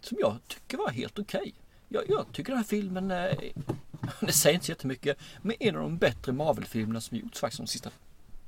Som 0.00 0.18
jag 0.20 0.38
tycker 0.48 0.78
var 0.78 0.90
helt 0.90 1.18
okej. 1.18 1.54
Jag, 1.88 2.02
jag 2.08 2.26
tycker 2.32 2.50
den 2.50 2.58
här 2.58 2.64
filmen 2.64 3.10
är, 3.10 3.52
det 4.20 4.32
säger 4.32 4.54
inte 4.54 4.66
så 4.66 4.72
jättemycket, 4.72 5.18
men 5.42 5.56
en 5.60 5.76
av 5.76 5.82
de 5.82 5.98
bättre 5.98 6.32
Marvel-filmerna 6.32 7.00
som 7.00 7.16
gjorts 7.16 7.40
faktiskt 7.40 7.60
de 7.60 7.66
sista, 7.66 7.90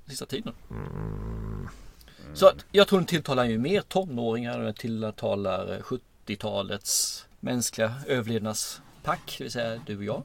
sista 0.06 0.26
tiden. 0.26 0.54
Så 2.34 2.46
att 2.46 2.64
jag 2.72 2.88
tror 2.88 2.98
den 2.98 3.06
tilltalar 3.06 3.44
ju 3.44 3.58
mer 3.58 3.80
tonåringar 3.80 4.60
än 4.60 4.74
tilltalar 4.74 5.72
eh, 5.72 5.80
70-talets 5.80 7.26
mänskliga 7.40 7.94
överlevnadspack, 8.06 9.34
det 9.38 9.44
vill 9.44 9.52
säga 9.52 9.80
du 9.86 9.96
och 9.96 10.04
jag. 10.04 10.22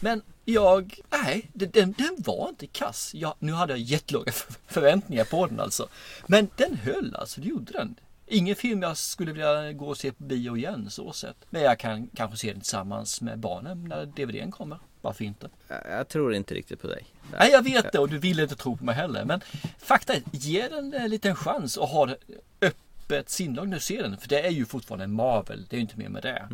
Men 0.00 0.22
jag, 0.44 0.98
nej, 1.10 1.50
den, 1.52 1.92
den 1.92 2.16
var 2.18 2.48
inte 2.48 2.66
kass. 2.66 3.10
Jag, 3.14 3.34
nu 3.38 3.52
hade 3.52 3.72
jag 3.72 3.80
jättelåga 3.80 4.32
för- 4.32 4.54
förväntningar 4.66 5.24
på 5.24 5.46
den 5.46 5.60
alltså. 5.60 5.88
Men 6.26 6.48
den 6.56 6.76
höll 6.76 7.16
alltså, 7.16 7.40
det 7.40 7.48
gjorde 7.48 7.72
den. 7.72 7.94
Ingen 8.26 8.56
film 8.56 8.82
jag 8.82 8.96
skulle 8.96 9.32
vilja 9.32 9.72
gå 9.72 9.88
och 9.88 9.96
se 9.96 10.12
på 10.12 10.24
bio 10.24 10.56
igen 10.56 10.90
så 10.90 11.12
sett. 11.12 11.36
Men 11.50 11.62
jag 11.62 11.78
kan 11.78 12.06
kanske 12.14 12.36
se 12.36 12.50
den 12.52 12.60
tillsammans 12.60 13.20
med 13.20 13.38
barnen 13.38 13.84
när 13.88 14.06
DVDn 14.06 14.50
kommer. 14.50 14.78
Varför 15.00 15.24
inte? 15.24 15.48
Jag, 15.90 16.08
tror 16.08 16.34
inte 16.34 16.54
riktigt 16.54 16.80
på 16.82 16.86
dig. 16.86 17.04
Nej, 17.38 17.50
jag 17.50 17.62
vet 17.62 17.92
det 17.92 17.98
och 17.98 18.08
du 18.08 18.18
ville 18.18 18.42
inte 18.42 18.56
tro 18.56 18.76
på 18.76 18.84
mig 18.84 18.94
heller. 18.94 19.24
Men 19.24 19.40
fakta 19.78 20.14
är, 20.14 20.22
ge 20.32 20.68
den 20.68 20.94
en 20.94 21.10
liten 21.10 21.34
chans 21.36 21.76
och 21.76 21.88
ha 21.88 22.06
det 22.06 22.16
öppet 22.60 23.30
sinnelag 23.30 23.68
när 23.68 23.76
du 23.76 23.80
ser 23.80 24.02
den. 24.02 24.16
För 24.18 24.28
det 24.28 24.46
är 24.46 24.50
ju 24.50 24.66
fortfarande 24.66 25.04
en 25.04 25.12
Marvel, 25.12 25.66
det 25.70 25.76
är 25.76 25.78
ju 25.78 25.82
inte 25.82 25.98
mer 25.98 26.08
med 26.08 26.22
det. 26.22 26.46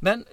Men 0.00 0.24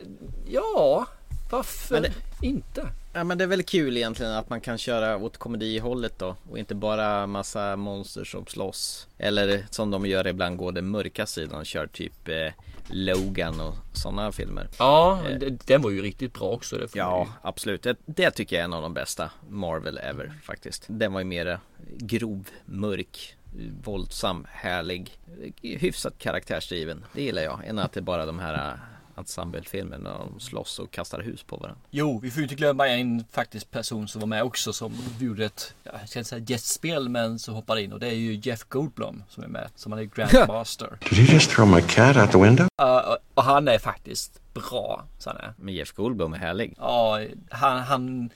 ja, 0.47 1.07
varför 1.50 2.02
det- 2.02 2.14
inte? 2.48 2.88
Ja 3.14 3.24
men 3.24 3.38
det 3.38 3.43
är 3.43 3.48
väl 3.48 3.64
kul 3.64 3.98
egentligen 3.98 4.32
att 4.32 4.50
man 4.50 4.62
kan 4.62 4.78
köra 4.78 5.18
åt 5.18 5.38
komedihållet 5.38 6.20
då 6.20 6.36
och 6.52 6.58
inte 6.60 6.76
bara 6.76 7.28
massa 7.28 7.76
monster 7.76 8.24
som 8.24 8.45
slåss. 8.45 9.08
Eller 9.18 9.66
som 9.70 9.91
de 9.91 10.06
gör 10.06 10.28
ibland 10.28 10.58
går 10.58 10.72
den 10.72 10.89
mörka 10.89 11.26
sidan 11.26 11.60
och 11.60 11.66
kör 11.66 11.88
typ 11.88 12.28
eh, 12.28 12.52
Logan 12.89 13.60
och 13.62 13.74
sådana 13.93 14.32
filmer. 14.32 14.68
Ja, 14.80 15.20
Eh, 15.30 15.52
den 15.66 15.82
var 15.82 15.89
ju 15.89 16.02
riktigt 16.02 16.34
bra 16.34 16.50
också. 16.50 16.78
Det 16.78 16.95
Ja, 16.95 17.24
ju- 17.26 17.32
absolut. 17.41 17.84
Det, 17.84 17.95
det 18.06 18.32
tycker 18.32 18.56
jag 18.56 18.62
är 18.62 18.66
en 18.66 18.74
av 18.74 18.82
de 18.82 18.93
bästa 18.93 19.30
Marvel 19.50 19.98
ever 19.98 20.34
faktiskt. 20.43 20.84
Den 20.88 21.14
var 21.14 21.20
ju 21.20 21.26
mer 21.26 21.60
grov, 21.98 22.48
mörk, 22.66 23.36
våldsam, 23.84 24.48
härlig, 24.52 25.18
hyfsat 25.62 26.14
karaktärsdriven. 26.18 27.06
Det 27.14 27.22
gillar 27.22 27.41
jag, 27.41 27.60
än 27.68 27.80
att 27.80 27.91
det 27.91 28.00
är 28.00 28.02
bara 28.02 28.26
de 28.26 28.39
här 28.39 28.80
ensemblefilmerna 29.18 30.09
där 30.09 30.20
de 30.20 30.39
slåss 30.39 30.80
och 30.80 30.91
kastar 30.91 31.22
hus 31.22 31.43
på 31.43 31.57
varandra. 31.57 31.82
Jo, 31.91 32.20
vi 32.20 32.32
får 32.32 32.38
ju 32.38 32.43
inte 32.43 32.55
glömma 32.55 32.88
en 32.88 33.26
faktiskt 33.32 33.72
person 33.72 34.07
som 34.07 34.22
var 34.22 34.28
med 34.28 34.43
också 34.43 34.74
som 34.74 34.93
gjorde 35.20 35.45
ett, 35.45 35.74
ja, 35.84 35.91
jag 35.99 36.09
ska 36.09 36.20
inte 36.20 36.30
säga 36.30 36.45
gästspel 36.47 37.09
men 37.09 37.39
som 37.39 37.53
hoppade 37.53 37.82
in 37.82 37.93
och 37.93 37.99
det 37.99 38.07
är 38.07 38.15
ju 38.15 38.34
Jeff 38.43 38.63
Goldblum 38.63 39.24
som 39.30 39.43
är 39.43 39.47
med, 39.47 39.70
som 39.76 39.91
han 39.91 40.01
är 40.01 40.05
Grandmaster. 40.05 40.97
Did 41.09 41.20
you 41.20 41.34
just 41.34 41.51
throw 41.51 41.68
my 41.68 41.82
cat 41.82 42.18
out 42.18 42.32
the 42.32 42.38
window? 42.38 42.68
Uh, 42.82 43.15
och 43.34 43.43
han 43.43 43.68
är 43.68 43.80
faktiskt 43.80 44.41
bra, 44.53 45.05
så 45.20 45.30
han 45.30 45.38
är. 45.38 45.53
Men 45.57 45.74
Jeff 45.74 45.91
Goldblum 45.91 46.34
är 46.34 46.38
härlig. 46.38 46.76
Ja, 46.78 47.22
han, 47.49 47.80
han, 47.80 48.30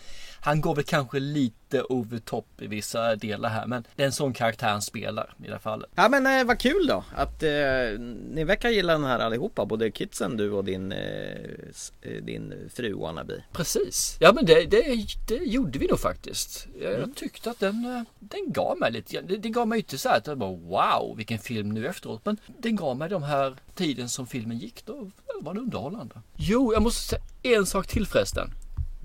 han 0.44 0.62
går 0.62 0.76
väl 0.76 0.84
kanske 0.84 1.20
lite 1.20 1.82
over 1.90 2.20
top 2.20 2.46
i 2.62 2.68
vissa 2.68 3.16
delar 3.16 3.50
här 3.50 3.66
men 3.68 3.84
det 3.96 4.02
är 4.04 4.06
en 4.08 4.12
sån 4.12 4.34
karaktär 4.34 4.68
han 4.70 4.82
spelar 4.82 5.34
i 5.44 5.46
det 5.48 5.52
här 5.52 5.60
fallet. 5.60 5.90
Ja 5.96 6.10
men 6.10 6.26
eh, 6.40 6.44
vad 6.46 6.60
kul 6.60 6.88
då 6.88 7.04
att 7.16 7.44
eh, 7.44 7.50
ni 8.32 8.44
verkar 8.44 8.70
gilla 8.70 8.94
den 8.94 9.04
här 9.04 9.20
allihopa, 9.20 9.66
både 9.66 9.92
kidsen, 9.92 10.38
du 10.38 10.52
och 10.52 10.66
din, 10.66 10.92
eh, 10.92 11.00
eh, 12.02 12.24
din 12.24 12.54
fru 12.74 12.94
Wannabe. 12.94 13.44
Precis. 13.52 14.18
Ja 14.20 14.32
men 14.34 14.46
det, 14.46 14.66
det, 14.66 15.06
det 15.28 15.36
gjorde 15.36 15.80
vi 15.80 15.88
nog 15.88 16.00
faktiskt. 16.00 16.68
Jag, 16.82 16.92
Mm. 16.94 17.14
tyckte 17.14 17.52
att 17.52 17.60
den, 17.60 17.86
eh, 17.86 18.02
den 18.20 18.52
gav 18.52 18.78
mig 18.80 18.92
lite, 18.92 19.22
det, 19.22 19.38
det 19.38 19.50
gav 19.50 19.68
mig 19.68 19.80
inte 19.80 19.98
så 19.98 20.10
här 20.10 20.18
att 20.18 20.28
jag 20.28 20.38
bara 20.38 20.52
wow 20.56 21.18
vilken 21.18 21.40
film 21.40 21.70
nu 21.70 21.88
efteråt. 21.88 22.22
Men 22.26 22.38
den 22.60 22.76
gav 22.76 22.98
mig 22.98 23.10
de 23.10 23.24
här 23.24 23.56
tiden 23.76 24.10
som 24.10 24.28
filmen 24.28 24.58
gick 24.58 24.86
då 24.86 25.12
var 25.42 25.54
det 25.54 25.60
underhållande. 25.60 26.16
Jo, 26.36 26.74
jag 26.74 26.82
måste 26.84 27.02
säga 27.10 27.22
en 27.58 27.66
sak 27.66 27.88
till 27.88 28.08
förresten. 28.08 28.52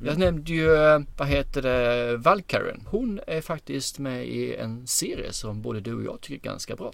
Jag 0.04 0.18
nämnde 0.18 0.52
ju, 0.52 0.68
vad 1.16 1.28
heter 1.28 1.62
det, 1.62 2.16
Valkyren. 2.16 2.82
Hon 2.86 3.20
är 3.26 3.40
faktiskt 3.40 3.98
med 3.98 4.26
i 4.26 4.54
en 4.56 4.86
serie 4.86 5.32
som 5.32 5.62
både 5.62 5.80
du 5.80 5.94
och 5.94 6.04
jag 6.04 6.20
tycker 6.20 6.48
är 6.48 6.52
ganska 6.52 6.76
bra. 6.76 6.92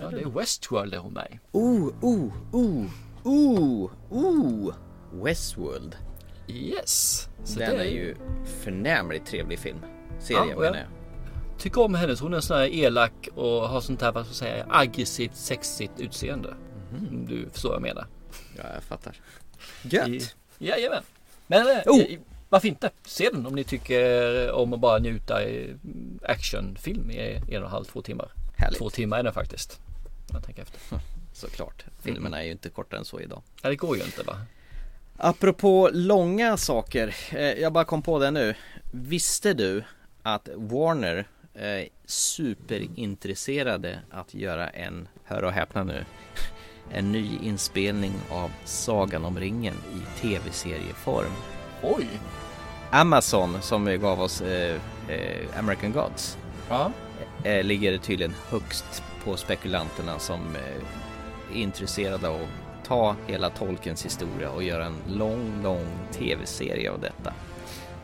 Ja, 0.00 0.10
det 0.10 0.20
är 0.20 0.30
Westworld 0.30 0.94
är 0.94 0.98
hon 0.98 1.12
med 1.12 1.28
i. 1.32 1.38
Oh, 1.52 1.88
oh, 2.00 2.32
oh, 2.52 2.86
oh, 3.24 3.90
oh! 4.10 4.74
Westworld. 5.12 5.96
Yes. 6.48 7.28
Så 7.44 7.58
Den 7.58 7.76
det 7.76 7.82
är 7.84 7.90
ju 7.90 8.16
förnämligt 8.62 9.26
trevlig 9.26 9.58
film. 9.58 9.78
Serie 10.20 10.38
Ja, 10.50 10.58
menar 10.60 10.76
jag- 10.78 11.58
tycker 11.58 11.80
om 11.82 11.94
henne. 11.94 12.16
Hon 12.20 12.34
är 12.34 12.40
sån 12.40 12.56
här 12.56 12.74
elak 12.74 13.28
och 13.34 13.68
har 13.68 13.80
sånt 13.80 14.02
här, 14.02 14.12
vad 14.12 14.26
ska 14.26 14.30
jag 14.46 14.52
säga, 14.54 14.66
aggressivt, 14.68 15.36
sexigt 15.36 16.00
utseende. 16.00 16.54
Om 17.10 17.26
du 17.28 17.48
förstår 17.52 17.68
vad 17.68 17.76
jag 17.76 17.82
menar. 17.82 18.06
Ja, 18.56 18.62
jag 18.74 18.82
fattar. 18.82 19.16
Gött! 19.82 20.08
I, 20.08 20.20
jajamän. 20.58 21.02
Men 21.46 21.66
eh, 21.66 21.82
Oh! 21.86 22.00
eh, 22.00 22.18
varför 22.50 22.68
inte? 22.68 22.90
Se 23.04 23.30
den 23.32 23.46
om 23.46 23.54
ni 23.54 23.64
tycker 23.64 24.50
om 24.52 24.72
att 24.72 24.80
bara 24.80 24.98
njuta 24.98 25.48
i 25.48 25.76
actionfilm 26.22 27.10
i 27.10 27.34
en 27.34 27.62
och 27.62 27.66
en 27.66 27.72
halv, 27.72 27.84
två 27.84 28.02
timmar. 28.02 28.32
Härligt. 28.56 28.78
Två 28.78 28.90
timmar 28.90 29.18
är 29.18 29.22
den 29.22 29.32
faktiskt. 29.32 29.80
Jag 30.32 30.44
tänker 30.44 30.62
efter. 30.62 30.80
Såklart. 31.32 31.84
Filmerna 32.02 32.40
är 32.40 32.44
ju 32.44 32.52
inte 32.52 32.68
kortare 32.68 32.98
än 32.98 33.04
så 33.04 33.20
idag. 33.20 33.42
Ja, 33.62 33.68
det 33.68 33.76
går 33.76 33.96
ju 33.96 34.02
inte 34.02 34.22
va? 34.22 34.36
Apropå 35.16 35.90
långa 35.92 36.56
saker, 36.56 37.16
eh, 37.30 37.40
jag 37.40 37.72
bara 37.72 37.84
kom 37.84 38.02
på 38.02 38.18
det 38.18 38.30
nu. 38.30 38.54
Visste 38.90 39.54
du 39.54 39.84
att 40.22 40.48
Warner 40.54 41.28
är 41.54 41.88
superintresserade 42.04 43.98
att 44.10 44.34
göra 44.34 44.68
en, 44.68 45.08
hör 45.24 45.44
och 45.44 45.52
häpna 45.52 45.84
nu, 45.84 46.04
en 46.92 47.12
ny 47.12 47.38
inspelning 47.42 48.12
av 48.30 48.50
Sagan 48.64 49.24
om 49.24 49.38
ringen 49.40 49.74
i 49.74 50.20
tv-serieform. 50.20 51.32
Oj! 51.82 52.06
Amazon 52.90 53.62
som 53.62 53.84
gav 54.00 54.20
oss 54.20 54.40
eh, 54.40 54.76
eh, 55.08 55.58
American 55.58 55.92
Gods 55.92 56.38
Ja. 56.68 56.92
eh, 57.44 57.64
ligger 57.64 57.98
tydligen 57.98 58.34
högst 58.48 59.02
på 59.24 59.36
spekulanterna 59.36 60.18
som 60.18 60.40
eh, 60.56 61.56
är 61.56 61.62
intresserade 61.62 62.28
av 62.28 62.34
att 62.34 62.86
ta 62.86 63.16
hela 63.26 63.50
Tolkiens 63.50 64.04
historia 64.04 64.50
och 64.50 64.62
göra 64.62 64.86
en 64.86 64.96
lång, 65.08 65.62
lång 65.62 65.86
tv-serie 66.12 66.90
av 66.90 67.00
detta. 67.00 67.32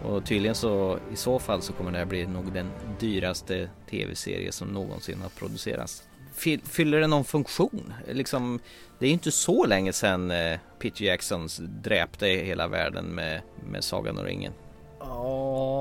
Och 0.05 0.25
tydligen 0.25 0.55
så 0.55 0.99
i 1.13 1.17
så 1.17 1.39
fall 1.39 1.63
så 1.63 1.73
kommer 1.73 1.93
det 1.93 1.99
här 1.99 2.05
bli 2.05 2.27
nog 2.27 2.53
den 2.53 2.71
dyraste 3.01 3.71
tv-serie 3.91 4.53
som 4.53 4.69
någonsin 4.69 5.23
har 5.23 5.29
producerats. 5.29 6.03
Fy- 6.37 6.59
Fyller 6.65 7.01
det 7.01 7.07
någon 7.07 7.25
funktion? 7.25 7.93
Liksom, 8.09 8.61
det 8.99 9.05
är 9.05 9.09
ju 9.09 9.13
inte 9.13 9.31
så 9.33 9.67
länge 9.67 9.93
sedan 9.93 10.31
eh, 10.31 10.59
Peter 10.79 11.05
Jackson 11.05 11.49
dräpte 11.83 12.27
hela 12.27 12.69
världen 12.69 13.05
med, 13.05 13.41
med 13.71 13.85
Sagan 13.85 14.19
om 14.19 14.25
ringen. 14.25 14.53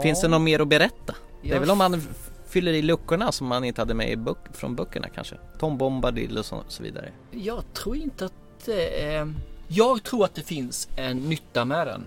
Finns 0.04 0.22
det 0.22 0.28
något 0.28 0.42
mer 0.42 0.60
att 0.60 0.68
berätta? 0.68 1.16
Det 1.42 1.52
är 1.52 1.60
väl 1.60 1.72
om 1.72 1.78
man 1.78 2.02
fyller 2.48 2.74
i 2.74 2.82
luckorna 2.82 3.32
som 3.32 3.48
man 3.48 3.64
inte 3.64 3.82
hade 3.82 3.94
med 3.94 4.10
i 4.12 4.16
bok- 4.16 4.48
från 4.54 4.76
böckerna 4.76 5.08
kanske. 5.10 5.36
Tom 5.60 5.78
Bombadil 5.78 6.38
och 6.38 6.46
så, 6.46 6.64
så 6.68 6.84
vidare. 6.84 7.10
Jag 7.32 7.74
tror 7.74 7.96
inte 7.96 8.26
att 8.26 8.34
det 8.66 9.04
är... 9.06 9.34
Jag 9.68 10.04
tror 10.04 10.26
att 10.26 10.36
det 10.36 10.42
finns 10.42 10.90
en 10.98 11.18
nytta 11.18 11.66
med 11.66 11.88
den. 11.88 12.04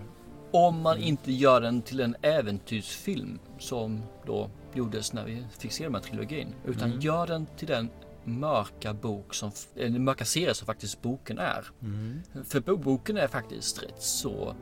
Om 0.51 0.81
man 0.81 0.99
inte 0.99 1.33
gör 1.33 1.61
den 1.61 1.83
till 1.83 2.01
en 2.01 2.17
äventyrsfilm 2.23 3.39
som 3.59 4.03
då 4.27 4.51
gjordes 4.75 5.13
när 5.13 5.25
vi 5.25 5.45
fick 5.59 5.73
se 5.73 5.85
den 5.85 5.95
här 5.95 6.03
trilogin. 6.03 6.49
Utan 6.67 6.89
Mm. 6.89 7.01
gör 7.01 7.27
den 7.27 7.47
till 7.59 7.69
den 7.69 7.91
mörka 8.29 8.95
bok 8.95 9.35
som, 9.35 9.51
eller 9.77 9.99
mörka 9.99 10.25
serie 10.25 10.55
som 10.55 10.67
faktiskt 10.67 11.03
boken 11.03 11.39
är. 11.39 11.67
Mm. 11.83 12.23
För 12.45 12.61
bo- 12.61 12.77
boken 12.77 13.17
är 13.17 13.29
faktiskt 13.29 13.83
rätt 13.83 14.03
så 14.03 14.55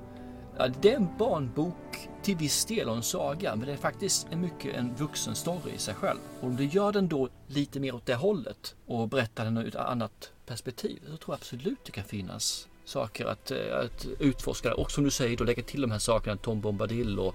Ja, 0.58 0.68
det 0.82 0.92
är 0.92 0.96
en 0.96 1.08
barnbok 1.18 2.08
till 2.22 2.36
viss 2.36 2.64
del 2.64 2.88
en 2.88 3.02
saga, 3.02 3.56
men 3.56 3.66
det 3.66 3.72
är 3.72 3.76
faktiskt 3.76 4.26
en 4.30 4.40
mycket 4.40 4.74
en 4.74 4.94
vuxen 4.94 5.34
story 5.34 5.72
i 5.74 5.78
sig 5.78 5.94
själv. 5.94 6.18
Och 6.40 6.46
om 6.46 6.56
du 6.56 6.64
gör 6.64 6.92
den 6.92 7.08
då 7.08 7.28
lite 7.46 7.80
mer 7.80 7.94
åt 7.94 8.06
det 8.06 8.14
hållet 8.14 8.74
och 8.86 9.08
berättar 9.08 9.44
den 9.44 9.56
ur 9.58 9.68
ett 9.68 9.74
annat 9.74 10.32
perspektiv 10.46 11.00
så 11.10 11.16
tror 11.16 11.32
jag 11.32 11.34
absolut 11.34 11.78
det 11.84 11.92
kan 11.92 12.04
finnas 12.04 12.68
saker 12.86 13.26
att, 13.26 13.50
eh, 13.50 13.78
att 13.84 14.06
utforska. 14.18 14.74
Och 14.74 14.90
som 14.90 15.04
du 15.04 15.10
säger, 15.10 15.36
då 15.36 15.44
lägga 15.44 15.62
till 15.62 15.80
de 15.80 15.90
här 15.90 15.98
sakerna, 15.98 16.36
Tom 16.36 16.60
Bombadil 16.60 17.18
och 17.18 17.34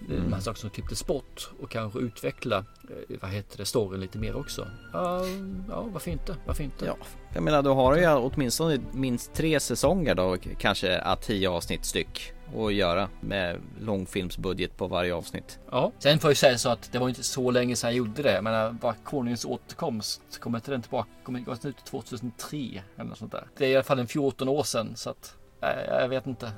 mm. 0.00 0.22
de 0.24 0.32
här 0.32 0.40
sakerna 0.40 0.60
som 0.60 0.70
klipptes 0.70 1.06
bort 1.06 1.50
och 1.60 1.70
kanske 1.70 1.98
utveckla, 1.98 2.56
eh, 2.56 3.16
vad 3.20 3.30
heter 3.30 3.58
det, 3.58 3.64
storyn 3.64 4.00
lite 4.00 4.18
mer 4.18 4.36
också. 4.36 4.62
Uh, 4.62 4.68
ja, 5.68 5.86
varför 5.92 6.10
inte? 6.10 6.36
Varför 6.46 6.64
inte? 6.64 6.84
Ja, 6.84 6.96
jag 7.34 7.42
menar, 7.42 7.62
då 7.62 7.74
har 7.74 7.94
du 7.94 8.00
ju 8.00 8.08
åtminstone 8.08 8.78
minst 8.92 9.34
tre 9.34 9.60
säsonger 9.60 10.14
då, 10.14 10.36
kanske 10.58 10.98
att 10.98 11.22
tio 11.22 11.50
avsnitt 11.50 11.84
styck 11.84 12.32
att 12.56 12.74
göra 12.74 13.08
med 13.20 13.60
långfilmsbudget 13.80 14.76
på 14.76 14.86
varje 14.86 15.14
avsnitt. 15.14 15.58
Ja, 15.70 15.92
sen 15.98 16.18
får 16.18 16.30
jag 16.30 16.36
säga 16.36 16.58
så 16.58 16.68
att 16.68 16.92
det 16.92 16.98
var 16.98 17.08
inte 17.08 17.22
så 17.22 17.50
länge 17.50 17.76
sedan 17.76 17.90
jag 17.90 17.96
gjorde 17.96 18.22
det. 18.22 18.42
Menar, 18.42 18.72
bara 18.72 18.94
Konungens 19.04 19.44
återkomst, 19.44 20.22
kommer 20.40 20.58
inte 20.58 20.70
den 20.70 20.82
tillbaka, 20.82 21.08
kommer 21.22 21.40
den 21.40 21.70
ut 21.70 21.84
2003 21.84 22.82
eller 22.96 23.08
något 23.08 23.18
sånt 23.18 23.32
där. 23.32 23.46
Det 23.56 23.66
är 23.66 23.70
i 23.70 23.74
alla 23.74 23.84
fall 23.84 23.98
en 23.98 24.06
14 24.06 24.48
år 24.48 24.62
sedan 24.62 24.92
så 24.96 25.10
att, 25.10 25.34
äh, 25.62 26.00
jag 26.00 26.08
vet 26.08 26.26
inte. 26.26 26.52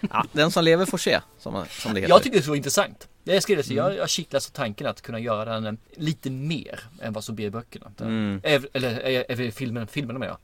ja, 0.10 0.24
den 0.32 0.50
som 0.50 0.64
lever 0.64 0.84
får 0.84 0.98
se, 0.98 1.20
som, 1.38 1.64
som 1.68 1.94
det 1.94 2.00
heter. 2.00 2.12
Jag 2.12 2.22
tycker 2.22 2.36
det 2.36 2.42
så 2.42 2.54
intressant. 2.54 3.08
Jag 3.24 3.42
skrev 3.42 3.56
det, 3.56 3.70
mm. 3.70 3.76
jag, 3.76 3.96
jag 3.96 4.08
kittlas 4.08 4.48
av 4.48 4.52
tanken 4.52 4.86
att 4.86 5.02
kunna 5.02 5.18
göra 5.18 5.60
den 5.60 5.66
eh, 5.66 5.72
lite 5.96 6.30
mer 6.30 6.80
än 7.00 7.12
vad 7.12 7.24
som 7.24 7.34
blir 7.34 7.46
i 7.46 7.50
böckerna. 7.50 7.92
Mm. 8.00 8.40
Eller, 8.42 8.68
eller, 8.72 9.24
eller 9.28 9.50
filmen, 9.50 9.86
filmerna 9.86 10.18
med 10.18 10.28
jag. 10.28 10.38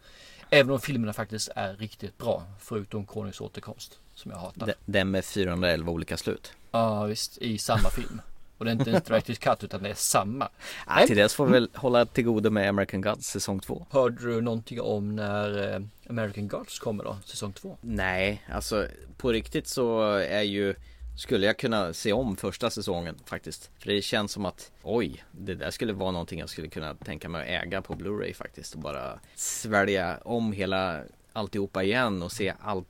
Även 0.54 0.70
om 0.72 0.80
filmerna 0.80 1.12
faktiskt 1.12 1.48
är 1.56 1.74
riktigt 1.74 2.18
bra. 2.18 2.42
Förutom 2.60 3.06
Konungens 3.06 3.40
återkomst. 3.40 3.98
Som 4.14 4.30
jag 4.30 4.38
hatar. 4.38 4.74
Den 4.84 5.10
med 5.10 5.24
411 5.24 5.92
olika 5.92 6.16
slut. 6.16 6.52
Ja 6.70 7.04
visst, 7.04 7.38
i 7.38 7.58
samma 7.58 7.90
film. 7.90 8.20
Och 8.58 8.64
det 8.64 8.70
är 8.70 8.72
inte 8.72 8.90
en 8.90 8.96
director's 8.96 9.50
cut 9.50 9.64
utan 9.64 9.82
det 9.82 9.90
är 9.90 9.94
samma. 9.94 10.48
Ja, 10.86 11.06
till 11.06 11.16
dess 11.16 11.34
får 11.34 11.46
vi 11.46 11.52
väl 11.52 11.70
hålla 11.74 12.06
till 12.06 12.24
godo 12.24 12.50
med 12.50 12.68
American 12.68 13.00
Gods 13.00 13.26
säsong 13.26 13.60
2. 13.60 13.86
Hörde 13.90 14.22
du 14.22 14.40
någonting 14.40 14.80
om 14.80 15.16
när 15.16 15.74
eh, 15.74 15.80
American 16.10 16.48
Gods 16.48 16.78
kommer 16.78 17.04
då, 17.04 17.16
säsong 17.24 17.52
2? 17.52 17.76
Nej, 17.80 18.42
alltså 18.52 18.86
på 19.16 19.32
riktigt 19.32 19.68
så 19.68 20.10
är 20.12 20.42
ju 20.42 20.74
skulle 21.16 21.46
jag 21.46 21.58
kunna 21.58 21.92
se 21.92 22.12
om 22.12 22.36
första 22.36 22.70
säsongen 22.70 23.16
faktiskt. 23.26 23.70
För 23.78 23.86
det 23.86 24.02
känns 24.02 24.32
som 24.32 24.44
att 24.44 24.72
oj, 24.82 25.24
det 25.32 25.54
där 25.54 25.70
skulle 25.70 25.92
vara 25.92 26.10
någonting 26.10 26.38
jag 26.38 26.48
skulle 26.48 26.68
kunna 26.68 26.94
tänka 26.94 27.28
mig 27.28 27.42
att 27.42 27.64
äga 27.64 27.82
på 27.82 27.94
Blu-ray 27.94 28.34
faktiskt 28.34 28.74
och 28.74 28.80
bara 28.80 29.20
svälja 29.34 30.18
om 30.24 30.52
hela 30.52 31.02
alltihopa 31.32 31.82
igen 31.82 32.22
och 32.22 32.32
se 32.32 32.54
allt 32.60 32.86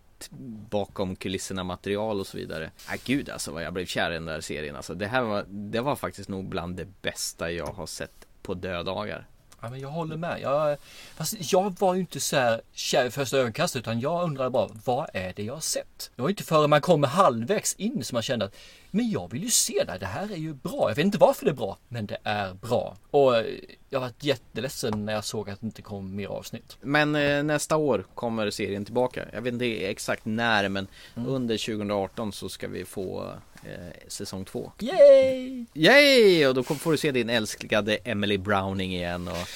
bakom 0.70 1.16
kulisserna 1.16 1.64
material 1.64 2.20
och 2.20 2.26
så 2.26 2.36
vidare. 2.36 2.70
Ah, 2.88 2.96
gud 3.04 3.30
alltså 3.30 3.52
vad 3.52 3.62
jag 3.62 3.72
blev 3.72 3.86
kär 3.86 4.10
i 4.10 4.14
den 4.14 4.24
där 4.24 4.40
serien 4.40 4.76
alltså. 4.76 4.94
Det 4.94 5.06
här 5.06 5.22
var, 5.22 5.44
det 5.48 5.80
var 5.80 5.96
faktiskt 5.96 6.28
nog 6.28 6.48
bland 6.48 6.76
det 6.76 7.02
bästa 7.02 7.50
jag 7.50 7.66
har 7.66 7.86
sett 7.86 8.26
på 8.42 8.54
dödagar. 8.54 9.26
Ja, 9.64 9.70
men 9.70 9.80
jag 9.80 9.88
håller 9.88 10.16
med. 10.16 10.40
Jag, 10.40 10.76
fast 11.16 11.52
jag 11.52 11.78
var 11.78 11.94
ju 11.94 12.00
inte 12.00 12.20
så 12.20 12.36
här 12.36 12.60
kär 12.72 13.04
i 13.04 13.10
första 13.10 13.38
ögonkastet 13.38 13.80
utan 13.80 14.00
jag 14.00 14.24
undrade 14.24 14.50
bara 14.50 14.68
vad 14.84 15.10
är 15.14 15.32
det 15.36 15.42
jag 15.42 15.54
har 15.54 15.60
sett? 15.60 16.10
Det 16.16 16.22
var 16.22 16.28
inte 16.28 16.44
förrän 16.44 16.70
man 16.70 16.80
kommer 16.80 17.08
halvvägs 17.08 17.74
in 17.74 18.04
som 18.04 18.16
man 18.16 18.22
kände 18.22 18.44
att 18.44 18.56
men 18.94 19.10
jag 19.10 19.30
vill 19.30 19.42
ju 19.42 19.50
se 19.50 19.84
det, 19.86 19.98
det 19.98 20.06
här 20.06 20.32
är 20.32 20.36
ju 20.36 20.54
bra. 20.54 20.90
Jag 20.90 20.96
vet 20.96 21.04
inte 21.04 21.18
varför 21.18 21.44
det 21.44 21.50
är 21.50 21.54
bra, 21.54 21.78
men 21.88 22.06
det 22.06 22.18
är 22.24 22.54
bra. 22.54 22.96
Och 23.10 23.36
eh, 23.36 23.44
jag 23.90 24.00
var 24.00 24.10
jätteledsen 24.20 25.04
när 25.04 25.12
jag 25.12 25.24
såg 25.24 25.50
att 25.50 25.60
det 25.60 25.64
inte 25.66 25.82
kom 25.82 26.16
mer 26.16 26.26
avsnitt. 26.26 26.76
Men 26.80 27.14
eh, 27.14 27.42
nästa 27.42 27.76
år 27.76 28.04
kommer 28.14 28.50
serien 28.50 28.84
tillbaka. 28.84 29.24
Jag 29.32 29.42
vet 29.42 29.52
inte 29.52 29.66
exakt 29.86 30.24
när, 30.24 30.68
men 30.68 30.86
mm. 31.16 31.28
under 31.28 31.66
2018 31.66 32.32
så 32.32 32.48
ska 32.48 32.68
vi 32.68 32.84
få 32.84 33.32
eh, 33.64 34.08
säsong 34.08 34.44
två. 34.44 34.72
Yay! 34.80 35.64
Yay! 35.74 36.46
Och 36.46 36.54
då 36.54 36.62
får 36.62 36.92
du 36.92 36.98
se 36.98 37.12
din 37.12 37.30
älskade 37.30 37.96
Emily 37.96 38.38
Browning 38.38 38.94
igen 38.94 39.28
och 39.28 39.48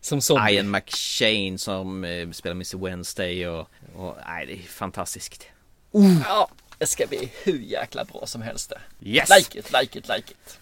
som 0.00 0.20
zombie. 0.20 0.54
Ian 0.54 0.70
McShane 0.70 1.58
som 1.58 2.04
eh, 2.04 2.30
spelar 2.30 2.54
Mr 2.54 2.84
Wednesday 2.84 3.48
och, 3.48 3.68
och 3.96 4.16
nej, 4.26 4.46
det 4.46 4.52
är 4.52 4.62
fantastiskt. 4.68 5.46
Uh. 5.94 6.20
Ja, 6.24 6.48
det 6.84 6.88
ska 6.90 7.06
bli 7.06 7.30
hur 7.42 7.58
jäkla 7.58 8.04
bra 8.04 8.26
som 8.26 8.42
helst 8.42 8.70
det. 8.70 9.08
Yes! 9.08 9.28
Like 9.38 9.58
it, 9.58 9.72
like 9.72 9.98
it, 9.98 10.08
like 10.08 10.30
it. 10.30 10.58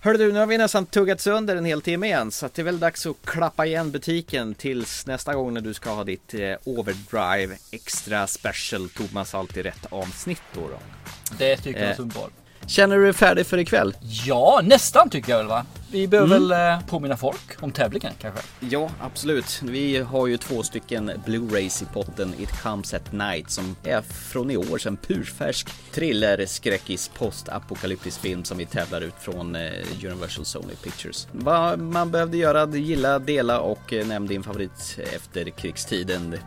Hörru 0.00 0.18
du, 0.18 0.32
nu 0.32 0.38
har 0.38 0.46
vi 0.46 0.58
nästan 0.58 0.86
tuggat 0.86 1.20
sönder 1.20 1.56
en 1.56 1.64
hel 1.64 1.82
timme 1.82 2.06
igen 2.06 2.32
så 2.32 2.48
det 2.54 2.62
är 2.62 2.64
väl 2.64 2.80
dags 2.80 3.06
att 3.06 3.16
klappa 3.24 3.66
igen 3.66 3.90
butiken 3.90 4.54
tills 4.54 5.06
nästa 5.06 5.34
gång 5.34 5.54
när 5.54 5.60
du 5.60 5.74
ska 5.74 5.90
ha 5.90 6.04
ditt 6.04 6.34
eh, 6.34 6.54
Overdrive 6.64 7.56
Extra 7.70 8.26
Special 8.26 8.88
Thomas 8.88 9.34
alltid 9.34 9.62
rätt 9.62 9.86
avsnitt 9.90 10.42
då. 10.54 10.60
då. 10.60 10.78
Det 11.38 11.56
tycker 11.56 11.80
jag 11.80 11.90
är 11.90 12.00
eh. 12.00 12.30
Känner 12.66 12.96
du 12.96 13.04
dig 13.04 13.12
färdig 13.12 13.46
för 13.46 13.58
ikväll? 13.58 13.96
Ja, 14.00 14.60
nästan 14.64 15.10
tycker 15.10 15.32
jag 15.32 15.38
väl 15.38 15.46
va? 15.46 15.66
Vi 15.92 16.08
behöver 16.08 16.36
mm. 16.36 16.48
väl 16.48 16.78
eh, 16.78 16.86
påminna 16.86 17.16
folk 17.16 17.62
om 17.62 17.72
tävlingen 17.72 18.12
kanske? 18.18 18.40
Ja, 18.60 18.90
absolut. 19.00 19.62
Vi 19.62 19.98
har 19.98 20.26
ju 20.26 20.36
två 20.36 20.62
stycken 20.62 21.10
Blu-rays 21.26 21.82
i 21.82 21.86
potten. 21.92 22.34
It 22.38 22.62
comes 22.62 22.94
at 22.94 23.12
night 23.12 23.50
som 23.50 23.76
är 23.84 24.00
från 24.00 24.50
i 24.50 24.56
år, 24.56 24.86
en 24.86 24.96
purfärsk 24.96 25.68
thriller, 25.92 26.46
skräckis, 26.46 27.08
postapokalyptisk 27.08 28.20
film 28.20 28.44
som 28.44 28.58
vi 28.58 28.66
tävlar 28.66 29.00
ut 29.00 29.14
från 29.20 29.56
eh, 29.56 29.70
Universal 30.04 30.44
Sony 30.44 30.74
Pictures. 30.82 31.28
Vad 31.32 31.78
man 31.78 32.10
behövde 32.10 32.36
göra, 32.36 32.66
gilla, 32.66 33.18
dela 33.18 33.60
och 33.60 33.92
eh, 33.92 34.06
nämn 34.06 34.26
din 34.26 34.42
favorit 34.42 34.98
efter 35.14 35.50
krigstiden. 35.50 36.38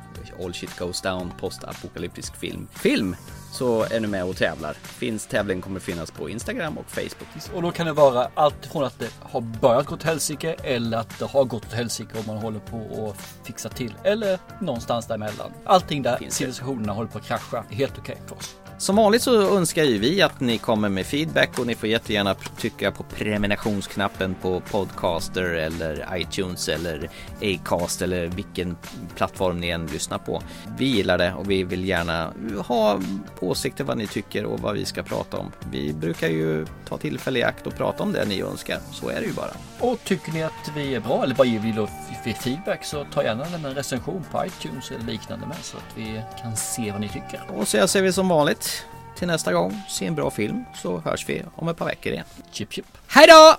All 0.43 0.53
shit 0.53 0.80
goes 0.80 1.01
down, 1.01 1.31
postapokalyptisk 1.39 2.35
film. 2.35 2.67
Film 2.73 3.15
så 3.56 3.84
är 3.84 3.99
du 3.99 4.07
med 4.07 4.26
och 4.26 4.38
tävlar. 4.38 4.73
Finns 4.73 5.26
tävling 5.26 5.61
kommer 5.61 5.80
finnas 5.80 6.11
på 6.11 6.30
Instagram 6.30 6.77
och 6.77 6.86
Facebook. 6.90 7.53
Och 7.53 7.61
då 7.61 7.72
kan 7.72 7.86
det 7.86 7.94
vara 7.94 8.27
allt 8.34 8.65
från 8.65 8.84
att 8.84 8.99
det 8.99 9.10
har 9.22 9.41
börjat 9.41 9.86
gå 9.86 9.95
åt 9.95 10.03
helsike 10.03 10.53
eller 10.53 10.98
att 10.98 11.19
det 11.19 11.26
har 11.26 11.44
gått 11.44 11.65
åt 11.65 11.73
helsike 11.73 12.19
och 12.19 12.27
man 12.27 12.38
håller 12.38 12.60
på 12.60 13.10
att 13.10 13.45
fixa 13.48 13.69
till. 13.69 13.94
Eller 14.03 14.40
någonstans 14.61 15.07
däremellan. 15.07 15.52
Allting 15.65 16.02
där 16.02 16.18
civilisationerna 16.30 16.94
håller 16.94 17.10
på 17.10 17.18
att 17.18 17.26
krascha 17.26 17.65
är 17.69 17.76
helt 17.76 17.98
okej 17.98 18.15
okay 18.15 18.27
för 18.27 18.36
oss. 18.36 18.56
Som 18.77 18.95
vanligt 18.95 19.22
så 19.22 19.57
önskar 19.57 19.84
ju 19.84 19.97
vi 19.97 20.22
att 20.22 20.39
ni 20.39 20.57
kommer 20.57 20.89
med 20.89 21.06
feedback 21.06 21.60
och 21.60 21.68
ni 21.68 21.76
får 21.76 21.89
jättegärna 21.89 22.34
trycka 22.34 22.91
på 22.91 23.03
prenumerationsknappen 23.03 24.35
på 24.41 24.60
Podcaster 24.60 25.43
eller 25.43 26.18
iTunes 26.18 26.69
eller 26.69 27.10
Acast 27.41 28.02
eller 28.02 28.27
vilken 28.27 28.77
plattform 29.15 29.60
ni 29.60 29.69
än 29.69 29.88
lyssnar 29.88 30.18
på. 30.18 30.41
Vi 30.77 30.85
gillar 30.85 31.18
det 31.18 31.34
och 31.34 31.52
vi 31.52 31.64
vill 31.64 31.85
gärna 31.85 32.34
ha 32.68 32.99
åsikter 33.39 33.84
vad 33.84 33.97
ni 33.97 34.07
tycker 34.07 34.45
och 34.45 34.60
vad 34.60 34.73
vi 34.73 34.85
ska 34.85 35.03
prata 35.03 35.38
om. 35.38 35.52
Vi 35.72 35.93
brukar 35.93 36.27
ju 36.27 36.65
ta 36.89 36.97
tillfälle 36.97 37.39
i 37.39 37.43
akt 37.43 37.68
och 37.68 37.76
prata 37.76 38.03
om 38.03 38.11
det 38.11 38.26
ni 38.26 38.41
önskar. 38.41 38.80
Så 38.91 39.10
är 39.10 39.22
det 39.22 39.27
ju 39.27 39.34
bara. 39.34 39.52
Och 39.80 39.99
tycker 40.03 40.31
ni 40.31 40.43
att 40.43 40.72
vi 40.76 40.95
är 40.95 40.99
bra 40.99 41.23
eller 41.23 41.35
bara 41.35 41.47
vill 41.47 41.88
feedback 42.34 42.85
så 42.85 43.06
ta 43.14 43.23
gärna 43.23 43.45
en 43.45 43.76
recension 43.76 44.23
på 44.31 44.45
iTunes 44.45 44.91
eller 44.91 45.11
liknande 45.11 45.47
med 45.47 45.57
så 45.61 45.77
att 45.77 45.97
vi 45.97 46.22
kan 46.41 46.56
se 46.56 46.91
vad 46.91 47.02
ni 47.02 47.10
tycker. 47.10 47.41
Och 47.47 47.68
så 47.68 47.88
säger 47.88 48.06
vi 48.06 48.14
som 48.14 48.30
vanligt 48.30 48.74
till 49.15 49.27
nästa 49.27 49.53
gång, 49.53 49.81
se 49.89 50.05
en 50.05 50.15
bra 50.15 50.31
film 50.31 50.65
så 50.81 50.99
hörs 50.99 51.29
vi 51.29 51.43
om 51.55 51.67
ett 51.67 51.77
par 51.77 51.85
veckor 51.85 52.13
igen. 52.13 52.25
Chip 52.51 52.73
chip. 52.73 52.85
Hej 53.07 53.27
då! 53.27 53.57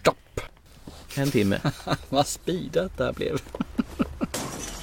Stopp! 0.00 0.40
En 1.16 1.30
timme. 1.30 1.60
Vad 2.08 2.26
speedat 2.26 2.92
det 2.96 3.04
här 3.04 3.12
blev. 3.12 3.36